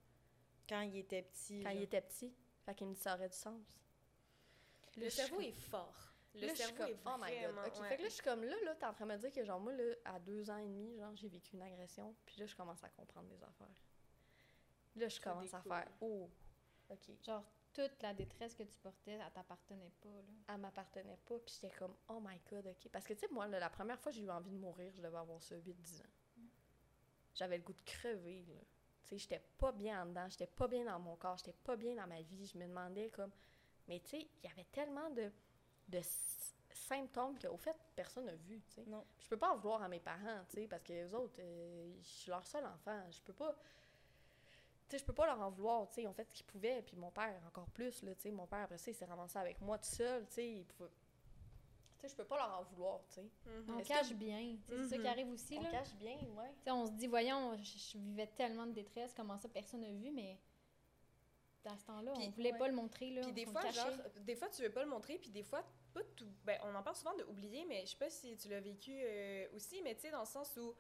quand 0.69 0.81
il 0.83 0.97
était 0.97 1.23
petit. 1.23 1.63
quand 1.63 1.71
il 1.71 1.83
était 1.83 2.01
petit. 2.01 2.35
Fait 2.65 2.75
qu'il 2.75 2.87
me 2.89 2.95
dit, 2.95 3.01
ça 3.01 3.15
aurait 3.15 3.29
du 3.29 3.37
sens. 3.37 3.81
Le 4.97 5.09
suis 5.09 5.23
cerveau 5.23 5.41
est 5.41 5.53
fort. 5.53 6.13
Le 6.35 6.47
Là, 6.47 6.55
cerveau 6.55 6.77
comme, 6.77 6.91
est 6.91 6.99
oh 7.07 7.17
my 7.19 7.31
god. 7.31 7.53
vraiment... 7.55 7.63
Ouais. 7.63 7.89
Fait 7.89 7.97
que 7.97 8.03
là, 8.03 8.09
je 8.09 8.15
suis 8.15 8.23
comme 8.23 8.45
là, 8.45 8.57
là, 8.65 8.75
t'es 8.75 8.87
en 8.87 8.93
train 8.93 9.07
de 9.07 9.13
me 9.13 9.19
dire 9.19 9.33
que, 9.33 9.45
genre, 9.45 9.61
moi, 9.61 9.73
là, 9.73 9.95
à 10.05 10.19
deux 10.21 10.51
ans 10.51 10.59
et 10.59 10.67
demi, 10.69 10.97
genre, 10.97 11.15
j'ai 11.17 11.29
vécu 11.29 11.57
une 11.57 11.63
agression. 11.63 12.15
Puis 12.25 12.39
là, 12.39 12.47
je 12.47 12.55
commence 12.55 12.83
à 12.85 12.89
comprendre 12.91 13.29
des 13.29 13.43
affaires. 13.43 13.67
Là, 14.97 15.09
je 15.09 15.17
Ça 15.17 15.23
commence 15.23 15.55
à 15.55 15.61
faire, 15.63 15.89
oh, 16.01 16.29
ok. 16.89 17.11
Genre, 17.25 17.45
toute 17.73 18.03
la 18.03 18.15
détresse 18.15 18.55
que 18.55 18.63
tu 18.63 18.79
portais, 18.79 19.13
elle 19.13 19.33
t'appartenait 19.33 19.93
pas, 20.01 20.09
là. 20.09 20.55
Elle 20.55 20.61
m'appartenait 20.61 21.19
pas, 21.25 21.39
puis 21.39 21.55
j'étais 21.55 21.75
comme, 21.77 21.95
oh 22.09 22.21
my 22.21 22.41
god, 22.51 22.67
ok. 22.67 22.91
Parce 22.91 23.05
que, 23.07 23.15
tu 23.15 23.21
sais, 23.21 23.29
moi, 23.31 23.47
là, 23.47 23.59
la 23.59 23.71
première 23.71 23.99
fois 24.01 24.13
que 24.13 24.19
j'ai 24.19 24.25
eu 24.25 24.31
envie 24.31 24.51
de 24.51 24.59
mourir, 24.59 24.93
je 24.93 25.03
devais 25.03 25.19
avoir 25.19 25.41
ça 25.43 25.57
8-10 25.57 26.03
ans. 26.03 26.11
J'avais 27.35 27.59
le 27.59 27.63
goût 27.63 27.73
de 27.73 27.83
crever, 27.83 28.45
là. 28.49 28.61
Tu 29.03 29.09
sais, 29.09 29.19
j'étais 29.19 29.43
pas 29.59 29.73
bien 29.73 30.03
en 30.03 30.07
dedans, 30.07 30.29
j'étais 30.29 30.47
pas 30.47 30.69
bien 30.69 30.85
dans 30.85 30.99
mon 30.99 31.17
corps, 31.17 31.37
j'étais 31.39 31.57
pas 31.65 31.77
bien 31.77 31.95
dans 31.95 32.07
ma 32.07 32.21
vie. 32.23 32.47
Je 32.47 32.59
me 32.59 32.67
demandais, 32.67 33.11
comme. 33.11 33.33
Mais, 33.89 34.01
tu 34.01 34.11
sais, 34.11 34.29
il 34.43 34.49
y 34.49 34.53
avait 34.53 34.67
tellement 34.73 35.11
de, 35.11 35.33
de 35.89 36.01
symptômes 36.73 37.39
qu'au 37.39 37.57
fait, 37.57 37.77
personne 37.95 38.27
n'a 38.27 38.35
vu, 38.35 38.61
tu 38.69 38.75
sais. 38.75 38.85
Non. 38.87 39.05
Je 39.21 39.29
peux 39.29 39.37
pas 39.37 39.53
en 39.53 39.57
vouloir 39.57 39.83
à 39.83 39.89
mes 39.89 40.01
parents, 40.01 40.45
tu 40.49 40.57
sais, 40.57 40.69
parce 40.69 40.83
que 40.83 40.93
les 40.93 41.15
autres, 41.15 41.41
euh, 41.41 41.95
je 42.03 42.09
suis 42.09 42.31
leur 42.31 42.47
seul 42.47 42.65
enfant. 42.67 43.01
Je 43.11 43.21
peux 43.23 43.33
pas. 43.33 43.57
Tu 44.91 44.97
sais, 44.97 45.03
je 45.03 45.05
peux 45.07 45.13
pas 45.15 45.27
leur 45.27 45.41
en 45.41 45.51
vouloir, 45.51 45.87
tu 45.89 45.95
sais, 45.95 46.03
ils 46.03 46.09
ont 46.09 46.13
fait 46.13 46.25
ce 46.25 46.33
qu'ils 46.33 46.45
pouvaient, 46.47 46.83
puis 46.83 46.97
mon 46.97 47.13
père 47.13 47.41
encore 47.47 47.71
plus, 47.71 48.03
là, 48.03 48.13
tu 48.17 48.23
sais, 48.23 48.31
mon 48.33 48.47
père, 48.49 48.63
après 48.65 48.77
ça, 48.77 48.91
il 48.91 48.95
s'est 48.95 49.05
ramassé 49.05 49.39
avec 49.39 49.61
moi 49.61 49.79
tout 49.79 49.89
seul, 49.89 50.27
tu 50.27 50.35
sais, 50.35 50.51
il 50.51 50.65
pouvait... 50.67 50.91
Tu 50.91 52.01
sais, 52.01 52.09
je 52.09 52.17
peux 52.17 52.25
pas 52.25 52.37
leur 52.39 52.59
en 52.59 52.63
vouloir, 52.65 53.01
tu 53.09 53.15
sais. 53.15 53.31
On 53.69 53.79
Est-ce 53.79 53.89
cache 53.89 54.09
que- 54.09 54.15
bien. 54.15 54.57
tu 54.67 54.75
sais, 54.75 54.83
C'est 54.83 54.89
ça 54.89 54.97
Mhm. 54.97 55.03
qui 55.03 55.09
arrive 55.09 55.29
aussi, 55.31 55.57
On 55.59 55.63
là. 55.63 55.71
cache 55.71 55.95
bien, 55.95 56.17
ouais. 56.37 56.49
Tu 56.59 56.65
sais, 56.65 56.71
on 56.73 56.87
se 56.87 56.91
dit, 56.93 57.07
voyons, 57.07 57.57
je, 57.57 57.63
je 57.79 57.99
vivais 57.99 58.27
tellement 58.27 58.67
de 58.67 58.73
détresse, 58.73 59.15
comment 59.15 59.39
ça, 59.39 59.49
personne 59.49 59.83
n'a 59.83 59.93
vu, 59.93 60.11
mais 60.11 60.39
à 61.67 61.77
ce 61.77 61.85
temps-là, 61.85 62.13
on 62.17 62.31
voulait 62.31 62.51
ouais. 62.53 62.59
pas 62.59 62.67
le 62.69 62.75
montrer, 62.75 63.11
là. 63.11 63.21
Puis 63.21 63.33
des 63.33 63.47
on 63.47 63.53
fois, 63.53 63.71
genre, 63.71 63.87
des 64.23 64.35
fois, 64.35 64.49
tu 64.49 64.63
veux 64.63 64.73
pas 64.73 64.83
le 64.83 64.89
montrer, 64.91 65.19
puis 65.19 65.31
des 65.31 65.43
fois, 65.45 65.63
pas 65.93 66.03
tout. 66.17 66.27
Ben, 66.45 66.59
on 66.65 66.75
en 66.75 66.83
parle 66.83 66.97
souvent 66.97 67.15
de 67.15 67.23
oublier, 67.25 67.65
mais 67.67 67.83
je 67.85 67.91
sais 67.91 67.97
pas 67.99 68.11
si 68.11 68.37
tu 68.37 68.49
l'as 68.49 68.61
vécu 68.61 68.93
euh, 69.05 69.47
aussi, 69.55 69.81
mais 69.83 69.95
tu 69.95 70.01
sais, 70.01 70.11
dans 70.11 70.21
le 70.21 70.27
sens 70.27 70.57
où, 70.57 70.73
tu 70.73 70.79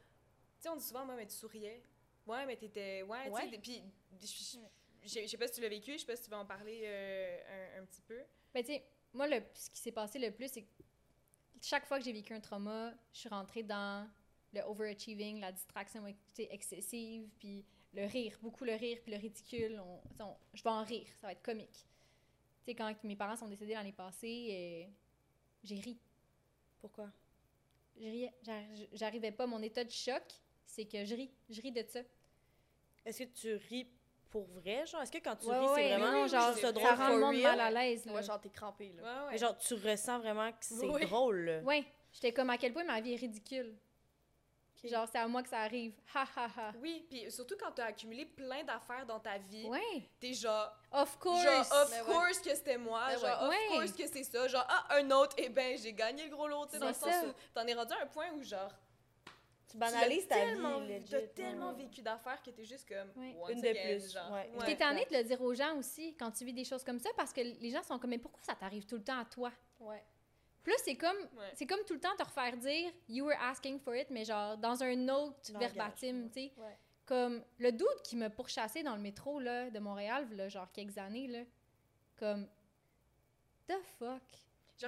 sais, 0.62 0.68
on 0.70 0.76
dit 0.76 0.84
souvent, 0.84 1.04
moi, 1.04 1.14
mais 1.16 1.26
tu 1.26 1.34
souriais. 1.36 1.84
Ouais, 2.30 2.46
mais 2.46 2.56
t'étais. 2.56 3.02
Ouais, 3.02 3.24
tu 3.26 3.30
Ouais. 3.32 3.42
sais, 3.42 3.48
des- 3.50 3.58
puis 3.58 3.82
je- 4.22 5.26
sais 5.26 5.36
pas 5.38 5.46
si 5.48 5.54
tu 5.54 5.60
l'as 5.60 5.68
vécu, 5.68 5.92
je 5.92 5.98
sais 5.98 6.06
pas 6.06 6.16
si 6.16 6.24
tu 6.24 6.30
veux 6.30 6.36
en 6.36 6.46
parler 6.46 6.82
euh, 6.84 7.76
un, 7.78 7.82
un 7.82 7.84
petit 7.86 8.02
peu. 8.02 8.18
Ben, 8.54 8.62
tu 8.64 8.72
sais, 8.72 8.84
moi, 9.12 9.26
le, 9.28 9.42
ce 9.54 9.70
qui 9.70 9.78
s'est 9.78 9.92
passé 9.92 10.18
le 10.18 10.30
plus, 10.30 10.48
c'est 10.50 10.62
que 10.62 10.68
chaque 11.62 11.86
fois 11.86 11.98
que 11.98 12.04
j'ai 12.04 12.12
vécu 12.12 12.32
un 12.32 12.40
trauma, 12.40 12.92
je 13.12 13.18
suis 13.20 13.28
rentrée 13.28 13.62
dans 13.62 14.08
le 14.52 14.60
overachieving, 14.62 15.40
la 15.40 15.52
distraction 15.52 16.04
tu 16.06 16.14
sais, 16.34 16.48
excessive, 16.50 17.28
puis 17.38 17.64
le 17.94 18.04
rire, 18.06 18.38
beaucoup 18.42 18.64
le 18.64 18.74
rire, 18.74 18.98
puis 19.02 19.12
le 19.12 19.18
ridicule. 19.18 19.80
On, 19.84 20.00
tu 20.10 20.16
sais, 20.16 20.22
on- 20.22 20.36
je 20.54 20.62
vais 20.62 20.70
en 20.70 20.84
rire, 20.84 21.06
ça 21.20 21.26
va 21.28 21.32
être 21.32 21.42
comique. 21.42 21.72
Tu 22.64 22.66
sais, 22.66 22.74
quand 22.74 23.04
mes 23.04 23.16
parents 23.16 23.36
sont 23.36 23.48
décédés 23.48 23.74
l'année 23.74 23.92
passée, 23.92 24.86
euh, 24.88 24.92
j'ai 25.64 25.76
ri. 25.80 25.98
Pourquoi? 26.80 27.10
Je 27.96 28.04
riais. 28.04 28.32
J'ar- 28.42 28.62
J'arrivais 28.92 29.32
pas. 29.32 29.46
Mon 29.46 29.60
état 29.62 29.84
de 29.84 29.90
choc, 29.90 30.22
c'est 30.64 30.84
que 30.86 31.04
je 31.04 31.14
ris. 31.14 31.30
Je 31.48 31.60
ris 31.60 31.72
de 31.72 31.82
ça. 31.86 32.00
Est-ce 33.04 33.24
que 33.24 33.28
tu 33.28 33.54
ris 33.68 33.88
pour 34.30 34.46
vrai, 34.46 34.86
genre? 34.86 35.02
Est-ce 35.02 35.10
que 35.12 35.18
quand 35.18 35.36
tu 35.36 35.46
Ouais, 35.46 35.58
ris, 35.58 35.66
c'est 35.74 35.88
vraiment 35.88 36.12
non, 36.12 36.26
genre, 36.28 36.54
ça 36.54 36.72
drôle 36.72 36.86
ça 36.88 36.94
rend 36.94 37.08
le 37.14 37.20
monde 37.20 37.34
real? 37.36 37.56
mal 37.56 37.60
à 37.60 37.70
l'aise. 37.70 38.04
là. 38.06 38.12
Ouais, 38.14 38.22
genre, 38.22 38.40
t'es 38.40 38.50
crampé, 38.50 38.92
là. 38.92 39.02
Ouais, 39.02 39.24
ouais. 39.26 39.32
Mais 39.32 39.38
genre, 39.38 39.56
tu 39.58 39.74
ressens 39.74 40.18
vraiment 40.20 40.50
que 40.52 40.58
c'est 40.60 40.88
Oui. 40.88 41.00
drôle, 41.06 41.40
là. 41.44 41.60
Ouais, 41.60 41.84
j'étais 42.12 42.32
comme 42.32 42.50
à 42.50 42.58
quel 42.58 42.72
point 42.72 42.84
ma 42.84 43.00
vie 43.00 43.14
est 43.14 43.16
ridicule? 43.16 43.74
Ok. 44.82 44.88
Genre, 44.90 45.06
c'est 45.10 45.18
à 45.18 45.26
moi 45.28 45.42
que 45.42 45.48
ça 45.48 45.58
arrive. 45.60 45.92
Ha 46.14 46.24
ha 46.36 46.48
ha. 46.56 46.72
Oui, 46.80 47.04
puis 47.10 47.30
surtout 47.30 47.54
quand 47.60 47.70
t'as 47.72 47.86
accumulé 47.86 48.24
plein 48.24 48.62
d'affaires 48.64 49.04
dans 49.04 49.20
ta 49.20 49.36
vie, 49.36 49.66
Ouais, 49.66 50.08
t'es 50.20 50.32
genre, 50.32 50.70
of 50.92 51.18
course. 51.18 51.42
genre, 51.42 51.66
of 51.82 51.90
Mais 51.90 52.00
ouais. 52.00 52.06
course 52.14 52.38
que 52.40 52.54
c'était 52.54 52.78
moi, 52.78 53.08
Mais 53.08 53.14
genre, 53.18 53.24
ouais. 53.24 53.46
of 53.46 53.48
Ouais. 53.50 53.66
course 53.68 53.92
que 53.92 54.06
c'est 54.06 54.24
ça, 54.24 54.46
genre, 54.48 54.64
ah, 54.68 54.86
un 54.96 55.10
autre, 55.10 55.34
et 55.38 55.48
ben, 55.48 55.76
j'ai 55.76 55.92
gagné 55.92 56.24
le 56.24 56.30
gros 56.30 56.46
lot, 56.48 56.66
tu 56.66 56.72
sais, 56.72 56.78
dans 56.78 56.88
le 56.88 56.94
sens 56.94 57.14
où 57.26 57.32
t'en 57.52 57.66
es 57.66 57.74
rendu 57.74 57.92
à 57.92 58.02
un 58.02 58.06
point 58.06 58.30
où, 58.32 58.42
genre, 58.42 58.72
Tu 59.70 59.76
banalises 59.76 60.26
ta 60.26 60.34
tellement, 60.34 60.80
vie. 60.80 61.04
T'as 61.08 61.20
tellement 61.28 61.70
Ouais. 61.72 61.84
vécu 61.84 62.02
d'affaires 62.02 62.42
que 62.42 62.50
t'es 62.50 62.64
juste 62.64 62.88
comme, 62.88 63.10
Oui. 63.16 63.34
Une 63.50 63.60
de 63.60 63.68
again, 63.68 63.82
plus, 63.98 64.12
genre. 64.12 64.32
ouais. 64.32 64.50
Puis 64.64 64.76
t'es 64.76 64.84
de 64.84 65.16
le 65.16 65.24
dire 65.24 65.40
aux 65.40 65.54
gens 65.54 65.76
aussi 65.76 66.14
quand 66.16 66.30
tu 66.32 66.44
vis 66.44 66.52
des 66.52 66.64
choses 66.64 66.82
comme 66.84 66.98
ça 66.98 67.10
parce 67.16 67.32
que 67.32 67.40
les 67.40 67.70
gens 67.70 67.82
sont 67.82 67.98
comme 67.98 68.10
mais 68.10 68.18
pourquoi 68.18 68.42
ça 68.42 68.54
t'arrive 68.54 68.84
tout 68.86 68.96
le 68.96 69.04
temps 69.04 69.18
à 69.20 69.24
toi? 69.24 69.52
Ouais. 69.78 70.02
Là 70.66 70.74
c'est 70.84 70.96
comme 70.96 71.16
Ouais. 71.16 71.50
c'est 71.54 71.66
comme 71.66 71.82
tout 71.86 71.94
le 71.94 72.00
temps 72.00 72.14
te 72.18 72.22
refaire 72.24 72.56
dire 72.56 72.92
you 73.08 73.24
were 73.24 73.38
asking 73.42 73.78
for 73.80 73.94
it 73.96 74.10
mais 74.10 74.24
genre 74.24 74.56
dans 74.58 74.82
un 74.82 75.08
autre 75.08 75.36
Langage, 75.52 75.60
verbatim, 75.72 76.22
ouais. 76.24 76.28
tu 76.28 76.32
sais. 76.40 76.52
Ouais. 76.60 76.76
Comme 77.06 77.42
le 77.58 77.72
doute 77.72 78.02
qui 78.04 78.16
me 78.16 78.28
pourchassait 78.28 78.82
dans 78.82 78.94
le 78.96 79.00
métro 79.02 79.40
là 79.40 79.70
de 79.70 79.78
Montréal 79.78 80.28
là 80.36 80.48
genre 80.48 80.70
quelques 80.72 80.98
années 80.98 81.26
là 81.28 81.40
comme 82.16 82.46
the 83.68 83.74
fuck? 83.98 84.22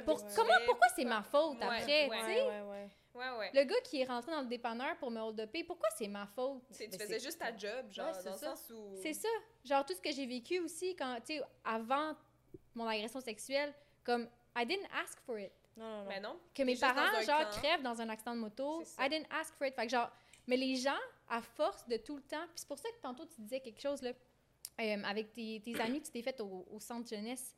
Pour- 0.04 0.24
comment 0.34 0.54
pourquoi 0.66 0.88
c'est 0.94 1.04
ma 1.04 1.22
faute 1.22 1.58
Ouais, 1.58 1.64
après, 1.64 2.08
ouais. 2.08 2.18
tu 2.18 2.24
sais? 2.26 2.42
Ouais, 2.48 2.62
ouais. 2.62 2.88
Ouais, 3.14 3.30
ouais. 3.38 3.50
Le 3.52 3.64
gars 3.64 3.80
qui 3.84 4.00
est 4.00 4.04
rentré 4.04 4.32
dans 4.32 4.40
le 4.40 4.46
dépanneur 4.46 4.96
pour 4.96 5.10
me 5.10 5.20
hold 5.20 5.38
upper, 5.38 5.64
pourquoi 5.64 5.88
c'est 5.96 6.08
ma 6.08 6.26
faute? 6.26 6.62
Tu 6.74 6.88
Mais 6.90 6.98
faisais 6.98 7.20
juste 7.20 7.38
ta 7.38 7.54
job, 7.54 7.90
genre, 7.90 8.10
dans 8.10 8.16
le 8.32 8.38
ça. 8.38 8.56
sens 8.56 8.70
où... 8.70 8.96
C'est 9.02 9.12
ça. 9.12 9.28
Genre, 9.64 9.84
tout 9.84 9.92
ce 9.92 10.00
que 10.00 10.10
j'ai 10.12 10.24
vécu 10.26 10.60
aussi, 10.60 10.96
quand, 10.96 11.16
tu 11.26 11.34
sais, 11.36 11.42
avant 11.62 12.16
mon 12.74 12.86
agression 12.86 13.20
sexuelle, 13.20 13.74
comme, 14.02 14.26
I 14.56 14.64
didn't 14.64 14.88
ask 14.94 15.20
for 15.26 15.38
it. 15.38 15.52
Non, 15.76 15.84
non, 15.84 16.02
non. 16.04 16.08
Mais 16.08 16.20
non. 16.20 16.40
Que 16.54 16.62
mes 16.62 16.76
parents, 16.76 17.20
genre, 17.22 17.50
camp. 17.50 17.60
crèvent 17.60 17.82
dans 17.82 18.00
un 18.00 18.08
accident 18.08 18.34
de 18.34 18.40
moto. 18.40 18.82
I 18.98 19.08
didn't 19.10 19.26
ask 19.30 19.54
for 19.56 19.66
it. 19.66 19.74
Fait 19.74 19.84
que, 19.86 19.90
genre, 19.92 20.10
mais 20.46 20.56
les 20.56 20.76
gens, 20.76 20.98
à 21.28 21.42
force 21.42 21.86
de 21.88 21.98
tout 21.98 22.16
le 22.16 22.22
temps, 22.22 22.44
puis 22.46 22.56
c'est 22.56 22.68
pour 22.68 22.78
ça 22.78 22.88
que 22.90 23.00
tantôt 23.02 23.26
tu 23.26 23.42
disais 23.42 23.60
quelque 23.60 23.80
chose, 23.80 24.00
là, 24.00 24.12
euh, 24.80 25.02
avec 25.04 25.32
tes, 25.34 25.60
tes 25.62 25.78
amis 25.82 26.00
que 26.00 26.06
tu 26.06 26.12
t'es 26.12 26.22
fait 26.22 26.40
au, 26.40 26.66
au 26.70 26.80
centre 26.80 27.08
jeunesse. 27.08 27.54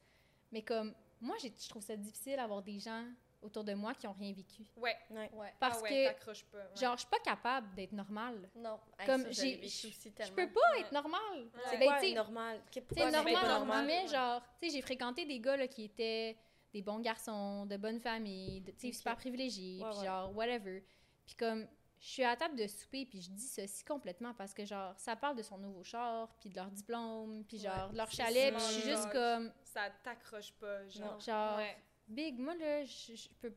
Mais 0.51 0.62
comme, 0.62 0.93
moi, 1.24 1.36
je 1.42 1.68
trouve 1.68 1.82
ça 1.82 1.96
difficile 1.96 2.36
d'avoir 2.36 2.62
des 2.62 2.78
gens 2.78 3.04
autour 3.42 3.62
de 3.64 3.74
moi 3.74 3.92
qui 3.94 4.06
ont 4.06 4.12
rien 4.14 4.32
vécu. 4.32 4.62
Ouais. 4.76 4.96
Ouais. 5.10 5.30
Parce 5.60 5.78
ah 5.78 5.82
ouais, 5.82 5.88
que, 5.90 6.04
t'accroches 6.06 6.44
pas. 6.44 6.58
ouais. 6.58 6.76
genre, 6.80 6.94
je 6.94 7.00
suis 7.00 7.08
pas 7.10 7.18
capable 7.18 7.74
d'être 7.74 7.92
normale. 7.92 8.48
Non. 8.56 8.78
Hey, 8.98 9.06
Comme 9.06 9.26
j'ai- 9.30 9.60
je- 9.62 9.66
aussi 9.66 9.90
Je 10.04 10.08
tellement. 10.10 10.34
peux 10.36 10.50
pas 10.50 10.60
Ouais. 10.74 10.80
être 10.80 10.92
normale. 10.92 11.48
C'est 11.68 11.76
Ben, 11.78 11.86
Quoi, 11.86 12.14
normal? 12.14 12.62
C'est 12.94 13.10
normal, 13.10 13.48
normal? 13.48 13.86
Ouais. 13.86 14.06
genre, 14.08 14.42
tu 14.60 14.68
sais, 14.68 14.74
j'ai 14.76 14.80
fréquenté 14.82 15.26
des 15.26 15.40
gars 15.40 15.56
là, 15.58 15.68
qui 15.68 15.84
étaient 15.84 16.36
des 16.72 16.80
bons 16.82 17.00
garçons, 17.00 17.66
de 17.66 17.76
bonnes 17.76 18.00
familles, 18.00 18.62
de- 18.62 18.70
tu 18.72 18.78
sais, 18.80 18.88
Ok. 18.88 18.94
super 18.94 19.16
privilégiés, 19.16 19.82
Ouais, 19.82 19.90
puis 19.90 19.98
ouais. 20.00 20.04
genre, 20.06 20.34
whatever. 20.34 20.82
Puis 21.26 21.34
comme, 21.36 21.66
je 22.07 22.11
suis 22.11 22.22
à 22.24 22.36
table 22.36 22.55
de 22.57 22.66
souper, 22.66 23.07
puis 23.07 23.22
je 23.22 23.30
dis 23.30 23.46
ceci 23.46 23.82
complètement 23.82 24.34
parce 24.34 24.52
que, 24.52 24.64
genre, 24.66 24.92
ça 24.98 25.16
parle 25.16 25.36
de 25.36 25.42
son 25.42 25.57
nouveau 25.57 25.82
char, 25.82 26.28
puis 26.38 26.50
de 26.50 26.57
leur 26.57 26.70
diplôme, 26.70 27.44
puis 27.48 27.59
genre, 27.59 27.86
Ouais, 27.86 27.92
de 27.92 27.96
leur 27.96 28.11
chalet, 28.11 28.52
puis 28.55 28.62
je 28.62 28.72
suis 28.72 28.90
juste 28.90 29.11
comme, 29.11 29.50
Ça 29.62 29.88
t'accroche 30.02 30.52
pas, 30.52 30.86
genre. 30.88 31.18
genre, 31.18 31.57
Ouais. 31.57 31.76
big, 32.07 32.38
moi, 32.38 32.55
là, 32.57 32.84
je, 32.84 33.14
je 33.14 33.28
peux... 33.40 33.55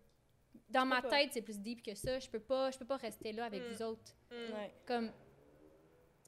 Dans 0.70 0.86
ma 0.86 1.02
pas. 1.02 1.10
tête, 1.10 1.32
c'est 1.34 1.42
plus 1.42 1.60
deep 1.60 1.82
que 1.84 1.94
ça. 1.94 2.20
Je 2.20 2.30
peux 2.30 2.40
pas, 2.40 2.72
je 2.72 2.78
peux 2.78 2.86
pas 2.86 2.96
rester 2.98 3.32
là 3.34 3.46
avec 3.46 3.62
Mm. 3.64 3.74
vous 3.74 3.82
autres. 3.84 4.16
Mm. 4.32 4.54
Ouais. 4.54 4.74
Comme. 4.86 5.12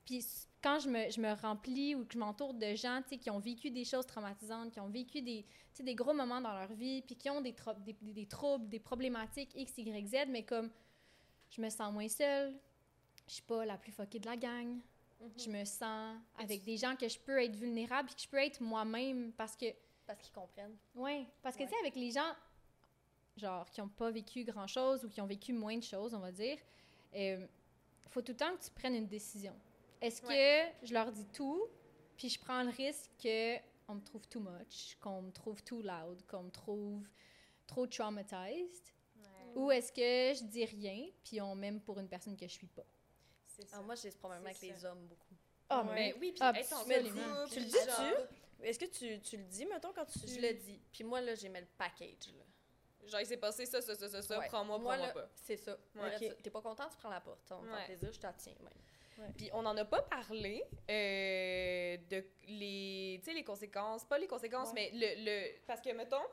Puis 0.05 0.26
quand 0.61 0.80
je 0.80 0.89
me, 0.89 1.09
je 1.09 1.20
me 1.22 1.34
remplis 1.34 1.95
ou 1.95 2.05
que 2.05 2.13
je 2.13 2.17
m'entoure 2.20 2.53
de 2.53 2.74
gens 2.76 3.01
tu 3.03 3.09
sais, 3.09 3.17
qui 3.17 3.30
ont 3.30 3.39
vécu 3.39 3.70
des 3.72 3.86
choses 3.86 4.05
traumatisantes, 4.05 4.72
qui 4.72 4.80
ont 4.80 4.89
vécu 4.89 5.22
des, 5.22 5.43
tu 5.43 5.49
sais, 5.74 5.84
des 5.84 5.95
gros 5.95 6.13
moments 6.13 6.41
dans 6.41 6.53
leur 6.53 6.74
vie, 6.74 7.01
puis 7.01 7.15
qui 7.15 7.30
ont 7.30 7.41
des, 7.41 7.53
tro- 7.53 7.74
des, 7.80 7.93
des- 8.01 8.13
des 8.13 8.26
troubles, 8.28 8.67
des 8.70 8.80
problématiques 8.80 9.51
X, 9.55 9.78
Y, 9.78 10.07
Z, 10.07 10.15
mais 10.30 10.43
comme 10.43 10.70
je 11.50 11.62
me 11.62 11.70
sens 11.70 11.91
moins 11.93 12.08
seule, 12.08 12.56
je 13.28 13.34
suis 13.34 13.43
pas 13.43 13.66
la 13.66 13.78
plus 13.78 13.91
fuckée 13.91 14.20
de 14.20 14.26
la 14.26 14.38
gang, 14.38 14.78
Mhm. 15.20 15.32
je 15.38 15.50
me 15.50 15.66
sens 15.66 16.18
avec 16.38 16.64
des 16.64 16.78
gens 16.78 16.95
que 16.95 17.08
je 17.10 17.20
peux 17.20 17.41
être 17.43 17.56
vulnérable, 17.56 18.08
puis 18.08 18.16
que 18.16 18.22
je 18.22 18.28
peux 18.30 18.38
être 18.38 18.62
moi-même 18.62 19.32
parce 19.34 19.56
que 19.56 19.66
Parce 20.08 20.20
qu'ils 20.22 20.34
comprennent. 20.34 20.78
Ouais, 20.95 21.26
parce 21.43 21.56
que 21.56 21.62
Ouais. 21.64 21.68
tu 21.68 21.74
sais, 21.74 21.80
avec 21.82 21.95
les 21.95 22.10
gens, 22.12 22.34
genre, 23.38 23.70
qui 23.70 23.80
n'ont 23.82 23.89
pas 23.89 24.10
vécu 24.12 24.43
grand-chose 24.43 25.04
ou 25.06 25.10
qui 25.10 25.22
ont 25.22 25.28
vécu 25.28 25.54
moins 25.54 25.78
de 25.78 25.84
choses, 25.84 26.14
on 26.16 26.20
va 26.20 26.32
dire, 26.32 26.58
il 27.14 27.47
faut 28.08 28.22
tout 28.22 28.32
le 28.32 28.38
temps 28.38 28.56
que 28.58 28.64
tu 28.64 28.72
prennes 28.72 28.95
une 28.95 29.08
décision. 29.08 29.54
Est-ce 30.02 30.22
que 30.22 30.86
je 30.88 30.93
leur 30.93 31.12
dis 31.12 31.26
tout, 31.34 31.62
puis 32.18 32.30
je 32.30 32.39
prends 32.39 32.64
le 32.64 32.70
risque 32.70 33.12
qu'on 33.86 33.95
me 33.95 34.02
trouve 34.02 34.28
too 34.28 34.39
much, 34.39 34.95
qu'on 35.02 35.22
me 35.22 35.32
trouve 35.32 35.62
too 35.64 35.82
loud, 35.82 36.26
qu'on 36.28 36.43
me 36.43 36.52
trouve 36.52 37.08
trop 37.68 37.86
traumatized. 37.86 38.93
Ou 39.56 39.72
est-ce 39.72 39.91
que 39.91 40.38
je 40.39 40.43
dis 40.45 40.66
rien, 40.66 41.08
puis 41.24 41.41
on 41.41 41.56
m'aime 41.56 41.82
pour 41.82 42.00
une 42.00 42.08
personne 42.10 42.36
que 42.38 42.47
je 42.47 42.54
suis 42.54 42.68
pas? 42.68 42.86
Ça. 43.47 43.64
Ah, 43.74 43.82
moi, 43.82 43.95
j'ai 43.95 44.12
ce 44.12 44.18
problème 44.18 44.45
avec 44.45 44.62
les 44.62 44.74
ça. 44.74 44.91
hommes 44.91 45.06
beaucoup. 45.08 45.36
Ah, 45.70 45.84
Mais 45.88 45.93
mais 45.95 46.14
oui, 46.20 46.32
puis 46.32 46.39
Ah, 46.41 46.52
être 46.56 46.74
en 46.74 46.80
absolument. 46.82 47.43
couple, 47.43 47.54
Tu 47.54 47.60
le 47.60 47.66
dis-tu? 47.66 48.64
Est-ce 48.66 48.80
que 48.80 48.86
tu, 48.86 49.20
tu 49.22 49.38
le 49.38 49.43
dis, 49.43 49.66
mettons, 49.66 49.93
quand 49.93 50.06
tu... 50.06 50.20
Je 50.28 50.39
le 50.39 50.54
dis. 50.54 50.82
Puis 50.91 51.04
moi, 51.04 51.22
là, 51.22 51.36
j'aimais 51.36 51.62
le 51.62 51.68
package. 51.78 52.34
Là. 52.38 53.08
Genre, 53.08 53.22
il 53.22 53.26
s'est 53.26 53.38
passé 53.38 53.66
ça, 53.66 53.82
ça, 53.82 53.95
ça, 53.95 54.10
ça, 54.10 54.22
ça, 54.22 54.39
Ouais. 54.39 54.47
prends-moi, 54.47 54.78
Moi, 54.78 54.93
prends-moi 54.95 55.08
là, 55.08 55.14
pas. 55.14 55.30
C'est 55.36 55.56
ça. 55.58 55.78
Ouais. 55.95 56.02
Arrête 56.02 56.22
Ok. 56.22 56.28
ça. 56.30 56.34
T'es 56.43 56.50
pas 56.50 56.62
content, 56.62 56.89
tu 56.89 56.97
prends 56.97 57.10
la 57.10 57.22
porte. 57.22 57.50
Me 57.52 57.74
Ouais. 57.74 57.86
plaisir, 57.86 58.12
je 58.12 58.20
t'en 58.20 58.34
tiens 58.34 58.54
même. 58.62 59.34
Puis 59.38 59.50
on 59.54 59.62
n'en 59.62 59.76
a 59.76 59.84
pas 59.86 60.02
parlé 60.04 60.64
euh, 60.89 61.97
de 62.10 62.24
les, 62.47 63.20
tu 63.22 63.26
sais, 63.30 63.34
les 63.34 63.43
conséquences, 63.43 64.06
pas 64.06 64.18
les 64.18 64.28
conséquences, 64.28 64.70
Ouais. 64.74 64.91
mais 64.93 65.16
le, 65.18 65.26
le, 65.26 65.60
parce 65.68 65.82
que 65.82 65.89
mettons, 65.91 66.24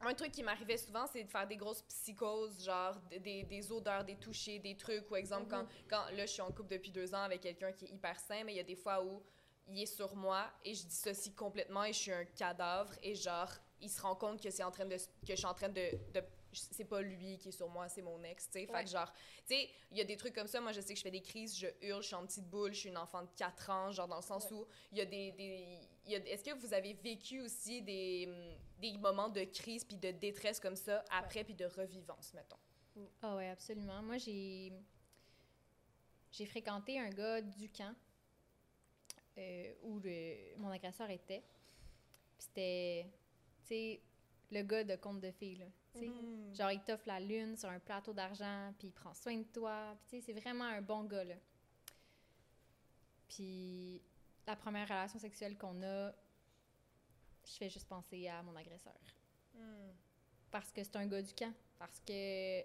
un 0.00 0.14
truc 0.14 0.32
qui 0.32 0.42
m'arrivait 0.42 0.76
souvent, 0.76 1.06
c'est 1.06 1.24
de 1.24 1.30
faire 1.30 1.46
des 1.46 1.56
grosses 1.56 1.82
psychoses, 1.82 2.64
genre 2.64 2.96
des, 3.10 3.44
des 3.44 3.72
odeurs, 3.72 4.04
des 4.04 4.16
touchés, 4.16 4.58
des 4.58 4.76
trucs, 4.76 5.10
ou 5.10 5.16
exemple 5.16 5.46
quand, 5.48 5.66
quand 5.88 6.04
là 6.10 6.26
je 6.26 6.32
suis 6.32 6.42
en 6.42 6.50
couple 6.52 6.70
depuis 6.70 6.90
deux 6.90 7.14
ans 7.14 7.22
avec 7.22 7.40
quelqu'un 7.40 7.72
qui 7.72 7.86
est 7.86 7.90
hyper 7.90 8.18
sain, 8.20 8.44
mais 8.44 8.52
il 8.52 8.56
y 8.56 8.60
a 8.60 8.64
des 8.64 8.76
fois 8.76 9.02
où 9.04 9.22
il 9.68 9.82
est 9.82 9.86
sur 9.86 10.14
moi 10.14 10.46
et 10.64 10.74
je 10.74 10.84
dissocie 10.86 11.34
complètement 11.34 11.84
et 11.84 11.92
je 11.92 11.98
suis 11.98 12.12
un 12.12 12.24
cadavre 12.24 12.92
et 13.02 13.14
genre 13.14 13.50
il 13.80 13.90
se 13.90 14.00
rend 14.00 14.14
compte 14.14 14.40
que 14.40 14.50
c'est 14.50 14.62
en 14.62 14.70
train 14.70 14.86
de 14.86 14.96
que 14.96 15.02
je 15.30 15.34
suis 15.34 15.46
en 15.46 15.54
train 15.54 15.68
de, 15.68 15.90
de 16.14 16.22
c'est 16.52 16.84
pas 16.84 17.02
lui 17.02 17.38
qui 17.38 17.48
est 17.48 17.52
sur 17.52 17.68
moi, 17.68 17.88
c'est 17.88 18.02
mon 18.02 18.22
ex, 18.22 18.46
tu 18.46 18.52
sais. 18.52 18.66
Fait 18.66 18.84
que 18.84 18.90
genre, 18.90 19.12
tu 19.46 19.54
sais, 19.54 19.70
il 19.90 19.98
y 19.98 20.00
a 20.00 20.04
des 20.04 20.16
trucs 20.16 20.34
comme 20.34 20.46
ça. 20.46 20.60
Moi, 20.60 20.72
je 20.72 20.80
sais 20.80 20.94
que 20.94 20.98
je 20.98 21.02
fais 21.02 21.10
des 21.10 21.22
crises, 21.22 21.58
je 21.58 21.66
hurle, 21.82 22.02
je 22.02 22.06
suis 22.06 22.16
en 22.16 22.24
petite 22.24 22.48
boule, 22.48 22.72
je 22.72 22.80
suis 22.80 22.88
une 22.88 22.96
enfant 22.96 23.22
de 23.22 23.28
4 23.36 23.70
ans, 23.70 23.90
genre 23.90 24.08
dans 24.08 24.16
le 24.16 24.22
sens 24.22 24.50
où 24.50 24.66
il 24.92 24.98
y 24.98 25.00
a 25.00 25.04
des. 25.04 25.80
Est-ce 26.14 26.44
que 26.44 26.54
vous 26.54 26.72
avez 26.72 26.92
vécu 26.94 27.40
aussi 27.40 27.82
des, 27.82 28.26
hum, 28.28 28.58
des 28.80 28.96
moments 28.98 29.28
de 29.28 29.44
crise 29.44 29.84
puis 29.84 29.96
de 29.96 30.10
détresse 30.10 30.60
comme 30.60 30.76
ça 30.76 31.04
après, 31.10 31.44
puis 31.44 31.54
de 31.54 31.64
revivance, 31.66 32.32
mettons? 32.34 32.58
Ah 33.22 33.36
ouais, 33.36 33.48
absolument. 33.50 34.02
Moi, 34.02 34.18
j'ai 34.18 34.72
j'ai 36.32 36.46
fréquenté 36.46 36.98
un 37.00 37.08
gars 37.10 37.40
du 37.40 37.70
camp 37.70 37.94
euh, 39.38 39.72
où 39.82 39.98
le- 40.00 40.56
mon 40.58 40.68
agresseur 40.70 41.10
était. 41.10 41.42
Puis 42.38 42.46
c'était, 42.46 43.06
tu 43.62 43.68
sais, 43.68 44.00
le 44.50 44.62
gars 44.62 44.84
de 44.84 44.96
conte 44.96 45.20
de 45.20 45.30
fées, 45.30 45.56
là. 45.56 45.66
Mhm. 45.94 46.54
Genre, 46.54 46.72
il 46.72 46.80
t'offre 46.84 47.06
la 47.08 47.20
lune 47.20 47.56
sur 47.56 47.68
un 47.70 47.78
plateau 47.78 48.12
d'argent, 48.12 48.72
puis 48.78 48.88
il 48.88 48.92
prend 48.92 49.14
soin 49.14 49.36
de 49.38 49.44
toi. 49.44 49.96
Puis, 49.98 50.06
tu 50.08 50.16
sais, 50.26 50.32
c'est 50.32 50.40
vraiment 50.40 50.64
un 50.64 50.82
bon 50.82 51.04
gars, 51.04 51.24
là. 51.24 51.34
Puis, 53.28 54.02
la 54.46 54.56
première 54.56 54.88
relation 54.88 55.18
sexuelle 55.18 55.56
qu'on 55.56 55.82
a, 55.82 56.12
je 57.44 57.52
fais 57.58 57.68
juste 57.68 57.88
penser 57.88 58.28
à 58.28 58.42
mon 58.42 58.54
agresseur. 58.56 58.98
Hmm. 59.54 59.90
Parce 60.50 60.72
que 60.72 60.82
c'est 60.82 60.96
un 60.96 61.06
gars 61.06 61.22
du 61.22 61.34
camp. 61.34 61.52
Parce 61.78 62.00
que 62.00 62.62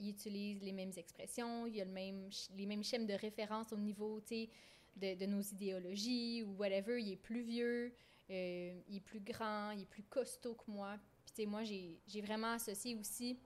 il 0.00 0.08
utilise 0.10 0.60
les 0.62 0.72
mêmes 0.72 0.92
expressions, 0.96 1.66
il 1.66 1.80
a 1.80 1.84
le 1.84 1.90
même, 1.90 2.28
les 2.56 2.66
mêmes 2.66 2.82
schèmes 2.82 3.06
de 3.06 3.14
référence 3.14 3.72
au 3.72 3.76
niveau, 3.76 4.20
de, 4.20 5.14
de 5.14 5.26
nos 5.26 5.40
idéologies 5.40 6.42
ou 6.42 6.56
whatever. 6.56 7.00
Il 7.00 7.12
est 7.12 7.16
plus 7.16 7.42
vieux, 7.42 7.94
euh, 8.30 8.80
il 8.88 8.96
est 8.96 9.00
plus 9.00 9.20
grand, 9.20 9.70
il 9.70 9.82
est 9.82 9.88
plus 9.88 10.02
costaud 10.02 10.54
que 10.54 10.70
moi. 10.70 10.98
Puis, 11.24 11.34
tu 11.34 11.42
sais, 11.42 11.46
moi, 11.46 11.62
j'ai 11.62 12.20
vraiment 12.20 12.52
associé 12.52 12.96
aussi 12.96 13.38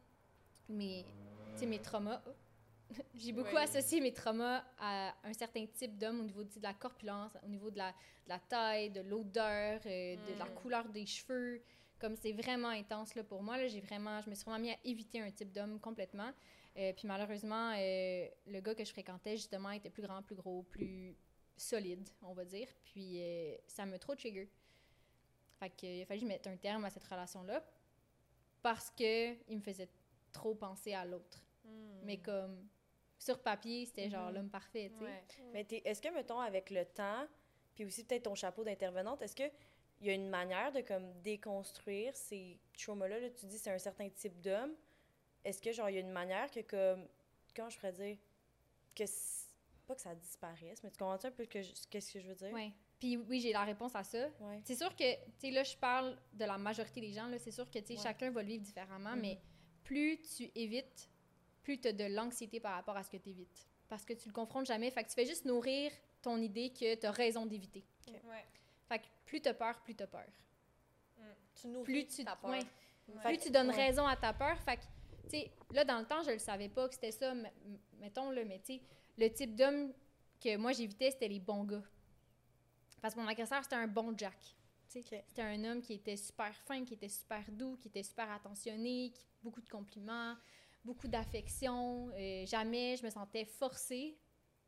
mes, 0.68 1.05
mes 1.61 1.79
traumas. 1.79 2.22
j'ai 3.14 3.32
beaucoup 3.32 3.57
associé 3.57 4.01
mes 4.01 4.12
traumas 4.12 4.64
à 4.78 5.14
un 5.24 5.32
certain 5.32 5.66
type 5.66 5.99
d'homme 5.99 6.20
au 6.20 6.24
niveau 6.24 6.45
de 6.45 6.51
la 6.62 6.74
corpulence, 6.74 7.32
au 7.45 7.49
niveau 7.49 7.70
de 7.70 7.78
la, 7.78 7.91
de 7.91 8.28
la 8.28 8.39
taille, 8.39 8.91
de 8.91 9.01
l'odeur, 9.01 9.80
euh, 9.86 10.16
de 10.16 10.39
la 10.39 10.47
Mm. 10.47 10.55
couleur 10.55 10.89
des 10.89 11.07
cheveux. 11.07 11.62
Comme 11.99 12.14
c'est 12.16 12.32
vraiment 12.32 12.68
intense 12.68 13.14
là, 13.14 13.24
pour 13.24 13.43
moi, 13.43 13.57
là, 13.57 13.66
j'ai 13.66 13.80
vraiment, 13.80 14.20
je 14.22 14.30
me 14.30 14.34
suis 14.34 14.45
vraiment 14.45 14.62
mis 14.62 14.70
à 14.70 14.76
éviter 14.84 15.20
un 15.20 15.30
type 15.30 15.53
d'homme 15.53 15.80
complètement. 15.80 16.30
Euh, 16.76 16.93
puis 16.93 17.09
malheureusement, 17.09 17.72
euh, 17.76 18.28
le 18.47 18.61
gars 18.61 18.74
que 18.74 18.84
je 18.84 18.91
fréquentais, 18.93 19.36
justement, 19.36 19.70
était 19.72 19.91
plus 19.91 20.03
grand, 20.03 20.22
plus 20.22 20.36
gros, 20.36 20.62
plus 20.62 21.16
solide, 21.57 22.09
on 22.22 22.32
va 22.34 22.45
dire. 22.45 22.68
Puis 22.84 23.20
euh, 23.20 23.57
ça 23.66 23.84
me 23.84 23.99
trop 23.99 24.14
trigger. 24.14 24.49
Fait 25.59 25.70
qu'il 25.70 26.01
a 26.03 26.07
fallu 26.07 26.20
que 26.20 26.26
je 26.26 26.28
mette 26.28 26.47
un 26.47 26.57
terme 26.57 26.84
à 26.84 26.91
cette 26.91 27.03
relation-là 27.03 27.64
parce 28.62 28.91
que 28.91 29.32
il 29.51 29.57
me 29.57 29.62
faisait 29.62 29.89
trop 30.32 30.55
penser 30.55 30.95
à 30.95 31.05
l'autre. 31.05 31.43
Hmm. 31.64 32.01
Mais 32.05 32.18
comme 32.18 32.68
sur 33.19 33.41
papier, 33.43 33.85
c'était 33.87 34.09
genre 34.11 34.29
Mhm. 34.29 34.35
l'homme 34.35 34.51
parfait, 34.51 34.91
tu 34.93 34.99
sais. 34.99 35.05
Ouais. 35.05 35.25
Mais 35.53 35.64
t'es- 35.64 35.83
est-ce 35.85 36.01
que, 36.01 36.09
mettons, 36.14 36.39
avec 36.41 36.71
le 36.71 36.85
temps, 36.85 37.27
puis 37.75 37.85
aussi 37.85 38.05
peut-être 38.05 38.25
ton 38.25 38.35
chapeau 38.35 38.64
d'intervenante, 38.64 39.21
est-ce 39.23 39.35
qu'il 39.35 39.51
y 40.03 40.11
a 40.11 40.12
une 40.14 40.29
manière 40.29 40.71
de 40.73 40.81
comme 40.83 41.12
déconstruire 41.23 42.14
ces 42.16 42.59
traumas-là? 42.79 43.19
Là, 43.21 43.31
tu 43.31 43.47
dis 43.47 43.59
c'est 43.59 43.71
un 43.73 43.79
certain 43.79 44.09
type 44.09 44.41
d'homme. 44.41 44.75
Est-ce 45.45 45.61
que, 45.62 45.73
genre, 45.73 45.89
il 45.91 45.95
y 45.95 45.99
a 45.99 46.01
une 46.01 46.11
manière 46.12 46.51
que, 46.51 46.61
comme, 46.61 47.07
comment 47.55 47.71
je 47.71 47.77
pourrais 47.77 47.93
dire, 47.93 48.16
que, 48.95 49.05
pas 49.87 49.95
que 49.95 50.01
ça 50.01 50.14
disparaisse, 50.14 50.83
mais 50.83 50.91
tu 50.91 50.99
comprends 50.99 51.19
un 51.25 51.31
peu 51.31 51.47
que 51.47 51.59
qu'est-ce 51.89 52.12
que 52.12 52.21
je 52.21 52.29
veux 52.29 52.35
dire? 52.35 52.53
Ouais. 52.53 52.73
Puis 52.99 53.16
oui, 53.16 53.41
j'ai 53.41 53.53
la 53.53 53.64
réponse 53.64 53.95
à 53.95 54.03
ça. 54.05 54.29
Ouais. 54.41 54.61
C'est 54.64 54.75
sûr 54.75 54.95
que, 54.95 55.14
tu 55.14 55.31
sais, 55.39 55.51
là, 55.53 55.62
je 55.62 55.77
parle 55.77 56.19
de 56.33 56.45
la 56.45 56.59
majorité 56.59 57.01
des 57.01 57.12
gens, 57.12 57.27
là, 57.29 57.39
c'est 57.39 57.53
sûr 57.53 57.71
que, 57.71 57.79
tu 57.79 57.87
sais, 57.87 57.95
Ouais. 57.95 58.03
chacun 58.03 58.31
va 58.31 58.43
le 58.43 58.49
vivre 58.49 58.62
différemment, 58.64 59.14
Mhm. 59.14 59.21
mais 59.21 59.39
plus 59.85 60.21
tu 60.21 60.51
évites, 60.55 61.09
plus 61.69 61.79
tu 61.79 61.89
as 61.89 61.93
de 61.93 62.05
l'anxiété 62.05 62.61
par 62.61 62.73
rapport 62.73 62.97
à 62.97 63.03
ce 63.03 63.11
que 63.11 63.19
tu 63.19 63.29
évites. 63.29 63.69
Parce 63.91 64.03
que 64.03 64.14
tu 64.14 64.27
le 64.27 64.33
confrontes 64.33 64.64
jamais, 64.64 64.91
fait 64.91 65.05
que 65.05 65.09
tu 65.11 65.14
fais 65.14 65.27
juste 65.27 65.45
nourrir 65.45 65.93
ton 66.23 66.39
idée 66.39 66.71
que 66.71 66.95
tu 66.95 67.05
as 67.07 67.11
raison 67.11 67.45
d'éviter. 67.45 67.85
Ouais. 68.25 68.47
Fait 68.89 69.01
que 69.01 69.05
plus 69.27 69.43
tu 69.43 69.51
as 69.51 69.55
peur, 69.55 69.79
plus 69.83 69.95
tu 69.95 70.03
as 70.03 70.07
peur. 70.07 70.25
Tu 71.61 71.69
nourris 71.69 71.85
Plus 71.85 72.07
tu, 72.07 72.25
ta 72.25 72.37
peur. 72.37 72.53
ouais, 72.53 72.62
Fait 73.21 73.29
plus 73.29 73.39
tu 73.39 73.51
donnes 73.51 73.69
ouais. 73.69 73.87
raison 73.87 74.07
à 74.07 74.16
ta 74.16 74.33
peur. 74.33 74.59
Fait 74.62 74.79
que, 74.79 74.83
tu 75.25 75.29
sais, 75.31 75.51
là, 75.75 75.85
dans 75.85 75.99
le 75.99 76.07
temps, 76.07 76.23
je 76.23 76.31
le 76.31 76.39
savais 76.39 76.71
pas 76.71 76.89
que 76.89 76.95
c'était 76.95 77.12
ça, 77.12 77.35
mettons, 78.01 78.31
là, 78.31 78.43
mais 78.47 78.61
tu 78.61 78.77
sais, 78.77 78.81
le 79.19 79.29
type 79.31 79.55
d'homme 79.55 79.93
que 80.41 80.57
moi 80.57 80.73
j'évitais, 80.73 81.11
c'était 81.11 81.29
les 81.29 81.41
bons 81.41 81.64
gars. 81.64 81.83
Parce 83.03 83.14
que 83.14 83.21
mon 83.21 83.29
agresseur, 83.29 83.62
c'était 83.62 83.77
un 83.77 83.89
bon 83.89 84.16
Jack. 84.16 84.39
tu 84.89 85.03
sais. 85.03 85.16
Ok. 85.19 85.23
C'était 85.29 85.43
un 85.43 85.62
homme 85.64 85.83
qui 85.83 85.93
était 85.93 86.16
super 86.16 86.55
fin, 86.62 86.83
qui 86.87 86.95
était 86.95 87.11
super 87.11 87.45
doux, 87.51 87.77
qui 87.77 87.89
était 87.89 88.03
super 88.03 88.31
attentionné, 88.31 89.11
qui, 89.14 89.27
beaucoup 89.43 89.61
de 89.61 89.69
compliments, 89.69 90.35
beaucoup 90.85 91.09
d'affection. 91.09 92.11
Euh, 92.14 92.47
jamais 92.47 92.97
je 92.97 93.05
me 93.05 93.11
sentais 93.11 93.45
forcée, 93.45 94.16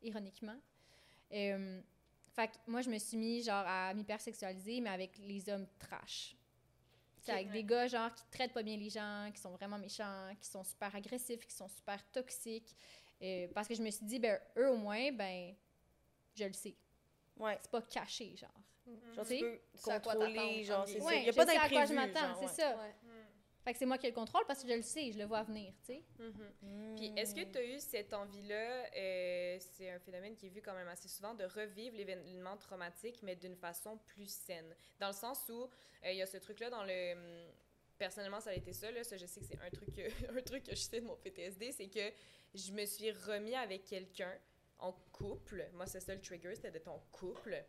ironiquement. 0.01 0.57
Euh, 1.33 1.81
fait 2.33 2.47
que 2.47 2.55
moi, 2.67 2.81
je 2.81 2.89
me 2.89 2.97
suis 2.97 3.17
mis 3.17 3.43
genre 3.43 3.63
à 3.67 3.93
m'hypersexualiser, 3.93 4.81
mais 4.81 4.89
avec 4.89 5.17
les 5.17 5.49
hommes 5.49 5.67
trash. 5.79 6.35
C'est 7.19 7.31
Ok, 7.31 7.35
avec 7.37 7.47
ouais. 7.47 7.53
des 7.53 7.63
gars 7.63 7.87
genre 7.87 8.13
qui 8.15 8.23
traitent 8.31 8.53
pas 8.53 8.63
bien 8.63 8.77
les 8.77 8.89
gens, 8.89 9.29
qui 9.33 9.39
sont 9.39 9.51
vraiment 9.51 9.77
méchants, 9.77 10.33
qui 10.39 10.47
sont 10.47 10.63
super 10.63 10.95
agressifs, 10.95 11.45
qui 11.45 11.53
sont 11.53 11.67
super 11.67 12.03
toxiques. 12.11 12.75
Euh, 13.21 13.47
parce 13.53 13.67
que 13.67 13.75
je 13.75 13.83
me 13.83 13.91
suis 13.91 14.05
dit, 14.05 14.17
ben 14.17 14.39
eux 14.57 14.71
au 14.71 14.77
moins, 14.77 15.11
ben 15.11 15.53
je 16.35 16.45
le 16.45 16.53
sais. 16.53 16.75
Ouais. 17.37 17.57
C'est 17.61 17.69
pas 17.69 17.81
caché, 17.83 18.35
genre. 18.35 18.49
Genre, 19.15 19.25
Tu 19.25 19.29
sais, 19.33 19.37
tu 19.37 19.43
peux 19.45 19.59
c'est 19.75 19.91
à 19.91 19.99
quoi 19.99 20.13
contrôler, 20.15 20.63
genre, 20.63 20.85
c'est 20.87 20.93
guillemets. 20.95 21.05
ça. 21.05 21.05
Ouais, 21.15 21.21
Il 21.21 21.25
y 21.25 21.29
a 21.29 21.33
pas 21.33 21.45
sais 21.45 21.57
à 21.57 21.69
quoi 21.69 21.85
je 21.85 21.93
d'imprévu, 21.93 21.95
m'attends, 21.95 22.27
genre, 22.27 22.37
c'est 22.39 22.45
ouais. 22.45 22.69
ça. 22.71 22.77
Ouais. 22.77 22.93
Fait 23.63 23.73
que 23.73 23.79
c'est 23.79 23.85
moi 23.85 23.97
qui 23.97 24.07
ai 24.07 24.09
le 24.09 24.15
contrôle 24.15 24.43
parce 24.47 24.63
que 24.63 24.69
je 24.69 24.73
le 24.73 24.81
sais, 24.81 25.11
je 25.11 25.19
le 25.19 25.25
vois 25.25 25.43
venir, 25.43 25.71
tu 25.85 25.93
sais. 25.93 26.03
Mhm. 26.17 26.95
Puis 26.95 27.13
est-ce 27.15 27.35
que 27.35 27.43
tu 27.43 27.57
as 27.59 27.63
eu 27.63 27.79
cette 27.79 28.11
envie-là, 28.13 28.85
euh, 28.95 29.57
c'est 29.59 29.91
un 29.91 29.99
phénomène 29.99 30.35
qui 30.35 30.47
est 30.47 30.49
vu 30.49 30.61
quand 30.61 30.73
même 30.73 30.87
assez 30.87 31.07
souvent, 31.07 31.35
de 31.35 31.43
revivre 31.43 31.95
l'événement 31.95 32.57
traumatique, 32.57 33.19
mais 33.21 33.35
d'une 33.35 33.55
façon 33.55 33.99
plus 34.07 34.29
saine? 34.29 34.75
Dans 34.99 35.07
le 35.07 35.13
sens 35.13 35.47
où 35.49 35.63
euh, 35.63 36.11
il 36.11 36.17
y 36.17 36.21
a 36.21 36.25
ce 36.25 36.37
truc-là 36.37 36.69
dans 36.69 36.83
le... 36.83 37.13
hum, 37.13 37.51
Personnellement, 37.99 38.39
ça 38.39 38.49
a 38.49 38.53
été 38.55 38.73
ça, 38.73 38.89
là, 38.89 39.03
ça 39.03 39.15
je 39.15 39.27
sais 39.27 39.41
que 39.41 39.45
c'est 39.45 39.61
un 39.61 39.69
truc, 39.69 39.93
que, 39.93 40.01
un 40.39 40.41
truc 40.41 40.63
que 40.63 40.71
je 40.71 40.81
sais 40.81 40.99
de 41.01 41.05
mon 41.05 41.15
PTSD, 41.17 41.71
c'est 41.71 41.87
que 41.87 42.11
je 42.55 42.71
me 42.71 42.83
suis 42.87 43.11
remis 43.11 43.53
avec 43.53 43.85
quelqu'un 43.85 44.33
en 44.79 44.91
couple. 45.11 45.69
Moi, 45.73 45.85
c'est 45.85 45.99
ça 45.99 46.15
le 46.15 46.21
trigger, 46.21 46.55
c'était 46.55 46.71
de 46.71 46.79
ton 46.79 46.99
couple. 47.11 47.63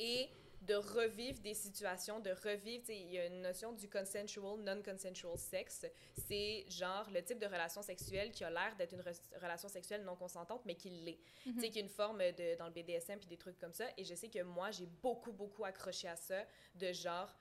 Et 0.00 0.28
de 0.62 0.74
revivre 0.74 1.40
des 1.40 1.54
situations, 1.54 2.20
de 2.20 2.30
revivre, 2.30 2.82
tu 2.84 2.92
sais, 2.92 2.96
il 3.00 3.10
y 3.12 3.18
a 3.18 3.26
une 3.26 3.42
notion 3.42 3.72
du 3.72 3.88
consensual, 3.88 4.60
non-consensual 4.60 5.36
sex. 5.36 5.84
C'est 6.16 6.64
genre 6.68 7.08
le 7.10 7.22
type 7.22 7.38
de 7.40 7.46
relation 7.46 7.82
sexuelle 7.82 8.30
qui 8.30 8.44
a 8.44 8.50
l'air 8.50 8.74
d'être 8.76 8.92
une 8.92 9.00
re- 9.00 9.38
relation 9.40 9.68
sexuelle 9.68 10.04
non 10.04 10.14
consentante, 10.14 10.62
mais 10.64 10.76
qui 10.76 10.90
l'est. 10.90 11.18
Tu 11.44 11.60
sais, 11.60 11.68
qui 11.70 11.78
a 11.78 11.82
une 11.82 11.88
forme 11.88 12.18
de, 12.18 12.56
dans 12.56 12.66
le 12.66 12.72
BDSM 12.72 13.18
puis 13.18 13.28
des 13.28 13.36
trucs 13.36 13.58
comme 13.58 13.72
ça. 13.74 13.86
Et 13.96 14.04
je 14.04 14.14
sais 14.14 14.28
que 14.28 14.42
moi, 14.42 14.70
j'ai 14.70 14.86
beaucoup, 14.86 15.32
beaucoup 15.32 15.64
accroché 15.64 16.06
à 16.08 16.16
ça, 16.16 16.44
de 16.76 16.92
genre, 16.92 17.34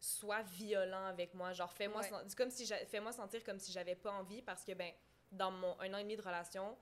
sois 0.00 0.42
violent 0.42 1.06
avec 1.06 1.34
moi. 1.34 1.52
Genre, 1.52 1.72
fais-moi 1.72 2.02
Ouais. 2.02 2.08
sen- 2.08 2.34
comme 2.36 2.50
si 2.50 2.66
fais-moi 2.66 3.12
sentir 3.12 3.42
comme 3.44 3.58
si 3.58 3.72
j'avais 3.72 3.94
pas 3.96 4.12
envie 4.12 4.42
parce 4.42 4.64
que, 4.64 4.72
ben, 4.72 4.92
dans 5.30 5.50
mon 5.50 5.78
un 5.80 5.94
an 5.94 5.98
et 5.98 6.02
demi 6.02 6.16
de 6.16 6.22
relation, 6.22 6.76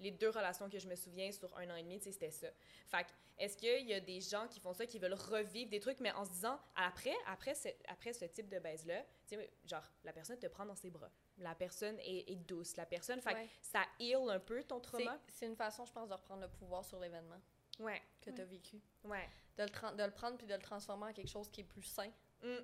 les 0.00 0.10
deux 0.10 0.28
relations 0.30 0.68
que 0.70 0.78
je 0.78 0.86
me 0.88 0.94
souviens 0.94 1.30
sur 1.32 1.56
un 1.58 1.68
an 1.70 1.76
et 1.76 1.82
demi, 1.82 1.98
c'était 2.00 2.30
ça. 2.30 2.48
Fait 2.86 3.04
que, 3.04 3.08
est-ce 3.38 3.56
qu'il 3.56 3.86
y 3.86 3.94
a 3.94 4.00
des 4.00 4.20
gens 4.20 4.46
qui 4.48 4.58
font 4.60 4.72
ça, 4.72 4.86
qui 4.86 4.98
veulent 4.98 5.14
revivre 5.14 5.70
des 5.70 5.80
trucs, 5.80 6.00
mais 6.00 6.10
en 6.12 6.24
se 6.24 6.30
disant, 6.30 6.58
après, 6.76 7.14
après, 7.26 7.54
ce, 7.54 7.68
après 7.88 8.12
ce 8.12 8.24
type 8.26 8.48
de 8.48 8.58
baise-là, 8.58 9.02
tu 9.26 9.36
sais, 9.36 9.50
genre, 9.64 9.84
la 10.04 10.12
personne 10.12 10.38
te 10.38 10.46
prend 10.46 10.64
dans 10.66 10.74
ses 10.74 10.90
bras. 10.90 11.10
La 11.38 11.54
personne 11.54 11.98
est, 12.00 12.30
est 12.30 12.36
douce. 12.36 12.76
La 12.76 12.86
personne, 12.86 13.20
fait 13.20 13.34
que 13.34 13.50
ça 13.60 13.84
heal 14.00 14.28
un 14.28 14.40
peu 14.40 14.62
ton 14.64 14.76
C'est- 14.76 14.82
trauma. 14.82 15.18
C'est 15.28 15.46
une 15.46 15.56
façon, 15.56 15.84
je 15.84 15.92
pense, 15.92 16.08
de 16.08 16.14
reprendre 16.14 16.42
le 16.42 16.48
pouvoir 16.48 16.84
sur 16.84 16.98
l'événement 16.98 17.40
Ouais, 17.78 18.02
que 18.20 18.30
tu 18.30 18.40
as 18.40 18.44
vécu. 18.44 18.80
ouais. 19.04 19.28
De 19.56 19.62
le, 19.64 19.96
de 19.96 20.02
le 20.04 20.10
prendre 20.10 20.36
puis 20.36 20.46
de 20.46 20.54
le 20.54 20.60
transformer 20.60 21.06
en 21.06 21.12
quelque 21.12 21.30
chose 21.30 21.48
qui 21.50 21.60
est 21.60 21.64
plus 21.64 21.82
sain, 21.82 22.10
Mm. 22.42 22.56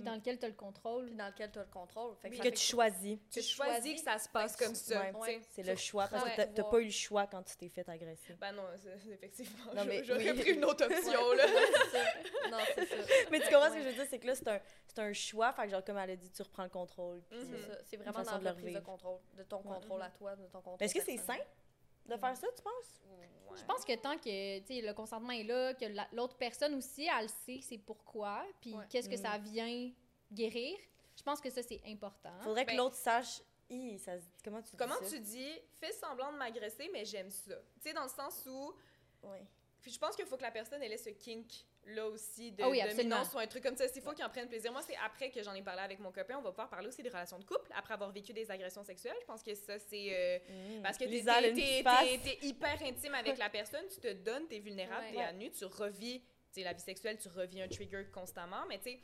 Puis 0.00 0.10
dans 0.10 0.14
lequel 0.16 0.38
tu 0.38 0.44
as 0.44 0.48
le 0.48 0.54
contrôle. 0.54 1.06
puis 1.06 1.14
dans 1.14 1.26
lequel 1.26 1.50
tu 1.50 1.58
as 1.58 1.62
le 1.62 1.68
contrôle. 1.68 2.14
Fait 2.16 2.30
Que 2.30 2.48
tu 2.48 2.56
choisis. 2.58 3.18
Tu 3.30 3.40
Que 3.40 3.44
tu 3.46 3.52
choisis 3.52 3.74
choisis. 3.76 3.94
que 3.94 4.00
ça 4.10 4.18
se 4.18 4.28
passe 4.28 4.56
comme 4.56 4.72
tu- 4.72 4.78
ça. 4.80 5.00
ouais. 5.12 5.38
tu. 5.40 5.44
C'est 5.50 5.62
le 5.62 5.76
choix, 5.76 6.06
parce 6.08 6.24
que 6.24 6.36
t'as- 6.36 6.46
t'as 6.46 6.64
pas 6.64 6.80
eu 6.80 6.84
le 6.86 6.90
choix 6.90 7.26
quand 7.26 7.42
tu 7.42 7.56
t'es 7.56 7.68
fait 7.68 7.88
agresser. 7.88 8.34
Ben 8.40 8.52
non, 8.52 8.64
effectivement. 9.12 9.74
Non, 9.74 9.84
mais 9.84 10.02
J'aurais 10.04 10.30
oui. 10.32 10.40
pris 10.40 10.50
une 10.52 10.64
autre 10.64 10.84
option, 10.84 11.32
là. 11.32 11.44
Non, 12.50 12.58
c'est 12.74 12.86
ça. 12.86 12.96
Mais 13.30 13.40
tu 13.40 13.44
comprends 13.50 13.68
ce 13.68 13.74
que 13.74 13.82
je 13.82 13.88
veux 13.88 13.94
dire, 13.94 14.06
c'est 14.10 14.18
que 14.18 14.26
là, 14.26 14.34
c'est 14.34 14.48
un, 14.48 14.60
c'est 14.86 14.98
un 14.98 15.12
choix, 15.12 15.52
fait 15.52 15.64
que 15.64 15.68
genre, 15.70 15.84
comme 15.84 15.98
elle 15.98 16.10
a 16.10 16.16
dit, 16.16 16.30
tu 16.30 16.42
reprends 16.42 16.64
le 16.64 16.68
contrôle. 16.70 17.20
puis 17.30 17.38
Mhm. 17.38 17.56
C'est. 17.68 17.84
C'est 17.90 17.96
vraiment 17.96 18.22
dans 18.22 18.38
de 18.38 18.44
la 18.44 18.50
le 18.50 18.56
reprise 18.56 18.74
de 18.74 18.80
contrôle, 18.80 19.18
de 19.36 19.42
ton 19.44 19.58
contrôle 19.62 20.00
Ouais. 20.00 20.06
à 20.06 20.10
toi, 20.10 20.36
de 20.36 20.46
ton 20.46 20.60
contrôle 20.60 20.76
Est-ce 20.82 20.94
que 20.94 21.02
c'est 21.02 21.16
sain? 21.18 21.36
De 22.10 22.16
faire 22.16 22.36
ça, 22.36 22.46
tu 22.54 22.62
penses? 22.62 23.00
Je 23.56 23.64
pense 23.64 23.84
que 23.84 23.94
tant 23.96 24.16
que 24.16 24.58
tu 24.60 24.66
sais, 24.66 24.80
le 24.80 24.92
consentement 24.94 25.32
est 25.32 25.42
là, 25.44 25.74
que 25.74 25.84
la- 25.86 26.06
l'autre 26.12 26.36
personne 26.36 26.74
aussi, 26.74 27.08
elle 27.08 27.28
sait 27.28 27.60
c'est 27.62 27.78
pourquoi, 27.78 28.44
puis 28.60 28.74
Ouais. 28.74 28.84
qu'est-ce 28.88 29.08
que 29.08 29.14
Mm. 29.16 29.22
ça 29.22 29.38
vient 29.38 29.90
guérir, 30.32 30.78
je 31.16 31.22
pense 31.22 31.40
que 31.40 31.50
ça, 31.50 31.62
c'est 31.62 31.80
important. 31.86 32.32
Faudrait 32.42 32.64
que 32.64 32.70
Ben- 32.70 32.76
l'autre 32.76 32.96
sache. 32.96 33.40
Ça, 33.98 34.12
comment 34.44 34.60
tu 34.62 34.70
dis 34.72 34.76
Comment 34.76 34.94
ça? 35.00 35.08
tu 35.08 35.20
dis, 35.20 35.48
fais 35.80 35.92
semblant 35.92 36.32
de 36.32 36.38
m'agresser, 36.38 36.88
mais 36.92 37.04
j'aime 37.04 37.30
ça. 37.30 37.54
Tu 37.80 37.82
sais, 37.88 37.92
dans 37.92 38.02
le 38.02 38.08
sens 38.08 38.44
où. 38.46 38.74
Puis 39.80 39.92
je 39.92 39.98
pense 39.98 40.16
qu'il 40.16 40.26
faut 40.26 40.36
que 40.36 40.42
la 40.42 40.50
personne 40.50 40.82
elle 40.82 40.92
ait 40.92 40.96
ce 40.98 41.10
kink 41.10 41.46
là 41.86 42.06
aussi 42.06 42.52
de 42.52 42.62
Ah 42.62 42.68
oui, 42.68 42.80
dominance 42.82 43.32
ou 43.34 43.38
un 43.38 43.46
truc 43.46 43.62
comme 43.62 43.76
ça. 43.76 43.84
Il 43.94 44.02
faut 44.02 44.12
qu'ils 44.12 44.24
en 44.24 44.28
prennent 44.28 44.48
plaisir. 44.48 44.70
Moi, 44.72 44.82
c'est 44.82 44.96
après 45.04 45.30
que 45.30 45.42
j'en 45.42 45.54
ai 45.54 45.62
parlé 45.62 45.82
avec 45.82 45.98
mon 45.98 46.12
copain, 46.12 46.36
on 46.38 46.42
va 46.42 46.50
pouvoir 46.50 46.68
parler 46.68 46.88
aussi 46.88 47.02
des 47.02 47.08
relations 47.08 47.38
de 47.38 47.44
couple 47.44 47.70
après 47.74 47.94
avoir 47.94 48.10
vécu 48.12 48.32
des 48.32 48.50
agressions 48.50 48.84
sexuelles. 48.84 49.16
Je 49.20 49.26
pense 49.26 49.42
que 49.42 49.54
ça, 49.54 49.78
c'est. 49.78 50.08
euh, 50.12 50.38
Mm. 50.78 50.82
parce 50.82 50.98
que 50.98 51.04
t'es, 51.04 52.38
hyper 52.42 52.82
intime 52.82 53.14
avec 53.14 53.38
la 53.38 53.48
personne, 53.50 53.84
tu 53.92 54.00
te 54.00 54.12
donnes, 54.12 54.46
t'es 54.48 54.58
vulnérable, 54.58 55.06
Ouais. 55.06 55.12
t'es 55.12 55.22
à 55.22 55.32
nu, 55.32 55.50
tu 55.50 55.64
revis. 55.64 56.20
Tu 56.52 56.54
sais, 56.60 56.64
la 56.64 56.72
vie 56.72 56.80
sexuelle, 56.80 57.16
tu 57.16 57.28
revis 57.28 57.62
un 57.62 57.68
trigger 57.68 58.06
constamment, 58.12 58.66
mais 58.68 58.78
tu 58.78 58.90
sais, 58.90 59.00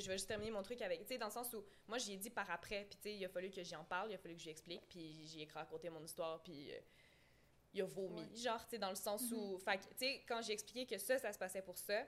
je 0.00 0.06
vais 0.06 0.14
juste 0.14 0.28
terminer 0.28 0.50
mon 0.50 0.62
truc 0.62 0.80
avec, 0.80 1.00
tu 1.02 1.08
sais, 1.08 1.18
dans 1.18 1.26
le 1.26 1.32
sens 1.32 1.52
où, 1.52 1.62
moi, 1.88 1.98
j'y 1.98 2.14
ai 2.14 2.16
dit 2.16 2.30
par 2.30 2.50
après, 2.50 2.86
puis 2.88 2.96
tu 2.96 3.02
sais, 3.10 3.14
il 3.16 3.22
a 3.22 3.28
fallu 3.28 3.50
que 3.50 3.62
j'y 3.62 3.76
en 3.76 3.84
parle, 3.84 4.10
il 4.10 4.14
a 4.14 4.18
fallu 4.18 4.34
que 4.34 4.40
j'y 4.40 4.48
explique, 4.48 4.80
puis 4.88 5.26
j'y 5.26 5.42
ai 5.42 5.48
raconté 5.52 5.90
mon 5.90 6.02
histoire, 6.02 6.42
puis 6.42 6.70
euh, 6.72 6.78
il 7.72 7.82
a 7.82 7.84
vomi, 7.84 8.24
genre, 8.36 8.62
tu 8.64 8.70
sais, 8.70 8.78
dans 8.78 8.90
le 8.90 8.96
sens 8.96 9.30
où, 9.32 9.58
fait 9.58 9.78
que, 9.78 9.82
tu 9.84 9.96
sais, 9.98 10.24
quand 10.26 10.40
j'ai 10.42 10.52
expliqué 10.52 10.86
que 10.86 10.98
ça, 10.98 11.18
ça 11.18 11.32
se 11.32 11.38
passait 11.38 11.62
pour 11.62 11.76
ça, 11.78 12.06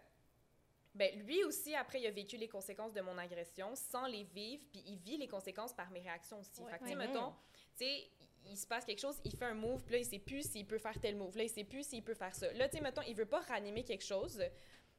ben 0.94 1.14
lui 1.20 1.44
aussi, 1.44 1.74
après, 1.74 2.00
il 2.00 2.06
a 2.06 2.10
vécu 2.10 2.36
les 2.36 2.48
conséquences 2.48 2.92
de 2.92 3.00
mon 3.00 3.16
agression 3.18 3.74
sans 3.74 4.06
les 4.06 4.24
vivre, 4.24 4.64
puis 4.72 4.82
il 4.86 4.96
vit 4.96 5.16
les 5.16 5.28
conséquences 5.28 5.72
par 5.72 5.90
mes 5.90 6.00
réactions 6.00 6.40
aussi. 6.40 6.60
Ouais. 6.62 6.70
Fait 6.72 6.78
que, 6.78 6.84
tu 6.84 6.90
sais, 6.90 6.96
Ouais. 6.96 7.06
mettons, 7.06 7.32
tu 7.76 7.84
sais, 7.84 8.10
il 8.46 8.56
se 8.56 8.66
passe 8.66 8.84
quelque 8.84 9.00
chose, 9.00 9.20
il 9.24 9.36
fait 9.36 9.44
un 9.44 9.54
move, 9.54 9.82
puis 9.84 9.92
là, 9.92 9.98
il 9.98 10.06
sait 10.06 10.18
plus 10.18 10.50
s'il 10.50 10.66
peut 10.66 10.78
faire 10.78 10.98
tel 10.98 11.16
move, 11.16 11.36
là, 11.36 11.44
il 11.44 11.50
sait 11.50 11.64
plus 11.64 11.86
s'il 11.86 12.02
peut 12.02 12.14
faire 12.14 12.34
ça. 12.34 12.50
Là, 12.54 12.68
tu 12.68 12.78
sais, 12.78 12.82
mettons, 12.82 13.02
il 13.02 13.14
veut 13.14 13.26
pas 13.26 13.40
ranimer 13.40 13.84
quelque 13.84 14.04
chose, 14.04 14.42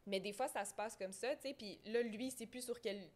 mais 0.05 0.19
des 0.19 0.31
fois, 0.33 0.47
ça 0.47 0.63
se 0.63 0.73
passe 0.73 0.95
comme 0.95 1.11
ça, 1.11 1.35
tu 1.35 1.49
sais, 1.49 1.53
puis 1.53 1.79
là, 1.85 2.01
lui, 2.03 2.27
il 2.27 2.31
sait 2.31 2.45
plus 2.45 2.63
sur 2.63 2.79
quel 2.79 3.09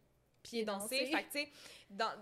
pied 0.44 0.64
danser. 0.64 1.06
Fait 1.06 1.24
que, 1.24 1.32
tu 1.32 1.38
sais, 1.44 1.48
dans- 1.90 2.12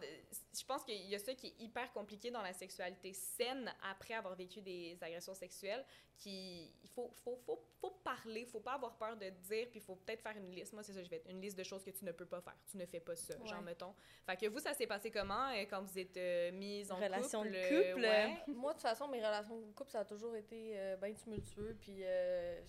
je 0.59 0.65
pense 0.65 0.85
qu'il 0.85 0.95
y 1.07 1.15
a 1.15 1.19
ça 1.19 1.35
qui 1.35 1.49
est 1.49 1.61
hyper 1.61 1.93
compliqué 1.93 2.31
dans 2.31 2.41
la 2.41 2.53
sexualité 2.53 3.13
saine 3.13 3.71
après 3.91 4.15
avoir 4.15 4.35
vécu 4.37 4.63
des 4.63 4.97
agressions 5.03 5.35
sexuelles, 5.35 5.85
qui, 6.17 6.73
il 6.85 6.89
faut, 6.91 7.11
faut, 7.25 7.37
faut, 7.45 7.61
faut 7.81 7.91
parler, 8.05 8.45
faut 8.47 8.61
pas 8.61 8.75
avoir 8.75 8.97
peur 8.97 9.17
de 9.17 9.29
dire, 9.29 9.67
puis 9.71 9.81
il 9.81 9.83
faut 9.83 9.97
peut-être 9.97 10.23
faire 10.23 10.37
une 10.37 10.53
liste. 10.55 10.73
Moi, 10.73 10.85
c'est 10.85 10.93
ça, 10.93 11.03
je 11.03 11.11
vais 11.11 11.17
être 11.17 11.29
une 11.29 11.41
liste 11.41 11.59
de 11.59 11.65
choses 11.65 11.83
que 11.83 11.91
tu 11.91 12.05
ne 12.05 12.13
peux 12.13 12.27
pas 12.27 12.41
faire. 12.41 12.57
Tu 12.71 12.77
ne 12.77 12.87
fais 12.87 13.01
pas 13.01 13.17
ça, 13.17 13.35
genre, 13.45 13.59
Ouais. 13.59 13.65
mettons. 13.65 13.93
Fait 14.25 14.37
que 14.37 14.47
vous, 14.47 14.61
ça 14.61 14.73
s'est 14.73 14.87
passé 14.87 15.11
comment 15.11 15.49
euh, 15.49 15.65
quand 15.69 15.83
vous 15.83 15.99
êtes 15.99 16.17
euh, 16.17 16.53
mise 16.53 16.93
en 16.93 16.97
Relation 16.97 17.43
de 17.45 17.49
couple? 17.49 17.93
couple, 17.93 18.05
euh, 18.05 18.27
ouais? 18.29 18.37
Moi, 18.49 18.73
de 18.73 18.77
toute 18.79 18.83
façon, 18.83 19.09
mes 19.09 19.19
relations 19.25 19.59
de 19.61 19.73
couple, 19.73 19.91
ça 19.91 20.01
a 20.01 20.05
toujours 20.05 20.37
été 20.37 20.79
euh, 20.79 20.97
bien 20.97 21.13
tumultueux, 21.13 21.77
puis 21.81 22.05
euh, 22.05 22.61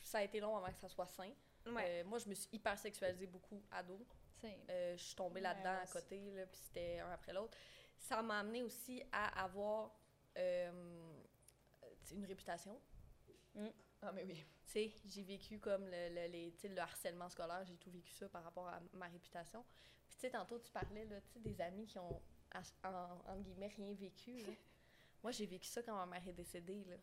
ça 0.00 0.18
a 0.18 0.22
été 0.24 0.40
long 0.40 0.56
avant 0.56 0.72
que 0.72 0.78
ça 0.80 0.88
soit 0.88 1.06
sain. 1.08 1.30
Ouais. 1.66 2.00
Euh, 2.00 2.04
moi, 2.04 2.18
je 2.18 2.28
me 2.28 2.34
suis 2.34 2.48
hyper 2.52 2.78
sexualisée 2.78 3.26
beaucoup 3.26 3.62
ado. 3.70 3.98
Euh, 4.70 4.96
je 4.96 5.02
suis 5.02 5.14
tombée 5.16 5.40
là-dedans 5.40 5.78
à 5.82 5.86
côté, 5.86 6.30
là, 6.32 6.46
puis 6.46 6.60
c'était 6.60 6.98
un 7.00 7.10
après 7.10 7.32
l'autre. 7.32 7.56
Ça 7.98 8.22
m'a 8.22 8.38
amené 8.40 8.62
aussi 8.62 9.02
à 9.12 9.42
avoir 9.44 9.90
euh, 10.36 11.12
une 12.12 12.24
réputation. 12.24 12.80
Ah, 14.02 14.12
mais 14.12 14.24
oui. 14.24 14.44
Tu 14.68 14.72
sais, 14.72 14.92
j'ai 15.06 15.22
vécu 15.22 15.58
comme 15.58 15.86
le, 15.86 16.08
le, 16.10 16.26
les, 16.30 16.54
harcèlement 16.78 17.30
scolaire, 17.30 17.64
j'ai 17.64 17.78
tout 17.78 17.90
vécu 17.90 18.12
ça 18.12 18.28
par 18.28 18.44
rapport 18.44 18.68
à 18.68 18.80
ma 18.92 19.06
réputation. 19.06 19.64
Puis 20.06 20.16
tu 20.16 20.20
sais, 20.20 20.30
tantôt, 20.30 20.58
tu 20.58 20.70
parlais 20.70 21.06
là, 21.06 21.16
des 21.36 21.58
amis 21.62 21.86
qui 21.86 21.98
ont, 21.98 22.20
en, 22.54 22.88
en- 22.88 23.12
entre 23.32 23.42
guillemets, 23.44 23.72
rien 23.74 23.94
vécu. 23.94 24.42
là. 24.42 24.52
Moi, 25.22 25.32
j'ai 25.32 25.46
vécu 25.46 25.66
ça 25.68 25.82
quand 25.82 25.96
ma 25.96 26.04
mère 26.04 26.28
est 26.28 26.34
décédée. 26.34 26.84
Là. 26.84 26.96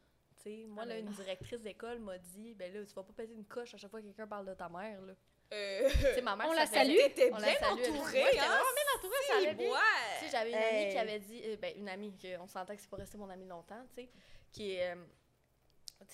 Moi, 0.68 0.84
Ah, 0.84 0.86
là, 0.86 1.00
une 1.00 1.10
directrice 1.10 1.62
d'école 1.62 1.98
m'a 2.00 2.20
dit 2.20 2.54
ben 2.54 2.72
là, 2.72 2.86
tu 2.86 2.94
vas 2.94 3.04
pas 3.04 3.14
péter 3.14 3.34
une 3.34 3.46
coche 3.46 3.74
à 3.74 3.78
chaque 3.78 3.90
fois 3.90 4.00
que 4.00 4.06
quelqu'un 4.06 4.28
parle 4.28 4.46
de 4.46 4.54
ta 4.54 4.70
mère. 4.70 5.02
Là. 5.02 5.16
Euh, 5.54 5.90
ma 6.24 6.36
mère, 6.36 6.48
On 6.50 6.54
ça 6.54 6.60
la 6.60 6.66
salue. 6.68 6.96
T'étais 6.98 7.30
On 7.32 7.38
bien 7.38 7.46
la 7.54 7.60
salue. 7.60 7.80
entourée, 7.82 8.24
Ouais, 8.24 8.40
hein? 8.40 8.62
bien 8.76 8.98
entourée, 8.98 9.16
ça 9.28 9.38
allait 9.38 9.54
bien. 9.54 9.72
Ouais. 9.72 10.30
J'avais 10.32 10.50
une 10.50 10.56
amie 10.58 10.90
qui 10.92 10.98
avait 10.98 11.20
dit, 11.20 11.42
euh, 11.46 11.56
ben, 11.58 11.74
une 11.78 11.90
amie, 11.90 12.18
que 12.18 12.38
on 12.40 12.48
s'entend 12.48 12.76
que 12.76 12.82
c'est 12.82 12.90
pas 12.90 12.98
resté 12.98 13.18
mon 13.18 13.30
amie 13.30 13.46
longtemps, 13.48 13.86
tu 13.96 14.04
sais, 14.04 14.10
qui 14.52 14.82
euh, 14.82 14.96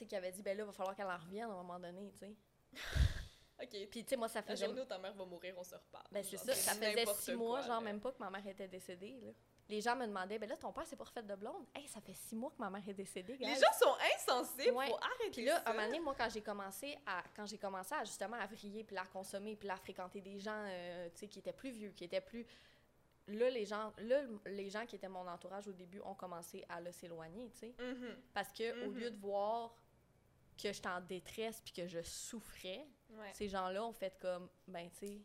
qui 0.07 0.15
avait 0.15 0.31
dit, 0.31 0.41
ben 0.43 0.57
là, 0.57 0.63
il 0.63 0.67
va 0.67 0.71
falloir 0.73 0.95
qu'elle 0.95 1.05
en 1.07 1.17
revienne 1.17 1.49
à 1.49 1.53
un 1.53 1.63
moment 1.63 1.79
donné, 1.79 2.11
tu 2.11 2.19
sais. 2.19 2.33
OK. 3.63 3.87
Puis, 3.89 4.03
tu 4.03 4.09
sais, 4.09 4.17
moi, 4.17 4.27
ça 4.27 4.39
La 4.41 4.45
faisait. 4.47 4.65
journée 4.65 4.81
où 4.81 4.85
ta 4.85 4.97
mère 4.97 5.13
va 5.13 5.25
mourir, 5.25 5.53
on 5.57 5.63
se 5.63 5.75
reparle. 5.75 6.05
Ben, 6.11 6.23
c'est 6.23 6.37
ça, 6.37 6.53
ça 6.55 6.73
faisait 6.73 7.05
six 7.19 7.33
mois, 7.35 7.59
quoi, 7.59 7.67
genre, 7.67 7.79
là. 7.79 7.85
même 7.85 7.99
pas 8.01 8.11
que 8.11 8.17
ma 8.19 8.29
mère 8.29 8.45
était 8.47 8.67
décédée, 8.67 9.19
là. 9.21 9.31
Les 9.69 9.79
gens 9.79 9.95
me 9.95 10.05
demandaient, 10.05 10.37
ben 10.37 10.49
là, 10.49 10.57
ton 10.57 10.73
père 10.73 10.85
s'est 10.85 10.95
pas 10.97 11.05
refait 11.05 11.23
de 11.23 11.33
blonde. 11.35 11.65
Hey, 11.73 11.87
ça 11.87 12.01
fait 12.01 12.13
six 12.13 12.35
mois 12.35 12.51
que 12.51 12.57
ma 12.61 12.69
mère 12.69 12.87
est 12.87 12.93
décédée, 12.93 13.37
Les 13.37 13.55
gens 13.55 13.71
sont 13.79 13.95
insensibles, 14.15 14.75
Ouais. 14.75 14.87
faut 14.87 14.97
arrêter 14.97 15.31
Puis 15.31 15.45
là, 15.45 15.61
ça. 15.63 15.69
un 15.69 15.73
moment 15.73 15.85
donné, 15.85 15.99
moi, 16.01 16.15
quand 16.17 16.29
j'ai 16.29 16.41
commencé 16.41 16.97
à, 17.05 17.23
quand 17.35 17.45
j'ai 17.45 17.57
commencé 17.57 17.95
à 17.95 18.03
justement 18.03 18.35
à 18.37 18.45
vriller, 18.47 18.83
puis 18.83 18.97
à 18.97 19.05
consommer, 19.05 19.55
puis 19.55 19.69
à 19.69 19.77
fréquenter 19.77 20.19
des 20.19 20.39
gens, 20.39 20.65
euh, 20.67 21.09
tu 21.13 21.19
sais, 21.21 21.27
qui 21.27 21.39
étaient 21.39 21.53
plus 21.53 21.71
vieux, 21.71 21.91
qui 21.91 22.03
étaient 22.03 22.19
plus... 22.21 22.45
Là, 23.27 23.49
les 23.49 23.65
gens, 23.65 23.93
là, 23.99 24.23
les 24.47 24.69
gens 24.69 24.85
qui 24.85 24.95
étaient 24.97 25.07
mon 25.07 25.25
entourage 25.27 25.67
au 25.67 25.73
début 25.73 26.01
ont 26.01 26.15
commencé 26.15 26.65
à 26.67 26.81
là, 26.81 26.91
s'éloigner, 26.91 27.49
tu 27.51 27.59
sais. 27.59 27.75
Mhm. 27.79 28.17
Parce 28.33 28.51
que 28.51 28.85
au 28.85 28.91
Mhm. 28.91 28.97
lieu 28.97 29.11
de 29.11 29.17
voir 29.19 29.73
que 30.61 30.73
j'étais 30.73 30.89
en 30.89 30.99
détresse 31.01 31.61
puis 31.61 31.71
que 31.71 31.87
je 31.87 32.01
souffrais, 32.01 32.85
Ouais. 33.11 33.31
ces 33.33 33.47
gens-là 33.47 33.85
ont 33.85 33.93
fait 33.93 34.17
comme, 34.19 34.49
ben, 34.67 34.89
tu 34.91 35.07
sais, 35.07 35.21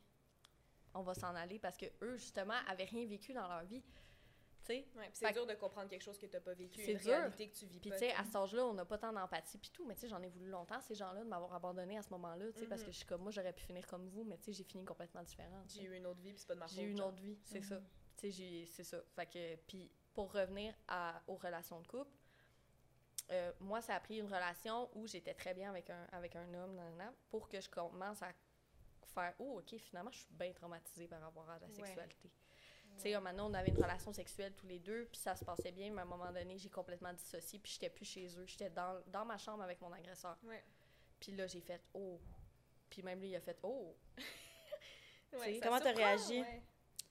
on 0.95 1.03
va 1.03 1.15
s'en 1.15 1.35
aller 1.35 1.59
parce 1.59 1.77
que 1.77 1.87
eux, 2.03 2.17
justement, 2.17 2.55
avaient 2.69 2.85
rien 2.85 3.07
vécu 3.07 3.33
dans 3.33 3.49
leur 3.49 3.65
vie, 3.65 3.83
sais. 4.67 4.87
Ouais, 4.97 5.09
puis 5.09 5.11
c'est 5.15 5.33
dur 5.33 5.47
de 5.47 5.55
comprendre 5.55 5.89
quelque 5.89 6.03
chose 6.03 6.19
que 6.19 6.27
t'as 6.27 6.41
pas 6.41 6.55
vécu, 6.55 6.81
C'est 6.85 6.93
une 6.93 6.99
dur. 6.99 7.11
réalité 7.13 7.49
que 7.49 7.55
tu 7.57 7.67
vis 7.67 7.81
Puis, 7.81 7.91
pas. 7.91 7.97
tu 7.99 8.05
sais, 8.07 8.13
à 8.13 8.25
cet 8.25 8.37
âge-là, 8.37 8.67
on 8.67 8.75
n'a 8.75 8.85
pas 8.85 8.99
tant 8.99 9.13
d'empathie 9.13 9.59
puis 9.59 9.71
tout, 9.71 9.85
mais 9.87 9.95
tu 9.95 10.03
sais, 10.03 10.09
j'en 10.09 10.23
ai 10.23 10.29
voulu 10.29 10.49
longtemps, 10.49 10.81
ces 10.81 10.95
gens-là, 10.95 11.23
de 11.25 11.29
m'avoir 11.29 11.53
abandonné 11.55 11.97
à 11.99 12.03
ce 12.03 12.11
moment-là, 12.11 12.53
tu 12.53 12.61
sais, 12.61 12.67
parce 12.67 12.81
Mhm. 12.83 12.87
que 12.87 12.93
je 12.93 12.97
suis 12.99 13.07
comme, 13.07 13.23
moi, 13.23 13.31
j'aurais 13.33 13.53
pu 13.53 13.65
finir 13.65 13.87
comme 13.87 14.09
vous, 14.09 14.25
mais 14.25 14.37
tu 14.39 14.45
sais, 14.45 14.53
j'ai 14.53 14.65
fini 14.65 14.85
complètement 14.85 15.23
différente. 15.23 15.69
J'ai 15.71 15.85
eu 15.85 15.95
une 15.97 16.07
autre 16.07 16.21
vie, 16.21 16.31
puis 16.33 16.41
c'est 16.41 16.47
pas 16.49 16.55
de 16.55 16.61
ma 16.61 16.67
faute. 16.69 16.77
J'ai 16.77 16.83
eu 16.85 16.91
une 16.91 16.97
genre. 16.99 17.09
autre 17.09 17.21
vie, 17.23 17.39
c'est 17.45 17.59
Mhm. 17.61 17.65
ça. 17.65 17.77
Tu 17.79 17.85
sais, 18.17 18.31
j'ai- 18.31 18.67
c'est 18.67 18.85
ça. 18.85 19.01
Fait 19.15 19.27
que, 19.27 19.57
puis 19.67 19.91
pour 20.15 20.33
revenir 20.33 20.75
à, 20.89 21.23
aux 21.27 21.37
relations 21.37 21.81
de 21.81 21.87
couple, 21.87 22.11
euh, 23.33 23.53
moi, 23.61 23.81
ça 23.83 23.95
a 23.97 24.01
pris 24.01 24.19
une 24.19 24.27
relation 24.27 24.89
où 24.97 25.07
j'étais 25.07 25.35
très 25.35 25.53
bien 25.53 25.69
avec 25.71 25.91
un, 25.91 26.07
avec 26.13 26.37
un 26.37 26.53
homme, 26.55 26.75
nanana, 26.77 27.13
pour 27.29 27.49
que 27.49 27.61
je 27.61 27.69
commence 27.69 28.23
à 28.23 28.33
faire 29.15 29.35
«Oh, 29.39 29.59
OK, 29.61 29.77
finalement, 29.79 30.11
je 30.13 30.19
suis 30.19 30.29
bien 30.31 30.53
traumatisée 30.53 31.09
par 31.09 31.21
rapport 31.21 31.49
à 31.51 31.59
la 31.59 31.67
Ouais. 31.67 31.95
Tu 32.97 33.03
sais, 33.03 33.17
donné, 33.17 33.47
on 33.47 33.55
avait 33.55 33.69
une 33.69 33.77
relation 33.83 34.13
sexuelle 34.13 34.55
tous 34.55 34.67
les 34.67 34.79
deux, 34.79 35.05
puis 35.07 35.21
ça 35.21 35.37
se 35.37 35.45
passait 35.45 35.71
bien, 35.73 35.91
mais 35.91 36.01
à 36.01 36.03
un 36.03 36.07
moment 36.07 36.33
donné, 36.33 36.59
j'ai 36.59 36.71
complètement 36.71 37.13
dissocié, 37.13 37.59
puis 37.59 37.73
j'étais 37.73 37.91
plus 37.91 38.05
chez 38.07 38.27
eux. 38.39 38.47
J'étais 38.47 38.71
dans, 38.71 39.03
dans 39.09 39.25
ma 39.25 39.37
chambre 39.39 39.63
avec 39.63 39.81
mon 39.81 39.93
agresseur. 39.93 40.37
Ouais. 40.45 40.65
Puis 41.21 41.33
là, 41.33 41.47
j'ai 41.47 41.61
fait 41.61 41.83
«Oh!» 41.95 42.21
Puis 42.91 43.03
même 43.03 43.21
lui, 43.21 43.29
il 43.31 43.37
a 43.37 43.41
fait 43.41 43.59
«Oh!» 43.63 43.95
Ouais, 45.33 45.61
comment 45.63 45.79
t'as 45.81 45.93
réagi? 45.93 46.41
ouais. 46.41 46.63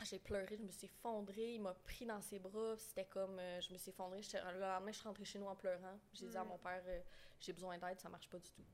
J'ai 0.03 0.19
pleuré, 0.19 0.57
je 0.57 0.61
me 0.63 0.71
suis 0.71 0.87
effondrée, 0.87 1.53
il 1.55 1.61
m'a 1.61 1.73
pris 1.73 2.05
dans 2.05 2.21
ses 2.21 2.37
bras, 2.37 2.75
c'était 2.77 3.05
comme, 3.05 3.39
euh, 3.39 3.61
je 3.61 3.71
me 3.71 3.77
suis 3.77 3.91
effondrée, 3.91 4.19
le 4.33 4.59
lendemain, 4.59 4.91
je 4.91 4.97
suis 4.97 5.07
rentrée 5.07 5.23
chez 5.23 5.39
nous 5.39 5.45
en 5.47 5.55
pleurant. 5.55 5.97
J'ai 6.13 6.27
dit 6.27 6.35
à 6.35 6.43
Mm. 6.43 6.47
mon 6.49 6.57
père, 6.57 6.83
euh, 6.85 7.01
j'ai 7.39 7.53
besoin 7.53 7.77
d'aide, 7.77 7.99
ça 8.01 8.09
marche 8.09 8.29
pas 8.29 8.37
du 8.37 8.51
tout. 8.51 8.65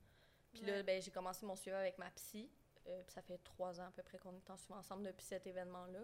Puis 0.51 0.61
Ouais. 0.63 0.71
là, 0.71 0.83
ben, 0.83 0.99
j'ai 1.01 1.11
commencé 1.11 1.45
mon 1.45 1.55
suivi 1.55 1.75
avec 1.75 1.97
ma 1.99 2.09
psy, 2.11 2.49
euh, 2.87 3.03
puis 3.03 3.13
ça 3.13 3.21
fait 3.21 3.37
trois 3.43 3.79
ans 3.79 3.85
à 3.87 3.91
peu 3.91 4.01
près 4.01 4.17
qu'on 4.17 4.35
est 4.35 4.49
en 4.49 4.57
suivi 4.57 4.73
ensemble 4.73 5.03
depuis 5.03 5.25
cet 5.25 5.45
événement-là. 5.45 5.99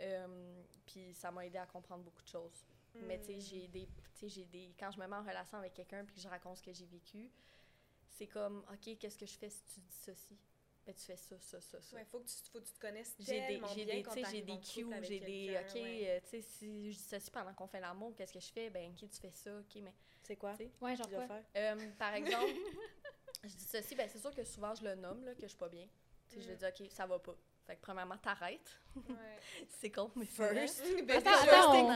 Euh, 0.00 0.62
puis 0.86 1.14
ça 1.14 1.30
m'a 1.30 1.46
aidé 1.46 1.58
à 1.58 1.66
comprendre 1.66 2.04
beaucoup 2.04 2.22
de 2.22 2.28
choses. 2.28 2.64
Mais 3.00 3.18
tu 3.18 3.26
sais, 3.26 3.36
Mm. 3.36 3.40
j'ai 3.40 3.68
des, 3.68 3.86
tu 3.86 4.02
sais, 4.14 4.28
j'ai 4.28 4.44
des, 4.46 4.74
quand 4.78 4.90
je 4.90 4.98
me 5.00 5.06
mets 5.06 5.16
en 5.16 5.22
relation 5.22 5.58
avec 5.58 5.74
quelqu'un 5.74 6.04
puis 6.04 6.14
que 6.16 6.20
je 6.20 6.28
raconte 6.28 6.58
ce 6.58 6.62
que 6.62 6.72
j'ai 6.72 6.86
vécu, 6.86 7.30
c'est 8.08 8.26
comme, 8.26 8.64
ok, 8.72 8.98
qu'est-ce 8.98 9.18
que 9.18 9.26
je 9.26 9.38
fais 9.38 9.50
si 9.50 9.62
tu 9.64 9.80
dis 9.80 9.96
ceci? 10.04 10.38
Ben, 10.86 10.94
tu 10.94 11.04
fais 11.04 11.16
ça, 11.16 11.38
ça, 11.40 11.60
ça, 11.60 11.80
ça. 11.80 11.96
Ouais, 11.96 12.04
faut 12.06 12.20
que 12.20 12.26
tu, 12.26 12.34
faut 12.50 12.60
que 12.60 12.64
tu 12.66 12.72
te 12.72 12.78
connaisses 12.80 13.14
J'ai 13.20 13.40
des, 13.42 13.58
bien 13.58 13.84
des, 13.86 14.02
quand 14.02 14.14
tu 14.14 14.24
sais, 14.24 14.30
j'ai 14.30 14.42
des 14.42 14.52
en 14.52 14.56
couple 14.56 14.72
cues, 14.72 15.04
j'ai 15.04 15.20
des, 15.20 15.58
ok, 15.60 15.74
ouais. 15.76 16.08
euh, 16.08 16.20
tu 16.22 16.28
sais, 16.30 16.40
si 16.42 16.92
je 16.92 16.96
dis 16.96 17.02
ceci 17.04 17.30
pendant 17.30 17.52
qu'on 17.54 17.66
fait 17.66 17.80
l'amour, 17.80 18.14
qu'est-ce 18.16 18.32
que 18.32 18.40
je 18.40 18.50
fais? 18.52 18.70
Ben, 18.70 18.90
ok, 18.90 19.08
tu 19.10 19.20
fais 19.20 19.30
ça, 19.30 19.58
ok, 19.58 19.76
mais, 19.82 19.94
C'est 20.22 20.36
quoi? 20.36 20.58
Ouais, 20.80 20.96
genre 20.96 21.08
dois 21.08 21.20
quoi? 21.20 21.26
faire? 21.28 21.44
euh, 21.56 21.90
par 21.98 22.14
exemple, 22.14 22.58
je 23.44 23.54
dis 23.56 23.64
ceci, 23.66 23.94
ben, 23.94 24.08
c'est 24.08 24.18
sûr 24.20 24.34
que 24.34 24.44
souvent 24.44 24.74
je 24.74 24.84
le 24.84 24.94
nomme, 24.94 25.24
là, 25.24 25.34
que 25.34 25.42
je 25.42 25.48
suis 25.48 25.58
pas 25.58 25.68
bien. 25.68 25.86
Tu 26.28 26.36
sais, 26.36 26.42
je 26.42 26.52
Mm. 26.52 26.56
dis, 26.56 26.64
ok, 26.66 26.90
ça 26.90 27.06
va 27.06 27.18
pas. 27.18 27.36
Fait 27.70 27.76
que, 27.76 27.82
premièrement, 27.82 28.16
t'arrêtes. 28.16 28.80
Ouais. 28.96 29.14
c'est 29.80 29.90
con, 29.92 30.10
mais 30.16 30.24
First. 30.26 30.82
Attends, 31.08 31.30
attends, 31.30 31.74
on- 31.76 31.86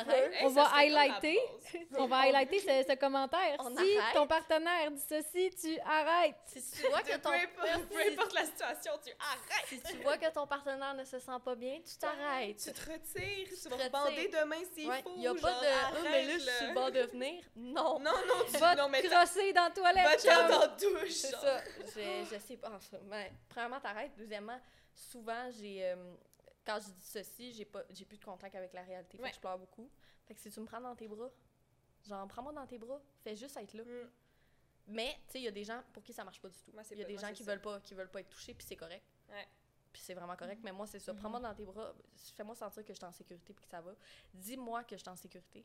on 0.45 0.49
Hey, 0.49 0.55
va 0.55 0.65
highlighter. 0.77 1.39
On 1.99 2.07
va 2.07 2.19
highlighter 2.21 2.61
ce, 2.61 2.93
ce 2.93 2.95
commentaire. 2.97 3.57
On 3.59 3.77
si 3.77 3.97
arrête. 3.99 4.15
ton 4.15 4.27
partenaire 4.29 4.93
dit 4.93 5.01
ceci, 5.09 5.51
tu 5.61 5.77
arrêtes. 5.81 6.37
Si 6.47 6.63
tu 6.83 6.89
vois 6.89 7.01
que 7.03 7.13
Peu 7.15 7.19
ton, 7.21 7.33
importe, 7.33 7.89
peu 7.89 8.13
importe 8.13 8.33
la 8.35 8.45
situation, 8.45 8.93
tu 9.05 9.13
arrêtes. 9.19 9.67
si 9.67 9.81
tu 9.83 9.97
vois 10.03 10.17
que 10.17 10.31
ton 10.33 10.47
partenaire 10.47 10.95
ne 10.95 11.03
se 11.05 11.19
sent 11.19 11.33
pas 11.45 11.55
bien, 11.57 11.81
tu 11.85 11.97
t'arrêtes. 11.99 12.59
Tu 12.59 12.73
te 12.73 12.91
retires, 12.93 13.49
tu 13.49 13.57
te 13.57 13.69
vas 13.69 13.77
rebander 13.85 14.29
demain 14.29 14.63
s'il 14.73 14.89
Ouais, 14.89 15.03
faut. 15.03 15.17
y 15.17 15.27
a 15.27 15.35
pas 15.35 15.41
genre, 15.51 15.61
de, 15.61 15.67
ah, 15.67 15.91
mais 16.05 16.25
là, 16.27 16.33
je 16.39 16.65
suis 16.65 16.73
bord 16.73 16.93
de 16.93 17.01
venir. 17.01 17.43
Non. 17.57 17.99
Non, 17.99 18.13
non, 18.29 18.45
tu 18.47 18.57
Va 18.59 18.77
non, 18.77 18.87
te 18.87 18.91
mais 18.93 19.03
crosser 19.03 19.53
dans 19.53 19.65
la 19.65 19.71
toilette. 19.71 20.05
va 20.05 20.17
chum. 20.19 20.49
dans 20.49 20.61
la 20.61 20.67
douche. 20.69 21.11
C'est 21.11 21.31
ça. 21.33 21.61
Je, 21.97 22.35
je 22.35 22.39
sais 22.39 22.57
pas. 22.57 22.71
premièrement, 23.49 23.81
t'arrêtes. 23.81 24.13
Deuxièmement, 24.17 24.61
souvent, 24.95 25.51
j'ai. 25.51 25.85
euh, 25.85 26.15
quand 26.65 26.79
je 26.81 26.87
dis 26.91 27.03
ceci, 27.07 27.53
j'ai 27.53 27.65
pas 27.67 27.83
j'ai 27.91 28.05
plus 28.05 28.17
de 28.19 28.25
contact 28.25 28.55
avec 28.55 28.73
la 28.73 28.83
réalité. 28.83 29.17
Fait 29.19 29.23
Ouais. 29.23 29.31
que 29.31 29.37
je 29.37 29.41
pleure 29.41 29.59
beaucoup. 29.59 29.91
Fait 30.27 30.35
que 30.35 30.41
si 30.41 30.51
tu 30.51 30.61
me 30.61 30.65
prends 30.67 30.81
dans 30.81 30.95
tes 30.97 31.07
bras, 31.09 31.31
genre, 32.07 32.27
prends-moi 32.29 32.53
dans 32.53 32.67
tes 32.67 32.79
bras. 32.79 33.01
Fais 33.23 33.37
juste 33.37 33.57
être 33.57 33.75
là. 33.75 33.85
Mm. 33.85 34.11
Mais, 34.89 35.15
tu 35.27 35.33
sais, 35.33 35.41
il 35.41 35.45
y 35.45 35.49
a 35.49 35.51
des 35.51 35.65
gens 35.65 35.83
pour 35.93 36.03
qui 36.03 36.13
ça 36.13 36.25
marche 36.25 36.41
pas 36.41 36.49
du 36.49 36.59
tout. 36.59 36.71
Il 36.91 36.99
y 36.99 37.03
a 37.03 37.05
des 37.07 37.13
moi, 37.15 37.23
gens 37.23 37.33
qui 37.33 37.43
ça. 37.45 37.51
veulent 37.53 37.61
pas 37.63 37.81
qui 37.81 37.95
veulent 37.95 38.11
pas 38.11 38.21
être 38.21 38.29
touchés, 38.31 38.55
puis 38.55 38.67
c'est 38.67 38.77
correct. 38.77 39.05
Ouais. 39.31 39.47
Puis 39.93 40.03
c'est 40.03 40.15
vraiment 40.15 40.37
correct. 40.37 40.61
Mais 40.65 40.73
moi, 40.73 40.87
c'est 40.87 40.99
ça. 40.99 41.13
Mhm. 41.13 41.19
Prends-moi 41.21 41.41
dans 41.41 41.55
tes 41.55 41.65
bras. 41.65 41.95
Fais-moi 42.35 42.55
sentir 42.55 42.83
que 42.85 42.93
je 42.93 42.99
suis 42.99 43.05
en 43.07 43.13
sécurité 43.13 43.53
puis 43.55 43.65
que 43.65 43.71
ça 43.71 43.81
va. 43.81 43.95
Dis-moi 44.33 44.85
que 44.85 44.97
je 44.97 45.01
suis 45.03 45.09
en 45.11 45.17
sécurité. 45.17 45.65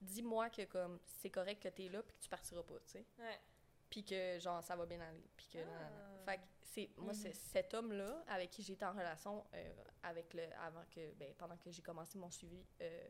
Dis-moi 0.00 0.48
que, 0.50 0.64
comme, 0.64 0.98
c'est 1.04 1.30
correct 1.30 1.62
que 1.62 1.68
t'es 1.68 1.88
là 1.88 2.02
puis 2.02 2.16
que 2.16 2.22
tu 2.22 2.28
partiras 2.30 2.62
pas, 2.62 2.78
tu 2.80 2.92
sais. 2.92 3.04
Ouais. 3.18 3.38
Puis 3.90 4.04
que, 4.04 4.38
genre, 4.38 4.62
ça 4.62 4.76
va 4.76 4.86
bien 4.86 5.00
aller, 5.00 5.28
puis 5.36 5.48
que... 5.52 5.58
Ah. 5.58 6.24
Fait 6.24 6.36
que 6.38 6.42
c'est... 6.62 6.88
Moi, 6.96 7.12
c'est 7.12 7.32
cet 7.34 7.74
homme-là 7.74 8.24
avec 8.28 8.50
qui 8.50 8.62
j'étais 8.62 8.84
en 8.84 8.92
relation 8.92 9.44
euh, 9.54 9.72
avec 10.04 10.32
le... 10.32 10.44
avant 10.62 10.84
que... 10.94 11.12
Ben, 11.14 11.34
pendant 11.36 11.56
que 11.56 11.70
j'ai 11.70 11.82
commencé 11.82 12.16
mon 12.16 12.30
suivi 12.30 12.64
euh, 12.80 13.08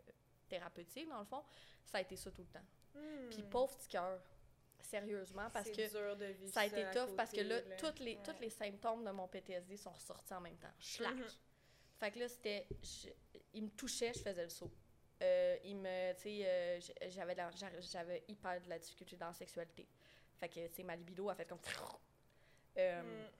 thérapeutique, 0.48 1.08
dans 1.08 1.18
le 1.18 1.24
fond, 1.26 1.44
ça 1.84 1.98
a 1.98 2.00
été 2.00 2.16
ça 2.16 2.30
tout 2.30 2.42
le 2.42 2.48
temps. 2.48 2.64
Puis 3.30 3.42
Hmm. 3.42 3.50
pauvre 3.50 3.76
petit 3.76 3.88
cœur, 3.88 4.20
sérieusement, 4.80 5.48
parce 5.50 5.70
que 5.70 5.88
dur 5.90 6.16
de 6.16 6.24
vivre 6.26 6.52
ça 6.52 6.62
a 6.62 6.66
été 6.66 6.84
tough 6.90 7.14
parce 7.14 7.30
que 7.30 7.40
là, 7.40 7.60
là. 7.60 7.76
toutes 7.76 8.00
les, 8.00 8.16
Ouais. 8.16 8.22
tous 8.24 8.40
les 8.40 8.50
symptômes 8.50 9.04
de 9.04 9.10
mon 9.10 9.28
PTSD 9.28 9.76
sont 9.76 9.92
ressortis 9.92 10.34
en 10.34 10.40
même 10.40 10.56
temps. 10.56 10.72
Schlac. 10.80 11.14
Mhm. 11.14 11.24
Fait 11.98 12.10
que 12.10 12.18
là, 12.18 12.28
c'était. 12.28 12.66
Il 13.52 13.64
me 13.64 13.70
touchait, 13.70 14.12
je 14.14 14.20
faisais 14.20 14.42
le 14.42 14.48
saut. 14.48 14.72
Euh, 15.22 15.56
il 15.64 15.76
me. 15.76 16.12
Tu 16.14 16.22
sais, 16.22 16.80
j'avais, 17.10 17.36
j'avais 17.80 18.24
hyper 18.26 18.60
de 18.62 18.68
la 18.70 18.78
difficulté 18.78 19.16
dans 19.16 19.26
la 19.28 19.34
sexualité. 19.34 19.86
Fait 20.40 20.48
que, 20.48 20.66
tu 20.68 20.74
sais, 20.74 20.82
ma 20.82 20.96
libido 20.96 21.28
a 21.28 21.34
fait 21.34 21.44
comme. 21.46 21.58
Euh, 22.78 23.02
Hmm. 23.02 23.30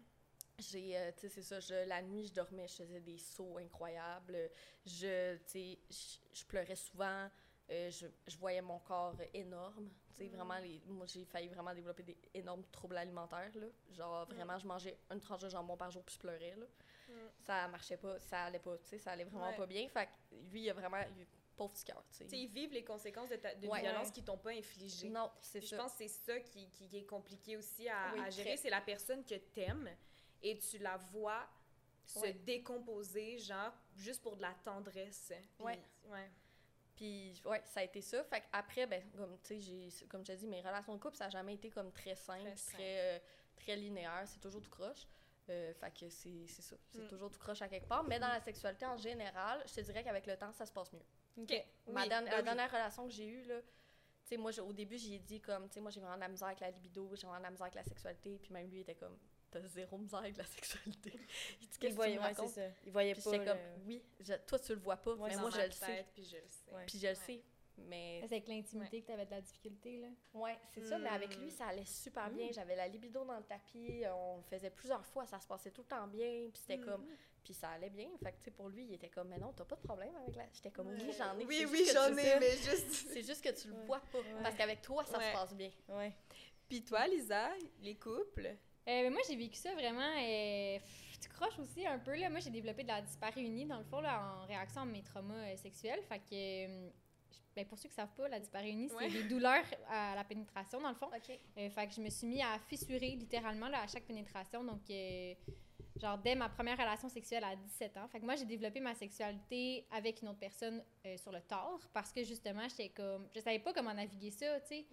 J'ai, 0.58 0.94
euh, 0.98 1.10
tu 1.12 1.20
sais, 1.20 1.28
c'est 1.30 1.42
ça, 1.42 1.58
je, 1.58 1.88
la 1.88 2.02
nuit, 2.02 2.26
je 2.26 2.34
dormais, 2.34 2.68
je 2.68 2.74
faisais 2.74 3.00
des 3.00 3.16
sauts 3.16 3.56
incroyables. 3.56 4.50
Je, 4.84 5.36
tu 5.36 5.42
sais, 5.46 5.78
je- 5.88 6.38
je 6.40 6.44
pleurais 6.44 6.76
souvent. 6.76 7.30
euh, 7.70 7.88
je, 7.90 8.06
je 8.26 8.36
voyais 8.36 8.60
mon 8.60 8.80
corps 8.80 9.14
énorme. 9.32 9.88
Tu 10.10 10.16
sais, 10.16 10.28
vraiment, 10.28 10.58
les, 10.58 10.82
moi, 10.88 11.06
j'ai 11.06 11.24
failli 11.24 11.46
vraiment 11.48 11.72
développer 11.72 12.02
des 12.02 12.18
énormes 12.34 12.64
troubles 12.72 12.96
alimentaires, 12.98 13.52
là. 13.54 13.66
Genre, 13.92 14.26
vraiment, 14.26 14.58
je 14.58 14.66
mangeais 14.66 14.98
une 15.10 15.20
tranche 15.20 15.42
de 15.42 15.48
jambon 15.48 15.76
par 15.76 15.88
jour, 15.92 16.02
puis 16.04 16.16
je 16.16 16.18
pleurais, 16.20 16.56
là. 16.56 16.66
Mm. 17.08 17.12
Ça 17.46 17.68
marchait 17.68 17.96
pas, 17.96 18.18
ça 18.18 18.42
allait 18.46 18.58
pas, 18.58 18.76
tu 18.78 18.86
sais, 18.88 18.98
ça 18.98 19.12
allait 19.12 19.22
vraiment 19.24 19.50
Ouais. 19.50 19.56
pas 19.56 19.66
bien. 19.66 19.88
Fait 19.88 20.06
que 20.06 20.34
lui, 20.50 20.62
il 20.64 20.70
a 20.70 20.74
vraiment, 20.74 21.00
il, 21.16 21.26
pauvre 21.60 21.72
petit 21.74 21.84
cœur, 21.84 22.02
tu 22.10 22.24
sais, 22.26 22.38
ils 22.38 22.48
vivent 22.48 22.72
les 22.72 22.82
conséquences 22.84 23.28
de 23.28 23.36
ta- 23.36 23.54
d'une 23.54 23.70
Ouais. 23.70 23.80
violence 23.82 24.10
qu'ils 24.10 24.24
t'ont 24.24 24.38
pas 24.38 24.50
infligée. 24.52 25.10
Non, 25.10 25.30
c'est 25.40 25.60
ça. 25.60 25.76
Je 25.76 25.76
pense 25.82 25.92
que 25.92 25.98
c'est 25.98 26.08
ça 26.08 26.40
qui, 26.40 26.70
qui- 26.70 26.88
qui 26.88 26.96
est 26.98 27.04
compliqué 27.06 27.56
aussi 27.58 27.86
à, 27.88 28.12
Oui, 28.14 28.20
à 28.20 28.30
gérer. 28.30 28.56
C'est 28.56 28.70
la 28.70 28.80
personne 28.80 29.22
que 29.24 29.34
t'aimes 29.34 29.90
et 30.42 30.56
tu 30.58 30.78
la 30.78 30.96
vois 30.96 31.46
se 32.06 32.20
Ouais. 32.20 32.32
décomposer, 32.32 33.38
genre, 33.38 33.72
juste 33.94 34.22
pour 34.22 34.36
de 34.36 34.42
la 34.42 34.54
tendresse. 34.64 35.32
Puis- 35.56 35.64
Ouais. 35.66 35.78
ouais. 36.08 36.30
Puis, 36.96 37.40
ouais, 37.44 37.62
ça 37.66 37.80
a 37.80 37.82
été 37.84 38.00
ça. 38.00 38.24
Fait 38.24 38.42
après, 38.52 38.86
ben, 38.86 39.02
comme 39.16 39.38
tu 39.42 39.60
sais, 39.90 40.06
comme 40.06 40.24
je 40.24 40.32
te 40.32 40.36
dis, 40.38 40.46
mes 40.46 40.60
relations 40.60 40.94
de 40.94 41.00
couple, 41.00 41.16
ça 41.16 41.24
n'a 41.24 41.30
jamais 41.30 41.54
été 41.54 41.70
comme 41.70 41.92
très 41.92 42.14
simple, 42.14 42.44
Très 42.54 42.72
très, 42.74 43.00
euh, 43.00 43.18
très 43.56 43.76
linéaire. 43.76 44.22
C'est 44.26 44.40
toujours 44.40 44.60
tout 44.62 44.70
croche. 44.70 45.06
Euh, 45.48 45.72
fait 45.74 45.90
que 45.98 46.08
c'est 46.10 46.46
c'est 46.46 46.62
ça. 46.62 46.76
C'est 46.92 47.02
Mm. 47.02 47.08
toujours 47.08 47.30
tout 47.30 47.38
croche 47.38 47.60
à 47.62 47.68
quelque 47.68 47.86
part. 47.88 48.04
Mais 48.04 48.18
dans 48.20 48.28
la 48.28 48.40
sexualité 48.40 48.86
en 48.86 48.96
général, 48.96 49.62
je 49.66 49.74
te 49.74 49.80
dirais 49.80 50.04
qu'avec 50.04 50.26
le 50.26 50.36
temps, 50.36 50.52
ça 50.52 50.64
se 50.66 50.72
passe 50.72 50.92
mieux. 50.92 51.04
OK. 51.38 51.64
Ma 51.88 52.02
Oui, 52.02 52.08
dernière- 52.08 52.24
ben 52.24 52.30
la 52.30 52.36
oui. 52.38 52.44
dernière 52.44 52.70
relation 52.70 53.06
que 53.06 53.12
j'ai 53.12 53.26
eue, 53.26 53.42
là, 53.44 53.60
tu 53.60 53.66
sais, 54.24 54.36
moi, 54.36 54.50
au 54.60 54.72
début, 54.72 54.98
j'ai 54.98 55.18
dit 55.18 55.40
comme, 55.40 55.68
tu 55.68 55.74
sais, 55.74 55.80
moi, 55.80 55.90
j'ai 55.90 56.00
vraiment 56.00 56.16
de 56.16 56.20
la 56.20 56.28
misère 56.28 56.48
avec 56.48 56.60
la 56.60 56.70
libido, 56.70 57.10
j'ai 57.14 57.26
vraiment 57.26 57.38
de 57.38 57.44
la 57.44 57.50
misère 57.50 57.64
avec 57.64 57.74
la 57.74 57.84
sexualité. 57.84 58.38
Puis 58.42 58.52
même 58.52 58.68
lui, 58.70 58.78
il 58.78 58.80
était 58.82 58.94
comme, 58.94 59.16
t'as 59.50 59.60
zéro 59.66 59.98
misère 59.98 60.20
avec 60.20 60.36
la 60.36 60.44
sexualité. 60.44 61.12
il 61.60 61.68
dit, 61.68 61.78
qu'est-ce 61.78 61.78
que 61.78 61.86
Il 61.86 61.90
tu 61.90 61.96
voyait, 61.96 62.16
me 62.16 62.20
racontes? 62.20 62.48
ça. 62.50 62.62
Il 62.84 62.92
voyait 62.92 63.14
Puis 63.14 63.22
pas. 63.22 63.30
j'étais 63.32 63.44
comme, 63.44 63.58
le- 63.58 63.84
oui, 63.86 64.02
je- 64.20 64.34
toi, 64.46 64.58
tu 64.58 64.74
le 64.74 64.80
vois 64.80 64.96
pas, 64.96 65.14
Ouais, 65.14 65.30
mais 65.30 65.36
moi, 65.36 65.50
je 65.50 65.60
le 65.60 65.70
sais. 65.72 65.86
tête, 65.86 66.06
Puis 66.14 66.24
je 66.24 66.36
le 66.36 66.48
sais. 66.48 66.72
Ouais. 66.72 66.84
Puis 66.86 66.98
je 66.98 67.06
le 67.06 67.12
Ouais. 67.12 67.14
sais. 67.14 67.42
Mais 67.88 68.18
C'est 68.20 68.26
avec 68.26 68.48
l'intimité 68.48 69.00
que 69.02 69.06
tu 69.06 69.12
avais 69.12 69.26
de 69.26 69.30
la 69.30 69.40
difficulté, 69.40 69.98
là. 69.98 70.08
Ouais, 70.34 70.56
c'est 70.72 70.82
ça, 70.82 70.98
mais 70.98 71.08
avec 71.08 71.36
lui, 71.38 71.50
ça 71.50 71.66
allait 71.66 71.84
super 71.84 72.30
bien. 72.30 72.48
J'avais 72.52 72.76
la 72.76 72.88
libido 72.88 73.24
dans 73.24 73.36
le 73.36 73.42
tapis, 73.44 74.02
on 74.14 74.36
le 74.38 74.42
faisait 74.42 74.70
plusieurs 74.70 75.04
fois, 75.06 75.26
ça 75.26 75.40
se 75.40 75.46
passait 75.46 75.70
tout 75.70 75.82
le 75.82 75.86
temps 75.88 76.06
bien, 76.06 76.48
puis 76.52 76.60
c'était 76.60 76.76
Mm. 76.78 76.84
comme... 76.84 77.06
Puis 77.42 77.54
ça 77.54 77.70
allait 77.70 77.88
bien, 77.90 78.08
fait 78.22 78.32
que, 78.32 78.36
tu 78.38 78.44
sais, 78.44 78.50
pour 78.50 78.68
lui, 78.68 78.84
il 78.84 78.92
était 78.94 79.08
comme, 79.08 79.28
mais 79.28 79.38
non, 79.38 79.52
t'as 79.54 79.64
pas 79.64 79.74
de 79.76 79.80
problème 79.80 80.14
avec 80.16 80.36
la... 80.36 80.44
J'étais 80.52 80.70
comme, 80.70 80.88
oui, 80.88 81.02
Ouais. 81.06 81.12
j'en 81.16 81.38
ai. 81.38 81.44
Oui, 81.46 81.66
oui, 81.70 81.84
j'en 81.92 82.08
ai, 82.16 82.38
mais 82.38 82.50
juste. 82.58 82.90
C'est 83.12 83.22
juste 83.22 83.42
que 83.42 83.48
tu 83.58 83.68
le 83.68 83.74
Ouais. 83.74 83.86
vois 83.86 84.00
pas, 84.12 84.18
parce 84.42 84.54
qu'avec 84.56 84.82
toi, 84.82 85.04
ça 85.06 85.16
Ouais. 85.18 85.24
se 85.28 85.32
passe 85.32 85.54
bien. 85.54 85.70
Ouais. 85.88 86.12
Puis 86.68 86.84
toi, 86.84 87.06
Lisa, 87.08 87.48
les 87.80 87.96
couples? 87.96 88.46
Euh, 88.46 88.54
mais 88.86 89.10
moi, 89.10 89.20
j'ai 89.26 89.36
vécu 89.36 89.56
ça 89.56 89.72
vraiment. 89.74 90.00
euh, 90.18 90.78
pff, 90.78 91.18
tu 91.20 91.28
croches 91.30 91.58
aussi 91.58 91.86
un 91.86 91.98
peu. 91.98 92.14
Là. 92.16 92.28
Moi, 92.30 92.40
j'ai 92.40 92.50
développé 92.50 92.82
de 92.82 92.88
la 92.88 93.00
dyspareunie, 93.02 93.64
dans 93.66 93.78
le 93.78 93.84
fond, 93.84 94.00
là, 94.00 94.22
en 94.42 94.46
réaction 94.46 94.82
à 94.82 94.84
mes 94.86 95.02
traumas 95.02 95.34
euh, 95.34 95.56
sexuels. 95.56 96.02
Fait 96.02 96.18
que, 96.20 96.90
ben, 97.54 97.66
pour 97.66 97.78
ceux 97.78 97.88
qui 97.88 97.94
ne 97.94 97.96
savent 97.96 98.14
pas, 98.16 98.28
la 98.28 98.38
dyspareunie, 98.38 98.88
c'est 98.88 99.08
des 99.08 99.24
douleurs 99.24 99.64
à 99.88 100.14
la 100.14 100.24
pénétration, 100.24 100.80
dans 100.80 100.88
le 100.88 100.94
fond. 100.94 101.08
Euh, 101.12 101.70
fait 101.70 101.86
que 101.86 101.94
je 101.94 102.00
me 102.00 102.08
suis 102.08 102.26
mis 102.26 102.42
à 102.42 102.58
fissurer 102.68 103.16
littéralement 103.16 103.68
là, 103.68 103.82
à 103.82 103.86
chaque 103.86 104.04
pénétration. 104.04 104.62
Donc, 104.62 104.82
euh, 104.88 105.34
genre, 105.96 106.18
dès 106.18 106.34
ma 106.34 106.48
première 106.48 106.78
relation 106.78 107.08
sexuelle 107.08 107.44
à 107.44 107.56
17 107.56 107.96
ans. 107.96 108.08
Fait 108.08 108.20
que 108.20 108.24
moi, 108.24 108.36
j'ai 108.36 108.44
développé 108.44 108.80
ma 108.80 108.94
sexualité 108.94 109.84
avec 109.90 110.22
une 110.22 110.28
autre 110.28 110.38
personne 110.38 110.82
euh, 111.06 111.16
sur 111.16 111.32
le 111.32 111.40
tard 111.40 111.80
parce 111.92 112.12
que 112.12 112.22
justement, 112.22 112.68
j'étais 112.68 112.90
comme. 112.90 113.28
Je 113.34 113.40
savais 113.40 113.58
pas 113.58 113.72
comment 113.72 113.94
naviguer 113.94 114.30
ça, 114.30 114.60
tu 114.60 114.68
sais. 114.68 114.86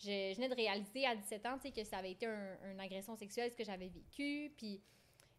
Je, 0.00 0.30
je 0.32 0.36
venais 0.36 0.48
de 0.48 0.54
réaliser 0.54 1.04
à 1.06 1.16
17 1.16 1.46
ans, 1.46 1.58
tu 1.58 1.68
sais, 1.68 1.72
que 1.72 1.82
ça 1.82 1.98
avait 1.98 2.12
été 2.12 2.26
un, 2.26 2.56
une 2.70 2.78
agression 2.78 3.16
sexuelle, 3.16 3.50
ce 3.50 3.56
que 3.56 3.64
j'avais 3.64 3.88
vécu. 3.88 4.52
Puis 4.56 4.80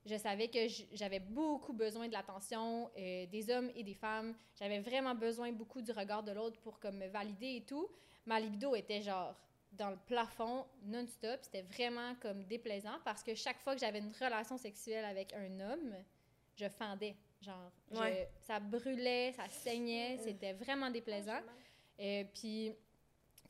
je 0.06 0.16
savais 0.18 0.48
que 0.48 0.60
j'avais 0.94 1.20
beaucoup 1.20 1.74
besoin 1.74 2.08
de 2.08 2.14
l'attention 2.14 2.90
euh, 2.98 3.26
des 3.28 3.50
hommes 3.50 3.70
et 3.76 3.84
des 3.84 3.94
femmes. 3.94 4.34
J'avais 4.58 4.80
vraiment 4.80 5.14
besoin 5.16 5.52
beaucoup 5.52 5.82
du 5.82 5.92
regard 5.92 6.24
de 6.24 6.32
l'autre 6.32 6.60
pour 6.62 6.80
comme 6.80 6.98
me 6.98 7.08
valider 7.08 7.58
et 7.58 7.66
tout. 7.66 7.88
Ma 8.26 8.40
libido 8.40 8.76
était 8.76 9.02
genre 9.02 9.36
dans 9.74 9.90
le 9.92 9.98
plafond 10.08 10.66
non-stop. 10.84 11.40
C'était 11.44 11.62
vraiment 11.64 12.16
comme 12.22 12.44
déplaisant 12.46 12.98
parce 13.06 13.24
que 13.24 13.36
chaque 13.36 13.60
fois 13.60 13.76
que 13.76 13.82
j'avais 13.82 14.00
une 14.00 14.12
relation 14.20 14.58
sexuelle 14.58 15.06
avec 15.06 15.34
un 15.34 15.60
homme, 15.60 15.94
je 16.56 16.68
fendais. 16.70 17.16
Genre, 17.42 17.72
je- 17.92 18.26
ça 18.42 18.60
brûlait, 18.60 19.32
ça 19.34 19.48
saignait, 19.50 20.18
c'était 20.18 20.54
vraiment 20.54 20.90
déplaisant. 20.90 21.40
Euh, 22.00 22.24
puis, 22.34 22.74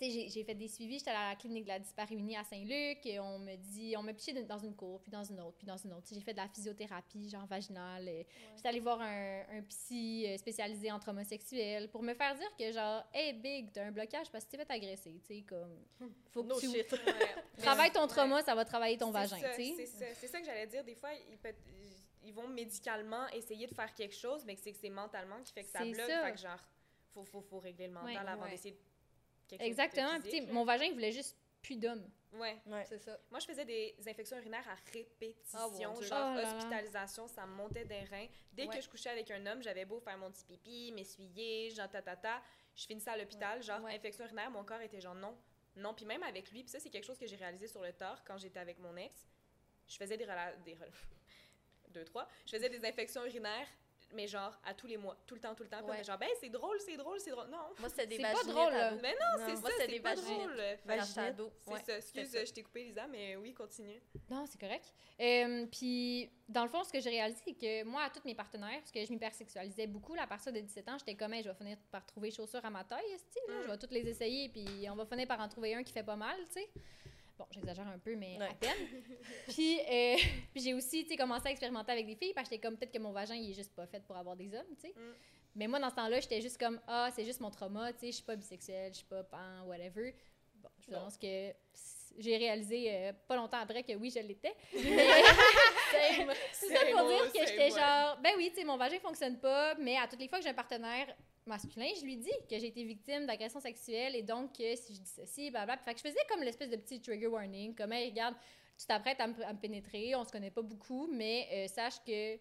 j'ai- 0.01 0.43
fait 0.43 0.55
des 0.55 0.67
suivis. 0.67 0.99
J'étais 0.99 1.11
à 1.11 1.29
la 1.29 1.35
clinique 1.35 1.63
de 1.65 1.69
la 1.69 1.79
dyspareunie 1.79 2.37
à 2.37 2.43
Saint-Luc 2.43 3.05
et 3.05 3.19
on 3.19 3.39
me 3.39 3.55
dit, 3.55 3.95
on 3.97 4.01
m'a 4.03 4.13
piché 4.13 4.31
dans 4.43 4.57
une 4.59 4.75
cour, 4.75 5.01
puis 5.01 5.11
dans 5.11 5.23
une 5.23 5.39
autre, 5.41 5.57
puis 5.57 5.67
dans 5.67 5.77
une 5.77 5.91
autre. 5.93 6.07
J'ai 6.11 6.21
fait 6.21 6.31
de 6.33 6.37
la 6.37 6.47
physiothérapie, 6.47 7.29
genre 7.29 7.45
vaginale. 7.47 8.09
J'étais 8.55 8.69
allée 8.69 8.79
voir 8.79 9.01
un, 9.01 9.41
un 9.51 9.61
psy 9.63 10.25
euh, 10.27 10.37
spécialisé 10.37 10.91
en 10.91 10.99
trauma 10.99 11.23
sexuel 11.23 11.89
pour 11.89 12.01
me 12.03 12.13
faire 12.13 12.35
dire 12.35 12.55
que, 12.57 12.71
genre, 12.71 13.03
hey, 13.13 13.33
big, 13.33 13.71
t'as 13.73 13.85
un 13.85 13.91
blocage 13.91 14.29
parce 14.31 14.45
que 14.45 14.51
tu 14.51 14.57
t'es 14.57 14.65
fait 14.65 14.73
agresser. 14.73 15.19
Tu 15.27 15.35
sais, 15.35 15.41
comme, 15.41 15.85
faut 16.31 16.43
que 16.43 16.59
tu 16.59 16.69
shit. 16.71 16.87
travailles 17.57 17.91
ton 17.91 18.01
Ouais. 18.03 18.07
trauma, 18.07 18.41
ça 18.41 18.55
va 18.55 18.63
travailler 18.65 18.97
ton 18.97 19.11
vagin, 19.11 19.37
ça, 19.37 19.49
tu 19.55 19.75
sais. 19.75 19.85
C'est 20.15 20.27
ça, 20.27 20.39
que 20.39 20.45
j'allais 20.45 20.67
dire. 20.67 20.83
Des 20.83 20.95
fois, 20.95 21.09
ils, 21.29 21.37
peut- 21.37 21.53
ils 22.23 22.33
vont 22.33 22.47
médicalement 22.47 23.27
essayer 23.29 23.67
de 23.67 23.73
faire 23.73 23.93
quelque 23.93 24.15
chose, 24.15 24.43
mais 24.45 24.55
c'est 24.55 24.71
que 24.71 24.77
c'est 24.77 24.89
mentalement 24.89 25.41
qui 25.43 25.51
fait 25.53 25.63
que 25.63 25.69
ça 25.69 25.83
bloque. 25.83 25.95
ça. 26.07 26.25
Fait 26.25 26.31
que 26.33 26.37
genre, 26.39 26.59
faut, 27.13 27.23
faut, 27.23 27.41
faut 27.41 27.59
régler 27.59 27.87
le 27.87 27.93
mental 27.93 28.13
Ouais. 28.23 28.31
avant 28.31 28.43
Ouais. 28.43 28.51
d'essayer 28.51 28.71
de 28.75 28.79
quelque 29.49 29.61
chose 29.61 29.75
de 29.75 29.81
Exactement. 29.81 30.09
Puis, 30.19 30.21
tu 30.23 30.29
physique, 30.29 30.41
sais, 30.41 30.47
là. 30.47 30.53
mon 30.53 30.63
vagin, 30.65 30.85
il 30.85 30.93
voulait 30.93 31.11
juste 31.11 31.35
plus 31.61 31.75
d'hommes. 31.77 32.09
Ouais. 32.33 32.57
Ouais. 32.67 32.85
C'est 32.87 32.99
ça. 32.99 33.17
Moi, 33.31 33.39
je 33.39 33.45
faisais 33.47 33.65
des 33.65 33.95
infections 34.07 34.37
urinaires 34.37 34.67
à 34.69 34.75
répétition, 34.93 35.69
Dieu. 35.93 36.07
genre 36.07 36.35
Oh 36.37 36.39
hospitalisation, 36.55 37.27
ça 37.27 37.45
me 37.45 37.53
montait 37.55 37.85
des 37.85 38.01
reins. 38.01 38.27
Dès 38.53 38.67
Ouais. 38.67 38.75
que 38.75 38.81
je 38.81 38.87
couchais 38.87 39.09
avec 39.09 39.29
un 39.31 39.45
homme, 39.47 39.63
j'avais 39.63 39.83
beau 39.85 39.99
faire 39.99 40.17
mon 40.17 40.31
petit 40.31 40.45
pipi, 40.45 40.91
m'essuyer, 40.91 41.71
genre 41.71 41.89
ta 41.89 42.01
ta 42.03 42.15
ta, 42.15 42.41
je 42.75 42.85
finissais 42.85 43.09
à 43.09 43.17
l'hôpital, 43.17 43.61
genre 43.63 43.81
Ouais. 43.83 43.95
infection 43.95 44.25
urinaire, 44.25 44.51
mon 44.51 44.63
corps 44.63 44.81
était 44.81 45.01
genre 45.01 45.15
non, 45.15 45.35
non. 45.75 45.93
Puis 45.95 46.05
même 46.05 46.21
avec 46.23 46.51
lui, 46.51 46.61
puis 46.61 46.69
ça 46.69 46.79
c'est 46.79 46.89
quelque 46.91 47.05
chose 47.05 47.17
que 47.17 47.25
j'ai 47.25 47.35
réalisé 47.35 47.67
sur 47.67 47.81
le 47.81 47.91
tard 47.93 48.23
quand 48.23 48.37
j'étais 48.37 48.59
avec 48.59 48.77
mon 48.79 48.95
ex, 48.95 49.27
je 49.87 49.97
faisais 49.97 50.15
des 50.15 50.25
rela- 50.25 50.55
des 50.63 50.75
rela- 50.75 50.91
deux 51.89 52.05
trois, 52.05 52.27
je 52.45 52.51
faisais 52.55 52.69
des 52.69 52.85
infections 52.85 53.25
urinaires, 53.25 53.67
mais 54.13 54.27
genre 54.27 54.57
à 54.65 54.73
tous 54.73 54.87
les 54.87 54.97
mois, 54.97 55.15
tout 55.27 55.35
le 55.35 55.41
temps, 55.41 55.53
tout 55.55 55.63
le 55.63 55.69
temps. 55.69 55.77
Puis 55.77 55.87
on 55.87 55.91
Ouais. 55.91 56.03
genre 56.03 56.17
ben 56.17 56.29
c'est 56.39 56.49
drôle, 56.49 56.79
c'est 56.79 56.97
drôle, 56.97 57.19
c'est 57.19 57.31
drôle. 57.31 57.47
Non. 57.49 57.57
Moi, 57.79 57.89
c'était 57.89 58.07
des 58.07 58.15
C'est 58.17 58.21
pas 58.23 58.33
vaginites 58.33 58.53
drôle, 58.55 58.73
à. 58.73 58.91
Mais 58.91 59.11
non, 59.11 59.45
c'est 59.45 59.53
Non. 59.53 59.61
Ça, 59.61 59.71
c'est 59.77 59.99
pas 59.99 60.15
drôle. 60.15 60.49
Ado. 61.19 61.51
C'est 61.59 61.71
Ouais, 61.71 61.79
ça, 61.85 61.97
excuse, 61.97 62.29
ça. 62.31 62.45
je 62.45 62.51
t'ai 62.53 62.63
coupé 62.63 62.83
Lisa, 62.83 63.07
mais 63.07 63.35
oui, 63.35 63.53
continue. 63.53 64.01
Non, 64.29 64.45
c'est 64.45 64.59
correct. 64.59 64.93
Euh, 65.21 65.65
puis, 65.71 66.29
dans 66.47 66.63
le 66.63 66.69
fond, 66.69 66.83
ce 66.83 66.91
que 66.91 66.99
j'ai 66.99 67.09
réalisé, 67.09 67.41
c'est 67.45 67.53
que 67.53 67.83
moi, 67.83 68.03
à 68.03 68.09
tous 68.09 68.23
mes 68.25 68.35
partenaires, 68.35 68.79
parce 68.79 68.91
que 68.91 69.03
je 69.05 69.11
m'hypersexualisais 69.11 69.87
beaucoup, 69.87 70.15
là, 70.15 70.23
à 70.23 70.27
partir 70.27 70.51
de 70.53 70.59
17 70.59 70.87
ans, 70.89 70.97
j'étais 70.97 71.15
comme, 71.15 71.33
Hey, 71.33 71.43
je 71.43 71.49
vais 71.49 71.55
finir 71.55 71.77
par 71.91 72.05
trouver 72.05 72.31
chaussures 72.31 72.63
à 72.65 72.69
ma 72.69 72.83
taille, 72.83 73.11
esti, 73.13 73.39
là, 73.47 73.53
Mm. 73.55 73.61
je 73.63 73.67
vais 73.71 73.77
toutes 73.77 73.91
les 73.91 74.07
essayer, 74.07 74.49
puis 74.49 74.87
on 74.89 74.95
va 74.95 75.05
finir 75.05 75.27
par 75.27 75.39
en 75.41 75.47
trouver 75.49 75.75
un 75.75 75.83
qui 75.83 75.91
fait 75.93 76.03
pas 76.03 76.15
mal, 76.15 76.37
tu 76.47 76.53
sais. 76.61 76.69
Bon, 77.39 77.45
j'exagère 77.51 77.87
un 77.87 77.97
peu, 77.97 78.17
mais 78.17 78.37
à 78.41 78.53
peine. 78.53 78.75
puis, 79.47 79.79
euh, 79.79 80.17
puis 80.53 80.61
j'ai 80.61 80.73
aussi, 80.73 81.05
commencé 81.15 81.47
à 81.47 81.51
expérimenter 81.51 81.93
avec 81.93 82.05
des 82.05 82.15
filles, 82.15 82.33
parce 82.33 82.49
que 82.49 82.55
j'étais 82.55 82.67
comme, 82.67 82.77
peut-être 82.77 82.91
que 82.91 82.99
mon 82.99 83.13
vagin, 83.13 83.35
il 83.35 83.51
est 83.51 83.53
juste 83.53 83.73
pas 83.73 83.87
fait 83.87 84.01
pour 84.01 84.17
avoir 84.17 84.35
des 84.35 84.53
hommes, 84.53 84.75
tu 84.75 84.87
sais. 84.87 84.93
Mm. 84.93 85.13
Mais 85.55 85.67
moi, 85.67 85.79
dans 85.79 85.89
ce 85.89 85.95
temps-là, 85.95 86.19
j'étais 86.19 86.41
juste 86.41 86.57
comme, 86.57 86.81
ah, 86.85 87.09
c'est 87.15 87.23
juste 87.23 87.39
mon 87.39 87.49
trauma, 87.49 87.93
tu 87.93 87.99
sais, 87.99 88.07
je 88.07 88.15
suis 88.17 88.25
pas 88.25 88.35
bisexuelle, 88.35 88.91
je 88.91 88.97
suis 88.97 89.07
pas 89.07 89.23
pan, 89.23 89.63
whatever. 89.65 90.13
Bon, 90.55 90.69
je 90.85 90.91
pense 90.91 91.17
que 91.17 91.53
j'ai 92.17 92.35
réalisé 92.35 92.87
euh, 92.89 93.13
pas 93.25 93.37
longtemps 93.37 93.59
après 93.59 93.83
que 93.83 93.93
oui, 93.93 94.11
je 94.13 94.19
l'étais. 94.19 94.53
C'est 94.73 96.67
ça 96.67 96.79
pour 96.91 97.07
dire 97.07 97.31
que 97.31 97.47
j'étais 97.47 97.69
genre, 97.69 98.19
ben 98.21 98.33
oui, 98.35 98.49
tu 98.53 98.59
sais, 98.59 98.65
mon 98.65 98.75
vagin 98.75 98.99
fonctionne 98.99 99.39
pas, 99.39 99.75
mais 99.75 99.95
à 99.95 100.07
toutes 100.07 100.19
les 100.19 100.27
fois 100.27 100.39
que 100.39 100.43
j'ai 100.43 100.49
un 100.49 100.53
partenaire 100.53 101.15
masculin, 101.49 101.87
je 101.99 102.03
lui 102.05 102.17
dis 102.17 102.31
que 102.49 102.57
j'ai 102.57 102.67
été 102.67 102.83
victime 102.83 103.25
d'agression 103.25 103.59
sexuelle 103.59 104.15
et 104.15 104.21
donc 104.23 104.53
que 104.57 104.75
si 104.75 104.95
je 104.95 105.01
dis 105.01 105.09
ceci, 105.13 105.51
blablabla. 105.51 105.83
Fait 105.83 105.93
que 105.93 105.99
je 105.99 106.07
faisais 106.07 106.19
comme 106.29 106.41
l'espèce 106.41 106.69
de 106.69 106.77
petit 106.77 107.01
trigger 107.01 107.27
warning, 107.27 107.75
comme, 107.75 107.91
hey, 107.93 108.09
regarde, 108.09 108.35
tu 108.77 108.85
t'apprêtes 108.85 109.19
à, 109.19 109.27
me- 109.27 109.43
à 109.45 109.51
me 109.53 109.59
pénétrer, 109.59 110.15
on 110.15 110.23
se 110.23 110.31
connaît 110.31 110.51
pas 110.51 110.61
beaucoup, 110.61 111.07
mais 111.11 111.47
euh, 111.51 111.67
sache 111.67 112.01
que 112.07 112.37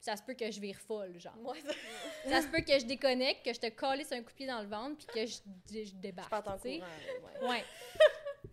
ça 0.00 0.16
se 0.16 0.22
peut 0.22 0.34
que 0.34 0.50
je 0.50 0.60
vire 0.60 0.78
folle, 0.78 1.18
genre. 1.18 1.36
Moi, 1.36 1.54
ça- 1.64 1.72
ça 2.30 2.42
se 2.42 2.48
peut 2.48 2.60
que 2.60 2.78
je 2.78 2.84
déconnecte, 2.86 3.44
que 3.44 3.52
je 3.54 3.60
te 3.60 3.68
calisse 3.68 4.10
un 4.12 4.22
coup 4.22 4.30
de 4.30 4.34
pied 4.36 4.46
dans 4.46 4.60
le 4.62 4.68
ventre, 4.68 4.96
puis 4.98 5.06
que 5.06 5.26
je, 5.26 5.36
je, 5.72 5.84
je 5.84 5.90
Je 5.90 5.94
débarque. 5.94 6.32
sais. 6.62 6.78
courant. 6.80 7.42
ouais. 7.42 7.48
Ouais. 7.48 7.64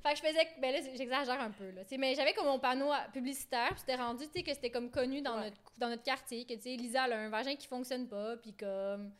Fait 0.01 0.11
que 0.13 0.17
je 0.17 0.21
faisais, 0.23 0.47
ben 0.59 0.73
là, 0.73 0.79
j'exagère 0.95 1.39
un 1.39 1.51
peu, 1.51 1.69
là. 1.71 1.83
mais 1.97 2.13
j'avais 2.13 2.33
comme 2.33 2.47
mon 2.47 2.59
panneau 2.59 2.91
à- 2.91 3.07
publicitaire, 3.13 3.69
puis 3.69 3.79
c'était 3.79 3.95
rendu, 3.95 4.25
tu 4.27 4.33
sais, 4.33 4.43
que 4.43 4.53
c'était 4.53 4.69
comme 4.69 4.91
connu 4.91 5.21
dans, 5.21 5.37
Ouais. 5.37 5.45
notre, 5.45 5.57
dans 5.77 5.87
notre 5.89 6.03
quartier, 6.03 6.43
que, 6.45 6.53
tu 6.55 6.61
sais, 6.61 6.75
Lisa, 6.75 7.05
elle 7.05 7.13
a 7.13 7.19
un 7.19 7.29
vagin 7.29 7.55
qui 7.55 7.67
fonctionne 7.67 8.07
pas, 8.09 8.35
puis 8.37 8.53
comme, 8.53 9.13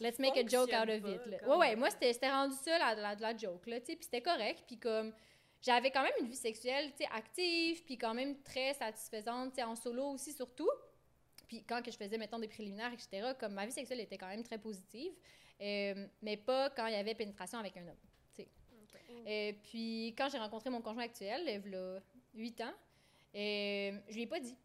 let's 0.00 0.18
make 0.18 0.36
a 0.36 0.46
joke 0.46 0.72
out 0.72 0.88
of 0.88 1.08
it, 1.08 1.26
là. 1.26 1.48
Ouais, 1.48 1.56
ouais, 1.56 1.76
moi, 1.76 1.90
c'était 1.90 2.30
rendu 2.30 2.56
ça, 2.56 2.78
la, 2.78 2.94
la, 2.94 3.14
la 3.14 3.36
joke, 3.36 3.66
là, 3.66 3.80
tu 3.80 3.86
sais, 3.86 3.96
puis 3.96 4.04
c'était 4.04 4.22
correct, 4.22 4.64
puis 4.66 4.78
comme, 4.78 5.12
j'avais 5.62 5.90
quand 5.90 6.02
même 6.02 6.12
une 6.20 6.26
vie 6.26 6.36
sexuelle, 6.36 6.90
active, 7.14 7.84
puis 7.84 7.98
quand 7.98 8.14
même 8.14 8.42
très 8.42 8.74
satisfaisante, 8.74 9.58
en 9.58 9.76
solo 9.76 10.12
aussi, 10.12 10.32
surtout. 10.32 10.70
Puis 11.46 11.64
quand 11.64 11.82
que 11.82 11.90
je 11.90 11.96
faisais, 11.96 12.16
mettons, 12.16 12.38
des 12.38 12.48
préliminaires, 12.48 12.92
etc., 12.92 13.32
comme 13.38 13.54
ma 13.54 13.66
vie 13.66 13.72
sexuelle 13.72 14.00
était 14.00 14.16
quand 14.16 14.28
même 14.28 14.42
très 14.42 14.58
positive, 14.58 15.12
euh, 15.60 16.06
mais 16.22 16.36
pas 16.36 16.70
quand 16.70 16.86
il 16.86 16.94
y 16.94 16.96
avait 16.96 17.14
pénétration 17.14 17.58
avec 17.58 17.76
un 17.76 17.88
homme. 17.88 17.98
sais. 18.34 18.48
Euh, 19.26 19.52
puis 19.64 20.14
quand 20.16 20.28
j'ai 20.30 20.38
rencontré 20.38 20.70
mon 20.70 20.80
conjoint 20.80 21.04
actuel, 21.04 21.42
il 21.44 21.70
y 21.70 21.76
a 21.76 22.00
8 22.34 22.60
ans, 22.62 22.72
euh, 23.34 23.98
je 24.08 24.14
lui 24.14 24.22
ai 24.22 24.26
pas 24.26 24.40
dit. 24.40 24.56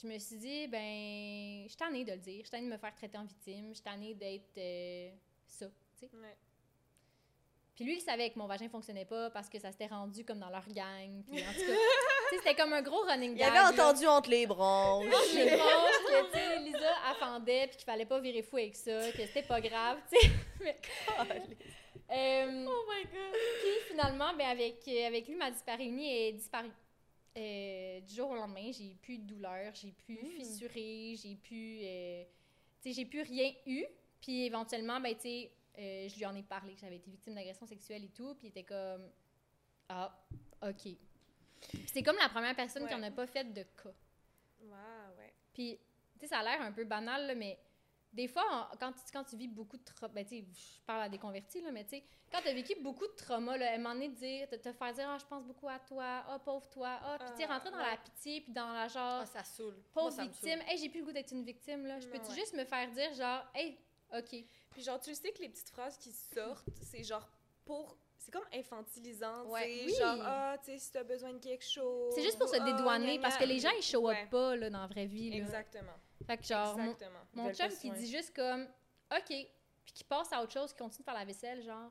Je 0.00 0.06
me 0.08 0.18
suis 0.18 0.36
dit, 0.36 0.66
ben, 0.68 1.62
je 1.64 1.68
suis 1.68 1.76
tannée 1.76 2.04
de 2.04 2.12
le 2.12 2.18
dire. 2.18 2.38
Je 2.38 2.42
suis 2.42 2.50
tannée 2.50 2.66
de 2.66 2.72
me 2.72 2.78
faire 2.78 2.94
traiter 2.94 3.16
en 3.18 3.24
victime. 3.24 3.68
Je 3.68 3.74
suis 3.74 3.82
tannée 3.82 4.14
d'être 4.14 4.58
euh, 4.58 5.10
ça, 5.46 5.66
tu 5.98 6.06
sais. 6.06 6.10
Ouais. 6.14 6.36
Puis 7.76 7.84
lui, 7.84 7.96
il 7.96 8.00
savait 8.00 8.30
que 8.30 8.38
mon 8.38 8.46
vagin 8.46 8.68
fonctionnait 8.68 9.04
pas 9.04 9.30
parce 9.30 9.48
que 9.48 9.58
ça 9.58 9.72
s'était 9.72 9.86
rendu 9.88 10.24
comme 10.24 10.38
dans 10.38 10.48
leur 10.50 10.66
gang. 10.68 11.22
Puis 11.26 11.42
en 11.42 11.52
tout 11.52 11.58
cas, 11.66 11.72
tu 12.30 12.36
sais, 12.36 12.36
c'était 12.38 12.54
comme 12.54 12.72
un 12.72 12.82
gros 12.82 13.02
running 13.02 13.32
Il 13.32 13.38
gag. 13.38 13.48
avait 13.48 13.58
là. 13.58 13.70
entendu 13.70 14.06
entre 14.06 14.30
les 14.30 14.46
branches. 14.46 15.06
Les 15.34 15.56
branches, 15.56 16.04
que, 16.06 16.32
tu 16.32 16.38
sais, 16.38 16.58
Lisa 16.60 16.92
affendait, 17.10 17.66
puis 17.68 17.76
qu'il 17.78 17.84
fallait 17.86 18.06
pas 18.06 18.20
virer 18.20 18.42
fou 18.42 18.56
avec 18.58 18.76
ça, 18.76 19.10
que 19.12 19.26
c'était 19.26 19.42
pas 19.42 19.60
grave, 19.60 19.98
tu 20.12 20.18
sais. 20.20 20.32
Mais- 20.60 20.78
Euh, 22.10 22.66
Oh 22.68 22.84
my 22.88 23.02
god! 23.04 23.34
puis 23.62 23.70
finalement, 23.90 24.34
ben 24.36 24.46
avec, 24.48 24.86
avec 24.86 25.26
lui, 25.26 25.34
ma 25.36 25.50
dyspareunie 25.50 26.28
est 26.28 26.32
disparue. 26.34 26.70
Euh, 27.36 28.00
du 28.00 28.14
jour 28.14 28.30
au 28.30 28.34
lendemain, 28.34 28.70
j'ai 28.72 28.94
plus 29.02 29.18
de 29.18 29.24
douleur, 29.24 29.74
j'ai 29.74 29.90
plus 29.92 30.14
Mm. 30.22 30.30
fissuré, 30.36 31.16
j'ai 31.20 31.34
plus, 31.36 31.80
euh, 31.82 32.24
tu 32.80 32.88
sais, 32.88 32.92
j'ai 32.94 33.04
plus 33.04 33.22
rien 33.22 33.52
eu. 33.66 33.84
Puis 34.20 34.44
éventuellement, 34.46 35.00
ben 35.00 35.14
tu 35.14 35.22
sais, 35.22 35.50
euh, 35.78 36.08
je 36.08 36.16
lui 36.16 36.24
en 36.26 36.34
ai 36.36 36.42
parlé 36.42 36.74
que 36.74 36.80
j'avais 36.80 36.96
été 36.96 37.10
victime 37.10 37.34
d'agression 37.34 37.66
sexuelle 37.66 38.04
et 38.04 38.08
tout, 38.10 38.34
puis 38.36 38.46
il 38.46 38.50
était 38.50 38.62
comme 38.62 39.10
ah, 39.88 40.16
ok. 40.62 40.92
C'est 41.86 42.02
comme 42.02 42.16
la 42.18 42.28
première 42.28 42.54
personne 42.54 42.86
qui 42.86 42.94
en 42.94 43.02
a 43.02 43.10
pas 43.10 43.26
fait 43.26 43.44
de 43.52 43.62
cas. 43.62 43.92
Wow, 44.62 45.16
ouais. 45.18 45.32
Puis, 45.52 45.78
tu 46.14 46.20
sais, 46.20 46.26
ça 46.28 46.38
a 46.38 46.42
l'air 46.42 46.62
un 46.62 46.72
peu 46.72 46.84
banal, 46.84 47.26
là, 47.26 47.34
mais 47.34 47.58
des 48.14 48.28
fois, 48.28 48.70
quand, 48.80 48.92
tu, 48.92 49.00
quand 49.12 49.24
tu 49.24 49.36
vis 49.36 49.48
beaucoup 49.48 49.76
de 49.76 49.82
trauma, 49.84 50.12
ben, 50.14 50.24
je 50.30 50.80
parle 50.86 51.02
à 51.02 51.08
des 51.08 51.18
convertis, 51.18 51.60
là, 51.60 51.70
mais 51.72 51.82
tu 51.84 51.90
sais, 51.90 52.04
quand 52.30 52.40
tu 52.40 52.48
as 52.48 52.54
vécu 52.54 52.74
beaucoup 52.80 53.06
de 53.06 53.12
trauma, 53.16 53.56
là, 53.58 53.72
à 53.72 53.74
un 53.74 53.78
moment 53.78 53.94
donné, 53.94 54.08
de 54.08 54.14
dire, 54.14 54.48
te, 54.48 54.54
te 54.56 54.72
faire 54.72 54.92
dire, 54.94 55.08
ah, 55.08 55.18
je 55.18 55.26
pense 55.26 55.44
beaucoup 55.44 55.68
à 55.68 55.78
toi, 55.80 56.24
ah, 56.28 56.38
pauvre 56.38 56.68
toi, 56.68 56.98
ah, 57.02 57.16
puis 57.18 57.28
tu 57.32 57.36
sais, 57.42 57.48
Ah, 57.50 57.54
rentrer 57.54 57.70
dans 57.70 57.78
ouais. 57.78 57.90
la 57.90 57.96
pitié, 57.96 58.40
puis 58.40 58.52
dans 58.52 58.72
la 58.72 58.88
genre, 58.88 59.20
Ah, 59.22 59.26
ça 59.26 59.42
saoule. 59.44 59.74
Moi, 59.74 59.82
pauvre 59.94 60.10
ça 60.12 60.22
victime, 60.22 60.60
hey, 60.68 60.78
j'ai 60.78 60.88
plus 60.88 61.00
le 61.00 61.06
goût 61.06 61.12
d'être 61.12 61.32
une 61.32 61.44
victime, 61.44 61.86
là, 61.86 61.98
je 61.98 62.06
peux-tu 62.08 62.28
Ouais. 62.30 62.34
juste 62.36 62.54
me 62.54 62.64
faire 62.64 62.90
dire, 62.92 63.12
genre, 63.14 63.44
hey, 63.54 63.76
ok. 64.16 64.44
Puis 64.70 64.82
genre, 64.82 65.00
tu 65.00 65.10
le 65.10 65.16
sais 65.16 65.32
que 65.32 65.42
les 65.42 65.48
petites 65.48 65.70
phrases 65.70 65.98
qui 65.98 66.12
sortent, 66.12 66.68
c'est 66.82 67.02
genre 67.04 67.28
pour... 67.64 67.96
C'est 68.16 68.30
comme 68.32 68.46
infantilisant, 68.54 69.44
Ouais. 69.50 69.66
tu 69.66 69.78
sais, 69.78 69.84
Oui. 69.86 69.94
genre, 70.00 70.18
ah, 70.26 70.56
tu 70.64 70.70
sais, 70.72 70.78
si 70.78 70.92
t'as 70.92 71.02
besoin 71.04 71.32
de 71.34 71.38
quelque 71.38 71.64
chose... 71.64 72.14
C'est 72.14 72.22
juste 72.22 72.38
pour 72.38 72.48
se 72.48 72.56
ou, 72.56 72.60
Ah, 72.62 72.64
dédouaner, 72.72 73.18
parce 73.18 73.36
que 73.36 73.44
les 73.44 73.58
gens, 73.58 73.70
ils 73.76 73.82
show 73.82 74.08
up 74.08 74.14
Ouais. 74.16 74.26
pas, 74.30 74.56
là, 74.56 74.70
dans 74.70 74.80
la 74.80 74.86
vraie 74.86 75.04
vie, 75.06 75.30
là. 75.30 75.36
Exactement, 75.36 75.92
Fait 76.26 76.38
que, 76.38 76.44
genre, 76.44 76.76
mon, 76.78 76.90
exactement. 76.92 77.52
Chum 77.54 77.78
qui 77.78 77.90
dit 77.90 78.10
juste 78.10 78.34
comme, 78.34 78.66
ok, 79.12 79.26
puis 79.26 79.92
qui 79.94 80.04
passe 80.04 80.32
à 80.32 80.42
autre 80.42 80.52
chose, 80.52 80.72
qui 80.72 80.78
continue 80.78 81.00
de 81.00 81.04
faire 81.04 81.14
la 81.14 81.24
vaisselle, 81.24 81.62
genre, 81.62 81.90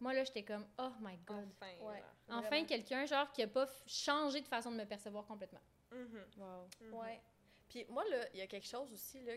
moi, 0.00 0.12
là, 0.14 0.24
j'étais 0.24 0.42
comme, 0.44 0.66
oh 0.78 0.90
my 1.00 1.16
god. 1.26 1.48
Enfin, 1.60 1.72
Ouais. 1.80 2.02
Enfin, 2.28 2.64
quelqu'un, 2.64 3.04
genre, 3.06 3.30
qui 3.32 3.42
a 3.42 3.48
pas 3.48 3.66
changé 3.86 4.40
de 4.40 4.46
façon 4.48 4.70
de 4.70 4.76
me 4.76 4.84
percevoir 4.84 5.26
complètement. 5.26 5.60
Mhm, 5.92 6.24
Wow. 6.38 6.68
mhm. 6.80 6.94
Ouais. 6.94 7.20
Puis 7.68 7.84
moi, 7.88 8.04
là, 8.08 8.28
il 8.32 8.38
y 8.38 8.42
a 8.42 8.46
quelque 8.46 8.66
chose 8.66 8.92
aussi, 8.92 9.22
là. 9.22 9.34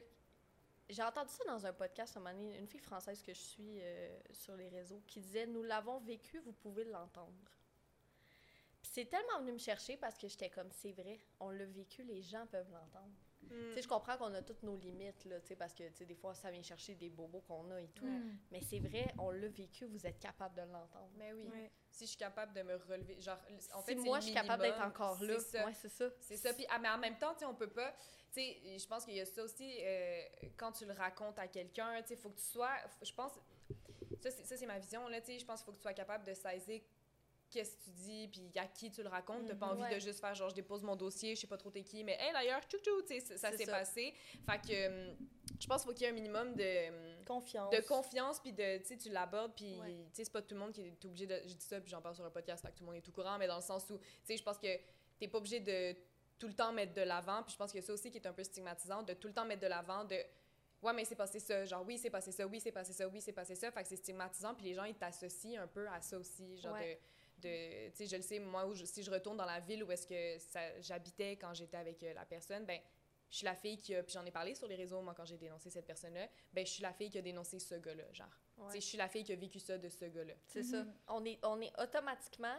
J'ai 0.89 1.01
entendu 1.03 1.30
ça 1.30 1.43
dans 1.45 1.65
un 1.65 1.72
podcast, 1.73 2.18
un 2.18 2.19
moment 2.19 2.34
donné, 2.34 2.57
une 2.57 2.68
fille 2.68 2.80
française 2.81 3.22
que 3.23 3.34
je 3.34 3.39
suis 3.39 3.80
euh, 3.81 4.19
sur 4.31 4.55
les 4.55 4.68
réseaux, 4.68 5.01
qui 5.07 5.22
disait 5.22 5.45
Nous 5.45 5.64
l'avons 5.64 5.99
vécu, 5.99 6.39
vous 6.39 6.51
pouvez 6.51 6.84
l'entendre. 6.84 7.34
Puis 8.81 8.91
c'est 8.93 9.05
tellement 9.05 9.39
venu 9.39 9.53
me 9.53 9.57
chercher 9.57 9.95
parce 9.95 10.18
que 10.18 10.27
j'étais 10.27 10.49
comme 10.49 10.69
C'est 10.72 10.91
vrai, 10.91 11.19
on 11.39 11.49
l'a 11.51 11.65
vécu, 11.65 12.03
les 12.03 12.22
gens 12.22 12.45
peuvent 12.47 12.69
l'entendre. 12.72 13.14
Mm. 13.49 13.70
Tu 13.70 13.74
sais, 13.76 13.82
je 13.82 13.88
comprends 13.88 14.18
qu'on 14.18 14.34
a 14.34 14.41
toutes 14.41 14.64
nos 14.64 14.76
limites, 14.76 15.26
là, 15.26 15.40
tu 15.40 15.48
sais, 15.48 15.56
parce 15.56 15.74
que, 15.74 15.84
tu 15.90 15.94
sais, 15.95 16.06
des 16.06 16.15
fois, 16.15 16.34
ça 16.36 16.52
vient 16.52 16.61
chercher 16.61 16.95
des 16.95 17.10
bobos 17.10 17.41
qu'on 17.41 17.70
a 17.72 17.82
et 17.82 17.90
tout. 17.90 18.06
Mm. 18.06 18.38
Mais 18.52 18.61
c'est 18.61 18.80
vrai, 18.80 19.14
on 19.18 19.32
l'a 19.32 19.48
vécu, 19.48 19.86
vous 19.86 20.06
êtes 20.06 20.20
capable 20.20 20.56
de 20.56 20.61
l'entendre. 20.61 21.11
Mais 21.18 21.34
oui. 21.34 21.48
Ouais. 21.48 21.72
Si 21.91 22.06
je 22.06 22.10
suis 22.10 22.18
capable 22.18 22.53
de 22.53 22.64
me 22.64 22.76
relever, 22.76 23.20
genre, 23.22 23.38
en 23.74 23.82
si 23.82 23.86
fait, 23.86 23.95
c'est 23.95 23.95
moi, 23.95 24.20
je 24.20 24.26
suis 24.26 24.34
capable 24.34 24.64
d'être 24.64 24.82
encore 24.82 25.22
là, 25.24 25.40
C'est 25.40 25.57
ça. 25.57 25.65
ouais, 25.65 25.74
c'est 25.74 25.90
ça. 25.90 26.10
C'est 26.20 26.38
ça. 26.38 26.53
Puis, 26.53 26.65
ah, 26.70 26.80
mais 26.80 26.90
en 26.90 26.98
même 26.98 27.18
temps, 27.18 27.34
tu 27.34 27.40
sais, 27.40 27.45
on 27.45 27.56
peut 27.56 27.70
pas. 27.70 27.94
Tu 28.34 28.41
sais, 28.41 28.80
je 28.80 28.88
pense 28.88 29.06
qu'il 29.06 29.14
y 29.15 29.22
a 29.22 29.26
ça 29.26 29.44
aussi, 29.44 29.78
euh, 29.82 30.22
quand 30.57 30.72
tu 30.72 30.86
le 30.86 30.94
racontes 30.94 31.38
à 31.38 31.48
quelqu'un, 31.48 32.02
tu 32.02 32.07
sais, 32.10 32.14
il 32.15 32.20
faut 32.20 32.30
que 32.30 32.40
tu 32.40 32.45
sois. 32.45 32.76
Je 33.02 33.14
pense. 33.14 33.34
Ça, 34.20 34.32
c'est 34.32 34.45
ça, 34.45 34.57
c'est 34.57 34.65
ma 34.65 34.80
vision, 34.80 35.07
là, 35.07 35.20
tu 35.22 35.28
sais. 35.28 35.40
Je 35.40 35.45
pense 35.45 35.60
qu'il 35.60 35.65
faut 35.65 35.72
que 35.72 35.78
tu 35.78 35.84
sois 35.84 35.94
capable 35.94 36.26
de 36.26 36.34
saisir 36.34 36.82
qu'est-ce 37.53 37.77
que 37.77 37.84
tu 37.84 37.89
dis, 37.91 38.27
puis 38.27 38.51
à 38.59 38.65
qui 38.67 38.89
tu 38.91 39.03
le 39.03 39.09
racontes. 39.09 39.45
T'as 39.47 39.55
pas 39.55 39.67
Mhm, 39.67 39.71
envie 39.73 39.81
ouais. 39.84 39.95
de 39.95 39.99
juste 39.99 40.19
faire 40.19 40.34
genre, 40.35 40.49
je 40.49 40.55
dépose 40.55 40.84
mon 40.84 40.95
dossier, 40.95 41.35
je 41.35 41.41
sais 41.41 41.47
pas 41.47 41.57
trop 41.57 41.69
t'es 41.69 41.84
qui, 41.84 42.03
mais 42.03 42.17
hey, 42.19 42.34
d'ailleurs, 42.34 42.61
tchou 42.67 42.77
tchou, 42.80 43.01
tu 43.03 43.19
sais, 43.19 43.38
ça- 43.38 43.51
s'est 43.55 43.65
passé. 43.65 44.13
Fait 44.49 44.59
que 44.61 45.09
hum, 45.11 45.17
je 45.59 45.67
pense 45.67 45.81
qu'il 45.84 45.89
faut 45.91 45.93
qu'il 45.93 46.03
y 46.03 46.05
ait 46.05 46.09
un 46.09 46.13
minimum 46.13 46.55
de. 46.55 46.89
hum, 46.89 47.25
Confiance. 47.25 47.69
de 47.73 47.80
confiance 47.88 48.39
puis 48.41 48.51
de 48.51 48.80
tu 48.80 48.85
sais 48.85 48.97
tu 48.97 49.07
l'abordes 49.09 49.53
puis 49.55 49.80
Ouais. 49.80 49.93
tu 50.09 50.15
sais 50.17 50.23
c'est 50.25 50.34
pas 50.34 50.41
tout 50.41 50.55
le 50.55 50.59
monde 50.59 50.73
qui 50.73 50.81
est 50.81 51.05
obligé 51.05 51.25
de 51.25 51.39
je 51.45 51.53
dis 51.53 51.65
ça 51.65 51.80
puis 51.80 51.89
j'en 51.89 52.01
parle 52.01 52.15
sur 52.15 52.25
un 52.25 52.30
podcast 52.30 52.61
fait 52.61 52.69
que 52.73 52.77
tout 52.77 52.84
le 52.84 52.88
monde 52.88 52.97
est 52.97 53.01
tout 53.01 53.13
courant 53.13 53.38
mais 53.38 53.47
dans 53.47 53.55
le 53.55 53.61
sens 53.61 53.89
où 53.89 53.97
tu 53.97 54.03
sais 54.25 54.35
je 54.35 54.43
pense 54.43 54.57
que 54.57 54.67
t'es 55.17 55.30
pas 55.30 55.38
obligé 55.38 55.61
de 55.61 55.95
tout 56.38 56.47
le 56.47 56.53
temps 56.53 56.73
mettre 56.73 56.91
de 56.93 56.99
l'avant 57.01 57.41
puis 57.43 57.53
je 57.53 57.57
pense 57.57 57.71
que 57.71 57.80
ça 57.80 57.93
aussi 57.93 58.11
qui 58.11 58.17
est 58.17 58.27
un 58.27 58.34
peu 58.34 58.43
stigmatisant 58.43 59.03
de 59.03 59.13
tout 59.13 59.27
le 59.30 59.34
temps 59.34 59.45
mettre 59.45 59.61
de 59.61 59.67
l'avant 59.67 60.03
de 60.03 60.17
ouais 60.81 60.91
mais 60.93 61.05
c'est 61.05 61.15
passé 61.15 61.39
ça 61.39 61.63
genre 61.63 61.85
oui 61.88 61.97
c'est 61.97 62.09
passé 62.09 62.34
ça 62.34 62.45
oui 62.45 62.59
c'est 62.59 62.73
passé 62.73 62.91
ça 62.91 63.07
oui 63.07 63.21
c'est 63.21 63.31
passé 63.31 63.55
ça 63.55 63.71
fait 63.71 63.84
que 63.84 63.88
c'est 63.88 63.95
stigmatisant 63.95 64.53
puis 64.53 64.65
les 64.65 64.73
gens 64.73 64.84
ils 64.84 64.95
t'associent 64.95 65.61
un 65.63 65.67
peu 65.67 65.88
à 65.88 66.01
ça 66.01 66.17
aussi 66.17 66.57
genre 66.57 66.73
Ouais. 66.73 66.95
de 66.95 66.99
de 67.44 67.90
tu 67.90 67.95
sais 67.98 68.06
je 68.07 68.15
le 68.15 68.22
sais 68.22 68.40
moi 68.40 68.65
où 68.65 68.74
je- 68.74 68.86
si 68.86 69.03
je 69.03 69.11
retourne 69.11 69.38
dans 69.38 69.45
la 69.45 69.60
ville 69.60 69.84
où 69.84 69.91
est-ce 69.91 70.07
que 70.07 70.40
ça- 70.40 70.80
j'habitais 70.82 71.34
quand 71.38 71.53
j'étais 71.53 71.78
avec 71.78 72.02
euh, 72.03 72.14
la 72.14 72.26
personne 72.26 72.65
ben 72.65 72.80
je 73.30 73.38
suis 73.38 73.45
la 73.45 73.56
fille 73.56 73.78
qui 73.80 73.95
a, 73.95 74.03
puis 74.03 74.14
j'en 74.14 74.24
ai 74.26 74.30
parlé 74.32 74.53
sur 74.53 74.68
les 74.68 74.76
réseaux, 74.76 75.02
moi, 75.02 75.15
quand 75.15 75.26
j'ai 75.26 75.38
dénoncé 75.40 75.72
cette 75.72 75.88
personne-là, 75.88 76.28
ben, 76.53 76.64
je 76.68 76.72
suis 76.72 76.84
la 76.84 76.94
fille 76.94 77.10
qui 77.10 77.18
a 77.18 77.22
dénoncé 77.24 77.57
ce 77.57 77.74
gars-là, 77.74 78.03
genre. 78.14 78.28
Ouais. 78.60 78.65
Tu 78.68 78.74
sais, 78.74 78.82
Je 78.82 78.86
suis 78.86 78.98
la 78.99 79.07
fille 79.07 79.24
qui 79.24 79.34
a 79.34 79.36
vécu 79.36 79.60
ça 79.60 79.76
de 79.76 79.90
ce 79.90 80.06
gars-là. 80.06 80.36
C'est 80.45 80.61
ça. 80.61 80.86
On 81.07 81.26
est, 81.26 81.40
on 81.44 81.60
est 81.60 81.72
automatiquement. 81.82 82.56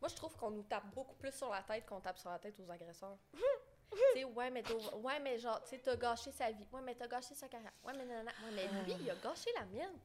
Moi, 0.00 0.08
je 0.08 0.14
trouve 0.16 0.34
qu'on 0.38 0.50
nous 0.50 0.62
tape 0.62 0.86
beaucoup 0.94 1.14
plus 1.16 1.34
sur 1.34 1.50
la 1.50 1.62
tête 1.62 1.84
qu'on 1.84 2.00
tape 2.00 2.16
sur 2.18 2.30
la 2.30 2.38
tête 2.38 2.58
aux 2.58 2.70
agresseurs. 2.70 3.18
tu 3.34 3.98
sais, 4.14 4.24
ouais, 4.24 4.50
mais 4.50 4.62
ouais, 5.02 5.20
mais 5.20 5.38
genre, 5.38 5.62
tu 5.62 5.68
sais, 5.68 5.78
t'as 5.78 5.96
gâché 5.96 6.30
sa 6.32 6.50
vie. 6.50 6.66
Ouais, 6.72 6.80
mais 6.80 6.94
t'as 6.94 7.06
gâché 7.06 7.34
sa 7.34 7.48
carrière. 7.48 7.72
Ouais, 7.84 7.92
mais 7.92 8.06
nanana. 8.06 8.30
Ouais, 8.46 8.50
mais 8.54 8.68
lui, 8.84 8.94
il 8.98 9.10
a 9.10 9.14
gâché 9.16 9.50
la 9.58 9.66
mienne. 9.66 9.98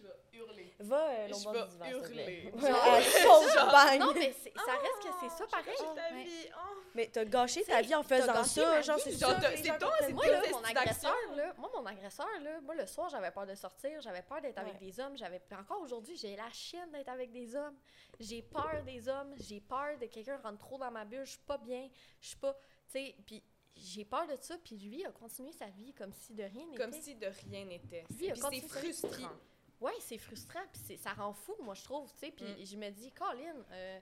Je 0.00 0.06
vais 0.06 0.38
hurler. 0.38 0.74
Va 0.80 0.96
euh, 1.10 1.28
Je 1.28 1.34
vais 1.34 1.44
bord 1.44 1.66
du 1.66 1.72
divan, 1.76 1.84
te 2.02 2.08
plaît. 2.08 2.42
hurler. 2.44 2.52
Ouais! 2.54 3.98
Non, 3.98 4.14
mais 4.14 4.32
c'est- 4.42 4.52
ça 4.56 4.72
reste 4.72 5.02
que 5.02 5.08
c'est 5.20 5.30
ça 5.36 5.46
pareil. 5.46 5.76
ta 5.76 6.14
Ouais. 6.14 6.24
vie. 6.24 6.46
oh. 6.56 6.76
Mais 6.94 7.06
t'as 7.12 7.24
gâché 7.24 7.62
ta 7.64 7.80
vie 7.82 7.94
en 7.94 8.02
t'as 8.02 8.16
faisant 8.20 8.32
gâché 8.32 8.48
ça, 8.60 8.80
genre, 8.82 8.96
vie. 8.96 9.02
c'est 9.04 9.18
Genre, 9.18 9.30
ça. 9.30 9.36
t'as- 9.40 9.46
que 9.50 9.56
les 9.56 9.56
c'est 9.58 9.68
gens 9.68 9.78
toi, 9.78 9.92
c'est. 10.00 10.12
Moi, 10.12 10.26
là, 10.26 10.42
mon 10.50 10.64
agresseur, 10.64 11.16
là, 11.36 11.54
moi, 11.58 11.70
mon 11.74 11.86
agresseur, 11.86 12.26
là, 12.42 12.60
moi, 12.62 12.74
le 12.74 12.86
soir, 12.86 13.08
j'avais 13.10 13.30
peur 13.30 13.46
de 13.46 13.54
sortir, 13.54 14.00
j'avais 14.00 14.22
peur 14.22 14.40
d'être 14.40 14.58
avec 14.58 14.78
des 14.78 14.98
hommes, 15.00 15.16
j'avais, 15.16 15.38
puis 15.38 15.56
encore 15.58 15.80
aujourd'hui, 15.82 16.16
j'ai 16.16 16.34
la 16.36 16.50
chienne 16.50 16.90
d'être 16.90 17.08
avec 17.08 17.30
des 17.30 17.54
hommes. 17.54 17.76
J'ai 18.18 18.42
peur 18.42 18.82
des 18.84 19.08
hommes, 19.08 19.34
j'ai 19.38 19.60
peur 19.60 19.98
de 19.98 20.06
quelqu'un 20.06 20.38
rentre 20.42 20.58
trop 20.58 20.78
dans 20.78 20.90
ma 20.90 21.04
bulle, 21.04 21.24
je 21.24 21.30
suis 21.32 21.38
pas 21.46 21.58
bien, 21.58 21.88
je 22.20 22.28
suis 22.28 22.36
pas, 22.36 22.54
tu 22.54 22.60
sais, 22.98 23.14
puis 23.24 23.42
j'ai 23.76 24.04
peur 24.04 24.26
de 24.26 24.36
ça, 24.40 24.56
puis 24.58 24.76
lui 24.76 25.04
a 25.06 25.10
continué 25.12 25.52
sa 25.52 25.66
vie 25.66 25.94
comme 25.94 26.12
si 26.12 26.34
de 26.34 26.42
rien 26.42 26.66
n'était. 26.66 26.76
Comme 26.82 26.92
si 26.92 27.14
de 27.14 27.26
rien 27.48 27.64
n'était. 27.64 28.04
Lui, 28.10 28.26
il 28.26 28.30
a 28.30 28.32
Puis 28.34 28.40
c'est 28.40 28.40
continué 28.40 28.68
sa 28.68 28.80
vie, 28.80 28.92
frustrant. 28.92 29.30
Ouais, 29.80 29.94
c'est 30.00 30.18
frustrant, 30.18 30.60
puis 30.72 30.82
c'est- 30.86 30.96
ça 30.96 31.12
rend 31.14 31.32
fou, 31.32 31.54
moi, 31.62 31.74
je 31.74 31.82
trouve, 31.84 32.12
tu 32.12 32.18
sais, 32.18 32.30
puis 32.32 32.44
Mm. 32.44 32.64
je 32.66 32.76
me 32.76 32.90
dis, 32.90 33.10
Colin, 33.12 33.54
euh, 33.72 33.98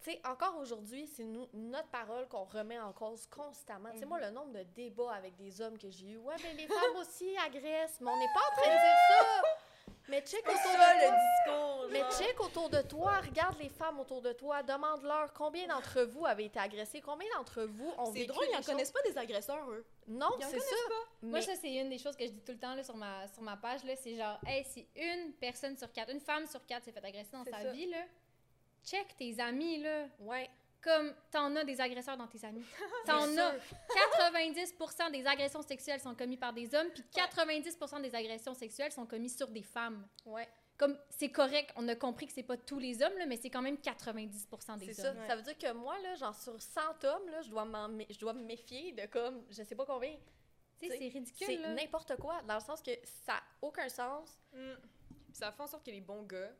tu 0.00 0.10
sais, 0.10 0.20
encore 0.26 0.56
aujourd'hui, 0.56 1.06
c'est 1.06 1.24
notre 1.52 1.88
parole 1.90 2.26
qu'on 2.28 2.44
remet 2.44 2.78
en 2.80 2.92
cause 2.92 3.26
constamment. 3.26 3.90
Tu 3.92 3.98
sais, 3.98 4.06
moi, 4.06 4.20
le 4.20 4.30
nombre 4.30 4.52
de 4.52 4.62
débats 4.62 5.12
avec 5.12 5.36
des 5.36 5.60
hommes 5.60 5.78
que 5.78 5.90
j'ai 5.90 6.06
eu, 6.12 6.16
ouais, 6.16 6.34
mais 6.42 6.54
les 6.54 6.66
femmes 6.66 6.96
aussi 6.96 7.36
agressent, 7.38 8.00
mais 8.00 8.10
on 8.10 8.18
n'est 8.18 8.32
pas 8.32 8.40
en 8.40 8.60
train 8.60 8.70
de 8.70 8.80
dire 8.80 8.98
ça! 9.08 9.42
Mais 10.08 10.20
check 10.22 10.40
autour 10.46 10.56
ça, 10.56 10.94
de 10.94 11.00
le 11.00 11.08
toi. 11.08 11.16
discours, 11.16 11.86
Mais 11.90 11.98
genre. 12.00 12.18
check 12.18 12.40
autour 12.40 12.68
de 12.70 12.82
toi, 12.82 13.18
regarde 13.20 13.56
les 13.58 13.68
femmes 13.68 14.00
autour 14.00 14.20
de 14.20 14.32
toi, 14.32 14.62
demande-leur 14.62 15.32
combien 15.32 15.66
d'entre 15.68 16.02
vous 16.02 16.26
avez 16.26 16.46
été 16.46 16.58
agressés, 16.58 17.00
combien 17.00 17.28
d'entre 17.36 17.62
vous 17.62 17.92
ont 17.98 18.06
C'est 18.06 18.12
vécu 18.20 18.26
drôle, 18.26 18.44
ils 18.46 18.50
des 18.50 18.54
en 18.54 18.56
choses- 18.58 18.66
connaissent 18.66 18.90
pas 18.92 19.02
des 19.02 19.16
agresseurs, 19.16 19.70
eux. 19.70 19.84
Non, 20.08 20.30
c'est 20.40 20.58
ça. 20.58 20.74
Moi, 21.22 21.40
ça, 21.40 21.52
c'est 21.54 21.72
une 21.74 21.88
des 21.88 21.98
choses 21.98 22.16
que 22.16 22.26
je 22.26 22.30
dis 22.32 22.40
tout 22.42 22.52
le 22.52 22.58
temps 22.58 22.74
là, 22.74 22.82
sur, 22.82 22.96
ma, 22.96 23.28
sur 23.28 23.42
ma 23.42 23.56
page. 23.56 23.84
là, 23.84 23.94
C'est 23.96 24.16
genre, 24.16 24.38
hey, 24.46 24.64
si 24.64 24.86
une 24.96 25.32
personne 25.34 25.76
sur 25.76 25.90
quatre, 25.92 26.10
une 26.10 26.20
femme 26.20 26.46
sur 26.46 26.66
quatre 26.66 26.84
s'est 26.84 26.92
fait 26.92 27.04
agresser 27.04 27.30
dans 27.32 27.44
C'est 27.44 27.50
sa 27.52 27.62
ça. 27.62 27.70
vie, 27.70 27.86
là, 27.86 28.02
check 28.84 29.16
tes 29.16 29.38
amis, 29.40 29.78
là. 29.78 30.06
Ouais. 30.18 30.50
Comme 30.82 31.14
t'en 31.30 31.54
as 31.54 31.64
des 31.64 31.80
agresseurs 31.80 32.16
dans 32.16 32.26
tes 32.26 32.44
amis. 32.44 32.64
T'en 33.06 33.22
as. 33.38 33.52
sûr. 33.52 33.76
90% 35.06 35.12
des 35.12 35.24
agressions 35.26 35.62
sexuelles 35.62 36.00
sont 36.00 36.14
commises 36.14 36.40
par 36.40 36.52
des 36.52 36.74
hommes, 36.74 36.88
puis 36.90 37.04
90% 37.14 38.02
des 38.02 38.14
agressions 38.14 38.54
sexuelles 38.54 38.90
sont 38.92 39.06
commises 39.06 39.36
sur 39.36 39.48
des 39.48 39.62
femmes. 39.62 40.06
Ouais. 40.26 40.48
comme 40.76 40.98
c'est 41.10 41.30
correct, 41.30 41.70
on 41.76 41.86
a 41.86 41.94
compris 41.94 42.26
que 42.26 42.32
c'est 42.32 42.42
pas 42.42 42.56
tous 42.56 42.80
les 42.80 43.00
hommes, 43.02 43.16
là, 43.16 43.26
mais 43.26 43.36
c'est 43.36 43.50
quand 43.50 43.62
même 43.62 43.76
90% 43.76 44.78
des 44.78 44.86
C'est 44.86 45.02
ça. 45.02 45.10
hommes. 45.10 45.18
Ouais. 45.18 45.26
Ça 45.28 45.36
veut 45.36 45.42
dire 45.42 45.56
que 45.56 45.72
moi, 45.72 45.96
là, 46.00 46.16
genre 46.16 46.34
sur 46.34 46.60
100 46.60 47.04
hommes, 47.04 47.28
là, 47.30 47.40
je 47.42 47.50
dois, 47.50 47.64
je 48.10 48.18
dois 48.18 48.32
me 48.32 48.42
méfier 48.42 48.90
de 48.92 49.06
comme, 49.06 49.44
je 49.50 49.62
sais 49.62 49.76
pas 49.76 49.86
combien. 49.86 50.16
Tu 50.80 50.88
sais, 50.88 50.98
c'est 50.98 51.08
ridicule. 51.08 51.46
C'est 51.46 51.74
n'importe 51.74 52.16
quoi, 52.16 52.42
dans 52.42 52.54
le 52.54 52.60
sens 52.60 52.82
que 52.82 52.90
ça 53.24 53.34
n'a 53.34 53.42
aucun 53.60 53.88
sens. 53.88 54.36
Mm. 54.52 54.72
Puis 55.26 55.34
ça 55.34 55.52
fait 55.52 55.62
en 55.62 55.68
sorte 55.68 55.86
que 55.86 55.92
les 55.92 56.00
bons 56.00 56.24
gars. 56.24 56.50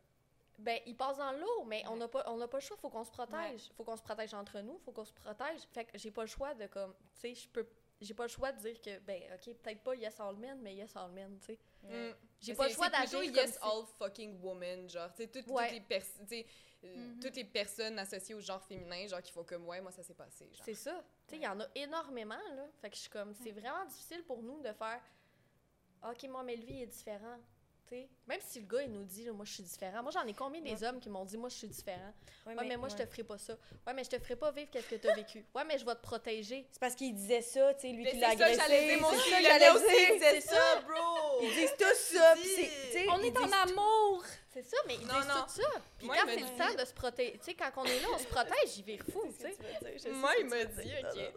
Ben, 0.63 0.81
ils 0.87 0.97
passent 0.97 1.19
dans 1.19 1.33
l'eau, 1.33 1.65
mais 1.67 1.83
on 1.89 1.97
n'a 1.97 2.07
pas, 2.09 2.23
on 2.29 2.37
n'a 2.37 2.47
pas 2.47 2.59
le 2.59 2.63
choix, 2.63 2.77
faut 2.77 2.89
qu'on 2.89 3.05
se 3.05 3.11
protège. 3.11 3.71
Faut 3.77 3.85
qu'on 3.85 3.97
se 3.97 4.03
protège 4.03 4.33
entre 4.35 4.61
nous, 4.61 4.79
faut 4.79 4.93
qu'on 4.93 5.05
se 5.05 5.13
protège. 5.13 5.63
Fait 5.73 5.85
que 5.85 5.99
j'ai 5.99 6.11
pas 6.11 6.23
le 6.23 6.29
choix 6.29 6.55
de 6.55 6.67
comme, 6.69 6.95
tu 7.15 7.21
sais, 7.21 7.35
je 7.35 7.49
peux, 7.49 7.67
j'ai 8.01 8.15
pas 8.15 8.23
le 8.25 8.29
chois 8.29 8.53
de 8.53 8.59
dire 8.61 8.81
que, 8.81 8.99
ben, 9.01 9.21
ok, 9.35 9.55
peut-être 9.57 9.83
pas 9.83 9.95
yes 9.97 10.19
all 10.21 10.37
men, 10.37 10.61
mais 10.63 10.75
yes 10.77 10.95
all 10.97 11.11
men, 11.11 11.39
tu 11.41 11.47
sais. 11.47 11.59
Mm. 11.83 12.15
J'ai 12.41 12.55
pas 12.55 12.69
le 12.69 12.75
choix 12.75 12.87
c'est 12.87 12.93
d'agir 12.93 13.25
yes 13.25 13.53
si- 13.53 13.59
all 13.61 13.85
fucking 13.99 14.41
woman, 14.41 14.89
genre, 14.89 15.13
tu 15.15 15.23
sais, 15.25 15.29
toutes, 15.29 15.47
les 15.73 15.81
pers- 15.81 16.03
tu 16.21 16.27
sais, 16.29 16.47
euh, 16.85 16.97
Mhm. 16.97 17.21
toutes 17.21 17.35
les 17.37 17.45
personnes 17.45 17.99
associées 17.99 18.35
au 18.37 18.41
genre 18.41 18.63
féminin, 18.63 19.07
genre, 19.09 19.23
qui 19.23 19.33
font 19.33 19.45
comme, 19.45 19.67
ouais, 19.69 19.81
moi, 19.81 19.91
ça 19.91 20.03
s'est 20.05 20.15
passé, 20.15 20.49
genre. 20.53 20.65
C'est 20.65 20.75
ça. 20.75 21.03
Tu 21.27 21.35
sais, 21.35 21.37
il 21.41 21.43
y 21.43 21.49
en 21.49 21.59
a 21.61 21.67
énormément, 21.75 22.35
là. 22.55 22.67
Fait 22.81 22.91
que 22.91 22.95
je 22.97 23.01
suis 23.03 23.11
comme, 23.11 23.35
c'est 23.35 23.53
vraiment 23.53 23.85
difficile 23.87 24.23
pour 24.25 24.43
nous 24.43 24.61
de 24.61 24.73
faire, 24.73 25.01
ok, 26.09 26.23
moi, 26.29 26.43
mais 26.45 26.57
lui, 26.57 26.73
il 26.75 26.83
est 26.83 26.87
différent. 26.87 27.39
Même 28.27 28.41
si 28.41 28.61
le 28.61 28.67
gars, 28.67 28.83
il 28.83 28.91
nous 28.93 29.05
dit, 29.05 29.25
là, 29.25 29.33
moi, 29.33 29.45
je 29.45 29.53
suis 29.53 29.63
différent. 29.63 30.03
Moi, 30.03 30.11
j'en 30.13 30.27
ai 30.27 30.33
combien 30.33 30.61
des 30.61 30.83
hommes 30.83 30.99
qui 31.01 31.09
m'ont 31.11 31.25
dit, 31.25 31.37
moi, 31.37 31.49
je 31.49 31.57
suis 31.57 31.69
différent? 31.69 32.13
Ouais, 32.47 32.55
mais, 32.55 32.77
moi, 32.77 32.89
je 32.89 32.97
te 32.97 33.05
ferai 33.07 33.25
pas 33.25 33.37
ça. 33.39 33.55
Ouais, 33.87 33.93
mais 33.93 34.05
je 34.05 34.11
te 34.11 34.19
ferai 34.19 34.37
pas 34.37 34.51
vivre 34.51 34.71
qu'est-ce 34.71 34.89
que 34.89 34.95
tu 34.97 35.09
as 35.09 35.15
vécu. 35.15 35.45
Ouais, 35.55 35.65
mais 35.65 35.79
je 35.79 35.85
vais 35.85 35.95
te 35.95 36.01
protéger. 36.03 36.67
C'est 36.71 36.81
parce 36.81 36.95
qu'il 36.95 37.15
disait 37.15 37.43
ça, 37.43 37.75
tu 37.75 37.81
sais, 37.83 37.89
lui 37.89 38.05
Mais 38.05 38.13
qui 38.13 38.19
l'a 38.21 38.31
agressé. 38.31 38.55
j'allais 38.61 38.97
dire, 38.97 39.07
c'est 39.09 39.17
aussi, 39.17 39.31
ça, 39.31 39.41
il 39.41 39.45
j'allais 39.47 39.65
allait 39.67 39.77
aussi, 39.77 40.19
dire. 40.19 40.19
c'est 40.21 40.41
ça, 40.41 40.81
bro! 40.81 41.43
Ils 41.43 41.55
disent 41.55 41.75
tous 41.79 42.17
ça, 42.17 42.35
sais, 42.37 43.07
On 43.11 43.19
est 43.23 43.37
en 43.39 43.53
amour! 43.53 44.25
C'est 44.55 44.63
ça, 44.65 44.77
mais 44.87 44.95
ils 44.97 45.07
Non, 45.07 45.15
disent 45.19 45.29
non. 45.29 45.43
tout 45.47 45.63
ça. 45.63 45.69
Puis 45.99 46.07
Moi, 46.07 46.17
quand 46.17 46.27
c'est 46.29 46.37
le 46.41 46.59
temps 46.59 46.83
de 46.83 46.87
se 46.87 46.93
protéger, 46.95 47.33
tu 47.39 47.45
sais, 47.45 47.55
quand 47.55 47.71
on 47.77 47.85
est 47.85 48.01
là, 48.01 48.09
on 48.15 48.19
se 48.19 48.27
protège, 48.27 48.77
il 48.77 48.85
vire 48.85 49.03
fou, 49.11 49.23
tu 49.35 49.43
sais. 49.43 50.11
Moi, 50.13 50.31
il 50.41 50.47
m'a 50.47 50.65
dit, 50.65 50.93
ok. 51.03 51.33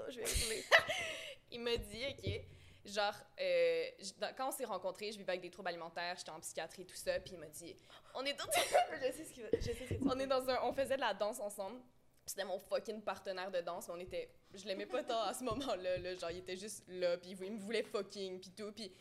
Il 1.51 1.61
m'a 1.61 1.77
dit, 1.77 2.03
OK, 2.09 2.41
genre, 2.85 3.15
euh, 3.39 3.85
dans- 4.19 4.33
quand 4.35 4.49
on 4.49 4.51
s'est 4.51 4.65
rencontrés, 4.65 5.11
je 5.11 5.17
vivais 5.17 5.31
avec 5.31 5.41
des 5.41 5.49
troubles 5.49 5.69
alimentaires, 5.69 6.15
j'étais 6.17 6.31
en 6.31 6.39
psychiatrie, 6.39 6.85
tout 6.85 6.95
ça, 6.95 7.19
puis 7.19 7.33
il 7.33 7.39
m'a 7.39 7.47
dit, 7.47 7.75
on 8.13 8.23
est 8.23 8.33
dans, 8.33 8.45
je 9.01 9.11
sais 9.11 9.25
ce 9.25 9.33
qu'il 9.33 9.49
je 9.53 9.59
sais 9.61 9.73
ce 9.73 9.93
on 10.05 10.19
est 10.19 10.27
dans 10.27 10.47
un, 10.49 10.61
on 10.63 10.73
faisait 10.73 10.95
de 10.95 11.01
la 11.01 11.13
danse 11.13 11.39
ensemble, 11.39 11.79
puis 11.79 12.31
c'était 12.31 12.45
mon 12.45 12.59
fucking 12.59 13.01
partenaire 13.01 13.51
de 13.51 13.61
danse, 13.61 13.87
mais 13.87 13.93
on 13.95 13.99
était, 13.99 14.29
je 14.53 14.65
l'aimais 14.65 14.85
pas 14.85 15.03
tant 15.03 15.21
à 15.21 15.33
ce 15.33 15.43
moment-là, 15.43 15.97
là, 15.97 16.15
genre, 16.15 16.31
il 16.31 16.37
était 16.37 16.57
juste 16.57 16.83
là, 16.87 17.17
puis 17.17 17.31
il, 17.31 17.51
me 17.51 17.59
voulait 17.59 17.83
fucking, 17.83 18.39
puis 18.39 18.51
tout, 18.51 18.71
puis 18.71 18.91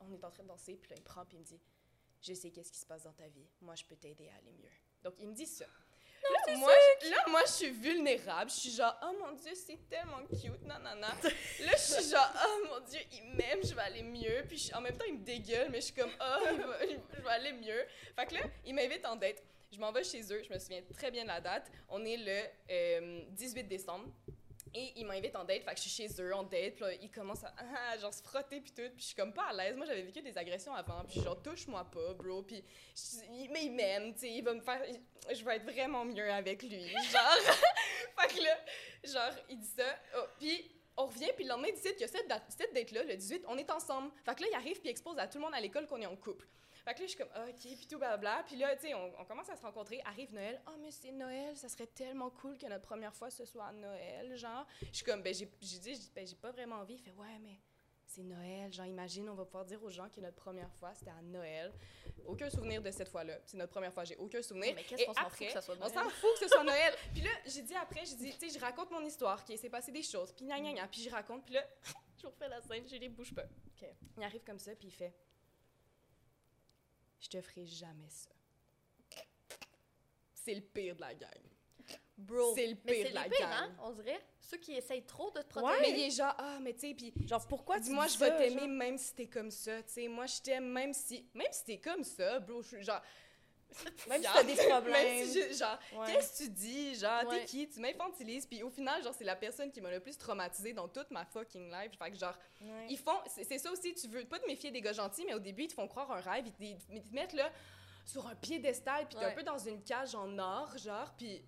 on 0.00 0.12
est 0.12 0.24
en 0.24 0.30
train 0.30 0.42
de 0.42 0.48
danser, 0.48 0.76
puis 0.76 0.90
là, 0.90 0.96
il 0.96 1.00
me 1.00 1.04
prend, 1.04 1.24
puis 1.24 1.36
il 1.36 1.40
me 1.40 1.44
dit, 1.44 1.60
je 2.20 2.34
sais 2.34 2.50
qu'est-ce 2.50 2.72
qui 2.72 2.78
se 2.78 2.86
passe 2.86 3.04
dans 3.04 3.12
ta 3.12 3.28
vie, 3.28 3.46
moi, 3.60 3.74
je 3.74 3.84
peux 3.84 3.96
t'aider 3.96 4.28
à 4.28 4.36
aller 4.36 4.52
mieux. 4.52 4.70
Donc, 5.02 5.14
il 5.18 5.28
me 5.28 5.34
dit 5.34 5.46
ça. 5.46 5.66
Là, 6.32 6.56
moi, 6.56 6.72
je, 7.02 7.10
là, 7.10 7.16
moi, 7.28 7.40
je 7.46 7.50
suis 7.52 7.70
vulnérable. 7.70 8.50
Je 8.50 8.56
suis 8.56 8.70
genre, 8.70 8.96
oh 9.02 9.14
mon 9.20 9.32
Dieu, 9.32 9.52
c'est 9.54 9.78
tellement 9.88 10.22
cute, 10.28 10.62
nanana. 10.64 11.08
Là, 11.60 11.72
je 11.72 11.76
suis 11.78 12.10
genre, 12.10 12.32
oh 12.46 12.66
mon 12.68 12.80
Dieu, 12.86 13.00
il 13.12 13.34
m'aime, 13.34 13.60
je 13.62 13.74
vais 13.74 13.82
aller 13.82 14.02
mieux. 14.02 14.44
Puis 14.48 14.58
je- 14.58 14.74
en 14.74 14.80
même 14.80 14.96
temps, 14.96 15.04
il 15.06 15.14
me 15.18 15.24
dégueule, 15.24 15.68
mais 15.70 15.80
je 15.80 15.86
suis 15.86 15.94
comme, 15.94 16.10
oh, 16.20 16.46
je 17.16 17.22
vais 17.22 17.30
aller 17.30 17.52
mieux. 17.52 17.84
Fait 18.14 18.26
que 18.26 18.34
là, 18.34 18.40
il 18.64 18.74
m'invite 18.74 19.04
en 19.06 19.16
date. 19.16 19.42
Je 19.72 19.78
m'en 19.78 19.90
vais 19.92 20.04
chez 20.04 20.22
eux, 20.32 20.42
je 20.48 20.52
me 20.52 20.58
souviens 20.58 20.80
très 20.96 21.10
bien 21.10 21.22
de 21.24 21.28
la 21.28 21.40
date. 21.40 21.70
On 21.88 22.04
est 22.04 22.16
le 22.16 22.42
euh, 22.70 23.22
18 23.30 23.64
décembre. 23.64 24.06
Et 24.78 24.92
il 24.96 25.06
m'invite 25.06 25.34
en 25.34 25.42
date, 25.44 25.62
fait 25.64 25.70
que 25.74 25.80
je 25.80 25.88
suis 25.88 26.06
chez 26.06 26.20
eux 26.22 26.34
en 26.34 26.42
date, 26.42 26.74
puis 26.74 26.84
là, 26.84 26.92
il 27.00 27.10
commence 27.10 27.42
à 27.44 27.52
se 28.12 28.22
frotter 28.22 28.60
puis 28.60 28.72
tout, 28.72 28.82
puis 28.90 28.98
je 28.98 29.04
suis 29.06 29.14
comme 29.14 29.32
pas 29.32 29.44
à 29.46 29.52
l'aise. 29.54 29.74
Moi, 29.74 29.86
j'avais 29.86 30.02
vécu 30.02 30.20
des 30.20 30.36
agressions 30.36 30.74
avant, 30.74 31.02
puis 31.04 31.20
genre 31.22 31.40
touche-moi 31.42 31.82
pas, 31.90 32.12
bro, 32.12 32.42
puis 32.42 32.62
il- 33.32 33.48
mais 33.50 33.64
il 33.64 33.72
m'aime, 33.72 34.12
tu 34.12 34.20
sais, 34.20 34.30
il 34.30 34.42
va 34.42 34.52
me 34.52 34.60
faire 34.60 34.82
je 35.32 35.42
vais 35.44 35.56
être 35.56 35.64
vraiment 35.64 36.04
mieux 36.04 36.30
avec 36.30 36.62
lui, 36.62 36.88
genre. 36.90 37.36
fait 38.20 38.34
que 38.36 38.42
là, 38.42 38.58
genre 39.04 39.32
il 39.48 39.58
dit 39.58 39.70
ça, 39.76 39.84
oh, 40.18 40.24
puis 40.38 40.70
on 40.98 41.06
revient, 41.06 41.30
puis 41.34 41.44
le 41.44 41.50
lendemain, 41.50 41.68
il 41.68 41.74
dit 41.74 41.80
qu'il 41.92 42.00
y 42.00 42.04
a 42.04 42.08
cette, 42.08 42.28
date- 42.28 42.44
cette 42.48 42.72
date-là, 42.74 43.02
le 43.04 43.16
18, 43.16 43.44
on 43.48 43.56
est 43.58 43.70
ensemble. 43.70 44.10
Fait 44.24 44.34
que 44.34 44.42
là, 44.42 44.48
il 44.50 44.54
arrive, 44.56 44.74
puis 44.80 44.88
il 44.88 44.90
expose 44.90 45.18
à 45.18 45.26
tout 45.26 45.38
le 45.38 45.44
monde 45.44 45.54
à 45.54 45.60
l'école 45.60 45.86
qu'on 45.86 46.00
est 46.00 46.06
en 46.06 46.16
couple. 46.16 46.46
Fait 46.86 46.94
que 46.94 47.00
là, 47.00 47.06
je 47.06 47.10
suis 47.10 47.18
comme, 47.18 47.32
ah, 47.34 47.46
OK, 47.48 47.60
puis 47.60 47.86
tout 47.90 47.98
blabla. 47.98 48.44
Puis 48.46 48.54
là, 48.54 48.76
tu 48.76 48.86
sais, 48.86 48.94
on, 48.94 49.12
on 49.20 49.24
commence 49.24 49.50
à 49.50 49.56
se 49.56 49.62
rencontrer. 49.62 50.00
Arrive 50.04 50.32
Noël. 50.32 50.62
Oh, 50.68 50.76
mais 50.80 50.92
c'est 50.92 51.10
Noël, 51.10 51.56
ça 51.56 51.68
serait 51.68 51.88
tellement 51.88 52.30
cool 52.30 52.56
que 52.56 52.66
notre 52.66 52.84
première 52.86 53.12
fois, 53.12 53.28
ce 53.28 53.44
soit 53.44 53.64
à 53.64 53.72
Noël, 53.72 54.36
genre. 54.36 54.64
Je 54.92 54.98
suis 54.98 55.04
comme, 55.04 55.20
ben, 55.20 55.34
j'ai 55.34 55.46
dit, 55.80 56.10
ben, 56.14 56.24
j'ai 56.24 56.36
pas 56.36 56.52
vraiment 56.52 56.76
envie. 56.76 56.94
Il 56.94 57.00
fait, 57.00 57.10
ouais, 57.10 57.40
mais 57.42 57.58
c'est 58.06 58.22
Noël. 58.22 58.72
Genre, 58.72 58.86
imagine, 58.86 59.28
on 59.28 59.34
va 59.34 59.44
pouvoir 59.44 59.64
dire 59.64 59.82
aux 59.82 59.90
gens 59.90 60.08
que 60.08 60.20
notre 60.20 60.36
première 60.36 60.72
fois, 60.74 60.94
c'était 60.94 61.10
à 61.10 61.20
Noël. 61.22 61.72
Aucun 62.24 62.48
souvenir 62.48 62.80
de 62.80 62.92
cette 62.92 63.08
fois-là. 63.08 63.36
C'est 63.46 63.56
notre 63.56 63.72
première 63.72 63.92
fois, 63.92 64.04
j'ai 64.04 64.16
aucun 64.18 64.40
souvenir. 64.40 64.72
Mais 64.76 64.84
qu'est-ce 64.84 65.06
qu'on 65.06 65.12
s'en 65.14 65.28
fout 65.28 65.46
que 65.48 65.52
ça 65.52 65.60
soit 65.62 65.74
on 65.74 65.78
Noël? 65.80 65.92
s'en 65.92 66.08
fout 66.08 66.30
que 66.34 66.38
ce 66.38 66.48
soit 66.48 66.62
Noël. 66.72 66.94
Puis 67.12 67.22
là, 67.22 67.30
j'ai 67.46 67.62
dit 67.62 67.74
après, 67.74 68.04
j'ai 68.04 68.14
dit, 68.14 68.32
tu 68.38 68.48
sais, 68.48 68.56
je 68.60 68.64
raconte 68.64 68.92
mon 68.92 69.04
histoire, 69.04 69.44
qu'il 69.44 69.58
s'est 69.58 69.70
passé 69.70 69.90
des 69.90 70.04
choses, 70.04 70.32
puis 70.32 70.44
gna 70.44 70.60
gna 70.60 70.72
gna, 70.72 70.86
puis 70.86 71.02
je 71.02 71.10
raconte, 71.10 71.44
puis 71.44 71.54
là, 71.54 71.66
je 72.22 72.26
refais 72.28 72.48
la 72.48 72.60
scène, 72.62 72.88
je 72.88 72.94
les 72.94 73.08
bouge 73.08 73.34
pas. 73.34 73.42
Ok. 73.42 73.88
Il 74.18 74.22
arrive 74.22 74.44
comme 74.44 74.60
ça, 74.60 74.70
puis 74.76 74.86
il 74.86 74.92
fait, 74.92 75.12
je 77.20 77.28
te 77.28 77.40
ferai 77.40 77.66
jamais 77.66 78.08
ça. 78.08 78.30
C'est 80.34 80.54
le 80.54 80.60
pire 80.60 80.94
de 80.96 81.00
la 81.00 81.14
gang. 81.14 81.30
Bro. 82.18 82.54
C'est 82.54 82.66
le 82.68 82.76
Mais 82.84 82.94
pire 82.94 83.02
c'est 83.04 83.10
de 83.10 83.14
la 83.14 83.24
les 83.24 83.30
pires, 83.30 83.40
gang. 83.48 83.52
hein, 83.70 83.76
on 83.82 83.90
dirait. 83.92 84.20
Ceux 84.40 84.56
qui 84.58 84.72
essayent 84.72 85.04
trop 85.04 85.30
de 85.32 85.42
te 85.42 85.58
Ouais. 85.58 85.62
protéger. 85.62 85.80
Mais 85.92 86.00
il 86.00 86.06
est 86.06 86.10
genre, 86.10 86.34
ah, 86.38 86.58
mais 86.62 86.72
tu 86.72 86.80
sais, 86.80 86.94
puis 86.94 87.12
Genre, 87.26 87.46
pourquoi 87.46 87.76
tu 87.78 87.84
dis-moi, 87.84 88.06
dis 88.06 88.14
je 88.14 88.18
vais 88.18 88.36
t'aimer 88.36 88.60
genre? 88.60 88.68
même 88.68 88.96
si 88.96 89.14
t'es 89.14 89.26
comme 89.26 89.50
ça, 89.50 89.82
tu 89.82 89.92
sais. 89.92 90.08
Moi, 90.08 90.26
je 90.26 90.40
t'aime 90.40 90.70
même 90.72 90.92
si, 90.94 91.28
même 91.34 91.48
si 91.50 91.64
t'es 91.64 91.78
comme 91.78 92.04
ça, 92.04 92.38
bro, 92.40 92.62
je 92.62 92.68
suis 92.76 92.82
genre. 92.84 93.02
Même 94.08 94.22
si 94.22 94.28
t'as 94.32 94.42
des 94.42 94.54
Même 94.54 94.68
problèmes. 94.70 95.24
si 95.26 95.42
je- 95.52 95.54
genre, 95.56 95.78
Ouais. 95.96 96.06
Qu'est-ce 96.12 96.38
que 96.38 96.44
tu 96.44 96.50
dis? 96.50 96.94
Genre, 96.94 97.24
Ouais. 97.26 97.40
t'es 97.40 97.44
qui? 97.46 97.68
Tu 97.68 97.80
m'infantilises. 97.80 98.46
Puis 98.46 98.62
au 98.62 98.70
final, 98.70 99.02
genre, 99.02 99.14
c'est 99.16 99.24
la 99.24 99.36
personne 99.36 99.70
qui 99.70 99.80
m'a 99.80 99.90
le 99.90 100.00
plus 100.00 100.16
traumatisée 100.16 100.72
dans 100.72 100.88
toute 100.88 101.10
ma 101.10 101.24
fucking 101.24 101.70
life. 101.70 101.92
Fait 101.98 102.10
que 102.10 102.16
genre, 102.16 102.36
Ouais. 102.60 102.86
ils 102.88 102.98
font... 102.98 103.18
C'est 103.26 103.58
ça 103.58 103.70
aussi, 103.70 103.94
tu 103.94 104.08
veux 104.08 104.24
pas 104.24 104.38
te 104.38 104.46
méfier 104.46 104.70
des 104.70 104.80
gars 104.80 104.92
gentils, 104.92 105.24
mais 105.26 105.34
au 105.34 105.38
début, 105.40 105.64
ils 105.64 105.68
te 105.68 105.74
font 105.74 105.88
croire 105.88 106.10
un 106.12 106.20
rêve. 106.20 106.44
Ils 106.46 106.52
te, 106.78 106.82
ils 106.92 107.02
mettent 107.12 107.32
là 107.34 107.50
sur 108.04 108.26
un 108.26 108.34
piédestal, 108.36 109.06
puis 109.08 109.16
t'es 109.18 109.24
Ouais. 109.24 109.32
un 109.32 109.34
peu 109.34 109.42
dans 109.42 109.58
une 109.58 109.82
cage 109.82 110.14
en 110.14 110.38
or, 110.38 110.76
genre, 110.78 111.12
puis... 111.18 111.42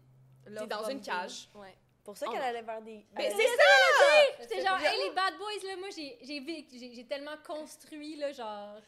Love 0.47 0.67
dans 0.69 0.89
une 0.89 1.01
cage. 1.03 1.49
Ouais. 1.55 1.77
Pour 2.05 2.17
ça 2.17 2.25
Oh 2.27 2.33
qu'elle 2.33 2.41
allait 2.43 2.63
vers 2.63 2.81
des. 2.81 3.05
Mais 3.15 3.25
elle 3.27 3.33
c'est 3.37 3.47
ça! 3.47 4.41
C'était 4.41 4.63
genre, 4.65 4.79
hey, 4.81 4.99
les 5.09 5.15
bad 5.15 5.35
boys, 5.37 5.69
là, 5.69 5.77
moi, 5.77 5.89
j'ai 5.91 7.07
tellement 7.07 7.37
construit, 7.47 8.17
là, 8.17 8.33
genre, 8.33 8.81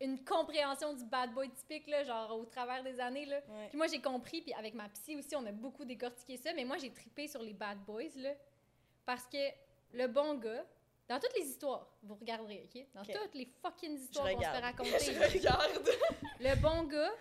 une 0.00 0.24
compréhension 0.24 0.94
du 0.94 1.04
bad 1.04 1.32
boy 1.32 1.50
typique, 1.50 1.86
là, 1.86 2.04
genre, 2.04 2.38
au 2.38 2.44
travers 2.44 2.82
des 2.82 3.00
années, 3.00 3.26
là. 3.26 3.40
Ouais. 3.48 3.68
Puis 3.68 3.78
moi, 3.78 3.86
j'ai 3.86 4.00
compris, 4.00 4.42
puis 4.42 4.52
avec 4.54 4.74
ma 4.74 4.88
psy 4.90 5.16
aussi, 5.16 5.34
on 5.36 5.46
a 5.46 5.52
beaucoup 5.52 5.84
décortiqué 5.84 6.36
ça, 6.36 6.52
mais 6.52 6.64
moi, 6.64 6.76
j'ai 6.76 6.92
trippé 6.92 7.28
sur 7.28 7.42
les 7.42 7.54
bad 7.54 7.78
boys, 7.84 8.16
là, 8.16 8.32
parce 9.04 9.26
que 9.26 9.38
le 9.92 10.06
bon 10.06 10.34
gars, 10.34 10.64
dans 11.08 11.20
toutes 11.20 11.36
les 11.38 11.46
histoires, 11.46 11.88
vous 12.02 12.16
regarderez, 12.16 12.64
OK? 12.64 12.86
Dans 12.94 13.04
toutes 13.04 13.34
les 13.34 13.46
fucking 13.62 13.96
histoires 13.96 14.30
qu'on 14.32 14.40
se 14.40 14.48
fait 14.48 14.58
raconter, 14.58 14.98
Je 14.98 15.38
regarde. 15.38 15.88
le 16.40 16.60
bon 16.60 16.84
gars, 16.84 17.12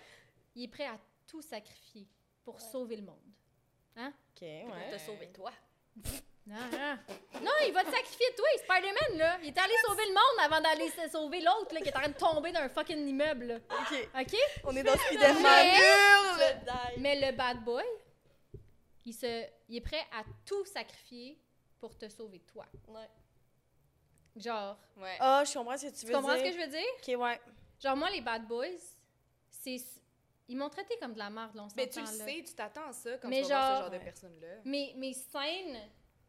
il 0.55 0.63
est 0.63 0.67
prêt 0.67 0.87
à 0.87 0.99
tout 1.27 1.41
sacrifier 1.41 2.07
pour 2.43 2.59
sauver 2.59 2.97
le 2.97 3.03
monde. 3.03 3.19
Ok, 3.97 4.41
ouais. 4.41 4.65
Pour 4.67 4.89
te 4.91 4.97
sauver 4.97 5.31
toi. 5.31 5.51
Non, 6.47 6.55
non. 6.71 6.97
Non, 7.41 7.51
il 7.65 7.73
va 7.73 7.83
te 7.83 7.89
sacrifier 7.91 8.27
toi, 8.37 8.45
Spider-Man, 8.59 9.17
là. 9.17 9.37
Il 9.41 9.47
est 9.47 9.57
allé 9.57 9.73
sauver 9.83 10.03
le 10.05 10.13
monde 10.13 10.39
avant 10.43 10.61
d'aller 10.61 10.91
sauver 11.11 11.41
l'autre, 11.41 11.73
là, 11.73 11.81
qui 11.81 11.89
est 11.89 11.95
en 11.95 11.99
train 12.01 12.09
de 12.09 12.13
tomber 12.17 12.51
d'un 12.51 12.69
fucking 12.69 13.07
immeuble, 13.07 13.45
là. 13.45 13.55
Ok. 13.69 14.09
OK? 14.21 14.35
On 14.65 14.75
est 14.75 14.83
dans 14.83 14.95
Spider-Man. 14.95 15.41
Mais-! 15.41 16.97
Mais 16.99 17.31
le 17.31 17.35
bad 17.35 17.63
boy, 17.63 17.83
il, 19.05 19.13
se, 19.13 19.45
il 19.69 19.77
est 19.77 19.81
prêt 19.81 20.05
à 20.11 20.23
tout 20.45 20.63
sacrifier 20.65 21.39
pour 21.79 21.97
te 21.97 22.07
sauver 22.09 22.39
toi. 22.41 22.65
Ouais. 22.87 23.09
Genre, 24.35 24.77
Ouais. 24.97 25.17
Ah, 25.19 25.43
je 25.45 25.53
comprends 25.53 25.77
ce 25.77 25.87
que 25.87 25.91
tu 25.93 25.99
tu 26.01 26.05
veux 26.07 26.13
comprends 26.13 26.35
dire. 26.35 26.45
ce 26.45 26.49
que 26.51 26.51
je 26.53 26.65
veux 26.65 26.71
dire? 26.71 26.85
Ok, 26.99 27.19
ouais. 27.21 27.39
Genre, 27.81 27.95
moi, 27.97 28.09
les 28.11 28.21
bad 28.21 28.45
boys, 28.47 28.67
c'est... 29.49 29.77
Ils 30.47 30.57
m'ont 30.57 30.69
traité 30.69 30.95
comme 31.01 31.13
de 31.13 31.17
la 31.19 31.29
merde, 31.31 31.55
là, 31.55 31.63
on 31.63 31.67
Mais 31.75 31.87
tu 31.89 31.99
le 31.99 32.05
sais, 32.05 32.43
tu 32.45 32.53
t'attends 32.53 32.87
à 32.89 32.93
ça 32.93 33.17
quand 33.17 33.29
Mais 33.29 33.41
tu 33.41 33.47
vas 33.49 33.55
voir 33.57 33.65
ce 33.67 33.71
genre- 33.73 33.81
genre 33.81 33.89
de 33.89 33.97
Ouais. 33.97 34.03
personnes-là. 34.03 34.47
Mes, 34.63 34.93
mes 34.95 35.13
scènes 35.13 35.79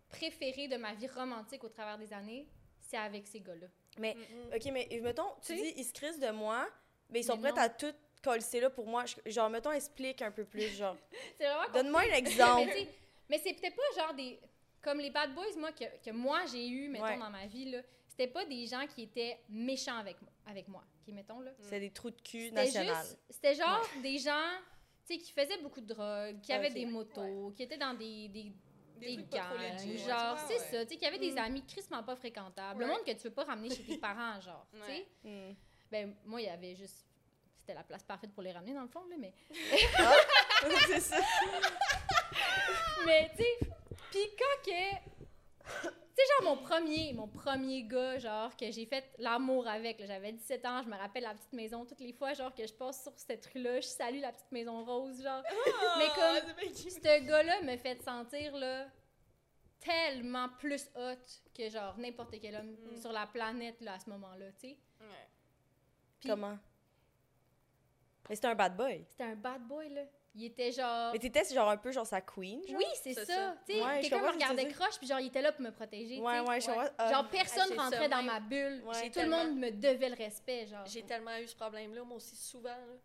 préférées 0.08 0.68
de 0.68 0.76
ma 0.76 0.94
vie 0.94 1.06
romantique 1.08 1.64
au 1.64 1.68
travers 1.68 1.98
des 1.98 2.12
années, 2.12 2.46
c'est 2.80 2.96
avec 2.96 3.26
ces 3.26 3.40
gars-là. 3.40 3.66
Mais, 3.98 4.14
Mm-mm. 4.14 4.56
ok, 4.56 4.72
mais 4.72 5.00
mettons, 5.02 5.30
tu 5.44 5.54
dis, 5.54 5.72
ils 5.76 5.84
se 5.84 5.92
crissent 5.92 6.18
de 6.20 6.30
moi, 6.30 6.68
mais 7.10 7.20
ils 7.20 7.24
sont 7.24 7.36
Mais 7.36 7.50
prêts 7.50 7.52
non. 7.52 7.66
à 7.66 7.68
tout 7.68 7.92
coller 8.22 8.60
là 8.60 8.70
pour 8.70 8.86
moi. 8.86 9.04
Je- 9.06 9.30
Genre, 9.30 9.48
mettons, 9.50 9.72
explique 9.72 10.22
un 10.22 10.30
peu 10.30 10.44
plus, 10.44 10.68
genre. 10.76 10.96
C'est 11.38 11.44
vraiment 11.46 11.72
Donne-moi 11.72 12.02
un 12.02 12.06
mais, 12.10 12.18
exemple. 12.18 12.70
tu 12.72 12.78
sais, 12.78 12.88
mais 13.28 13.38
c'est 13.38 13.54
peut-être 13.54 13.74
pas 13.76 14.02
genre 14.02 14.14
des. 14.14 14.38
Comme 14.82 14.98
les 15.00 15.10
bad 15.10 15.34
boys, 15.34 15.56
moi, 15.58 15.72
que, 15.72 15.84
que 16.04 16.10
moi 16.12 16.44
j'ai 16.46 16.68
eu, 16.68 16.88
mettons, 16.88 17.04
Ouais. 17.06 17.18
dans 17.18 17.30
ma 17.30 17.46
vie, 17.46 17.70
là. 17.70 17.80
C'était 18.08 18.28
pas 18.28 18.44
des 18.44 18.66
gens 18.66 18.86
qui 18.86 19.02
étaient 19.02 19.38
méchants 19.48 19.98
avec 19.98 20.20
moi, 20.22 20.30
avec 20.46 20.68
moi 20.68 20.84
qui, 21.04 21.12
mettons, 21.12 21.40
là. 21.40 21.50
C'est 21.60 21.80
des 21.80 21.90
trous 21.90 22.10
de 22.10 22.20
cul 22.20 22.44
C'était 22.44 22.52
national. 22.54 23.06
C'était 23.28 23.54
genre 23.56 23.84
des 24.02 24.18
gens, 24.18 24.48
tu 25.06 25.14
sais, 25.14 25.18
qui 25.18 25.32
faisaient 25.32 25.58
beaucoup 25.60 25.80
de 25.80 25.86
drogue, 25.92 26.40
qui 26.40 26.52
avaient 26.52 26.68
Ok. 26.68 26.74
des 26.74 26.86
motos, 26.86 27.50
qui 27.56 27.62
étaient 27.64 27.76
dans 27.78 27.94
des. 27.94 28.28
des 28.28 28.52
Des 28.96 29.16
des 29.16 29.24
gangs, 29.24 29.58
legit, 29.58 29.98
genre, 29.98 30.38
c'est 30.48 30.58
ça, 30.58 30.84
tu 30.84 30.92
sais, 30.92 30.96
qui 30.96 31.06
avaient 31.06 31.18
des 31.18 31.32
Mm. 31.32 31.38
amis 31.38 31.64
crissement 31.66 32.02
pas 32.02 32.16
fréquentables, 32.16 32.80
le 32.80 32.86
monde 32.86 33.04
que 33.04 33.12
tu 33.12 33.24
veux 33.24 33.30
pas 33.34 33.44
ramener 33.44 33.70
chez 33.70 33.82
tes 33.84 33.98
parents, 33.98 34.40
genre, 34.40 34.66
tu 34.72 34.80
sais. 34.82 35.06
Hmm. 35.22 35.52
Ben, 35.90 36.14
moi, 36.24 36.40
il 36.40 36.46
y 36.46 36.50
avait 36.50 36.74
juste. 36.74 37.04
c'était 37.58 37.74
la 37.74 37.82
place 37.84 38.02
parfaite 38.04 38.32
pour 38.32 38.42
les 38.42 38.52
ramener, 38.52 38.74
dans 38.74 38.82
le 38.82 38.88
fond, 38.88 39.04
là, 39.10 39.16
mais... 39.18 39.32
c'est 40.86 41.00
ça. 41.00 41.16
mais, 43.06 43.30
tu 43.36 43.42
sais, 43.42 43.58
puis 44.10 44.30
quand 44.38 44.70
que... 44.70 45.96
Tu 46.16 46.22
sais, 46.22 46.28
genre, 46.44 46.56
mon 46.56 46.62
premier, 46.62 47.12
mon 47.12 47.28
premier 47.28 47.82
gars, 47.82 48.18
genre, 48.18 48.56
que 48.56 48.70
j'ai 48.70 48.86
fait 48.86 49.04
l'amour 49.18 49.68
avec, 49.68 49.98
là, 50.00 50.06
j'avais 50.06 50.32
17 50.32 50.64
ans, 50.64 50.82
je 50.82 50.88
me 50.88 50.96
rappelle 50.96 51.24
la 51.24 51.34
petite 51.34 51.52
maison, 51.52 51.84
toutes 51.84 52.00
les 52.00 52.14
fois, 52.14 52.32
genre, 52.32 52.54
que 52.54 52.66
je 52.66 52.72
passe 52.72 53.02
sur 53.02 53.12
cette 53.18 53.44
rue-là, 53.52 53.80
je 53.82 53.86
salue 53.88 54.20
la 54.20 54.32
petite 54.32 54.50
maison 54.50 54.82
rose, 54.82 55.22
genre. 55.22 55.42
mais 55.98 56.06
comme, 56.14 56.64
ce 56.72 57.20
gars-là 57.26 57.60
me 57.62 57.76
fait 57.76 58.00
sentir, 58.02 58.56
là, 58.56 58.86
tellement 59.80 60.48
plus 60.58 60.88
hot 60.96 61.16
que, 61.54 61.68
genre, 61.68 61.98
n'importe 61.98 62.40
quel 62.40 62.56
homme 62.56 62.76
Mm. 62.92 62.96
sur 62.96 63.12
la 63.12 63.26
planète, 63.26 63.80
là, 63.82 63.94
à 63.94 63.98
ce 63.98 64.08
moment-là, 64.08 64.46
tu 64.52 64.68
sais. 64.70 64.78
Ouais. 65.00 65.28
Comment? 66.24 66.58
Mais 68.28 68.34
c'était 68.36 68.48
un 68.48 68.54
bad 68.54 68.74
boy. 68.74 69.04
C'était 69.10 69.24
un 69.24 69.36
bad 69.36 69.62
boy, 69.68 69.90
là. 69.90 70.02
Il 70.38 70.44
était 70.44 70.70
genre... 70.70 71.12
Mais 71.14 71.18
t'étais 71.18 71.44
genre 71.54 71.70
un 71.70 71.78
peu 71.78 71.90
genre 71.92 72.06
sa 72.06 72.20
queen, 72.20 72.60
genre? 72.68 72.76
Oui, 72.76 72.84
c'est 73.02 73.14
ça. 73.14 73.24
ça. 73.24 73.56
Tu 73.66 73.72
sais, 73.72 73.82
Ouais, 73.82 74.02
je 74.02 74.08
quelqu'un 74.10 74.26
me 74.26 74.32
regardait 74.32 74.68
croche, 74.68 74.98
puis 74.98 75.06
genre, 75.06 75.18
il 75.20 75.28
était 75.28 75.40
là 75.40 75.50
pour 75.52 75.62
me 75.62 75.70
protéger. 75.70 76.20
Ouais, 76.20 76.40
ouais, 76.40 76.60
je 76.60 76.68
Ouais. 76.68 76.74
vois. 76.74 76.90
ah, 76.98 77.10
Genre, 77.12 77.28
personne 77.30 77.68
c'est 77.68 77.78
rentrait 77.78 77.98
ça, 78.02 78.08
dans 78.08 78.16
même. 78.18 78.26
ma 78.26 78.40
bulle. 78.40 78.82
Ouais. 78.84 79.08
Tout 79.10 79.20
J'ai 79.20 79.24
le 79.24 79.30
monde 79.30 79.56
me 79.56 79.70
devait 79.70 80.10
le 80.10 80.14
respect, 80.16 80.66
genre. 80.66 80.84
J'ai 80.86 81.02
tellement 81.04 81.36
eu 81.38 81.46
ce 81.48 81.56
problème-là, 81.56 82.04
moi 82.04 82.18
aussi, 82.18 82.36
souvent, 82.36 82.68
là, 82.68 82.96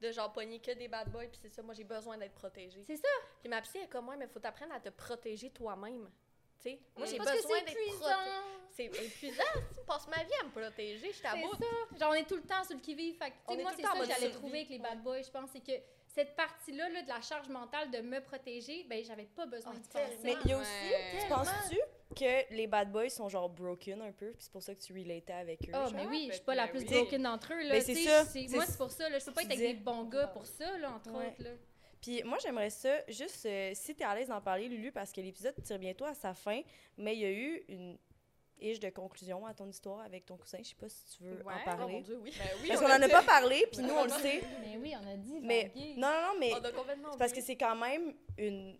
de 0.00 0.10
genre 0.12 0.32
pogner 0.32 0.58
que 0.58 0.72
des 0.72 0.88
bad 0.88 1.08
boys, 1.12 1.26
puis 1.28 1.38
c'est 1.42 1.50
ça, 1.54 1.62
moi 1.62 1.74
j'ai 1.74 1.84
besoin 1.84 2.16
d'être 2.18 2.34
protégée. 2.34 2.82
C'est 2.86 2.96
ça. 2.96 3.08
Puis 3.40 3.48
ma 3.50 3.60
psy 3.60 3.78
est 3.78 3.86
comme 3.86 4.06
moi, 4.06 4.16
mais 4.16 4.26
faut 4.26 4.40
t'apprendre 4.40 4.72
à 4.74 4.80
te 4.80 4.88
protéger 4.88 5.50
toi-même. 5.50 6.08
Tu 6.62 6.70
sais, 6.70 6.80
moi 6.96 7.06
j'ai 7.06 7.18
Parce 7.18 7.30
que 7.30 7.36
besoin 7.36 7.58
c'est 7.58 7.64
d'être 7.66 7.76
épuisant. 7.78 7.98
protégée. 8.00 8.30
C'est 8.70 8.84
épuisant, 8.84 9.42
tu 9.78 9.84
passes 9.86 10.08
ma 10.08 10.24
vie 10.24 10.32
à 10.40 10.44
me 10.44 10.50
protéger, 10.50 11.12
je 11.12 11.18
ça. 11.18 11.34
Genre, 11.36 12.10
on 12.10 12.14
est 12.14 12.24
tout 12.26 12.36
le 12.36 12.42
temps 12.42 12.64
sur 12.64 12.74
le 12.76 12.80
qui-vive. 12.80 13.16
Fait 13.18 13.32
moi, 13.62 13.72
c'est 13.76 13.82
ça 13.82 13.92
que 13.92 14.04
j'allais 14.06 14.30
trouver 14.30 14.58
avec 14.58 14.70
les 14.70 14.78
bad 14.78 15.02
boys. 15.02 15.22
Je 15.22 15.30
pense, 15.30 15.50
c'est 15.52 15.60
que 15.60 15.72
cette 16.14 16.34
partie-là 16.34 16.88
là, 16.88 17.02
de 17.02 17.08
la 17.08 17.20
charge 17.20 17.48
mentale 17.48 17.90
de 17.90 17.98
me 18.00 18.20
protéger, 18.20 18.84
ben, 18.88 19.02
j'avais 19.04 19.26
pas 19.26 19.46
besoin 19.46 19.72
Ah, 19.74 19.78
de 19.78 19.86
penser. 20.06 20.18
Mais 20.24 20.34
il 20.44 20.50
y 20.50 20.52
a 20.54 20.58
aussi, 20.58 20.70
Ouais. 20.90 21.20
tu 21.22 21.28
penses-tu 21.28 21.76
que 22.16 22.54
les 22.54 22.66
bad 22.66 22.90
boys 22.90 23.08
sont 23.10 23.28
genre 23.28 23.48
broken 23.48 24.02
un 24.02 24.12
peu, 24.12 24.32
puis 24.32 24.42
c'est 24.42 24.52
pour 24.52 24.62
ça 24.62 24.74
que 24.74 24.80
tu 24.80 24.92
relatais 24.92 25.32
avec 25.32 25.68
eux? 25.68 25.72
Ah, 25.72 25.84
genre? 25.86 25.94
mais 25.94 26.06
oui, 26.06 26.26
je 26.28 26.34
suis 26.34 26.44
pas 26.44 26.54
la 26.56 26.66
que 26.66 26.72
plus 26.78 26.80
oui. 26.80 26.94
broken 26.94 27.22
d'entre 27.22 27.52
eux. 27.52 27.62
Là. 27.62 27.70
Ben, 27.74 27.80
c'est 27.82 27.94
ça. 27.94 28.24
c'est- 28.24 28.48
C'est- 28.48 28.54
Moi, 28.56 28.66
c'est 28.66 28.76
pour 28.78 28.90
ça. 28.90 29.08
Là. 29.08 29.18
Je 29.18 29.24
peux 29.24 29.32
pas 29.32 29.42
être 29.42 29.52
avec 29.52 29.58
des 29.60 29.74
bons 29.74 30.04
gars 30.04 30.26
pour 30.28 30.46
ça, 30.46 30.76
là, 30.78 30.90
entre 30.92 31.10
Ouais. 31.12 31.28
autres. 31.28 31.42
Là. 31.44 31.50
Puis 32.00 32.22
moi, 32.24 32.38
j'aimerais 32.42 32.70
ça, 32.70 33.04
juste 33.08 33.44
euh, 33.46 33.72
si 33.74 33.94
tu 33.94 34.02
es 34.02 34.06
à 34.06 34.14
l'aise 34.14 34.28
d'en 34.28 34.40
parler, 34.40 34.68
Lulu, 34.68 34.90
parce 34.90 35.12
que 35.12 35.20
l'épisode 35.20 35.54
tire 35.62 35.78
bientôt 35.78 36.06
à 36.06 36.14
sa 36.14 36.34
fin, 36.34 36.62
mais 36.96 37.14
il 37.14 37.20
y 37.20 37.24
a 37.26 37.30
eu 37.30 37.62
une 37.68 37.98
iche 38.62 38.80
de 38.80 38.90
conclusion 38.90 39.44
à 39.46 39.54
ton 39.54 39.68
histoire 39.68 40.00
avec 40.00 40.26
ton 40.26 40.36
cousin. 40.36 40.58
Je 40.62 40.68
sais 40.68 40.74
pas 40.74 40.88
si 40.88 41.04
tu 41.16 41.24
veux 41.24 41.42
Ouais. 41.44 41.52
en 41.52 41.56
Oh 41.56 41.58
mon 41.58 41.64
parler. 41.76 42.00
dieu, 42.02 42.18
oui. 42.22 42.34
Ben 42.38 42.48
oui, 42.62 42.68
parce 42.68 42.80
on 42.80 42.84
qu'on 42.86 42.92
en 42.92 43.02
a 43.02 43.08
pas 43.08 43.22
parlé, 43.22 43.66
puis 43.72 43.82
nous, 43.82 43.94
on 43.94 44.04
le 44.04 44.10
sait. 44.10 44.42
Mais 44.60 44.76
oui, 44.82 44.94
on 45.00 45.06
a 45.06 45.16
dit. 45.16 45.40
Mais 45.40 45.72
non, 45.96 46.08
non, 46.10 46.22
non, 46.34 46.38
mais 46.38 46.52
On 46.54 46.64
a 46.64 46.72
complètement 46.72 47.12
c'est 47.12 47.18
parce 47.18 47.32
que 47.32 47.40
c'est 47.40 47.56
quand 47.56 47.76
même 47.76 48.14
une 48.38 48.78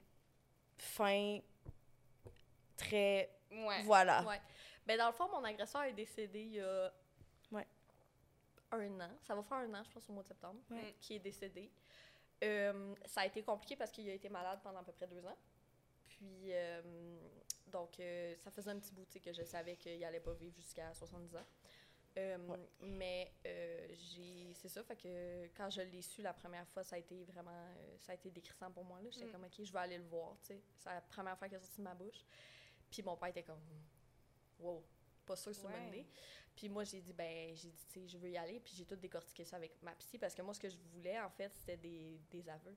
fin 0.78 1.38
très... 2.76 3.30
Ouais. 3.50 3.82
Voilà. 3.84 4.22
Ouais. 4.24 4.40
Ben, 4.86 4.96
dans 4.98 5.08
le 5.08 5.12
fond, 5.12 5.28
mon 5.28 5.44
agresseur 5.44 5.82
est 5.84 5.92
décédé 5.92 6.40
il 6.40 6.52
y 6.54 6.60
a 6.60 6.92
Ouais. 7.52 7.66
un 8.72 9.00
an. 9.00 9.10
Ça 9.22 9.34
va 9.34 9.42
faire 9.42 9.58
un 9.58 9.74
an, 9.74 9.82
je 9.84 9.90
pense, 9.90 10.08
au 10.08 10.12
mois 10.12 10.22
de 10.22 10.28
septembre, 10.28 10.60
Ouais. 10.70 10.94
qui 11.00 11.14
est 11.16 11.18
décédé. 11.18 11.70
Euh, 12.42 12.94
ça 13.04 13.22
a 13.22 13.26
été 13.26 13.42
compliqué 13.42 13.76
parce 13.76 13.90
qu'il 13.90 14.08
a 14.08 14.14
été 14.14 14.28
malade 14.28 14.60
pendant 14.62 14.78
à 14.80 14.82
peu 14.84 14.92
près 14.92 15.06
deux 15.06 15.24
ans. 15.26 15.36
Puis, 16.06 16.46
euh, 16.52 16.80
donc, 17.70 17.98
euh, 18.00 18.34
ça 18.36 18.50
faisait 18.50 18.70
un 18.70 18.78
petit 18.78 18.92
bout 18.92 19.04
tu 19.06 19.12
sais, 19.12 19.20
que 19.20 19.32
je 19.32 19.42
savais 19.42 19.76
qu'il 19.76 20.02
allait 20.04 20.20
pas 20.20 20.34
vivre 20.34 20.54
jusqu'à 20.56 20.92
70 20.94 21.36
ans. 21.36 21.46
Euh, 22.18 22.38
Ouais. 22.48 22.58
Mais 22.80 23.32
euh, 23.46 23.86
j'ai 23.94 24.52
c'est 24.54 24.68
ça, 24.68 24.82
fait 24.82 24.96
que 24.96 25.46
quand 25.56 25.70
je 25.70 25.80
l'ai 25.82 26.02
su 26.02 26.22
la 26.22 26.34
première 26.34 26.66
fois, 26.68 26.82
ça 26.82 26.96
a 26.96 26.98
été 26.98 27.24
vraiment, 27.24 27.52
euh, 27.52 27.96
ça 27.98 28.12
a 28.12 28.14
été 28.16 28.30
décrissant 28.30 28.70
pour 28.72 28.84
moi. 28.84 29.00
là. 29.00 29.08
J'étais 29.10 29.26
Mm. 29.26 29.32
comme, 29.32 29.44
OK, 29.44 29.62
je 29.62 29.72
vais 29.72 29.78
aller 29.78 29.98
le 29.98 30.04
voir, 30.04 30.36
tu 30.40 30.48
sais. 30.48 30.60
C'est 30.76 30.88
la 30.88 31.00
première 31.02 31.38
fois 31.38 31.48
qu'il 31.48 31.56
est 31.56 31.60
sorti 31.60 31.78
de 31.78 31.82
ma 31.84 31.94
bouche. 31.94 32.24
Puis 32.90 33.02
mon 33.02 33.16
père 33.16 33.28
était 33.28 33.44
comme, 33.44 33.62
wow, 34.58 34.84
pas 35.24 35.36
sûr 35.36 35.52
que 35.52 35.56
c'est 35.58 35.66
une 35.68 35.88
idée. 35.88 36.06
Puis 36.56 36.68
moi, 36.68 36.82
j'ai 36.82 37.00
dit, 37.00 37.12
ben, 37.12 37.54
j'ai 37.56 37.70
dit, 37.70 37.86
tu 37.86 38.00
sais, 38.00 38.08
je 38.08 38.18
veux 38.18 38.28
y 38.28 38.36
aller. 38.36 38.58
Puis 38.58 38.74
j'ai 38.76 38.84
tout 38.84 38.96
décortiqué 38.96 39.44
ça 39.44 39.54
avec 39.56 39.80
ma 39.80 39.94
psy 39.94 40.18
parce 40.18 40.34
que 40.34 40.42
moi, 40.42 40.52
ce 40.52 40.58
que 40.60 40.68
je 40.68 40.76
voulais, 40.92 41.18
en 41.20 41.30
fait, 41.30 41.54
c'était 41.54 41.76
des, 41.76 42.20
des 42.28 42.48
aveux, 42.48 42.76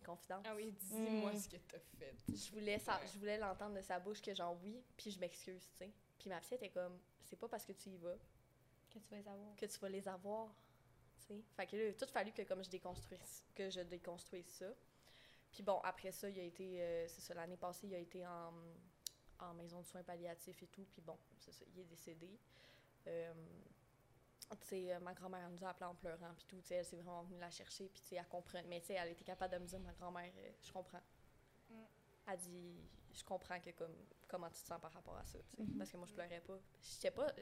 confidences. 0.00 0.44
Ah 0.46 0.54
oui, 0.54 0.72
dis-moi 0.72 1.32
Mm. 1.32 1.36
ce 1.38 1.48
que 1.48 1.56
t'as 1.56 1.78
fait. 1.98 2.14
Je 2.28 2.50
voulais, 2.52 2.78
ça, 2.78 2.98
Ouais. 3.00 3.06
je 3.12 3.18
voulais 3.18 3.38
l'entendre 3.38 3.74
de 3.76 3.80
sa 3.82 3.98
bouche 3.98 4.20
que 4.22 4.34
genre 4.34 4.56
oui, 4.62 4.82
puis 4.96 5.10
je 5.10 5.18
m'excuse, 5.20 5.62
tu 5.72 5.76
sais. 5.78 5.92
Puis 6.18 6.28
ma 6.30 6.40
psy 6.40 6.54
était 6.54 6.70
comme, 6.70 6.98
c'est 7.22 7.36
pas 7.36 7.48
parce 7.48 7.64
que 7.64 7.72
tu 7.72 7.90
y 7.90 7.96
vas 7.96 8.16
Que 8.90 8.98
tu 8.98 9.08
vas 9.10 9.16
les 9.18 9.28
avoir. 9.28 9.56
que 9.56 9.66
tu 9.66 9.78
vas 9.78 9.88
les 9.88 10.08
avoir, 10.08 10.54
tu 11.18 11.26
sais. 11.26 11.42
Fait 11.56 11.66
que 11.66 11.76
là, 11.76 11.84
il 11.84 11.88
a 11.90 11.92
tout 11.94 12.06
fallu 12.12 12.32
que 12.32 12.42
comme 12.42 12.62
je 12.64 12.70
déconstruise, 12.70 13.44
que 13.54 13.68
je 13.70 13.80
déconstruise 13.80 14.46
ça. 14.46 14.72
Puis 15.50 15.62
bon, 15.62 15.78
après 15.84 16.10
ça, 16.12 16.28
il 16.28 16.38
a 16.38 16.42
été, 16.42 16.82
euh, 16.82 17.06
c'est 17.08 17.20
ça, 17.20 17.34
l'année 17.34 17.56
passée, 17.56 17.86
il 17.86 17.94
a 17.94 17.98
été 17.98 18.26
en, 18.26 18.52
en 19.40 19.54
maison 19.54 19.80
de 19.80 19.86
soins 19.86 20.02
palliatifs 20.02 20.62
et 20.62 20.66
tout, 20.68 20.84
puis 20.90 21.00
bon, 21.02 21.18
c'est 21.38 21.52
ça, 21.52 21.64
il 21.74 21.80
est 21.80 21.84
décédé. 21.84 22.38
Euh, 23.06 23.32
tu 24.50 24.66
sais, 24.66 24.94
euh, 24.94 25.00
ma 25.00 25.12
grand-mère 25.14 25.44
elle 25.46 25.52
nous 25.54 25.64
a 25.64 25.70
appelé 25.70 25.86
en 25.86 25.94
pleurant, 25.94 26.32
puis 26.36 26.46
tout, 26.46 26.60
tu 26.60 26.68
sais, 26.68 26.74
elle 26.76 26.84
s'est 26.84 26.96
vraiment 26.96 27.22
venue 27.24 27.38
la 27.38 27.50
chercher, 27.50 27.88
puis 27.88 28.00
tu 28.02 28.08
sais, 28.08 28.16
elle 28.16 28.26
comprend, 28.28 28.60
mais 28.66 28.80
tu 28.80 28.88
sais, 28.88 28.94
elle 28.94 29.10
était 29.10 29.24
capable 29.24 29.54
de 29.54 29.58
me 29.58 29.66
dire, 29.66 29.80
ma 29.80 29.92
grand-mère, 29.92 30.32
euh, 30.38 30.50
je 30.62 30.72
comprends. 30.72 31.02
Mm. 31.70 31.74
Elle 32.28 32.38
dit, 32.38 32.76
je 33.12 33.22
comprends 33.24 33.60
que 33.60 33.70
comme, 33.70 33.94
comment 34.28 34.48
tu 34.50 34.62
te 34.62 34.66
sens 34.68 34.80
par 34.80 34.92
rapport 34.92 35.16
à 35.16 35.24
ça, 35.24 35.38
tu 35.50 35.56
sais, 35.56 35.62
Mhm. 35.62 35.78
parce 35.78 35.90
que 35.90 35.96
moi, 35.96 36.06
je 36.06 36.14
pleurais 36.14 36.40
pas. 36.40 36.58
Je 36.80 36.86
sais 36.88 37.10
pas, 37.10 37.32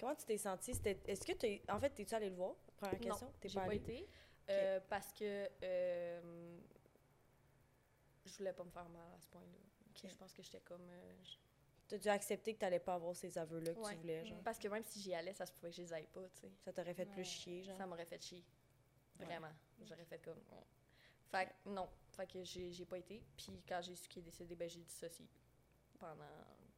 Comment 0.00 0.14
tu 0.16 0.24
t'es 0.26 0.38
sentie? 0.38 0.74
C'était- 0.74 1.00
Est-ce 1.06 1.24
que 1.24 1.32
tu 1.32 1.70
En 1.70 1.78
fait, 1.78 1.90
t'es-tu 1.90 2.14
allé 2.16 2.28
le 2.28 2.34
voir? 2.34 2.56
Première 2.76 2.98
question. 2.98 3.26
Non, 3.28 3.32
T'es 3.40 3.48
j'ai 3.48 3.54
pas 3.54 3.60
pas 3.66 3.70
allée? 3.70 3.76
été. 3.76 4.08
euh, 4.50 4.80
parce 4.90 5.12
que 5.12 5.48
euh, 5.62 6.58
je 8.26 8.36
voulais 8.38 8.52
pas 8.52 8.64
me 8.64 8.70
faire 8.70 8.88
mal 8.88 9.06
à 9.16 9.20
ce 9.20 9.28
point-là. 9.28 10.08
Je 10.10 10.14
pense 10.16 10.32
que 10.32 10.42
j'étais 10.42 10.60
comme. 10.60 10.88
euh, 10.90 11.12
T'as 11.86 11.98
dû 11.98 12.08
accepter 12.08 12.54
que 12.54 12.60
t'allais 12.60 12.78
pas 12.80 12.94
avoir 12.94 13.14
ces 13.14 13.36
aveux-là 13.36 13.74
que 13.74 13.78
Ouais. 13.80 13.92
tu 13.92 14.00
voulais, 14.00 14.24
genre. 14.26 14.42
Parce 14.42 14.58
que 14.58 14.68
même 14.68 14.84
si 14.84 15.00
j'y 15.00 15.14
allais, 15.14 15.34
ça 15.34 15.44
se 15.46 15.52
pouvait 15.52 15.70
que 15.70 15.76
je 15.76 15.82
les 15.82 15.92
aille 15.92 16.06
pas, 16.06 16.26
tu 16.30 16.40
sais. 16.40 16.52
Ça 16.64 16.72
t'aurait 16.72 16.94
fait 16.94 17.06
Ouais. 17.06 17.12
plus 17.14 17.24
chier, 17.24 17.62
genre. 17.62 17.76
Ça 17.76 17.86
m'aurait 17.86 18.06
fait 18.06 18.22
chier. 18.22 18.42
Ouais. 19.20 19.26
Vraiment. 19.26 19.52
J'aurais 19.82 20.04
fait 20.06 20.18
comme. 20.18 20.40
oh. 20.52 20.64
Fait 21.30 21.46
que 21.46 21.68
non. 21.68 21.88
Fait 22.12 22.26
que 22.26 22.42
j'ai 22.44 22.72
j'ai 22.72 22.84
pas 22.86 22.98
été. 22.98 23.22
Puis 23.36 23.60
quand 23.68 23.80
j'ai 23.82 23.94
su 23.96 24.08
qu'il 24.08 24.20
est 24.22 24.24
décédé, 24.26 24.54
ben 24.56 24.68
j'ai 24.68 24.80
dissocié. 24.80 25.26
Pendant 25.98 26.24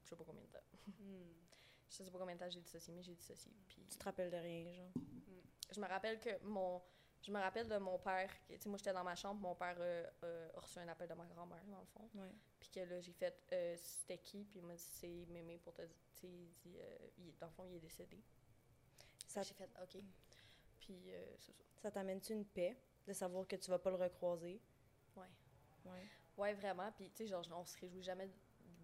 je 0.02 0.08
sais 0.10 0.16
pas 0.16 0.24
combien 0.24 0.42
de 0.42 0.48
temps. 0.48 0.64
Hmm. 0.98 1.22
Je 1.88 2.02
sais 2.02 2.10
pas 2.10 2.18
combien 2.18 2.34
de 2.34 2.40
temps 2.40 2.50
j'ai 2.50 2.60
dissocié, 2.60 2.92
mais 2.92 3.02
j'ai 3.02 3.14
dissocié. 3.14 3.52
Puis 3.68 3.80
Tu 3.88 3.96
te 3.96 4.04
rappelles 4.04 4.28
de 4.30 4.36
rien, 4.36 4.72
genre. 4.74 4.90
je 5.72 5.80
me 5.80 5.86
rappelle 5.86 6.18
que 6.18 6.36
mon 6.42 6.82
je 7.26 7.32
me 7.32 7.40
rappelle 7.40 7.68
de 7.68 7.76
mon 7.78 7.98
père 7.98 8.30
tu 8.48 8.56
sais 8.58 8.68
moi 8.68 8.78
j'étais 8.78 8.92
dans 8.92 9.02
ma 9.04 9.16
chambre 9.16 9.40
mon 9.40 9.54
père 9.54 9.76
euh, 9.80 10.06
euh, 10.24 10.48
a 10.54 10.60
reçu 10.60 10.78
un 10.78 10.88
appel 10.88 11.08
de 11.08 11.14
ma 11.14 11.26
grand-mère 11.26 11.64
dans 11.66 11.80
le 11.80 11.86
fond. 11.86 12.08
Ouais. 12.14 12.30
puis 12.60 12.70
que 12.70 12.80
là 12.80 13.00
j'ai 13.00 13.12
fait 13.12 13.36
euh, 13.52 13.76
c'était 13.78 14.18
qui? 14.18 14.44
Puis 14.44 14.60
il 14.60 14.64
m'a 14.64 14.74
dit 14.74 14.82
c'est 14.82 15.26
mémé 15.28 15.58
pour 15.58 15.74
te 15.74 15.82
dire 15.82 15.96
tu 16.14 16.20
sais 16.20 16.28
il 16.28 16.52
dit 16.64 16.76
euh, 16.78 16.96
il- 17.18 17.36
dans 17.38 17.46
le 17.46 17.52
fond 17.52 17.64
il 17.66 17.74
est 17.76 17.80
décédé. 17.80 18.22
Ça, 19.26 19.42
j'ai 19.42 19.54
fait 19.54 19.68
ok. 19.82 20.00
Puis 20.78 21.12
euh, 21.12 21.34
c'est 21.38 21.52
ça. 21.52 21.64
Ça 21.82 21.90
t'amène-tu 21.90 22.32
une 22.32 22.44
paix 22.46 22.78
de 23.06 23.12
savoir 23.12 23.46
que 23.46 23.56
tu 23.56 23.70
vas 23.70 23.78
pas 23.78 23.90
le 23.90 23.96
recroiser? 23.96 24.60
ouais. 25.16 25.26
Ouais. 25.84 26.08
ouais 26.36 26.54
vraiment. 26.54 26.90
Puis 26.92 27.10
tu 27.10 27.16
sais 27.18 27.26
genre 27.26 27.44
on 27.56 27.64
se 27.64 27.76
réjouit 27.78 28.02
jamais 28.02 28.30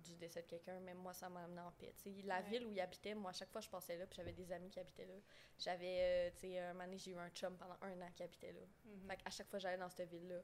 du 0.03 0.17
décès 0.17 0.43
de 0.43 0.47
quelqu'un 0.47 0.79
même 0.81 0.99
moi 0.99 1.15
ça 1.15 1.29
m'a 1.29 1.45
amené 1.45 1.61
en 1.61 1.73
paix 1.73 1.95
tu 1.97 2.13
sais 2.15 2.23
la 2.23 2.41
Ouais. 2.41 2.49
ville 2.51 2.67
où 2.67 2.71
il 2.71 2.81
habitait 2.81 3.15
moi 3.15 3.31
à 3.31 3.33
chaque 3.35 3.51
fois 3.51 3.61
je 3.61 3.69
passais 3.71 3.97
là 3.97 4.07
puis 4.07 4.17
j'avais 4.17 4.33
des 4.33 4.51
amis 4.53 4.69
qui 4.71 4.79
habitaient 4.81 5.07
là 5.07 5.15
j'avais 5.59 5.99
euh, 6.01 6.31
tu 6.35 6.41
sais 6.41 6.59
un 6.59 6.73
moment 6.73 6.85
donné, 6.85 6.99
j'ai 6.99 7.13
eu 7.13 7.17
un 7.19 7.31
chum 7.31 7.57
pendant 7.57 7.77
un 7.83 8.01
an 8.03 8.11
qui 8.15 8.23
habitait 8.23 8.53
là 8.53 8.61
Mhm. 8.85 9.07
Fait 9.09 9.19
à 9.25 9.31
chaque 9.31 9.49
fois 9.49 9.59
que 9.59 9.63
j'allais 9.63 9.79
dans 9.79 9.89
cette 9.91 10.09
ville-là, 10.11 10.41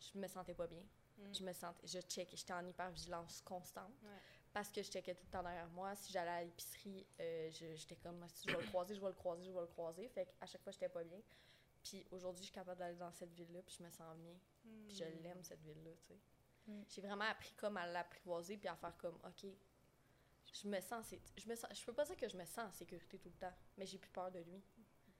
je 0.00 0.18
me 0.18 0.26
sentais 0.28 0.54
pas 0.54 0.66
bien. 0.66 0.82
Mhm. 1.18 1.34
Je 1.34 1.42
me 1.44 1.52
sentais, 1.52 1.86
je 1.86 1.98
checkais, 2.00 2.36
j'étais 2.36 2.52
en 2.52 2.64
hypervigilance 2.66 3.40
constante. 3.42 3.92
Ouais. 4.04 4.10
Parce 4.52 4.70
que 4.70 4.82
je 4.82 4.90
checkais 4.90 5.14
tout 5.14 5.24
le 5.26 5.30
temps 5.32 5.42
derrière 5.42 5.68
moi. 5.70 5.94
Si 5.96 6.12
j'allais 6.12 6.30
à 6.30 6.44
l'épicerie, 6.44 7.04
euh, 7.20 7.50
je- 7.50 7.74
j'étais 7.74 7.96
comme, 7.96 8.24
si 8.28 8.48
je 8.48 8.54
vais 8.56 8.62
le 8.62 8.68
croiser, 8.68 8.94
je 8.94 9.00
vais 9.00 9.08
le 9.08 9.12
croiser, 9.14 9.44
je 9.44 9.50
vais 9.52 9.60
le 9.60 9.66
croiser. 9.66 10.08
Fait 10.08 10.32
à 10.40 10.46
chaque 10.46 10.62
fois, 10.62 10.70
j'étais 10.72 10.88
pas 10.88 11.02
bien. 11.04 11.20
Puis 11.82 12.06
aujourd'hui, 12.12 12.42
je 12.44 12.50
suis 12.50 12.54
capable 12.54 12.78
d'aller 12.78 12.96
dans 12.96 13.10
cette 13.12 13.32
ville-là, 13.32 13.60
puis 13.62 13.74
je 13.78 13.82
me 13.82 13.90
sens 13.90 14.16
bien. 14.16 14.34
Puis 14.88 14.96
je 14.96 15.04
Hmm. 15.04 15.22
l'aime, 15.22 15.42
cette 15.42 15.62
ville-là, 15.62 15.90
tu 16.06 16.06
sais. 16.14 16.18
Mm. 16.68 16.82
J'ai 16.88 17.00
vraiment 17.02 17.24
appris 17.24 17.52
comme 17.54 17.76
à 17.76 17.86
l'apprivoiser, 17.86 18.56
puis 18.56 18.68
à 18.68 18.76
faire 18.76 18.96
comme, 18.98 19.18
OK, 19.24 19.50
je 20.52 20.68
me 20.68 20.80
sens, 20.80 21.14
je 21.36 21.48
me 21.48 21.54
sens, 21.54 21.70
je 21.74 21.84
peux 21.84 21.92
pas 21.92 22.04
dire 22.04 22.16
que 22.16 22.28
je 22.28 22.36
me 22.36 22.44
sens 22.44 22.68
en 22.68 22.72
sécurité 22.72 23.18
tout 23.18 23.28
le 23.28 23.34
temps, 23.38 23.52
mais 23.76 23.86
j'ai 23.86 23.98
plus 23.98 24.10
peur 24.10 24.30
de 24.30 24.38
lui. 24.40 24.62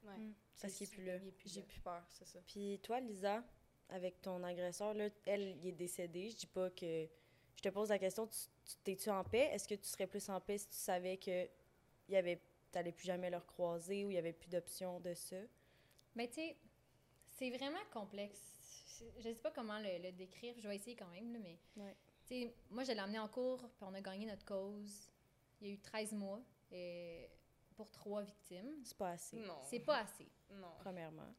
Ouais. 0.04 0.16
Mm. 0.16 0.34
C'est 0.54 0.62
Parce 0.62 0.74
qu'il 0.74 0.86
est 0.86 0.90
plus 0.90 1.04
là. 1.04 1.18
J'ai 1.44 1.62
plus 1.62 1.80
peur, 1.80 2.04
c'est 2.10 2.26
ça. 2.26 2.38
Puis 2.46 2.78
toi, 2.82 3.00
Lisa, 3.00 3.42
avec 3.88 4.20
ton 4.22 4.42
agresseur, 4.44 4.94
là, 4.94 5.08
elle, 5.26 5.56
il 5.58 5.66
est 5.68 5.72
décédé. 5.72 6.30
Je 6.30 6.36
dis 6.36 6.46
pas 6.46 6.70
que. 6.70 7.08
Je 7.56 7.62
te 7.62 7.68
pose 7.70 7.88
la 7.88 7.98
question, 7.98 8.26
tu, 8.28 8.38
tu- 8.64 8.76
t'es-tu 8.84 9.10
en 9.10 9.24
paix? 9.24 9.48
Est-ce 9.52 9.66
que 9.66 9.74
tu 9.74 9.88
serais 9.88 10.06
plus 10.06 10.28
en 10.28 10.40
paix 10.40 10.58
si 10.58 10.68
tu 10.68 10.76
savais 10.76 11.16
que 11.16 11.48
il 12.08 12.14
y 12.14 12.16
avait, 12.16 12.40
t'allais 12.70 12.92
plus 12.92 13.06
jamais 13.06 13.30
le 13.30 13.36
recroiser 13.36 14.04
ou 14.04 14.10
il 14.10 14.14
y 14.14 14.18
avait 14.18 14.32
plus 14.32 14.48
d'options 14.48 15.00
de 15.00 15.12
ça? 15.14 15.36
Mais 16.14 16.28
tu 16.28 16.34
sais, 16.34 16.56
c'est 17.36 17.50
vraiment 17.50 17.84
complexe. 17.92 18.57
Je 19.18 19.32
sais 19.32 19.40
pas 19.40 19.50
comment 19.50 19.78
le, 19.78 19.98
le 20.02 20.12
décrire. 20.12 20.54
Je 20.58 20.68
vais 20.68 20.76
essayer 20.76 20.96
quand 20.96 21.08
même, 21.08 21.32
là, 21.32 21.38
mais. 21.38 21.58
Ouais. 21.76 21.96
Tu 22.26 22.34
sais, 22.34 22.54
moi, 22.70 22.84
je 22.84 22.92
l'ai 22.92 22.98
amené 22.98 23.18
en 23.18 23.28
cours, 23.28 23.58
puis 23.58 23.84
on 23.84 23.94
a 23.94 24.00
gagné 24.00 24.26
notre 24.26 24.44
cause. 24.44 25.10
Il 25.60 25.68
y 25.68 25.70
a 25.70 25.74
eu 25.74 25.78
13 25.78 26.12
mois 26.12 26.40
euh, 26.72 27.26
pour 27.74 27.90
trois 27.90 28.22
victimes. 28.22 28.74
C'est 28.84 28.96
pas 28.96 29.10
assez, 29.10 29.36
Non. 29.38 29.58
C'est 29.64 29.80
pas 29.80 29.98
assez. 29.98 30.28
Non. 30.50 30.72
premièrement. 30.78 31.34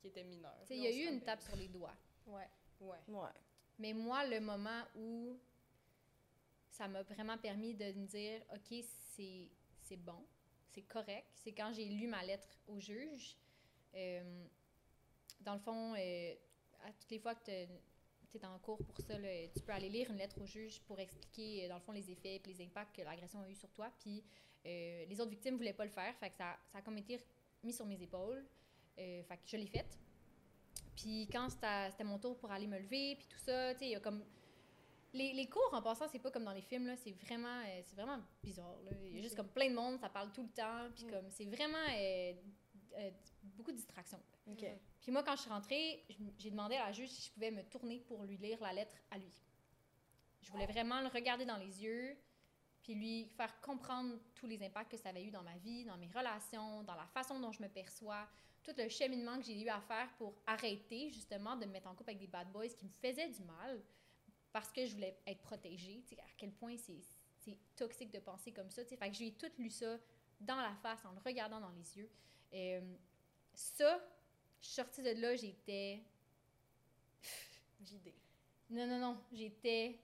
qui 0.00 0.08
était 0.08 0.24
mineur. 0.24 0.56
Tu 0.62 0.68
sais, 0.68 0.76
il 0.76 0.82
y 0.82 0.86
a 0.86 0.90
eu 0.90 1.12
une 1.12 1.20
tape 1.20 1.42
sur 1.42 1.56
les 1.56 1.68
doigts. 1.68 1.96
Ouais. 2.26 2.48
Ouais. 2.80 2.98
Ouais. 3.08 3.30
Mais 3.78 3.92
moi, 3.92 4.26
le 4.26 4.40
moment 4.40 4.82
où 4.94 5.38
ça 6.70 6.86
m'a 6.88 7.02
vraiment 7.02 7.36
permis 7.38 7.74
de 7.74 7.92
me 7.92 8.06
dire, 8.06 8.40
OK, 8.54 8.84
c'est 9.16 9.48
c'est 9.82 9.96
bon, 9.96 10.22
c'est 10.74 10.82
correct, 10.82 11.26
c'est 11.34 11.52
quand 11.52 11.72
j'ai 11.72 11.86
lu 11.86 12.06
ma 12.06 12.22
lettre 12.22 12.48
au 12.66 12.78
juge. 12.78 13.36
Euh, 13.94 14.46
dans 15.40 15.54
le 15.54 15.60
fond, 15.60 15.94
euh, 15.96 16.34
à 16.84 16.92
toutes 16.92 17.10
les 17.10 17.18
fois 17.18 17.34
que 17.34 17.44
tu 17.44 17.50
es 17.50 18.44
en 18.44 18.58
cours 18.58 18.78
pour 18.84 18.98
ça, 19.00 19.18
là, 19.18 19.48
tu 19.54 19.60
peux 19.62 19.72
aller 19.72 19.88
lire 19.88 20.10
une 20.10 20.18
lettre 20.18 20.40
au 20.40 20.46
juge 20.46 20.80
pour 20.82 20.98
expliquer, 20.98 21.64
euh, 21.64 21.68
dans 21.68 21.76
le 21.76 21.80
fond, 21.80 21.92
les 21.92 22.10
effets 22.10 22.36
et 22.36 22.42
les 22.46 22.62
impacts 22.62 22.94
que 22.94 23.02
l'agression 23.02 23.40
a 23.40 23.48
eu 23.48 23.54
sur 23.54 23.70
toi. 23.70 23.90
Puis 24.00 24.22
euh, 24.66 25.04
les 25.06 25.20
autres 25.20 25.30
victimes 25.30 25.54
ne 25.54 25.58
voulaient 25.58 25.72
pas 25.72 25.84
le 25.84 25.90
faire, 25.90 26.14
fait 26.16 26.30
que 26.30 26.36
ça, 26.36 26.58
ça 26.70 26.78
a 26.78 26.82
comme 26.82 26.98
été 26.98 27.18
mis 27.62 27.72
sur 27.72 27.86
mes 27.86 28.00
épaules. 28.02 28.44
Euh, 28.98 29.22
fait 29.22 29.36
que 29.36 29.42
je 29.46 29.56
l'ai 29.56 29.66
faite. 29.66 29.98
Puis 30.96 31.28
quand 31.30 31.48
c'était 31.48 32.04
mon 32.04 32.18
tour 32.18 32.36
pour 32.36 32.50
aller 32.50 32.66
me 32.66 32.78
lever, 32.78 33.16
puis 33.16 33.28
tout 33.28 33.38
ça, 33.38 33.72
tu 33.74 33.80
sais, 33.80 33.86
il 33.86 33.92
y 33.92 33.96
a 33.96 34.00
comme... 34.00 34.24
Les, 35.14 35.32
les 35.32 35.48
cours, 35.48 35.70
en 35.72 35.80
passant, 35.80 36.06
c'est 36.08 36.18
pas 36.18 36.30
comme 36.30 36.44
dans 36.44 36.52
les 36.52 36.60
films, 36.60 36.86
là, 36.86 36.94
c'est 36.96 37.12
vraiment, 37.12 37.62
euh, 37.66 37.80
c'est 37.82 37.94
vraiment 37.94 38.20
bizarre, 38.42 38.78
là. 38.84 38.90
Il 39.04 39.16
y 39.16 39.18
a 39.18 39.22
juste 39.22 39.36
comme 39.36 39.48
plein 39.48 39.70
de 39.70 39.74
monde, 39.74 39.98
ça 39.98 40.10
parle 40.10 40.30
tout 40.32 40.42
le 40.42 40.50
temps, 40.50 40.90
puis 40.94 41.06
Mm. 41.06 41.10
comme, 41.10 41.30
c'est 41.30 41.46
vraiment 41.46 41.86
euh, 41.96 42.32
beaucoup 43.56 43.72
de 43.72 43.76
distractions. 43.76 44.20
Puis 45.00 45.12
moi, 45.12 45.22
quand 45.22 45.36
je 45.36 45.42
suis 45.42 45.50
rentrée, 45.50 46.04
j'ai 46.38 46.50
demandé 46.50 46.76
à 46.76 46.86
la 46.86 46.92
juge 46.92 47.10
si 47.10 47.28
je 47.28 47.32
pouvais 47.32 47.50
me 47.50 47.62
tourner 47.64 48.00
pour 48.00 48.22
lui 48.24 48.36
lire 48.36 48.60
la 48.60 48.72
lettre 48.72 48.96
à 49.10 49.18
lui. 49.18 49.32
Je 50.42 50.50
voulais 50.50 50.66
vraiment 50.66 51.00
le 51.00 51.08
regarder 51.08 51.44
dans 51.44 51.56
les 51.56 51.82
yeux, 51.82 52.16
puis 52.82 52.94
lui 52.94 53.26
faire 53.36 53.60
comprendre 53.60 54.18
tous 54.34 54.46
les 54.46 54.62
impacts 54.62 54.90
que 54.90 54.96
ça 54.96 55.10
avait 55.10 55.24
eu 55.24 55.30
dans 55.30 55.42
ma 55.42 55.56
vie, 55.58 55.84
dans 55.84 55.98
mes 55.98 56.08
relations, 56.08 56.82
dans 56.84 56.94
la 56.94 57.06
façon 57.06 57.38
dont 57.40 57.52
je 57.52 57.62
me 57.62 57.68
perçois, 57.68 58.26
tout 58.62 58.72
le 58.76 58.88
cheminement 58.88 59.38
que 59.38 59.44
j'ai 59.44 59.60
eu 59.60 59.68
à 59.68 59.80
faire 59.80 60.08
pour 60.16 60.34
arrêter 60.46 61.10
justement 61.10 61.56
de 61.56 61.66
me 61.66 61.72
mettre 61.72 61.88
en 61.88 61.94
couple 61.94 62.10
avec 62.10 62.20
des 62.20 62.26
bad 62.26 62.50
boys 62.50 62.68
qui 62.68 62.86
me 62.86 62.90
faisaient 62.90 63.28
du 63.28 63.42
mal 63.44 63.82
parce 64.52 64.72
que 64.72 64.84
je 64.84 64.94
voulais 64.94 65.18
être 65.26 65.40
protégée. 65.42 66.02
Tu 66.06 66.14
sais, 66.14 66.20
à 66.20 66.26
quel 66.36 66.52
point 66.52 66.76
c'est 66.76 67.02
c'est 67.38 67.56
toxique 67.76 68.12
de 68.12 68.18
penser 68.18 68.52
comme 68.52 68.70
ça. 68.70 68.82
tu 68.82 68.90
sais. 68.90 68.96
Fait 68.96 69.10
que 69.10 69.16
j'ai 69.16 69.32
tout 69.32 69.50
lu 69.58 69.70
ça 69.70 69.96
dans 70.40 70.60
la 70.60 70.74
face, 70.76 71.04
en 71.04 71.12
le 71.12 71.20
regardant 71.24 71.60
dans 71.60 71.70
les 71.70 71.98
yeux. 71.98 72.10
Euh, 72.52 72.96
ça, 73.58 74.00
je 74.60 74.66
suis 74.66 74.74
sortie 74.76 75.02
de 75.02 75.10
là, 75.20 75.34
j'étais. 75.36 76.00
JD. 77.84 78.12
Non, 78.70 78.86
non, 78.86 78.98
non. 78.98 79.20
J'étais 79.32 79.98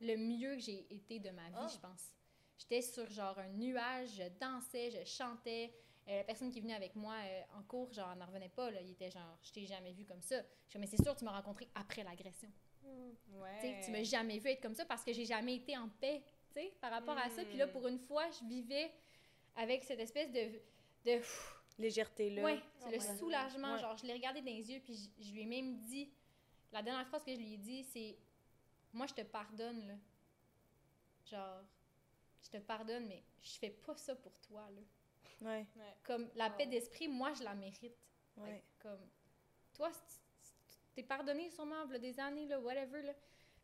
le 0.00 0.16
mieux 0.16 0.54
que 0.56 0.60
j'ai 0.60 0.86
été 0.94 1.18
de 1.18 1.30
ma 1.30 1.48
vie, 1.48 1.54
Ah. 1.56 1.68
je 1.72 1.78
pense. 1.78 2.12
J'étais 2.58 2.82
sur 2.82 3.08
genre 3.10 3.38
un 3.38 3.48
nuage, 3.48 4.10
je 4.16 4.28
dansais, 4.40 4.90
je 4.90 5.04
chantais. 5.04 5.72
Euh, 6.08 6.16
la 6.18 6.24
personne 6.24 6.50
qui 6.50 6.60
venue 6.60 6.72
avec 6.72 6.94
moi 6.96 7.14
euh, 7.22 7.42
en 7.58 7.62
cours, 7.64 7.92
genre, 7.92 8.14
n'en 8.16 8.26
revenait 8.26 8.48
pas. 8.48 8.70
Là. 8.70 8.80
Il 8.80 8.90
était 8.92 9.10
genre, 9.10 9.38
je 9.42 9.52
t'ai 9.52 9.66
jamais 9.66 9.92
vu 9.92 10.04
comme 10.06 10.22
ça. 10.22 10.40
Je 10.68 10.72
dis, 10.72 10.78
mais 10.78 10.86
c'est 10.86 11.02
sûr, 11.02 11.14
tu 11.16 11.24
m'as 11.24 11.32
rencontré 11.36 11.68
après 11.74 12.02
l'agression. 12.02 12.50
Ouais. 12.84 13.80
Tu 13.84 13.90
m'as 13.90 14.02
jamais 14.04 14.38
vu 14.38 14.48
être 14.48 14.62
comme 14.62 14.74
ça 14.74 14.86
parce 14.86 15.04
que 15.04 15.12
j'ai 15.12 15.26
jamais 15.26 15.56
été 15.56 15.76
en 15.76 15.88
paix, 15.88 16.22
par 16.80 16.90
rapport 16.90 17.16
à 17.18 17.28
ça. 17.30 17.44
Puis 17.44 17.56
là, 17.58 17.66
Mm. 17.66 17.72
pour 17.72 17.86
une 17.86 17.98
fois, 17.98 18.28
je 18.30 18.44
vivais 18.48 18.90
avec 19.56 19.84
cette 19.84 20.00
espèce 20.00 20.30
de. 20.32 20.40
de 21.04 21.18
pff, 21.18 21.57
Légèreté 21.78 22.30
là. 22.30 22.42
ouais, 22.42 22.60
c'est 22.80 22.90
le 22.90 23.18
soulagement. 23.18 23.74
Ouais. 23.74 23.80
Genre, 23.80 23.96
je 23.96 24.06
l'ai 24.06 24.12
regardé 24.14 24.40
dans 24.40 24.46
les 24.46 24.70
yeux, 24.70 24.80
puis 24.80 24.94
je, 24.94 25.24
je 25.24 25.32
lui 25.32 25.42
ai 25.42 25.46
même 25.46 25.78
dit. 25.78 26.10
La 26.72 26.82
dernière 26.82 27.06
phrase 27.06 27.24
que 27.24 27.32
je 27.32 27.38
lui 27.38 27.54
ai 27.54 27.56
dit, 27.58 27.84
c'est 27.84 28.16
Moi, 28.92 29.06
je 29.06 29.14
te 29.14 29.22
pardonne, 29.22 29.86
là. 29.86 29.94
Genre, 31.30 31.62
je 32.42 32.48
te 32.50 32.56
pardonne, 32.58 33.06
mais 33.06 33.22
je 33.42 33.58
fais 33.58 33.70
pas 33.70 33.96
ça 33.96 34.14
pour 34.16 34.38
toi, 34.40 34.68
là. 34.70 34.80
Ouais. 35.40 35.66
Comme 36.02 36.28
la 36.34 36.50
paix 36.50 36.64
Wow. 36.64 36.70
d'esprit, 36.70 37.06
moi, 37.08 37.32
je 37.34 37.44
la 37.44 37.54
mérite. 37.54 37.96
Ouais. 38.36 38.62
Comme, 38.80 39.00
toi, 39.74 39.90
t'es 40.94 41.02
pardonné 41.02 41.50
sûrement, 41.50 41.84
il 41.92 42.00
des 42.00 42.18
années, 42.18 42.46
là, 42.46 42.58
whatever, 42.60 43.02
là. 43.02 43.14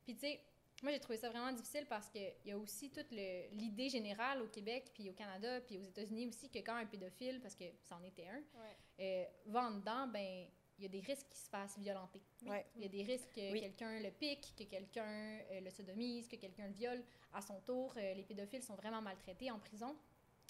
Puis, 0.05 0.15
tu 0.15 0.20
sais, 0.20 0.41
moi, 0.82 0.92
j'ai 0.92 1.01
trouvé 1.01 1.16
ça 1.18 1.30
vraiment 1.30 1.52
difficile 1.52 1.86
parce 1.88 2.09
qu'il 2.10 2.32
y 2.44 2.52
a 2.52 2.59
aussi 2.59 2.90
toute 2.90 3.10
le- 3.10 3.48
l'idée 3.52 3.88
générale 3.88 4.42
au 4.42 4.48
Québec, 4.48 4.90
puis 4.92 5.09
au 5.09 5.14
Canada, 5.14 5.60
puis 5.62 5.78
aux 5.78 5.82
États-Unis 5.84 6.26
aussi, 6.28 6.51
que 6.51 6.59
quand 6.59 6.74
un 6.76 6.86
pédophile, 6.86 7.40
parce 7.40 7.55
que 7.55 7.64
c'en 7.88 8.02
était 8.02 8.26
un, 8.28 8.38
Ouais. 8.38 8.76
euh, 9.01 9.24
va 9.46 9.62
en 9.68 9.70
dedans, 9.72 10.06
ben 10.09 10.46
il 10.76 10.82
y 10.82 10.86
a 10.86 10.88
des 10.88 11.01
risques 11.01 11.28
qu'il 11.28 11.38
se 11.38 11.48
fasse 11.48 11.78
violenter. 11.78 12.20
Ouais. 12.46 12.66
Il 12.74 12.82
y 12.82 12.84
a 12.84 12.88
des 12.88 13.05
risques 13.05 13.30
que 13.32 13.52
Oui. 13.52 13.60
quelqu'un 13.60 14.01
le 14.01 14.10
pique, 14.10 14.55
que 14.59 14.64
quelqu'un 14.64 15.38
euh, 15.52 15.60
le 15.60 15.70
sodomise, 15.70 16.26
que 16.26 16.34
quelqu'un 16.36 16.66
le 16.66 16.72
viole. 16.74 17.05
À 17.32 17.40
son 17.40 17.60
tour, 17.60 17.94
euh, 17.96 18.14
les 18.14 18.24
pédophiles 18.24 18.62
sont 18.62 18.74
vraiment 18.74 19.01
maltraités 19.01 19.51
en 19.52 19.60
prison. 19.60 19.96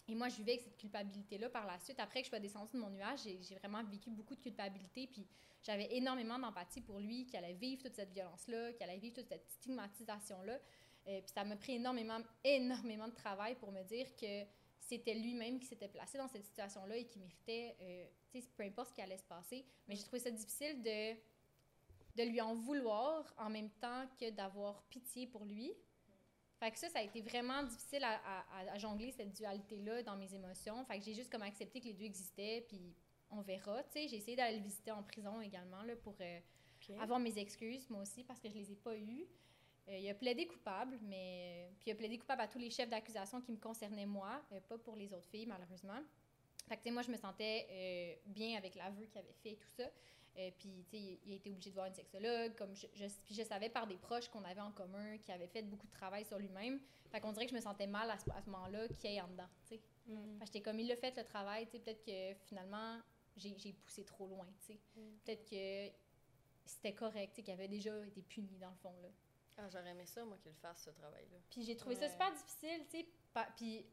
Et 0.06 0.14
moi, 0.14 0.28
je 0.28 0.36
vivais 0.36 0.52
avec 0.52 0.62
cette 0.62 0.76
culpabilité-là 0.76 1.48
par 1.48 1.66
la 1.66 1.78
suite. 1.78 1.98
Après 1.98 2.20
que 2.20 2.26
je 2.26 2.30
sois 2.30 2.40
descendue 2.40 2.72
de 2.74 2.78
mon 2.78 2.90
nuage, 2.90 3.20
j'ai 3.24 3.54
vraiment 3.54 3.82
vécu 3.84 4.10
beaucoup 4.10 4.34
de 4.34 4.40
culpabilité. 4.40 5.06
Puis 5.06 5.26
j'avais 5.62 5.94
énormément 5.96 6.38
d'empathie 6.38 6.82
pour 6.82 6.98
lui, 6.98 7.24
qui 7.26 7.36
allait 7.36 7.54
vivre 7.54 7.82
toute 7.82 7.94
cette 7.94 8.12
violence-là, 8.12 8.72
qui 8.74 8.84
allait 8.84 8.98
vivre 8.98 9.14
toute 9.14 9.28
cette 9.28 9.48
stigmatisation-là. 9.48 10.58
Euh, 11.06 11.20
puis 11.20 11.32
ça 11.34 11.44
m'a 11.44 11.56
pris 11.56 11.74
énormément, 11.74 12.18
énormément 12.42 13.08
de 13.08 13.14
travail 13.14 13.54
pour 13.56 13.72
me 13.72 13.82
dire 13.82 14.14
que 14.16 14.44
c'était 14.78 15.14
lui-même 15.14 15.58
qui 15.58 15.66
s'était 15.66 15.88
placé 15.88 16.18
dans 16.18 16.28
cette 16.28 16.44
situation-là 16.44 16.96
et 16.96 17.06
qui 17.06 17.18
méritait, 17.18 17.76
euh, 17.80 18.06
tu 18.30 18.40
sais, 18.40 18.48
peu 18.54 18.62
importe 18.62 18.90
ce 18.90 18.94
qui 18.94 19.00
allait 19.00 19.16
se 19.16 19.24
passer. 19.24 19.64
Mais 19.88 19.96
j'ai 19.96 20.02
trouvé 20.02 20.18
ça 20.18 20.30
difficile 20.30 20.82
de, 20.82 21.14
de 22.16 22.28
lui 22.28 22.40
en 22.40 22.54
vouloir 22.54 23.34
en 23.38 23.48
même 23.48 23.70
temps 23.70 24.06
que 24.20 24.30
d'avoir 24.30 24.82
pitié 24.84 25.26
pour 25.26 25.46
lui. 25.46 25.72
Fait 26.60 26.70
que 26.70 26.78
ça, 26.78 26.88
ça 26.88 27.00
a 27.00 27.02
été 27.02 27.20
vraiment 27.20 27.62
difficile 27.64 28.04
à, 28.04 28.14
à- 28.24 28.72
à 28.72 28.78
jongler 28.78 29.10
cette 29.12 29.32
dualité-là 29.32 30.02
dans 30.02 30.16
mes 30.16 30.32
émotions. 30.34 30.84
Fait 30.84 30.98
que 30.98 31.04
j'ai 31.04 31.14
juste 31.14 31.30
comme 31.30 31.42
accepté 31.42 31.80
que 31.80 31.86
les 31.86 31.92
deux 31.94 32.04
existaient, 32.04 32.64
puis 32.68 32.94
on 33.30 33.40
verra, 33.42 33.82
tu 33.84 33.92
sais. 33.92 34.08
J'ai 34.08 34.16
essayé 34.16 34.36
d'aller 34.36 34.58
le 34.58 34.62
visiter 34.62 34.90
en 34.92 35.02
prison 35.02 35.40
également, 35.40 35.82
là, 35.82 35.96
pour 35.96 36.14
euh, 36.20 36.40
avoir 37.00 37.18
mes 37.18 37.36
excuses, 37.38 37.88
moi 37.90 38.02
aussi, 38.02 38.22
parce 38.24 38.40
que 38.40 38.48
je 38.48 38.54
les 38.54 38.70
ai 38.72 38.76
pas 38.76 38.96
eues. 38.96 39.26
Euh, 39.88 39.98
il 39.98 40.08
a 40.08 40.14
plaidé 40.14 40.46
coupable, 40.46 40.98
mais... 41.02 41.70
Puis 41.80 41.90
il 41.90 41.92
a 41.92 41.94
plaidé 41.96 42.18
coupable 42.18 42.40
à 42.42 42.48
tous 42.48 42.58
les 42.58 42.70
chefs 42.70 42.88
d'accusation 42.88 43.40
qui 43.42 43.52
me 43.52 43.58
concernaient 43.58 44.06
moi, 44.06 44.42
euh, 44.52 44.60
pas 44.60 44.78
pour 44.78 44.96
les 44.96 45.12
autres 45.12 45.28
filles, 45.28 45.46
malheureusement. 45.46 46.00
Fait 46.68 46.76
que, 46.76 46.82
tu 46.82 46.88
sais, 46.88 46.90
moi, 46.92 47.02
je 47.02 47.10
me 47.10 47.16
sentais 47.18 47.66
euh, 47.70 48.14
bien 48.26 48.56
avec 48.56 48.74
l'aveu 48.76 49.04
qu'il 49.04 49.18
avait 49.18 49.34
fait 49.42 49.50
et 49.50 49.56
tout 49.56 49.68
ça. 49.76 49.84
Euh, 50.36 50.50
puis, 50.58 50.84
tu 50.90 50.96
sais, 50.96 50.98
il- 51.02 51.20
il 51.26 51.32
a 51.32 51.36
été 51.36 51.50
obligé 51.50 51.70
de 51.70 51.74
voir 51.74 51.86
une 51.86 51.94
sexologue. 51.94 52.54
Comme 52.56 52.74
je, 52.74 52.86
je, 52.94 53.06
puis 53.24 53.34
je 53.34 53.42
savais 53.44 53.68
par 53.70 53.86
des 53.86 53.96
proches 53.96 54.28
qu'on 54.28 54.42
avait 54.44 54.60
en 54.60 54.72
commun, 54.72 55.16
qui 55.18 55.30
avaient 55.30 55.46
fait 55.46 55.62
beaucoup 55.62 55.86
de 55.86 55.92
travail 55.92 56.24
sur 56.24 56.38
lui-même. 56.38 56.80
Fait 57.12 57.20
qu'on 57.20 57.30
dirait 57.32 57.44
que 57.46 57.50
je 57.52 57.56
me 57.56 57.60
sentais 57.60 57.86
mal 57.86 58.10
à 58.10 58.18
ce, 58.18 58.28
à 58.30 58.42
ce 58.42 58.50
moment-là 58.50 58.88
qu'il 58.88 59.10
y 59.12 59.14
ait 59.14 59.20
en 59.20 59.28
dedans, 59.28 59.48
tu 59.62 59.76
sais. 59.76 59.80
Fait 60.38 60.40
que 60.40 60.46
j'étais 60.46 60.62
comme, 60.62 60.80
il 60.80 60.90
a 60.90 60.96
fait 60.96 61.16
le 61.16 61.24
travail, 61.24 61.66
tu 61.66 61.72
sais, 61.72 61.78
peut-être 61.78 62.02
que 62.04 62.34
finalement, 62.46 63.00
j'ai 63.36 63.72
poussé 63.74 64.04
trop 64.04 64.26
loin, 64.26 64.46
tu 64.60 64.72
sais. 64.74 64.78
Peut-être 65.24 65.48
que 65.48 65.94
c'était 66.66 66.94
correct, 66.94 67.30
tu 67.30 67.36
sais, 67.36 67.42
qu'il 67.44 67.54
avait 67.54 67.68
déjà 67.68 68.04
été 68.04 68.20
puni, 68.22 68.58
dans 68.58 68.70
le 68.70 68.76
fond, 68.76 68.94
là. 69.02 69.08
Ah, 69.56 69.68
j'aurais 69.68 69.90
aimé 69.90 70.04
ça, 70.04 70.24
moi, 70.24 70.36
qu'il 70.42 70.52
fasse 70.54 70.82
ce 70.84 70.90
travail-là. 70.90 71.38
Puis 71.48 71.62
j'ai 71.62 71.76
trouvé 71.76 71.94
ça 71.94 72.08
super 72.10 72.32
difficile, 72.32 72.84
tu 72.90 72.98
sais. 72.98 73.06
Puis 73.56 73.86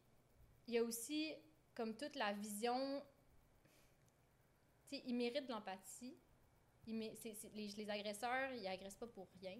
il 0.67 0.73
y 0.73 0.77
a 0.79 0.83
aussi, 0.83 1.33
comme 1.75 1.95
toute 1.95 2.15
la 2.15 2.33
vision, 2.33 3.03
tu 4.89 4.95
sais, 4.97 5.03
ils 5.05 5.13
méritent 5.15 5.45
de 5.45 5.51
l'empathie. 5.51 6.15
Ils 6.87 6.99
les, 7.53 7.67
les 7.77 7.89
agresseurs, 7.89 8.51
ils 8.53 8.67
agressent 8.67 8.95
pas 8.97 9.07
pour 9.07 9.27
rien. 9.39 9.57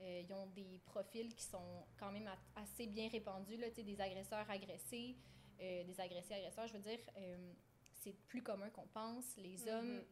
Euh, 0.00 0.22
ils 0.24 0.32
ont 0.32 0.46
des 0.48 0.78
profils 0.84 1.34
qui 1.34 1.44
sont 1.44 1.84
quand 1.98 2.12
même 2.12 2.28
a- 2.28 2.60
assez 2.60 2.86
bien 2.86 3.08
répandus, 3.08 3.56
là, 3.56 3.68
des 3.70 4.00
agresseurs 4.00 4.48
agressés, 4.48 5.16
euh, 5.60 5.84
des 5.84 6.00
agressés 6.00 6.34
agresseurs, 6.34 6.66
je 6.68 6.72
veux 6.74 6.78
dire, 6.80 7.00
euh, 7.16 7.52
c'est 7.94 8.12
plus 8.26 8.42
commun 8.42 8.70
qu'on 8.70 8.86
pense. 8.86 9.36
Les 9.36 9.66
hommes, 9.68 9.96
Mhm. 9.96 10.04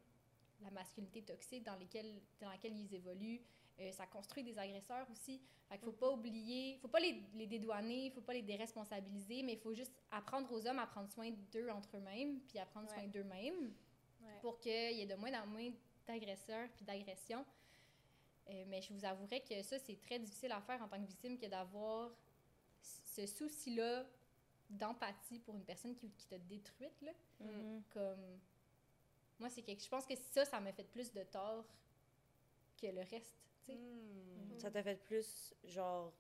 la 0.63 0.71
masculinité 0.71 1.23
toxique 1.23 1.63
dans, 1.63 1.77
lesquelles, 1.77 2.21
dans 2.41 2.49
laquelle 2.51 2.77
ils 2.77 2.93
évoluent, 2.95 3.41
ça 3.93 4.07
construit 4.07 4.43
des 4.43 4.59
agresseurs 4.59 5.07
aussi. 5.11 5.39
Fait 5.69 5.77
faut 5.79 5.93
pas 5.93 6.11
oublier, 6.11 6.79
faut 6.79 6.89
pas 6.89 6.99
les, 6.99 7.23
les 7.35 7.47
dédouaner, 7.47 8.11
faut 8.11 8.23
pas 8.23 8.33
les 8.33 8.41
déresponsabiliser, 8.43 9.43
mais 9.43 9.53
il 9.53 9.59
faut 9.59 9.75
juste 9.75 9.93
apprendre 10.11 10.51
aux 10.51 10.67
hommes 10.67 10.79
à 10.79 10.87
prendre 10.87 11.11
soin 11.13 11.31
d'eux 11.53 11.69
entre 11.69 11.95
eux-mêmes, 11.99 12.41
puis 12.49 12.59
à 12.59 12.65
prendre 12.67 12.89
soin 12.91 13.07
d'eux-mêmes 13.07 13.75
Ouais. 14.23 14.39
pour 14.41 14.59
qu'il 14.61 14.73
y 14.73 15.03
ait 15.03 15.07
de 15.07 15.15
moins 15.15 15.43
en 15.43 15.47
moins 15.47 15.71
d'agresseurs 16.07 16.69
puis 16.77 16.85
d'agressions. 16.85 17.45
Euh, 18.49 18.65
mais 18.69 18.81
je 18.81 18.93
vous 18.93 19.05
avouerai 19.05 19.41
que 19.41 19.61
ça, 19.63 19.79
c'est 19.79 20.01
très 20.01 20.19
difficile 20.19 20.53
à 20.53 20.61
faire 20.61 20.81
en 20.83 20.89
tant 20.89 21.01
que 21.03 21.07
victime 21.07 21.37
que 21.39 21.47
d'avoir 21.47 22.11
ce 22.81 23.27
souci-là 23.27 24.05
d'empathie 24.71 25.39
pour 25.41 25.55
une 25.57 25.65
personne 25.65 25.95
qui, 25.97 26.11
qui 26.11 26.27
t'a 26.27 26.39
détruite, 26.39 27.01
là. 27.03 27.13
Mhm. 27.41 27.83
Comme... 27.93 28.39
Moi, 29.39 29.51
c'est 29.51 29.63
quelque... 29.63 29.83
Je 29.83 29.89
pense 29.89 30.07
que 30.07 30.15
ça, 30.17 30.45
ça 30.45 30.61
m'a 30.61 30.73
fait 30.73 30.85
plus 30.85 31.13
de 31.13 31.23
tort 31.25 31.65
que 32.81 32.87
le 32.87 33.01
reste, 33.03 33.37
tu. 33.65 33.73
Hmm. 33.73 34.59
Ça 34.59 34.71
t'a 34.71 34.83
fait 34.83 34.97
plus, 35.03 35.55
genre, 35.65 36.13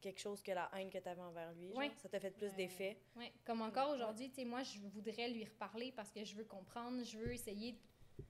quelque 0.00 0.20
chose 0.20 0.42
que 0.42 0.52
la 0.52 0.70
haine 0.74 0.90
que 0.90 0.98
t'avais 0.98 1.20
envers 1.22 1.52
lui. 1.52 1.68
genre? 1.68 1.78
Ouais. 1.78 1.90
Ça 2.02 2.08
t'a 2.08 2.18
fait 2.20 2.30
plus 2.30 2.48
Ouais. 2.48 2.56
d'effet. 2.56 2.98
Ouais, 3.16 3.32
comme 3.44 3.62
encore 3.62 3.90
aujourd'hui, 3.94 4.28
tu 4.30 4.36
sais, 4.36 4.44
moi, 4.44 4.62
je 4.62 4.78
voudrais 4.80 5.28
lui 5.30 5.44
reparler 5.44 5.92
parce 5.92 6.10
que 6.10 6.24
je 6.24 6.34
veux 6.34 6.44
comprendre, 6.44 7.02
je 7.04 7.18
veux 7.18 7.32
essayer 7.32 7.72
de- 7.72 7.78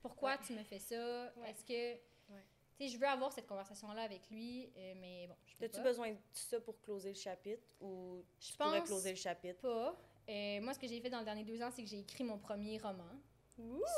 pourquoi 0.02 0.38
tu 0.38 0.52
me 0.54 0.62
fais 0.62 0.78
ça, 0.78 1.32
Ouais. 1.36 1.50
est-ce 1.50 1.64
que... 1.64 1.98
Tu 2.76 2.86
sais, 2.86 2.92
je 2.92 2.98
veux 2.98 3.06
avoir 3.06 3.32
cette 3.32 3.46
conversation-là 3.46 4.02
avec 4.02 4.28
lui, 4.30 4.68
euh, 4.76 4.94
mais 5.00 5.28
bon, 5.28 5.36
je 5.46 5.52
peux 5.54 5.60
T'as-tu 5.68 5.76
pas. 5.76 5.90
besoin 5.90 6.10
de 6.10 6.16
ça 6.32 6.60
pour 6.60 6.80
closer 6.80 7.10
le 7.10 7.14
chapitre 7.14 7.62
ou 7.80 8.24
Je 8.40 8.50
tu 8.50 8.56
pourrais 8.56 8.80
pense 8.80 8.88
closer 8.88 9.10
le 9.10 9.16
chapitre? 9.16 9.60
pas. 9.62 9.96
Euh, 10.28 10.60
moi, 10.60 10.74
ce 10.74 10.80
que 10.80 10.88
j'ai 10.88 11.00
fait 11.00 11.08
dans 11.08 11.20
les 11.20 11.24
derniers 11.24 11.44
deux 11.44 11.62
ans, 11.62 11.70
c'est 11.70 11.82
que 11.84 11.88
j'ai 11.88 12.00
écrit 12.00 12.24
mon 12.24 12.36
premier 12.38 12.78
roman. 12.78 13.04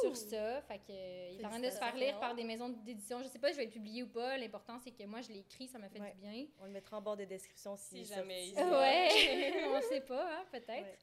sur 0.02 0.14
ça. 0.14 0.60
Fait 0.60 0.78
que, 0.80 0.90
euh, 0.90 1.30
il 1.32 1.40
est 1.40 1.46
en 1.46 1.48
train 1.48 1.58
de 1.60 1.70
se 1.70 1.78
faire 1.78 1.96
lire 1.96 2.20
par 2.20 2.34
des 2.34 2.44
maisons 2.44 2.68
d'édition. 2.68 3.22
Je 3.22 3.28
sais 3.28 3.38
pas 3.38 3.48
si 3.48 3.54
je 3.54 3.58
vais 3.60 3.64
le 3.64 3.70
publier 3.72 4.02
ou 4.02 4.08
pas. 4.08 4.36
L'important, 4.36 4.78
c'est 4.78 4.90
que 4.90 5.04
moi, 5.04 5.22
je 5.22 5.28
l'ai 5.30 5.38
écrit, 5.38 5.66
ça 5.68 5.78
m'a 5.78 5.88
fait 5.88 5.98
Ouais. 5.98 6.10
du 6.12 6.18
bien. 6.18 6.46
On 6.60 6.66
le 6.66 6.72
mettra 6.72 6.98
en 6.98 7.00
bord 7.00 7.16
de 7.16 7.24
description 7.24 7.74
si, 7.78 7.84
Si 7.88 7.96
il 7.96 8.02
est 8.02 8.14
jamais 8.14 8.48
il- 8.48 8.54
Ouais, 8.56 9.08
on 9.74 9.80
sait 9.88 10.02
pas, 10.02 10.40
hein, 10.40 10.44
peut-être. 10.52 10.68
Ouais. 10.68 10.98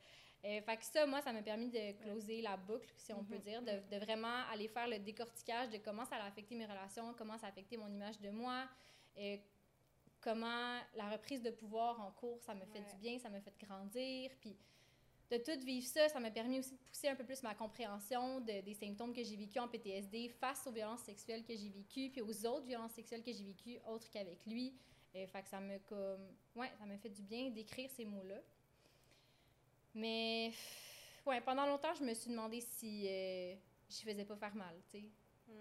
Euh, 0.45 0.61
fait 0.61 0.77
que 0.77 0.83
ça, 0.83 1.05
moi, 1.05 1.21
ça 1.21 1.31
m'a 1.31 1.41
permis 1.41 1.69
de 1.69 1.93
closer 2.03 2.41
la 2.41 2.57
boucle, 2.57 2.91
si 2.97 3.13
on 3.13 3.23
peut 3.23 3.37
dire, 3.37 3.61
de, 3.61 3.79
de 3.89 3.97
vraiment 4.03 4.43
aller 4.51 4.67
faire 4.67 4.87
le 4.87 4.99
décortiquage 4.99 5.69
de 5.69 5.77
comment 5.77 6.03
ça 6.05 6.17
a 6.17 6.25
affecté 6.27 6.53
mes 6.55 6.65
relations, 6.65 7.13
comment 7.17 7.37
ça 7.37 7.47
a 7.47 7.49
affecté 7.49 7.77
mon 7.77 7.87
image 7.87 8.19
de 8.19 8.29
moi, 8.29 8.67
comment 10.21 10.79
la 10.95 11.09
reprise 11.09 11.41
de 11.41 11.51
pouvoir 11.51 11.99
en 12.01 12.11
cours, 12.11 12.41
ça 12.41 12.53
me 12.55 12.65
fait 12.65 12.79
Ouais. 12.79 12.91
du 12.91 12.97
bien, 12.97 13.19
ça 13.19 13.29
m'a 13.29 13.41
fait 13.41 13.53
grandir, 13.59 14.31
puis 14.39 14.55
de 15.31 15.37
tout 15.37 15.59
vivre 15.65 15.85
ça, 15.87 16.09
ça 16.09 16.19
m'a 16.19 16.29
permis 16.31 16.59
aussi 16.59 16.71
de 16.73 16.77
pousser 16.77 17.07
un 17.09 17.15
peu 17.15 17.23
plus 17.23 17.41
ma 17.43 17.55
compréhension 17.55 18.39
de- 18.41 18.61
des 18.61 18.73
symptômes 18.73 19.13
que 19.13 19.23
j'ai 19.23 19.35
vécus 19.35 19.61
en 19.61 19.67
PTSD 19.67 20.29
face 20.29 20.65
aux 20.67 20.71
violences 20.71 21.01
sexuelles 21.03 21.43
que 21.43 21.55
j'ai 21.55 21.69
vécues, 21.69 22.09
puis 22.11 22.21
aux 22.21 22.45
autres 22.45 22.65
violences 22.65 22.91
sexuelles 22.93 23.23
que 23.23 23.31
j'ai 23.31 23.43
vécues, 23.43 23.79
autres 23.87 24.09
qu'avec 24.11 24.45
lui. 24.45 24.73
Fait 25.13 25.43
que 25.43 25.47
ça 25.47 25.59
me 25.59 25.77
comme 25.79 26.27
ouais, 26.55 26.71
ça 26.79 26.85
m'a 26.85 26.97
fait 26.97 27.09
du 27.09 27.21
bien 27.21 27.49
d'écrire 27.51 27.89
ces 27.91 28.03
mots-là. 28.05 28.41
Mais 29.95 30.51
ouais, 31.25 31.41
pendant 31.41 31.65
longtemps, 31.65 31.93
je 31.93 32.03
me 32.03 32.13
suis 32.13 32.29
demandé 32.29 32.61
si 32.61 33.07
euh, 33.07 33.55
je 33.89 33.95
faisais 33.97 34.25
pas 34.25 34.35
faire 34.35 34.55
mal, 34.55 34.75
tu 34.89 34.99
sais. 34.99 35.05
Mm. 35.47 35.51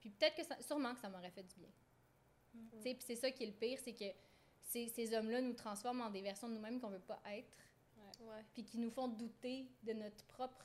Puis 0.00 0.10
peut-être 0.10 0.36
que 0.36 0.44
ça, 0.44 0.60
sûrement 0.62 0.94
que 0.94 1.00
ça 1.00 1.08
m'aurait 1.08 1.30
fait 1.30 1.42
du 1.42 1.54
bien. 1.56 1.70
Tu 2.72 2.82
sais, 2.82 2.94
puis 2.94 3.04
c'est 3.06 3.16
ça 3.16 3.30
qui 3.30 3.42
est 3.44 3.48
le 3.48 3.52
pire, 3.52 3.78
c'est 3.82 3.92
que 3.94 4.04
ces, 4.62 4.88
ces 4.88 5.14
hommes-là 5.14 5.40
nous 5.42 5.52
transforment 5.52 6.02
en 6.02 6.10
des 6.10 6.22
versions 6.22 6.48
de 6.48 6.54
nous-mêmes 6.54 6.80
qu'on 6.80 6.90
veut 6.90 6.98
pas 7.00 7.20
être, 7.26 7.52
Ouais. 8.20 8.44
puis 8.54 8.64
qui 8.64 8.78
nous 8.78 8.90
font 8.90 9.08
douter 9.08 9.66
de 9.82 9.92
notre 9.92 10.24
propre 10.24 10.64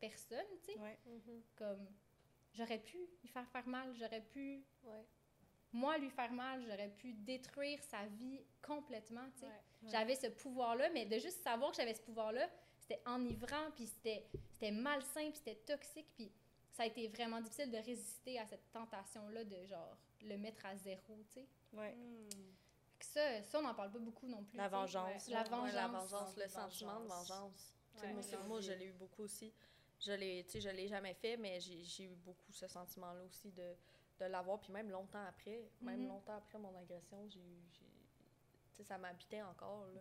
personne, 0.00 0.46
tu 0.64 0.72
sais. 0.72 0.78
Ouais. 0.78 0.98
Mhm. 1.06 1.42
Comme 1.56 1.86
j'aurais 2.54 2.78
pu 2.78 2.96
lui 3.22 3.28
faire 3.28 3.46
faire 3.50 3.66
mal, 3.66 3.94
j'aurais 3.96 4.22
pu 4.22 4.62
Ouais. 4.84 5.04
Moi 5.72 5.96
lui 5.98 6.10
faire 6.10 6.32
mal, 6.32 6.62
j'aurais 6.68 6.90
pu 6.90 7.12
détruire 7.14 7.82
sa 7.84 8.04
vie 8.06 8.40
complètement, 8.60 9.26
tu 9.34 9.40
sais. 9.40 9.46
Ouais. 9.46 9.52
Ouais. 9.82 9.90
J'avais 9.90 10.14
ce 10.16 10.26
pouvoir-là, 10.28 10.90
mais 10.90 11.06
de 11.06 11.18
juste 11.18 11.42
savoir 11.42 11.70
que 11.70 11.76
j'avais 11.78 11.94
ce 11.94 12.02
pouvoir-là, 12.02 12.48
c'était 12.78 13.00
enivrant, 13.06 13.70
puis 13.74 13.86
c'était 13.86 14.26
c'était 14.52 14.70
malsain, 14.70 15.30
puis 15.30 15.36
c'était 15.38 15.56
toxique, 15.56 16.08
puis 16.14 16.30
ça 16.70 16.84
a 16.84 16.86
été 16.86 17.08
vraiment 17.08 17.40
difficile 17.40 17.70
de 17.70 17.78
résister 17.78 18.38
à 18.38 18.46
cette 18.46 18.70
tentation-là 18.72 19.44
de 19.44 19.64
genre 19.64 19.96
le 20.22 20.36
mettre 20.38 20.64
à 20.66 20.76
zéro, 20.76 21.22
tu 21.28 21.40
sais. 21.40 21.46
Ouais. 21.72 21.96
Que 22.98 23.04
Ça, 23.04 23.42
ça, 23.42 23.58
on 23.58 23.62
n'en 23.62 23.74
parle 23.74 23.90
pas 23.90 23.98
beaucoup 23.98 24.28
non 24.28 24.44
plus. 24.44 24.56
La 24.56 24.68
vengeance. 24.68 25.28
La 25.28 25.42
Ouais, 25.42 25.48
vengeance. 25.48 25.72
la 25.74 25.88
vengeance, 25.88 26.36
le 26.36 26.42
Vengeance. 26.44 26.52
sentiment 26.52 27.00
de 27.00 27.06
vengeance. 27.08 27.74
Tu 27.94 28.00
sais, 28.00 28.06
Ouais. 28.06 28.12
moi, 28.12 28.22
moi, 28.46 28.60
je 28.60 28.72
l'ai 28.72 28.86
eu 28.86 28.92
beaucoup 28.92 29.22
aussi. 29.22 29.52
Je 29.98 30.12
l'ai, 30.12 30.44
tu 30.44 30.52
sais, 30.52 30.60
je 30.60 30.68
l'ai 30.68 30.86
jamais 30.88 31.14
fait, 31.14 31.36
mais 31.36 31.58
j'ai 31.60 31.82
j'ai 31.84 32.04
eu 32.04 32.14
beaucoup 32.14 32.52
ce 32.52 32.66
sentiment-là 32.68 33.22
aussi 33.24 33.50
de, 33.50 33.74
de 34.26 34.30
l'avoir. 34.30 34.60
Puis 34.60 34.72
même 34.72 34.90
longtemps 34.90 35.24
après, 35.26 35.64
même 35.80 36.00
Mhm. 36.02 36.08
longtemps 36.08 36.36
après 36.36 36.58
mon 36.58 36.74
agression, 36.76 37.26
j'ai 37.28 37.40
sais, 38.74 38.84
ça 38.84 38.96
m'habitait 38.96 39.42
encore. 39.42 39.84
Là. 39.88 40.00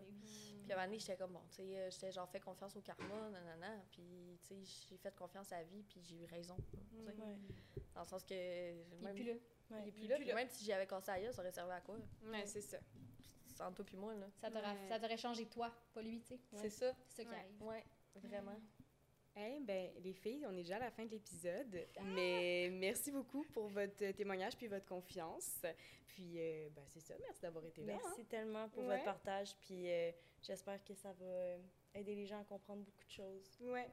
Puis 0.63 0.71
à 0.71 0.75
un 0.75 0.77
moment 0.77 0.85
donné, 0.87 0.99
j'étais 0.99 1.17
comme, 1.17 1.33
bon, 1.33 1.41
tu 1.49 1.55
sais, 1.57 1.77
euh, 1.77 1.89
j'étais 1.91 2.11
genre 2.13 2.29
fait 2.29 2.39
confiance 2.39 2.73
au 2.77 2.81
karma, 2.81 3.29
nanana. 3.29 3.81
Puis, 3.91 4.39
tu 4.43 4.47
sais, 4.63 4.87
j'ai 4.89 4.95
fait 4.97 5.13
confiance 5.13 5.51
à 5.51 5.57
la 5.57 5.63
vie, 5.65 5.83
puis 5.83 6.01
j'ai 6.01 6.15
eu 6.15 6.25
raison. 6.25 6.55
là. 6.73 7.01
Ouais. 7.11 7.13
Dans 7.93 8.01
le 8.01 8.05
sens 8.07 8.23
que. 8.23 8.33
Il 8.33 8.37
est 8.93 9.01
même- 9.01 9.13
plus 9.15 9.23
là. 9.25 9.33
Ouais. 9.71 9.81
il 9.83 9.87
est 9.89 9.91
plus 9.91 10.01
Il 10.03 10.05
est 10.05 10.07
là. 10.07 10.15
plus 10.15 10.23
Puis 10.23 10.29
là. 10.29 10.35
même 10.35 10.47
si 10.49 10.63
j'avais 10.63 10.87
cassé 10.87 11.11
gueule, 11.21 11.33
ça 11.33 11.41
aurait 11.41 11.51
servi 11.51 11.71
à 11.73 11.81
quoi? 11.81 11.97
Ouais, 12.23 12.45
c'est 12.45 12.61
ça. 12.61 12.77
Sans 13.55 13.73
toi 13.73 13.83
puis 13.83 13.97
moi, 13.97 14.13
là. 14.15 14.27
Ça 14.37 14.49
t'aurait 14.49 14.65
Ouais. 14.71 14.87
ça 14.87 14.99
t'aurait 15.01 15.17
changé 15.17 15.45
toi, 15.47 15.69
pas 15.93 16.01
lui, 16.01 16.21
tu 16.21 16.27
sais. 16.27 16.39
C'est 16.55 16.69
ça. 16.69 16.93
C'est 17.09 17.17
ça 17.17 17.23
qui 17.25 17.29
Ouais. 17.29 17.35
arrive. 17.39 17.61
Ouais, 17.63 17.85
vraiment. 18.15 18.55
Eh 19.41 19.59
ben, 19.61 19.89
les 20.03 20.13
filles, 20.13 20.45
on 20.47 20.51
est 20.53 20.63
déjà 20.63 20.75
à 20.77 20.79
la 20.79 20.91
fin 20.91 21.05
de 21.05 21.09
l'épisode. 21.11 21.87
Mais 22.15 22.69
merci 22.71 23.11
beaucoup 23.11 23.43
pour 23.53 23.67
votre 23.67 24.11
témoignage 24.11 24.55
puis 24.55 24.67
votre 24.67 24.85
confiance. 24.85 25.61
Puis, 26.07 26.33
euh, 26.37 26.69
ben, 26.75 26.83
c'est 26.87 26.99
ça. 26.99 27.13
Merci 27.19 27.41
d'avoir 27.41 27.65
été 27.65 27.81
là. 27.83 27.93
Merci 28.03 28.25
tellement 28.25 28.67
pour 28.69 28.83
Ouais. 28.83 28.93
votre 28.95 29.05
partage. 29.05 29.55
Puis 29.61 29.89
euh, 29.89 30.11
j'espère 30.41 30.83
que 30.83 30.93
ça 30.93 31.13
va 31.13 31.25
euh, 31.25 31.57
aider 31.95 32.15
les 32.15 32.25
gens 32.25 32.39
à 32.41 32.43
comprendre 32.43 32.83
beaucoup 32.83 33.05
de 33.05 33.11
choses. 33.11 33.57
hein. 33.63 33.71
Ouais. 33.71 33.87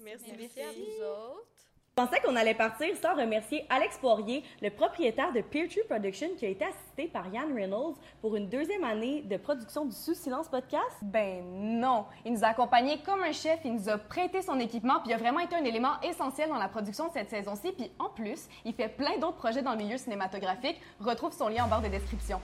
Merci, 0.00 0.30
les 0.30 0.36
Merci 0.36 0.60
à 0.62 0.72
filles. 0.72 0.84
vous 0.98 1.02
autres. 1.04 1.73
Je 1.96 2.02
pensais 2.02 2.20
qu'on 2.22 2.34
allait 2.34 2.54
partir 2.54 2.88
sans 3.00 3.14
remercier 3.14 3.64
Alex 3.70 3.98
Poirier, 3.98 4.42
le 4.60 4.70
propriétaire 4.70 5.32
de 5.32 5.42
Peertree 5.42 5.84
Production, 5.88 6.26
qui 6.36 6.44
a 6.44 6.48
été 6.48 6.64
assisté 6.64 7.06
par 7.06 7.32
Yann 7.32 7.54
Reynolds 7.54 7.94
pour 8.20 8.34
une 8.34 8.48
deuxième 8.48 8.82
année 8.82 9.22
de 9.22 9.36
production 9.36 9.84
du 9.84 9.94
Sous 9.94 10.14
Silence 10.14 10.48
podcast? 10.48 10.98
Ben 11.02 11.44
non! 11.44 12.06
Il 12.24 12.32
nous 12.32 12.42
a 12.42 12.48
accompagnés 12.48 12.98
comme 13.06 13.22
un 13.22 13.30
chef, 13.30 13.60
il 13.64 13.74
nous 13.74 13.88
a 13.88 13.96
prêté 13.96 14.42
son 14.42 14.58
équipement, 14.58 14.98
puis 15.02 15.10
il 15.10 15.12
a 15.12 15.18
vraiment 15.18 15.38
été 15.38 15.54
un 15.54 15.62
élément 15.62 16.00
essentiel 16.02 16.48
dans 16.48 16.58
la 16.58 16.66
production 16.66 17.06
de 17.06 17.12
cette 17.12 17.30
saison-ci. 17.30 17.70
Puis 17.70 17.92
en 18.00 18.08
plus, 18.08 18.48
il 18.64 18.74
fait 18.74 18.88
plein 18.88 19.16
d'autres 19.18 19.36
projets 19.36 19.62
dans 19.62 19.70
le 19.70 19.78
milieu 19.78 19.96
cinématographique. 19.96 20.80
Retrouve 20.98 21.32
son 21.32 21.46
lien 21.46 21.64
en 21.64 21.68
barre 21.68 21.82
de 21.82 21.86
description. 21.86 22.40